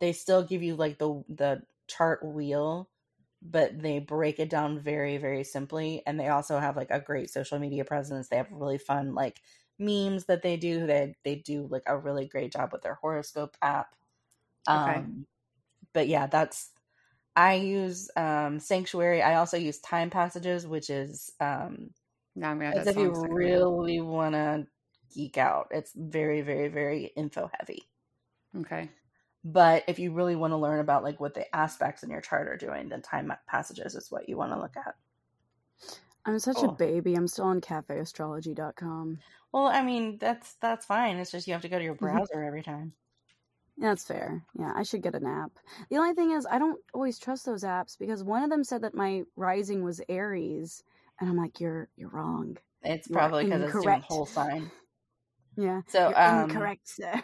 they 0.00 0.12
still 0.12 0.42
give 0.44 0.62
you 0.62 0.76
like 0.76 0.98
the 0.98 1.24
the 1.28 1.62
chart 1.88 2.24
wheel, 2.24 2.90
but 3.42 3.80
they 3.80 4.00
break 4.00 4.40
it 4.40 4.50
down 4.50 4.80
very 4.80 5.18
very 5.18 5.44
simply, 5.44 6.02
and 6.06 6.20
they 6.20 6.28
also 6.28 6.58
have 6.60 6.76
like 6.76 6.90
a 6.90 7.00
great 7.00 7.30
social 7.30 7.58
media 7.58 7.84
presence. 7.84 8.28
They 8.28 8.36
have 8.38 8.52
really 8.52 8.78
fun 8.78 9.14
like 9.14 9.42
memes 9.78 10.26
that 10.26 10.42
they 10.42 10.56
do. 10.58 10.86
They 10.86 11.16
they 11.24 11.36
do 11.36 11.66
like 11.68 11.84
a 11.86 11.98
really 11.98 12.28
great 12.28 12.52
job 12.52 12.70
with 12.72 12.82
their 12.82 12.96
horoscope 12.96 13.56
app. 13.62 13.96
Okay. 14.74 14.96
Um, 14.98 15.26
but 15.92 16.08
yeah, 16.08 16.26
that's 16.26 16.70
I 17.36 17.54
use 17.54 18.10
um, 18.16 18.60
Sanctuary. 18.60 19.22
I 19.22 19.36
also 19.36 19.56
use 19.56 19.78
Time 19.80 20.10
Passages, 20.10 20.66
which 20.66 20.90
is 20.90 21.30
um, 21.40 21.90
Now 22.34 22.50
I'm 22.50 22.58
gonna 22.60 22.74
as 22.76 22.86
if 22.86 22.96
you 22.96 23.10
song 23.10 23.14
stuck 23.14 23.32
in 23.32 23.42
my 23.42 23.50
head. 23.50 23.68
really 23.68 24.00
want 24.00 24.34
to 24.34 24.66
geek 25.14 25.38
out. 25.38 25.68
It's 25.70 25.92
very, 25.94 26.42
very, 26.42 26.68
very 26.68 27.06
info 27.16 27.50
heavy. 27.58 27.88
Okay. 28.56 28.90
But 29.44 29.84
if 29.88 29.98
you 29.98 30.12
really 30.12 30.36
want 30.36 30.52
to 30.52 30.56
learn 30.56 30.80
about 30.80 31.04
like 31.04 31.20
what 31.20 31.34
the 31.34 31.54
aspects 31.54 32.02
in 32.02 32.10
your 32.10 32.20
chart 32.20 32.48
are 32.48 32.56
doing, 32.56 32.88
then 32.88 33.02
time 33.02 33.32
passages 33.46 33.94
is 33.94 34.10
what 34.10 34.28
you 34.28 34.36
want 34.36 34.52
to 34.52 34.58
look 34.60 34.76
at. 34.76 34.94
I'm 36.26 36.38
such 36.38 36.56
Cool. 36.56 36.64
a 36.64 36.68
baby. 36.68 37.14
I'm 37.14 37.26
still 37.28 37.46
on 37.46 37.60
cafeastrology.com. 37.60 39.22
Well, 39.52 39.66
I 39.66 39.82
mean 39.82 40.18
that's 40.18 40.54
that's 40.54 40.86
fine. 40.86 41.16
It's 41.16 41.30
just 41.30 41.46
you 41.46 41.52
have 41.54 41.62
to 41.62 41.68
go 41.68 41.78
to 41.78 41.84
your 41.84 41.94
Mm-hmm. 42.02 42.16
browser 42.16 42.42
every 42.42 42.62
time. 42.62 42.94
That's 43.78 44.04
fair. 44.04 44.42
Yeah, 44.58 44.72
I 44.74 44.82
should 44.84 45.02
get 45.02 45.14
an 45.14 45.26
app. 45.26 45.52
The 45.90 45.98
only 45.98 46.14
thing 46.14 46.30
is, 46.30 46.46
I 46.50 46.58
don't 46.58 46.80
always 46.94 47.18
trust 47.18 47.44
those 47.44 47.62
apps 47.62 47.98
because 47.98 48.24
one 48.24 48.42
of 48.42 48.50
them 48.50 48.64
said 48.64 48.82
that 48.82 48.94
my 48.94 49.24
rising 49.36 49.84
was 49.84 50.00
Aries, 50.08 50.82
and 51.20 51.28
I'm 51.28 51.36
like, 51.36 51.60
you're 51.60 51.88
you're 51.96 52.08
wrong. 52.08 52.56
It's 52.82 53.08
probably 53.08 53.44
because 53.44 53.62
it's 53.62 53.82
doing 53.82 54.00
whole 54.00 54.26
sign. 54.26 54.70
Yeah, 55.58 55.80
So 55.86 56.12
um, 56.14 56.50
incorrect, 56.50 56.86
sir. 56.86 57.22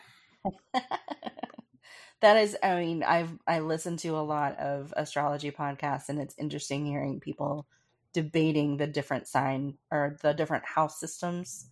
that 2.21 2.37
is 2.37 2.57
i 2.63 2.81
mean 2.81 3.03
i've 3.03 3.39
i 3.47 3.59
listen 3.59 3.97
to 3.97 4.11
a 4.11 4.21
lot 4.21 4.57
of 4.59 4.95
astrology 4.97 5.51
podcasts 5.51 6.09
and 6.09 6.19
it's 6.19 6.35
interesting 6.39 6.87
hearing 6.87 7.21
people 7.21 7.67
debating 8.13 8.77
the 8.77 8.87
different 8.87 9.27
sign 9.27 9.75
or 9.91 10.17
the 10.23 10.33
different 10.33 10.65
house 10.65 10.99
systems 10.99 11.67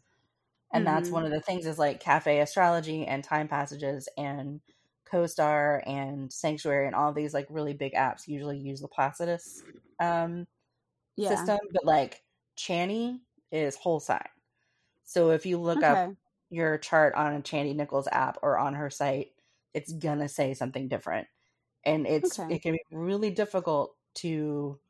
and 0.73 0.87
that's 0.87 1.11
Mhm. 1.11 1.13
one 1.13 1.25
of 1.27 1.33
the 1.33 1.41
things 1.41 1.67
is 1.67 1.79
like 1.79 2.01
cafe 2.01 2.41
astrology 2.41 3.07
and 3.07 3.25
time 3.25 3.49
passages 3.49 4.09
and 4.17 4.61
co-star 5.07 5.83
and 5.87 6.33
sanctuary 6.33 6.87
and 6.87 6.95
all 6.95 7.13
these 7.13 7.35
like 7.35 7.47
really 7.51 7.75
big 7.75 7.95
apps 7.95 8.29
usually 8.29 8.59
use 8.59 8.81
the 8.81 8.89
placidus 8.89 9.65
um, 10.01 10.47
Yeah. 11.17 11.51
system 11.51 11.59
but 11.73 11.85
like 11.87 12.23
Chani 12.59 13.21
is 13.53 13.77
whole 13.77 14.01
sign 14.01 14.29
so 15.05 15.31
if 15.31 15.47
you 15.47 15.59
look 15.59 15.83
up 15.83 16.01
your 16.51 16.79
chart 16.79 17.15
on 17.15 17.35
a 17.35 17.41
Chani 17.43 17.75
Nicholas 17.75 18.09
app 18.13 18.39
or 18.43 18.59
on 18.59 18.75
her 18.75 18.91
site, 18.91 19.33
it's 19.75 19.93
gonna 19.93 20.29
say 20.29 20.55
something 20.55 20.89
different. 20.89 21.29
And 21.85 22.07
it's 22.07 22.41
Okay. 22.41 22.51
it 22.51 22.63
can 22.63 22.73
be 22.75 22.81
really 22.93 23.31
difficult 23.31 23.97
to 24.17 24.81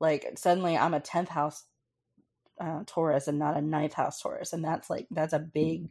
like 0.00 0.38
suddenly 0.38 0.76
I'm 0.76 0.94
a 0.94 1.00
tenth 1.00 1.28
house 1.30 1.64
uh, 2.60 2.84
Taurus 2.86 3.28
and 3.28 3.38
not 3.38 3.56
a 3.56 3.62
ninth 3.62 3.94
house 3.94 4.20
Taurus, 4.20 4.52
and 4.52 4.64
that's 4.64 4.90
like 4.90 5.08
that's 5.10 5.32
a 5.32 5.38
big 5.40 5.90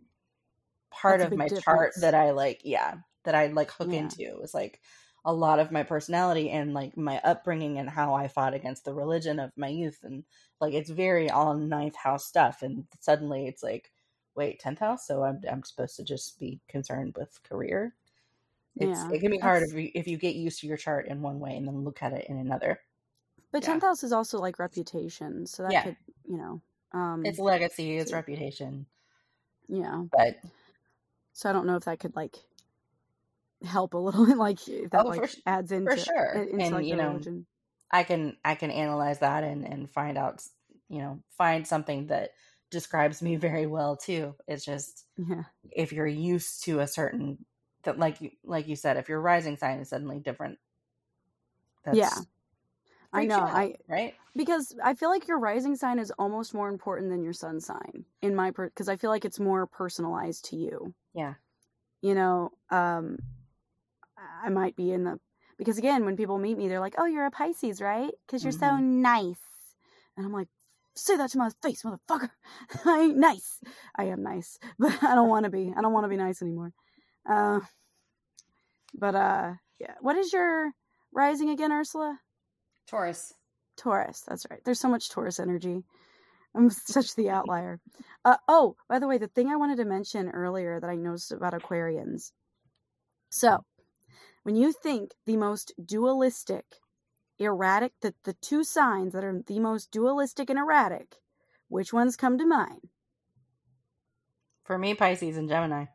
part 0.92 1.22
That's 1.22 1.24
of 1.24 1.36
big 1.36 1.38
my 1.38 1.50
chart 1.50 1.94
that 1.98 2.16
I 2.16 2.32
like. 2.32 2.62
Yeah, 2.64 2.98
that 3.24 3.36
I 3.36 3.48
like 3.48 3.72
hook 3.72 3.94
Yeah. 3.94 3.94
into. 3.94 4.40
It's 4.42 4.54
like 4.54 4.82
a 5.26 5.34
lot 5.34 5.60
of 5.60 5.72
my 5.72 5.84
personality 5.84 6.50
and 6.50 6.74
like 6.74 6.96
my 6.98 7.20
upbringing 7.24 7.78
and 7.78 7.90
how 7.90 8.14
I 8.14 8.28
fought 8.28 8.54
against 8.54 8.86
the 8.86 8.94
religion 8.94 9.40
of 9.40 9.52
my 9.58 9.68
youth 9.68 10.00
and 10.04 10.24
like 10.62 10.74
it's 10.74 10.90
very 10.90 11.30
all 11.30 11.56
ninth 11.56 11.96
house 11.98 12.26
stuff 12.26 12.62
and 12.64 12.86
suddenly 13.02 13.46
it's 13.48 13.62
like 13.62 13.92
wait 14.36 14.62
10th 14.62 14.80
house 14.80 15.06
so 15.08 15.24
I'm, 15.24 15.42
I'm 15.52 15.64
supposed 15.64 15.98
to 15.98 16.04
just 16.06 16.40
be 16.40 16.62
concerned 16.70 17.16
with 17.18 17.38
career 17.44 17.96
it's 18.80 19.06
Yeah, 19.06 19.10
it 19.10 19.20
can 19.22 19.32
be 19.32 19.40
hard 19.40 19.64
if 19.64 19.74
you, 19.76 19.92
if 19.96 20.08
you 20.08 20.18
get 20.18 20.36
used 20.36 20.62
to 20.62 20.68
your 20.68 20.78
chart 20.78 21.08
in 21.08 21.22
one 21.22 21.40
way 21.40 21.56
and 21.58 21.68
then 21.68 21.84
look 21.84 22.02
at 22.04 22.14
it 22.14 22.28
in 22.30 22.38
another 22.38 22.80
But 23.52 23.64
Yeah. 23.64 23.64
10th 23.64 23.84
house 23.84 24.04
is 24.04 24.12
also 24.14 24.40
like 24.40 24.60
reputation. 24.60 25.46
So 25.48 25.64
that 25.64 25.78
Yeah. 25.78 25.82
could, 25.82 25.98
you 26.26 26.38
know, 26.38 26.62
um, 26.94 27.24
It's 27.24 27.40
legacy, 27.40 27.96
it's 27.98 28.12
reputation. 28.12 28.88
yeah. 29.68 30.04
But 30.12 30.40
So 31.34 31.50
I 31.50 31.54
don't 31.54 31.66
know 31.66 31.76
if 31.76 31.86
that 31.86 32.00
could 32.00 32.16
like 32.16 32.36
help 33.64 33.94
a 33.94 33.98
little, 33.98 34.26
like 34.38 34.68
if 34.68 34.92
that 34.92 35.08
Oh, 35.08 35.10
like 35.10 35.26
for 35.26 35.30
adds 35.46 35.72
into 35.72 36.06
sure. 36.06 36.44
into 36.52 36.74
And, 36.74 36.76
like 36.76 36.90
you 36.90 36.96
know, 36.96 37.26
religion. 37.26 37.48
I 37.92 38.04
can 38.04 38.38
I 38.46 38.56
can 38.56 38.72
analyze 38.72 39.20
that 39.20 39.44
and 39.44 39.66
and 39.66 39.92
find 39.92 40.18
out 40.18 40.44
you 40.90 41.00
know 41.00 41.24
find 41.32 41.68
something 41.68 42.08
that 42.08 42.32
describes 42.72 43.22
me 43.22 43.36
very 43.38 43.68
well 43.68 43.98
too. 43.98 44.36
It's 44.48 44.66
just 44.66 45.06
Yeah. 45.18 45.44
if 45.72 45.94
you're 45.94 46.08
used 46.08 46.64
to 46.66 46.82
a 46.82 46.88
certain 46.88 47.46
that 47.84 48.00
like 48.00 48.22
you 48.22 48.32
like 48.44 48.68
you 48.68 48.76
said, 48.78 48.98
if 48.98 49.10
your 49.10 49.22
rising 49.22 49.58
sign 49.58 49.80
is 49.80 49.90
suddenly 49.90 50.20
different, 50.20 50.60
that's 51.84 52.12
Yeah. 52.12 52.26
I 53.14 53.26
know. 53.26 53.36
out, 53.40 53.50
I 53.50 53.76
right. 53.88 54.16
because 54.36 54.76
I 54.84 54.94
feel 54.94 55.10
like 55.10 55.28
your 55.28 55.40
rising 55.40 55.76
sign 55.76 56.00
is 56.00 56.12
almost 56.20 56.54
more 56.54 56.70
important 56.70 57.10
than 57.10 57.24
your 57.24 57.34
sun 57.34 57.60
sign 57.60 58.06
in 58.22 58.36
my 58.36 58.52
because 58.52 58.90
I 58.90 58.96
feel 58.98 59.10
like 59.10 59.26
it's 59.26 59.40
more 59.40 59.66
personalized 59.68 60.46
to 60.46 60.56
you. 60.56 60.94
Yeah. 61.14 61.36
You 62.02 62.16
know, 62.16 62.52
um 62.70 63.18
I 64.44 64.50
might 64.50 64.76
be 64.76 64.92
in 64.92 65.04
the 65.04 65.20
because 65.58 65.78
again, 65.78 66.06
when 66.06 66.16
people 66.18 66.38
meet 66.38 66.58
me, 66.58 66.68
they're 66.68 66.80
like, 66.80 66.96
"Oh, 66.98 67.06
you're 67.06 67.26
a 67.26 67.32
Pisces, 67.32 67.82
right? 67.82 68.12
Because 68.26 68.44
you're 68.44 68.52
so 68.54 68.68
Mm-hmm. 68.68 69.02
nice," 69.02 69.76
and 70.16 70.26
I'm 70.26 70.34
like, 70.34 70.48
"Say 70.96 71.18
that 71.18 71.30
to 71.32 71.38
my 71.38 71.50
face, 71.62 71.84
motherfucker! 71.84 72.30
I 72.86 73.02
ain't 73.02 73.18
nice. 73.18 73.60
I 73.96 74.06
am 74.06 74.24
nice, 74.24 74.58
but 74.80 75.04
I 75.04 75.16
don't 75.16 75.30
want 75.30 75.46
to 75.46 75.50
be. 75.50 75.74
I 75.76 75.82
don't 75.82 75.94
want 75.94 76.06
to 76.06 76.10
be 76.10 76.18
nice 76.18 76.42
anymore." 76.42 76.74
Uh, 77.30 77.62
but 78.94 79.16
uh, 79.16 79.54
yeah. 79.80 79.96
What 80.02 80.18
is 80.18 80.34
your 80.34 80.72
rising 81.12 81.50
again, 81.50 81.72
Ursula? 81.72 82.20
Taurus. 82.90 83.34
Taurus. 83.78 84.24
That's 84.28 84.46
right. 84.50 84.60
There's 84.66 84.80
so 84.80 84.90
much 84.90 85.10
Taurus 85.10 85.40
energy. 85.40 85.84
I'm 86.56 86.70
such 86.70 87.16
the 87.16 87.30
outlier. 87.30 87.80
Uh, 88.26 88.38
oh, 88.48 88.76
by 88.88 89.00
the 89.00 89.08
way, 89.08 89.18
the 89.18 89.28
thing 89.28 89.50
I 89.50 89.56
wanted 89.56 89.78
to 89.78 89.86
mention 89.86 90.30
earlier 90.30 90.80
that 90.80 90.90
I 90.90 90.96
noticed 90.96 91.32
about 91.32 91.54
Aquarians. 91.54 92.32
So, 93.30 93.64
when 94.44 94.56
you 94.56 94.74
think 94.74 95.12
the 95.26 95.38
most 95.38 95.74
dualistic, 95.84 96.66
erratic, 97.38 97.94
that 98.02 98.16
the 98.24 98.34
two 98.34 98.64
signs 98.64 99.14
that 99.14 99.24
are 99.24 99.42
the 99.46 99.60
most 99.60 99.92
dualistic 99.92 100.50
and 100.50 100.58
erratic, 100.58 101.18
which 101.68 101.94
ones 101.94 102.16
come 102.16 102.38
to 102.40 102.46
mind? 102.46 102.90
For 104.64 104.78
me, 104.78 104.96
Pisces 104.96 105.38
and 105.38 105.48
Gemini. 105.48 105.86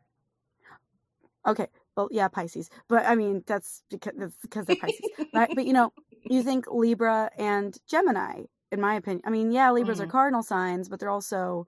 Okay, 1.45 1.67
well, 1.95 2.09
yeah, 2.11 2.27
Pisces. 2.27 2.69
But 2.87 3.05
I 3.05 3.15
mean, 3.15 3.43
that's 3.45 3.83
because 3.89 4.13
that's 4.17 4.35
because 4.41 4.65
they're 4.65 4.75
Pisces. 4.75 5.01
right? 5.33 5.49
But 5.55 5.65
you 5.65 5.73
know, 5.73 5.93
you 6.29 6.43
think 6.43 6.67
Libra 6.67 7.31
and 7.37 7.77
Gemini, 7.87 8.45
in 8.71 8.81
my 8.81 8.95
opinion. 8.95 9.21
I 9.25 9.29
mean, 9.29 9.51
yeah, 9.51 9.71
Libras 9.71 9.99
are 10.01 10.07
Mhm. 10.07 10.07
cardinal 10.07 10.43
signs, 10.43 10.89
but 10.89 10.99
they're 10.99 11.09
also 11.09 11.67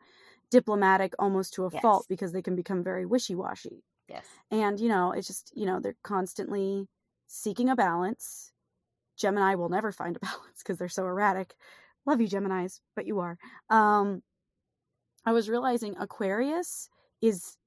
diplomatic 0.52 1.14
almost 1.20 1.54
to 1.56 1.66
a 1.66 1.72
Yes. 1.72 1.82
fault 1.82 2.08
because 2.10 2.32
they 2.34 2.42
can 2.42 2.56
become 2.56 2.84
very 2.84 3.06
wishy-washy. 3.06 3.84
Yes. 4.08 4.40
And 4.52 4.80
you 4.80 4.90
know, 4.90 5.12
it's 5.14 5.28
just, 5.28 5.54
you 5.56 5.66
know, 5.66 5.80
they're 5.80 5.98
constantly 6.04 6.90
seeking 7.28 7.70
a 7.70 7.76
balance. 7.78 8.54
Gemini 9.18 9.56
will 9.56 9.70
never 9.70 9.92
find 9.92 10.18
a 10.18 10.20
balance 10.22 10.60
because 10.64 10.78
they're 10.80 10.90
so 10.90 11.06
erratic. 11.06 11.58
Love 12.06 12.22
you 12.22 12.28
Geminis, 12.28 12.82
but 12.96 13.06
you 13.08 13.20
are. 13.20 13.38
Um 13.70 14.24
I 15.26 15.32
was 15.32 15.50
realizing 15.50 15.96
Aquarius 15.98 16.90
is 17.22 17.58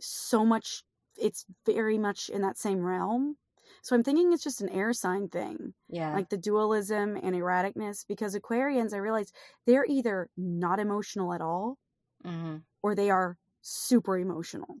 so 0.00 0.44
much 0.46 0.84
it's 1.18 1.46
very 1.66 1.98
much 1.98 2.30
in 2.30 2.42
that 2.42 2.58
same 2.58 2.80
realm. 2.80 3.38
So 3.82 3.94
I'm 3.96 4.02
thinking 4.02 4.32
it's 4.32 4.44
just 4.44 4.60
an 4.60 4.68
air 4.68 4.92
sign 4.92 5.28
thing, 5.28 5.74
Yeah. 5.88 6.12
like 6.14 6.28
the 6.28 6.36
dualism 6.38 7.16
and 7.16 7.34
erraticness 7.34 8.06
because 8.06 8.34
Aquarians 8.34 8.92
I 8.92 8.98
realize 8.98 9.32
they're 9.66 9.86
either 9.86 10.28
not 10.36 10.80
emotional 10.80 11.32
at 11.34 11.40
all 11.40 11.78
hmm 12.24 12.58
or 12.82 12.94
they 12.94 13.10
are 13.10 13.38
super 13.62 14.18
emotional. 14.18 14.76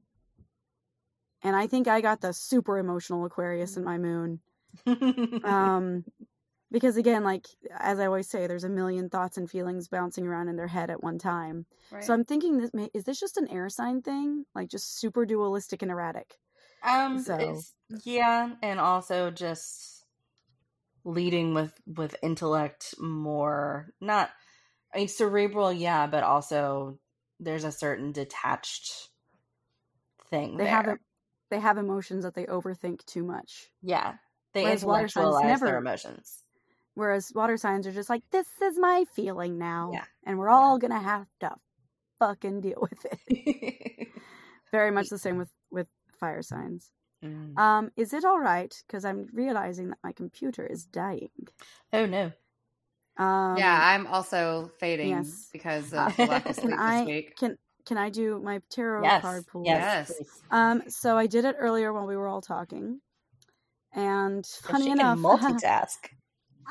And 1.42 1.56
I 1.56 1.66
think 1.66 1.88
I 1.88 2.00
got 2.00 2.20
the 2.20 2.32
super 2.32 2.78
emotional 2.78 3.24
Aquarius 3.24 3.76
in 3.76 3.84
my 3.84 3.98
moon. 3.98 4.40
Um 5.42 6.04
because 6.70 6.96
again, 6.96 7.24
like 7.24 7.46
as 7.78 7.98
I 7.98 8.06
always 8.06 8.28
say, 8.28 8.46
there's 8.46 8.64
a 8.64 8.68
million 8.68 9.08
thoughts 9.10 9.36
and 9.36 9.50
feelings 9.50 9.88
bouncing 9.88 10.26
around 10.26 10.48
in 10.48 10.56
their 10.56 10.68
head 10.68 10.90
at 10.90 11.02
one 11.02 11.18
time. 11.18 11.66
Right. 11.90 12.04
So 12.04 12.14
I'm 12.14 12.24
thinking 12.24 12.58
this 12.58 12.72
may, 12.74 12.90
is 12.94 13.04
this 13.04 13.18
just 13.20 13.36
an 13.36 13.48
air 13.48 13.68
sign 13.68 14.02
thing? 14.02 14.44
Like 14.54 14.68
just 14.68 14.98
super 14.98 15.26
dualistic 15.26 15.82
and 15.82 15.90
erratic. 15.90 16.38
Um, 16.82 17.18
So- 17.20 17.60
yeah, 18.04 18.54
and 18.62 18.78
also 18.80 19.30
just 19.30 20.04
leading 21.04 21.54
with 21.54 21.72
with 21.86 22.14
intellect 22.22 22.94
more. 22.98 23.90
Not, 24.00 24.30
I 24.94 24.98
mean, 24.98 25.08
cerebral, 25.08 25.72
yeah, 25.72 26.06
but 26.06 26.22
also 26.22 26.98
there's 27.38 27.64
a 27.64 27.72
certain 27.72 28.12
detached 28.12 29.08
thing. 30.30 30.56
They 30.56 30.64
there. 30.64 30.72
have 30.72 30.98
they 31.50 31.60
have 31.60 31.78
emotions 31.78 32.24
that 32.24 32.34
they 32.34 32.44
overthink 32.46 33.04
too 33.06 33.24
much. 33.24 33.70
yeah. 33.82 34.14
They 34.52 34.64
Whereas 34.64 34.82
intellectualize 34.82 35.44
never- 35.44 35.66
their 35.66 35.78
emotions. 35.78 36.42
Whereas 36.94 37.30
water 37.34 37.56
signs 37.56 37.86
are 37.86 37.92
just 37.92 38.10
like, 38.10 38.22
this 38.32 38.48
is 38.60 38.76
my 38.78 39.04
feeling 39.14 39.58
now. 39.58 39.90
Yeah. 39.92 40.04
And 40.26 40.38
we're 40.40 40.48
all 40.50 40.78
gonna 40.78 40.98
have 41.00 41.26
to 41.38 41.54
fucking 42.18 42.60
deal 42.60 42.78
with 42.90 43.06
it. 43.06 44.08
Very 44.72 44.90
much 44.90 45.08
the 45.08 45.18
same 45.18 45.38
with 45.38 45.48
fire 46.20 46.42
signs. 46.42 46.92
Mm. 47.24 47.58
Um, 47.58 47.90
is 47.96 48.12
it 48.14 48.24
all 48.24 48.38
right? 48.40 48.72
Because 48.86 49.04
I'm 49.04 49.26
realizing 49.32 49.88
that 49.88 49.98
my 50.04 50.12
computer 50.12 50.64
is 50.66 50.84
dying. 50.86 51.30
oh 51.92 52.06
no. 52.06 52.32
Um, 53.18 53.58
yeah, 53.58 53.78
I'm 53.82 54.06
also 54.06 54.70
fading 54.78 55.10
yes. 55.10 55.48
because 55.52 55.92
Uh, 55.92 56.06
of 56.06 56.16
the 56.16 56.26
lack 56.26 56.46
of 56.48 56.54
can 56.56 56.64
sleep 56.64 56.78
I 56.78 56.98
this 57.00 57.06
week. 57.06 57.36
can 57.36 57.58
can 57.86 57.98
I 57.98 58.08
do 58.10 58.38
my 58.40 58.60
tarot 58.70 59.02
Yes. 59.02 59.22
card 59.22 59.46
pool? 59.46 59.64
Yes. 59.66 60.12
Yes. 60.18 60.28
Um, 60.50 60.82
so 60.88 61.18
I 61.18 61.26
did 61.26 61.44
it 61.44 61.56
earlier 61.58 61.92
while 61.92 62.06
we 62.06 62.16
were 62.16 62.28
all 62.28 62.40
talking, 62.40 63.00
and 63.92 64.46
funny 64.46 64.84
she 64.86 64.90
enough, 64.92 65.16
can 65.20 65.24
multitask. 65.58 65.96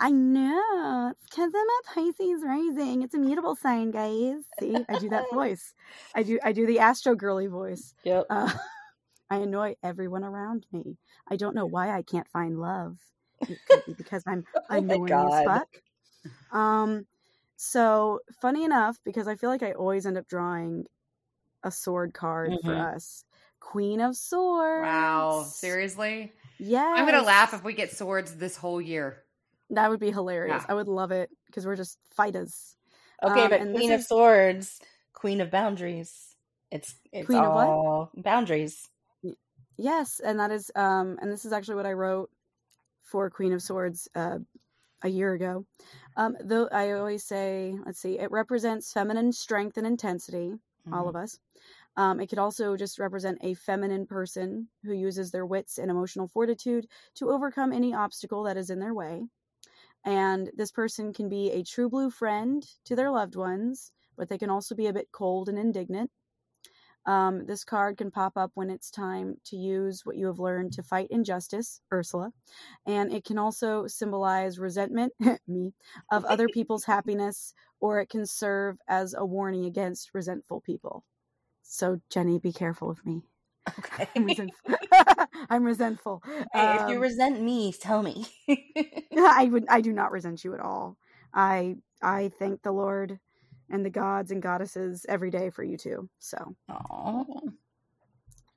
I 0.02 0.12
know 0.12 1.12
it's 1.12 1.24
because 1.30 1.52
I'm 1.54 1.62
a 1.62 1.82
Pisces 1.94 2.42
rising. 2.44 3.02
It's 3.04 3.14
a 3.14 3.18
mutable 3.20 3.56
sign, 3.56 3.92
guys. 3.92 4.38
See, 4.60 4.76
I 4.88 4.98
do 4.98 5.10
that 5.10 5.26
voice. 5.34 5.74
I 6.16 6.24
do 6.24 6.40
I 6.44 6.52
do 6.54 6.66
the 6.66 6.80
Astro 6.80 7.16
girly 7.16 7.48
voice. 7.48 7.94
yep. 8.04 8.26
Uh, 8.30 8.50
I 9.30 9.38
annoy 9.38 9.76
everyone 9.84 10.24
around 10.24 10.66
me. 10.72 10.98
I 11.28 11.36
don't 11.36 11.56
know 11.56 11.66
why 11.66 11.92
I 11.92 12.02
can't 12.02 12.28
find 12.30 12.60
love. 12.60 12.98
It 13.42 13.58
could 13.70 13.86
be 13.86 13.94
because 13.94 14.24
I'm 14.28 14.44
Oh 14.56 14.62
annoying 14.70 15.12
as 15.14 15.46
fuck. 15.46 15.68
Um, 16.52 17.06
so 17.56 18.20
funny 18.42 18.64
enough, 18.64 18.98
because 19.06 19.28
I 19.28 19.36
feel 19.36 19.50
like 19.50 19.64
I 19.64 19.72
always 19.74 20.06
end 20.06 20.18
up 20.18 20.28
drawing 20.28 20.86
a 21.64 21.72
sword 21.72 22.14
card 22.14 22.52
for 22.64 22.72
Mhm. 22.74 22.96
us. 22.96 23.24
Queen 23.60 24.00
of 24.02 24.16
Swords. 24.16 24.84
Wow, 24.84 25.44
seriously? 25.44 26.34
Yeah. 26.58 26.94
I'm 26.96 27.06
gonna 27.06 27.22
laugh 27.22 27.54
if 27.54 27.64
we 27.64 27.74
get 27.74 27.92
swords 27.92 28.36
this 28.36 28.58
whole 28.58 28.82
year. 28.82 29.24
That 29.70 29.90
would 29.90 30.00
be 30.00 30.12
hilarious. 30.12 30.64
Yeah. 30.64 30.66
I 30.72 30.74
would 30.74 30.88
love 30.88 31.12
it 31.12 31.30
because 31.46 31.66
we're 31.68 31.76
just 31.76 31.98
fighters. 32.16 32.76
Okay, 33.22 33.44
Um, 33.44 33.50
but 33.50 33.60
Queen 33.76 33.92
of 33.92 34.00
is- 34.00 34.08
Swords, 34.08 34.82
Queen 35.14 35.40
of 35.42 35.52
Boundaries. 35.52 36.36
It's 36.72 36.96
it's 37.12 37.26
Queen 37.28 37.44
of 37.44 37.54
what? 37.54 37.68
all 37.68 38.12
boundaries. 38.16 38.89
Yes, 39.80 40.20
and 40.20 40.40
that 40.40 40.52
is 40.52 40.72
um 40.76 41.18
and 41.22 41.32
this 41.32 41.46
is 41.46 41.54
actually 41.54 41.76
what 41.76 41.86
I 41.86 41.94
wrote 41.94 42.32
for 43.04 43.30
Queen 43.30 43.54
of 43.54 43.62
Swords 43.62 44.10
uh 44.16 44.40
a 45.04 45.10
year 45.10 45.34
ago. 45.34 45.66
Um 46.18 46.38
though 46.42 46.68
I 46.70 46.92
always 46.94 47.26
say, 47.26 47.78
let's 47.86 48.00
see, 48.00 48.20
it 48.20 48.32
represents 48.32 48.94
feminine 48.94 49.32
strength 49.34 49.78
and 49.78 49.88
intensity, 49.88 50.54
all 50.92 51.08
Mm-hmm. 51.08 51.10
of 51.10 51.16
us. 51.16 51.40
Um, 51.98 52.20
it 52.22 52.28
could 52.30 52.40
also 52.40 52.78
just 52.78 53.00
represent 53.00 53.40
a 53.42 53.56
feminine 53.56 54.08
person 54.08 54.70
who 54.84 54.94
uses 54.94 55.32
their 55.32 55.46
wits 55.46 55.78
and 55.80 55.92
emotional 55.92 56.28
fortitude 56.28 56.88
to 57.16 57.32
overcome 57.32 57.74
any 57.74 57.94
obstacle 57.94 58.44
that 58.44 58.58
is 58.58 58.70
in 58.72 58.80
their 58.80 58.94
way. 58.96 59.26
And 60.06 60.52
this 60.56 60.72
person 60.72 61.14
can 61.14 61.30
be 61.30 61.52
a 61.52 61.64
true 61.64 61.90
blue 61.90 62.10
friend 62.12 62.64
to 62.86 62.96
their 62.96 63.12
loved 63.12 63.36
ones, 63.36 63.92
but 64.18 64.30
they 64.30 64.38
can 64.40 64.50
also 64.52 64.76
be 64.76 64.88
a 64.88 64.94
bit 64.94 65.12
cold 65.14 65.50
and 65.50 65.60
indignant. 65.60 66.12
Um, 67.06 67.46
this 67.46 67.64
card 67.64 67.98
can 67.98 68.12
pop 68.12 68.38
up 68.38 68.52
when 68.56 68.70
it's 68.70 68.92
time 68.92 69.38
to 69.46 69.56
use 69.58 70.06
what 70.06 70.18
you 70.18 70.28
have 70.28 70.40
learned 70.40 70.74
to 70.74 70.84
fight 70.84 71.08
injustice, 71.10 71.82
Ursula. 71.92 72.32
And 72.86 73.12
it 73.14 73.26
can 73.26 73.38
also 73.38 73.88
symbolize 73.88 74.60
resentment, 74.60 75.14
me, 75.48 75.74
of 76.12 76.26
other 76.26 76.50
people's 76.50 76.86
happiness, 76.86 77.54
or 77.80 78.00
it 78.00 78.10
can 78.10 78.26
serve 78.26 78.78
as 78.88 79.14
a 79.18 79.26
warning 79.26 79.66
against 79.66 80.14
resentful 80.14 80.62
people. 80.62 81.04
So, 81.64 82.00
Jenny, 82.10 82.40
be 82.40 82.52
careful 82.54 82.90
of 82.90 83.06
me. 83.06 83.24
Okay. 83.80 84.08
I'm 84.16 84.24
resentful. 84.26 84.76
I'm 85.50 85.64
resentful. 85.64 86.24
Hey, 86.54 86.76
if 86.76 86.88
you 86.88 86.98
Um, 86.98 87.02
resent 87.02 87.42
me, 87.42 87.74
tell 87.74 88.02
me. 88.04 88.28
I 89.18 89.46
would. 89.52 89.66
I 89.70 89.82
do 89.82 89.94
not 89.94 90.12
resent 90.12 90.44
you 90.44 90.54
at 90.54 90.60
all. 90.60 90.98
I 91.34 91.78
I 92.02 92.30
thank 92.40 92.62
the 92.62 92.72
Lord 92.72 93.20
and 93.70 93.86
the 93.86 93.90
gods 93.90 94.32
and 94.32 94.42
goddesses 94.42 95.06
every 95.08 95.32
day 95.32 95.50
for 95.50 95.64
you 95.64 95.78
too. 95.78 96.10
So 96.20 96.56
Aw. 96.70 97.24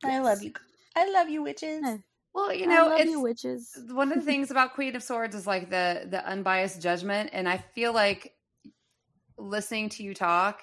I 0.04 0.18
love 0.20 0.42
you. 0.42 0.52
I 0.96 1.10
love 1.10 1.28
you, 1.28 1.42
witches. 1.42 1.82
Eh. 1.84 1.98
Well, 2.34 2.52
you 2.52 2.66
know, 2.66 2.86
I 2.86 2.90
love 2.90 3.00
it's 3.00 3.10
you, 3.10 3.20
witches. 3.20 3.78
one 3.90 4.10
of 4.10 4.18
the 4.18 4.24
things 4.30 4.50
about 4.50 4.74
Queen 4.74 4.96
of 4.96 5.02
Swords 5.02 5.34
is 5.34 5.46
like 5.46 5.70
the 5.70 6.06
the 6.08 6.26
unbiased 6.26 6.80
judgment, 6.80 7.30
and 7.32 7.48
I 7.48 7.58
feel 7.58 7.92
like 7.92 8.34
listening 9.36 9.88
to 9.90 10.02
you 10.02 10.14
talk, 10.14 10.60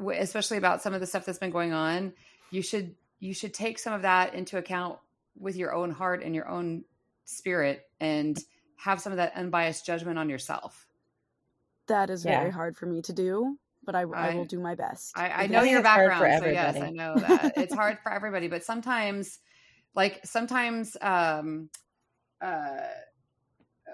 especially 0.00 0.58
about 0.58 0.82
some 0.82 0.94
of 0.94 1.00
the 1.00 1.06
stuff 1.06 1.24
that's 1.24 1.38
been 1.38 1.50
going 1.50 1.72
on, 1.72 2.12
you 2.50 2.62
should 2.62 2.94
you 3.18 3.32
should 3.32 3.54
take 3.54 3.78
some 3.78 3.94
of 3.94 4.02
that 4.02 4.34
into 4.34 4.58
account 4.58 4.98
with 5.38 5.56
your 5.56 5.74
own 5.74 5.90
heart 5.90 6.22
and 6.22 6.34
your 6.34 6.48
own 6.48 6.84
spirit, 7.24 7.82
and 8.00 8.38
have 8.76 9.00
some 9.00 9.12
of 9.12 9.16
that 9.16 9.32
unbiased 9.34 9.86
judgment 9.86 10.18
on 10.18 10.28
yourself. 10.28 10.85
That 11.88 12.10
is 12.10 12.24
Yeah. 12.24 12.38
very 12.38 12.50
hard 12.50 12.76
for 12.76 12.86
me 12.86 13.02
to 13.02 13.12
do, 13.12 13.58
but 13.84 13.94
I, 13.94 14.02
I, 14.02 14.30
I- 14.30 14.36
will 14.36 14.44
do 14.44 14.60
my 14.60 14.74
best. 14.74 15.14
I, 15.16 15.44
I 15.44 15.46
know 15.46 15.62
your 15.62 15.80
it's 15.80 15.88
hard 15.88 16.14
for 16.16 16.24
background, 16.24 16.32
so 16.38 16.46
yes, 16.46 16.80
I 16.82 16.90
know 16.90 17.20
that 17.20 17.54
it's 17.56 17.74
hard 17.74 17.98
for 18.02 18.12
everybody. 18.12 18.48
But 18.48 18.64
sometimes, 18.64 19.38
like 19.94 20.20
sometimes, 20.26 20.96
um, 21.00 21.70
uh, 22.40 22.88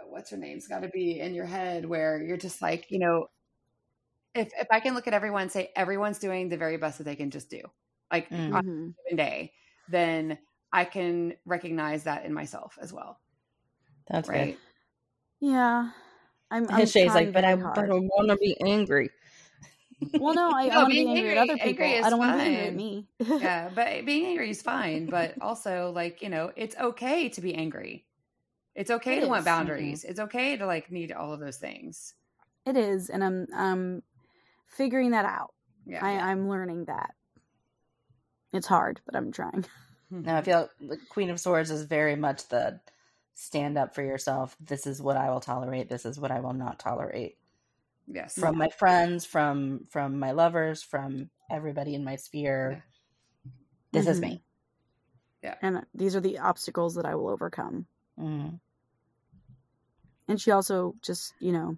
what's 0.07 0.31
her 0.31 0.37
name's 0.37 0.69
got 0.69 0.81
to 0.81 0.89
be 0.89 1.21
in 1.21 1.35
your 1.35 1.47
head 1.47 1.87
where 1.87 2.23
you're 2.23 2.37
just 2.37 2.61
like, 2.63 2.91
you 2.91 2.99
know, 2.99 3.27
if 4.35 4.49
if 4.59 4.67
I 4.71 4.81
can 4.81 4.95
look 4.95 5.07
at 5.07 5.15
everyone 5.15 5.43
and 5.43 5.53
say 5.53 5.73
everyone's 5.77 6.19
doing 6.19 6.49
the 6.49 6.57
very 6.57 6.77
best 6.77 6.99
that 6.99 7.05
they 7.05 7.17
can 7.17 7.31
just 7.31 7.51
do, 7.51 7.63
like 8.11 8.31
Mm. 8.31 8.53
on 8.53 8.61
a 8.61 8.63
Mhm. 8.63 8.95
given 9.05 9.17
day, 9.17 9.55
then 9.89 10.39
I 10.73 10.85
can 10.85 11.37
recognize 11.45 12.05
that 12.05 12.25
in 12.25 12.33
myself 12.33 12.79
as 12.81 12.93
well, 12.93 13.21
That's 14.07 14.29
right? 14.29 14.59
Yeah. 15.41 15.93
I'm, 16.53 16.65
good. 16.67 16.73
I'm 16.81 16.87
Shay's 16.87 17.15
like, 17.15 17.33
but 17.33 17.45
I, 17.45 17.55
very 17.55 17.73
but 17.75 17.91
I 17.91 17.95
want 17.95 18.29
to 18.29 18.37
be 18.37 18.57
angry. 18.61 19.11
Well, 20.15 20.35
no, 20.35 20.51
I, 20.51 20.67
No, 20.69 20.73
I 20.73 20.77
want 20.83 20.91
to 20.93 20.97
be 20.97 21.05
being 21.05 21.17
angry, 21.17 21.31
at 21.33 21.39
other 21.39 21.57
people. 21.57 21.69
angry 21.69 21.93
is 21.93 22.07
I 22.07 22.11
don't 22.11 22.19
want 22.19 22.33
to 22.39 22.45
be 22.45 22.51
angry 22.51 22.67
at 22.67 22.75
me. 22.75 23.07
yeah, 23.41 23.71
but 23.75 24.05
being 24.05 24.27
angry 24.27 24.51
is 24.51 24.63
fine, 24.63 25.07
but 25.07 25.35
also 25.41 25.93
like, 25.95 26.23
you 26.23 26.29
know, 26.29 26.53
it's 26.57 26.77
okay 26.77 27.29
to 27.31 27.41
be 27.41 27.55
angry. 27.55 28.05
It's 28.75 28.91
okay 28.99 29.19
It 29.19 29.21
to 29.23 29.29
want 29.29 29.41
is. 29.41 29.45
boundaries. 29.45 30.05
It's 30.05 30.21
okay 30.21 30.57
to 30.57 30.67
like 30.67 30.91
need 30.91 31.13
all 31.13 31.33
of 31.33 31.41
those 31.41 31.57
things. 31.57 32.15
It 32.67 32.77
is, 32.77 33.11
and 33.11 33.25
I'm 33.25 33.47
I'm 33.55 34.03
figuring 34.69 35.11
that 35.13 35.25
out. 35.25 35.53
Yeah. 35.87 36.05
I, 36.05 36.31
I'm 36.31 36.49
learning 36.49 36.85
that. 36.85 37.15
It's 38.53 38.67
hard, 38.67 39.01
but 39.07 39.17
I'm 39.17 39.33
trying. 39.33 39.65
Hmm. 40.11 40.23
No, 40.23 40.37
I 40.37 40.43
feel 40.43 40.69
like 40.81 41.01
Queen 41.09 41.31
of 41.31 41.41
Swords 41.41 41.71
is 41.71 41.85
very 41.85 42.15
much 42.17 42.49
the 42.49 42.79
stand 43.35 43.79
up 43.79 43.95
for 43.95 44.03
yourself. 44.03 44.57
This 44.61 44.87
is 44.87 45.01
what 45.01 45.17
I 45.17 45.31
will 45.31 45.41
tolerate. 45.41 45.89
This 45.89 46.05
is 46.05 46.19
what 46.19 46.31
I 46.31 46.41
will 46.41 46.53
not 46.53 46.79
tolerate 46.79 47.39
yes. 48.07 48.35
from 48.35 48.59
my 48.59 48.69
friends, 48.69 49.25
from 49.25 49.87
from 49.91 50.19
my 50.19 50.33
lovers, 50.33 50.83
from 50.83 51.31
everybody 51.51 51.95
in 51.95 52.05
my 52.05 52.17
sphere. 52.17 52.85
This 53.93 54.07
is 54.07 54.19
Mhm. 54.19 54.23
me. 54.23 54.45
Yeah. 55.43 55.57
And 55.61 55.87
these 55.95 56.15
are 56.17 56.21
the 56.21 56.39
obstacles 56.39 56.95
that 56.95 57.05
I 57.05 57.15
will 57.15 57.29
overcome. 57.29 57.87
Mm. 58.19 58.61
And 60.29 60.41
she 60.41 60.51
also 60.51 60.95
just, 61.03 61.35
you 61.41 61.53
know, 61.53 61.77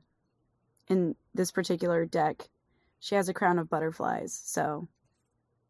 in 0.89 1.16
this 1.35 1.51
particular 1.51 2.05
deck, 2.05 2.48
she 3.01 3.14
has 3.14 3.28
a 3.28 3.35
crown 3.35 3.59
of 3.59 3.70
butterflies. 3.70 4.32
So, 4.32 4.86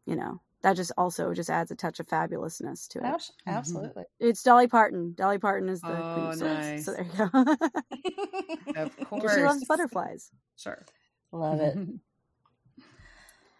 you 0.05 0.15
know, 0.15 0.41
that 0.65 0.75
just 0.75 0.91
also 0.97 1.31
just 1.33 1.49
adds 1.51 1.69
a 1.69 1.75
touch 1.75 1.99
of 1.99 2.07
fabulousness 2.07 2.87
to 2.89 2.97
it. 2.99 3.05
Abs- 3.05 3.31
Absolutely. 3.45 4.03
It's 4.19 4.41
Dolly 4.41 4.67
Parton. 4.67 5.13
Dolly 5.15 5.37
Parton 5.37 5.69
is 5.69 5.79
the 5.79 5.87
queen 5.87 5.99
Oh, 6.01 6.29
of 6.29 6.35
swords. 6.35 6.41
nice. 6.59 6.85
So 6.85 6.91
there 6.93 7.03
you 7.05 7.11
go. 7.15 8.81
Of 8.81 8.97
'Cause 8.97 9.07
course. 9.07 9.35
she 9.35 9.41
loves 9.43 9.63
butterflies. 9.65 10.31
Sure. 10.57 10.83
Love 11.31 11.59
it. 11.61 11.77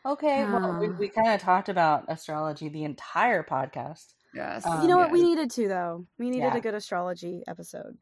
Okay, 0.06 0.44
well, 0.46 0.80
we, 0.80 0.88
Ah. 0.88 0.92
we 1.00 1.08
kind 1.10 1.30
of 1.30 1.42
talked 1.42 1.68
about 1.68 2.06
astrology 2.10 2.70
the 2.70 2.84
entire 2.84 3.42
podcast. 3.44 4.14
yes. 4.36 4.64
Um, 4.66 4.82
you 4.84 4.88
know 4.88 4.98
what? 4.98 5.06
yes. 5.08 5.14
We 5.14 5.24
needed 5.24 5.50
to 5.52 5.68
though. 5.68 6.06
We 6.20 6.30
needed 6.30 6.54
Yeah. 6.54 6.58
a 6.58 6.62
good 6.62 6.76
astrology 6.76 7.44
episode. 7.48 7.98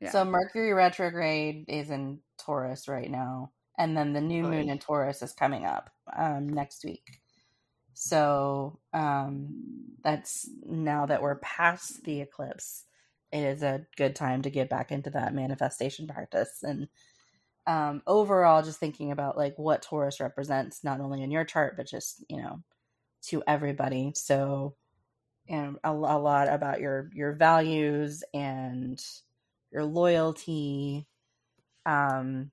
Yeah. 0.00 0.10
So 0.10 0.24
Mercury 0.24 0.72
retrograde 0.72 1.66
is 1.68 1.90
in 1.90 2.18
Taurus 2.38 2.88
right 2.88 3.08
now, 3.08 3.52
and 3.78 3.96
then 3.96 4.12
the 4.12 4.20
new 4.20 4.42
moon 4.42 4.68
in 4.68 4.80
Taurus 4.80 5.22
is 5.22 5.32
coming 5.32 5.64
up 5.64 5.90
um, 6.16 6.48
next 6.48 6.84
week. 6.84 7.04
So 7.94 8.78
um, 8.92 9.48
that's 10.02 10.48
now 10.66 11.06
that 11.06 11.22
we're 11.22 11.36
past 11.40 12.04
the 12.04 12.20
eclipse, 12.20 12.84
it 13.32 13.40
is 13.40 13.62
a 13.62 13.86
good 13.96 14.16
time 14.16 14.42
to 14.42 14.50
get 14.50 14.70
back 14.70 14.92
into 14.92 15.10
that 15.10 15.34
manifestation 15.34 16.06
practice 16.06 16.60
and 16.62 16.88
um, 17.66 18.02
overall 18.06 18.62
just 18.62 18.80
thinking 18.80 19.12
about 19.12 19.36
like 19.36 19.54
what 19.58 19.82
Taurus 19.82 20.20
represents, 20.20 20.82
not 20.84 21.00
only 21.00 21.22
in 21.22 21.30
your 21.30 21.44
chart 21.44 21.76
but 21.76 21.86
just 21.86 22.24
you 22.28 22.38
know 22.38 22.60
to 23.28 23.42
everybody. 23.46 24.12
So 24.14 24.76
and 25.48 25.76
a, 25.84 25.90
a 25.90 25.92
lot 25.92 26.48
about 26.48 26.80
your 26.80 27.10
your 27.14 27.32
values 27.34 28.24
and 28.34 29.02
your 29.72 29.84
loyalty. 29.84 31.06
Um, 31.86 32.50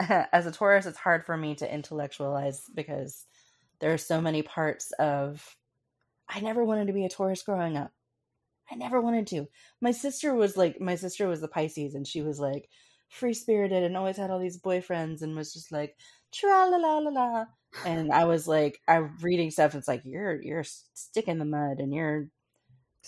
as 0.00 0.46
a 0.46 0.52
Taurus, 0.52 0.86
it's 0.86 0.98
hard 0.98 1.26
for 1.26 1.36
me 1.36 1.54
to 1.56 1.72
intellectualize 1.74 2.64
because 2.74 3.26
there 3.80 3.92
are 3.92 3.98
so 3.98 4.20
many 4.20 4.42
parts 4.42 4.92
of. 4.92 5.56
I 6.28 6.40
never 6.40 6.64
wanted 6.64 6.86
to 6.86 6.92
be 6.92 7.04
a 7.04 7.08
Taurus 7.08 7.42
growing 7.42 7.76
up. 7.76 7.90
I 8.70 8.76
never 8.76 9.00
wanted 9.00 9.26
to. 9.28 9.48
My 9.80 9.90
sister 9.90 10.32
was 10.32 10.56
like, 10.56 10.80
my 10.80 10.94
sister 10.94 11.26
was 11.26 11.40
the 11.40 11.48
Pisces, 11.48 11.94
and 11.94 12.06
she 12.06 12.22
was 12.22 12.38
like 12.38 12.68
free 13.08 13.34
spirited 13.34 13.82
and 13.82 13.96
always 13.96 14.16
had 14.16 14.30
all 14.30 14.38
these 14.38 14.60
boyfriends 14.60 15.22
and 15.22 15.34
was 15.34 15.52
just 15.52 15.72
like 15.72 15.96
tra 16.32 16.68
la 16.68 16.76
la 16.76 16.98
la 16.98 17.10
la. 17.10 17.44
And 17.84 18.12
I 18.12 18.24
was 18.24 18.46
like, 18.46 18.80
I'm 18.86 19.16
reading 19.20 19.50
stuff. 19.50 19.74
And 19.74 19.80
it's 19.80 19.88
like 19.88 20.02
you're 20.04 20.40
you're 20.40 20.60
a 20.60 20.64
stick 20.94 21.28
in 21.28 21.38
the 21.38 21.44
mud, 21.44 21.78
and 21.78 21.92
you're 21.92 22.28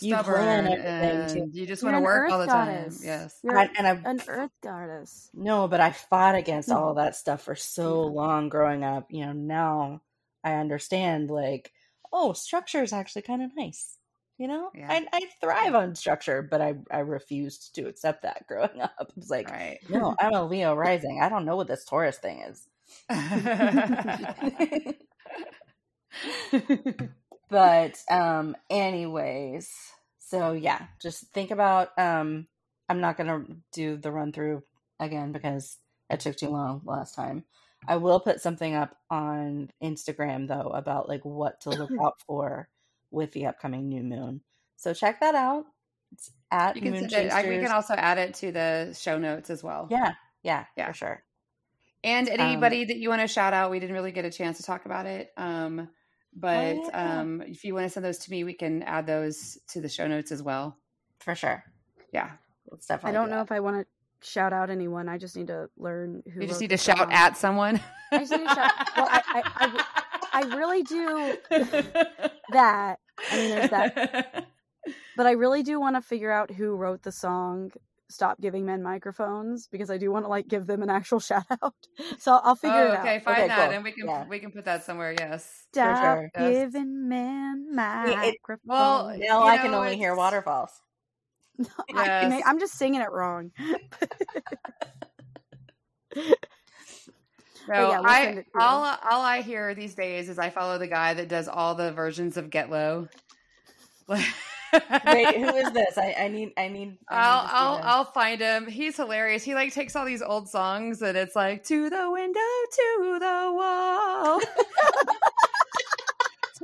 you 0.00 0.14
plan 0.16 0.24
Stubborn 0.24 0.66
everything 0.66 1.52
to- 1.52 1.58
you 1.58 1.66
just 1.66 1.82
want 1.82 1.96
to 1.96 2.00
work 2.00 2.30
all 2.30 2.40
earth 2.40 2.46
the 2.46 2.52
time. 2.52 2.74
goddess. 2.74 3.02
Yes. 3.04 3.38
You're 3.42 3.58
I, 3.58 3.68
and 3.76 3.86
I'm 3.86 4.06
an 4.06 4.22
earth 4.26 4.50
goddess. 4.62 5.28
No, 5.34 5.68
but 5.68 5.80
I 5.80 5.92
fought 5.92 6.34
against 6.34 6.70
mm. 6.70 6.76
all 6.76 6.94
that 6.94 7.14
stuff 7.14 7.42
for 7.42 7.54
so 7.54 8.04
Yeah. 8.04 8.10
long 8.10 8.48
growing 8.48 8.84
up. 8.84 9.08
You 9.10 9.26
know, 9.26 9.32
now 9.32 10.00
I 10.44 10.54
understand 10.54 11.30
like, 11.30 11.72
oh, 12.12 12.32
structure 12.32 12.82
is 12.82 12.92
actually 12.92 13.22
kind 13.22 13.42
of 13.42 13.50
nice. 13.56 13.98
You 14.38 14.48
know, 14.48 14.72
Yeah. 14.72 14.88
I, 14.88 15.06
I 15.12 15.20
thrive 15.40 15.74
on 15.74 15.94
structure, 15.94 16.42
but 16.42 16.60
I, 16.60 16.74
I 16.90 16.98
refused 17.00 17.74
to 17.76 17.86
accept 17.88 18.22
that 18.22 18.46
growing 18.48 18.80
up. 18.80 18.94
It 19.00 19.16
was 19.16 19.30
like, 19.30 19.52
Right. 19.52 19.80
no, 19.88 20.14
I'm 20.18 20.34
a 20.34 20.44
Leo 20.46 20.74
rising. 20.74 21.20
I 21.22 21.28
don't 21.28 21.44
know 21.44 21.56
what 21.56 21.68
this 21.68 21.84
Taurus 21.84 22.18
thing 22.18 22.40
is. 22.40 22.66
but 27.50 27.98
um 28.10 28.56
anyways 28.70 29.70
so 30.18 30.52
yeah 30.52 30.86
just 31.00 31.24
think 31.32 31.50
about 31.50 31.96
um 31.98 32.46
i'm 32.88 33.00
not 33.00 33.16
gonna 33.16 33.44
do 33.72 33.96
the 33.96 34.10
run 34.10 34.32
through 34.32 34.62
again 35.00 35.32
because 35.32 35.78
it 36.10 36.20
took 36.20 36.36
too 36.36 36.48
long 36.48 36.80
last 36.84 37.14
time 37.14 37.44
i 37.88 37.96
will 37.96 38.20
put 38.20 38.40
something 38.40 38.74
up 38.74 38.96
on 39.10 39.70
instagram 39.82 40.48
though 40.48 40.70
about 40.70 41.08
like 41.08 41.24
what 41.24 41.60
to 41.60 41.70
look 41.70 41.90
out 42.02 42.20
for 42.26 42.68
with 43.10 43.32
the 43.32 43.46
upcoming 43.46 43.88
new 43.88 44.02
moon 44.02 44.40
so 44.76 44.92
check 44.94 45.20
that 45.20 45.34
out 45.34 45.64
it's 46.12 46.30
at 46.50 46.76
you 46.76 46.82
can 46.82 46.92
moon 46.92 47.08
send 47.08 47.12
it, 47.26 47.32
I, 47.32 47.48
we 47.48 47.58
can 47.58 47.72
also 47.72 47.94
add 47.94 48.18
it 48.18 48.34
to 48.34 48.52
the 48.52 48.94
show 48.98 49.18
notes 49.18 49.48
as 49.50 49.62
well. 49.64 49.86
yeah 49.90 50.12
yeah 50.42 50.64
Yeah. 50.76 50.88
for 50.88 50.92
sure 50.94 51.22
And 52.04 52.28
Um, 52.28 52.40
anybody 52.40 52.84
that 52.84 52.96
you 52.96 53.08
want 53.08 53.22
to 53.22 53.28
shout 53.28 53.52
out, 53.54 53.70
we 53.70 53.78
didn't 53.80 53.94
really 53.94 54.10
get 54.12 54.24
a 54.24 54.30
chance 54.30 54.56
to 54.58 54.64
talk 54.64 54.84
about 54.86 55.06
it. 55.06 55.30
Um, 55.36 55.88
but 56.34 56.76
Oh, 56.76 56.90
yeah. 56.92 57.20
um, 57.20 57.42
if 57.42 57.62
you 57.64 57.74
want 57.74 57.84
to 57.86 57.90
send 57.90 58.04
those 58.04 58.18
to 58.18 58.30
me, 58.30 58.42
we 58.44 58.54
can 58.54 58.82
add 58.82 59.06
those 59.06 59.56
to 59.68 59.80
the 59.80 59.88
show 59.88 60.06
notes 60.08 60.32
as 60.32 60.42
well. 60.42 60.76
for 61.20 61.34
sure 61.36 61.62
Yeah. 62.12 62.30
let's 62.70 62.86
definitely 62.86 63.16
I 63.16 63.20
don't 63.20 63.30
do 63.30 63.36
know 63.36 63.42
if 63.42 63.52
I 63.52 63.60
want 63.60 63.76
to 63.80 63.86
shout 64.22 64.52
out 64.52 64.70
anyone. 64.70 65.08
I 65.08 65.18
just 65.18 65.36
need 65.36 65.48
to 65.48 65.68
learn 65.76 66.22
who. 66.32 66.40
You 66.40 66.46
just 66.48 66.60
need 66.60 66.70
the 66.70 66.76
to 66.76 66.82
shout 66.82 66.98
song. 66.98 67.12
at 67.12 67.36
someone. 67.36 67.80
I 68.12 68.18
just 68.18 68.32
need 68.32 68.48
to 68.48 68.54
shout. 68.54 68.72
Well, 68.96 69.08
I, 69.10 69.22
I, 69.26 69.42
I, 70.34 70.42
I 70.52 70.56
really 70.56 70.82
do 70.82 71.36
that. 72.52 72.98
I 73.30 73.36
mean, 73.36 73.50
there's 73.50 73.70
that. 73.70 74.46
But 75.16 75.26
I 75.26 75.32
really 75.32 75.62
do 75.62 75.78
want 75.80 75.96
to 75.96 76.02
figure 76.02 76.32
out 76.32 76.50
who 76.50 76.74
wrote 76.74 77.02
the 77.02 77.12
song 77.12 77.70
"Stop 78.08 78.40
Giving 78.40 78.64
Men 78.66 78.82
Microphones" 78.82 79.68
because 79.70 79.90
I 79.90 79.96
do 79.98 80.10
want 80.10 80.24
to 80.24 80.28
like 80.28 80.48
give 80.48 80.66
them 80.66 80.82
an 80.82 80.90
actual 80.90 81.20
shout 81.30 81.44
out. 81.62 81.74
So 82.18 82.32
I'll 82.42 82.56
figure 82.56 82.76
oh, 82.78 82.86
it 82.86 82.90
out. 82.92 83.00
okay, 83.00 83.18
find 83.20 83.38
Okay, 83.38 83.48
that, 83.48 83.66
cool. 83.66 83.74
and 83.76 83.84
we 83.84 83.92
can 83.92 84.06
Yeah. 84.08 84.26
we 84.28 84.38
can 84.38 84.50
put 84.50 84.64
that 84.64 84.84
somewhere. 84.84 85.14
Yes. 85.18 85.66
Stop 85.72 85.98
sure. 86.02 86.30
Yes. 86.38 86.72
giving 86.72 87.08
men 87.08 87.66
it- 87.70 87.74
microphones. 87.74 88.60
Well, 88.64 89.14
now 89.18 89.42
i 89.44 89.56
can 89.58 89.70
know, 89.72 89.78
only 89.80 89.96
hear 89.96 90.14
waterfalls 90.16 90.70
I, 91.94 92.26
Yes. 92.28 92.42
am 92.46 92.58
just 92.58 92.74
singing 92.74 93.00
it 93.00 93.10
wrong. 93.10 93.50
So 97.66 97.90
yeah, 97.90 98.00
I 98.04 98.32
to 98.32 98.44
all 98.58 98.84
all 98.84 99.22
I 99.22 99.40
hear 99.40 99.72
these 99.74 99.94
days 99.94 100.28
is 100.28 100.38
I 100.38 100.50
follow 100.50 100.78
the 100.78 100.88
guy 100.88 101.14
that 101.14 101.28
does 101.28 101.46
all 101.46 101.76
the 101.76 101.92
versions 101.92 102.36
of 102.36 102.50
Get 102.50 102.70
Low. 102.70 103.08
Wait, 104.08 104.26
who 105.36 105.54
is 105.56 105.70
this? 105.72 105.96
I, 105.96 106.14
I 106.18 106.28
need, 106.28 106.52
I 106.56 106.68
need. 106.68 106.78
I 106.78 106.88
need 106.88 106.98
I'll 107.08 107.48
I'll 107.50 107.76
this. 107.76 107.86
I'll 107.86 108.04
find 108.04 108.40
him. 108.40 108.66
He's 108.66 108.96
hilarious. 108.96 109.44
He 109.44 109.54
like 109.54 109.72
takes 109.72 109.94
all 109.94 110.04
these 110.04 110.22
old 110.22 110.48
songs 110.48 111.02
and 111.02 111.16
it's 111.16 111.36
like 111.36 111.62
to 111.64 111.88
the 111.88 112.10
window, 112.10 112.40
to 112.72 113.18
the 113.20 113.52
wall, 113.54 114.40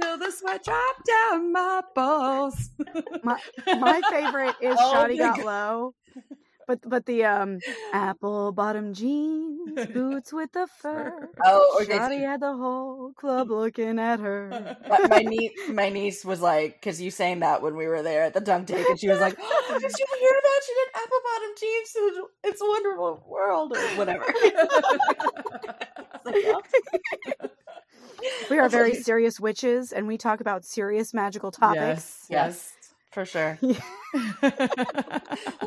Feel 0.01 0.19
the 0.19 0.31
sweat 0.31 0.65
drop 0.65 0.97
down 1.05 1.53
my 1.53 1.83
balls. 1.95 2.71
My 3.25 3.41
my 3.67 4.01
favorite 4.11 4.55
is 4.61 4.77
Oh 4.79 4.93
Shotty 4.95 5.19
Got 5.19 5.39
God. 5.39 5.45
Low. 5.45 5.95
But 6.69 6.81
but 6.87 7.07
the 7.07 7.25
um 7.25 7.59
apple 7.95 8.53
bottom 8.53 8.93
jeans, 8.93 9.87
boots 9.87 10.33
with 10.33 10.53
the 10.53 10.69
fur. 10.83 11.31
Oh, 11.43 11.79
okay. 11.83 11.99
Shotty 11.99 12.21
had 12.21 12.41
the 12.41 12.55
whole 12.55 13.13
club 13.15 13.51
looking 13.51 13.99
at 13.99 14.21
her. 14.21 14.77
my, 14.89 15.07
my 15.09 15.23
niece, 15.23 15.53
my 15.71 15.89
niece 15.89 16.25
was 16.27 16.43
like, 16.43 16.75
because 16.75 17.01
you 17.01 17.11
sang 17.11 17.41
that 17.41 17.63
when 17.63 17.75
we 17.75 17.87
were 17.87 18.03
there 18.03 18.25
at 18.25 18.35
the 18.35 18.41
dunk 18.41 18.67
take, 18.69 18.87
and 18.87 19.01
she 19.01 19.09
was 19.09 19.19
like, 19.19 19.37
oh, 19.41 19.79
"Did 19.81 19.93
you 19.99 20.07
hear 20.21 20.41
that? 20.43 20.61
She 20.67 20.75
did 20.75 20.89
apple 21.03 21.21
bottom 21.25 21.51
jeans. 21.59 21.97
It's 22.45 22.61
a 22.61 22.67
wonderful 22.67 23.25
world, 23.27 23.73
or 23.75 23.81
whatever." 23.97 24.25
It's 24.29 26.27
like, 26.27 26.45
oh. 26.47 27.49
We 28.51 28.59
are 28.59 28.69
very 28.69 28.95
serious 28.95 29.39
witches, 29.41 29.93
and 29.93 30.07
we 30.07 30.19
talk 30.19 30.41
about 30.41 30.65
serious 30.65 31.13
magical 31.15 31.51
topics. 31.51 32.27
Yes, 32.29 32.73
yes, 32.75 32.75
for 33.13 33.25
sure. 33.25 33.59
yes. 33.63 33.81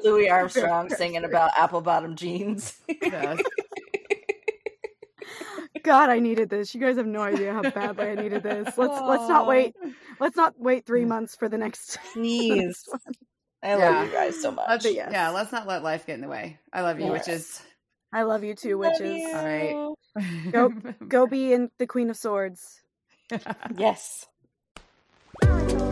Louis 0.04 0.30
Armstrong 0.32 0.90
singing 0.90 1.24
about 1.24 1.52
apple 1.58 1.82
bottom 1.82 2.16
jeans. 2.16 2.78
yes. 2.88 3.42
God, 5.84 6.10
I 6.10 6.20
needed 6.20 6.50
this. 6.50 6.76
You 6.76 6.82
guys 6.82 6.98
have 6.98 7.08
no 7.08 7.22
idea 7.22 7.54
how 7.54 7.62
badly 7.64 8.10
I 8.10 8.16
needed 8.16 8.44
this. 8.44 8.78
Let's 8.78 9.02
let's 9.02 9.28
not 9.28 9.48
wait. 9.48 9.76
Let's 10.20 10.36
not 10.36 10.60
wait 10.60 10.86
three 10.86 11.06
mm. 11.06 11.08
months 11.08 11.36
for 11.36 11.50
the 11.50 11.58
next. 11.58 11.98
Please. 12.14 12.88
I 13.64 13.76
love 13.76 13.80
Yeah. 13.80 14.04
you 14.04 14.12
guys 14.12 14.42
so 14.42 14.52
much. 14.52 14.86
Yes. 14.86 15.10
Yeah, 15.12 15.30
let's 15.30 15.52
not 15.52 15.68
let 15.68 15.84
life 15.84 16.06
get 16.06 16.16
in 16.16 16.22
the 16.22 16.28
way. 16.28 16.60
I 16.74 16.82
love 16.82 17.00
you, 17.00 17.06
Yes. 17.06 17.28
witches. 17.28 17.64
I 18.14 18.24
love 18.24 18.44
you 18.44 18.54
too, 18.54 18.78
witches. 18.78 19.18
you. 19.18 19.28
All 19.30 19.46
right. 19.46 19.96
Go 20.52 20.70
Go 21.08 21.28
be 21.28 21.54
in 21.54 21.70
the 21.78 21.88
Queen 21.88 22.10
of 22.10 22.18
Swords. 22.18 22.82
Yes. 23.76 24.28
Bye. 25.42 25.88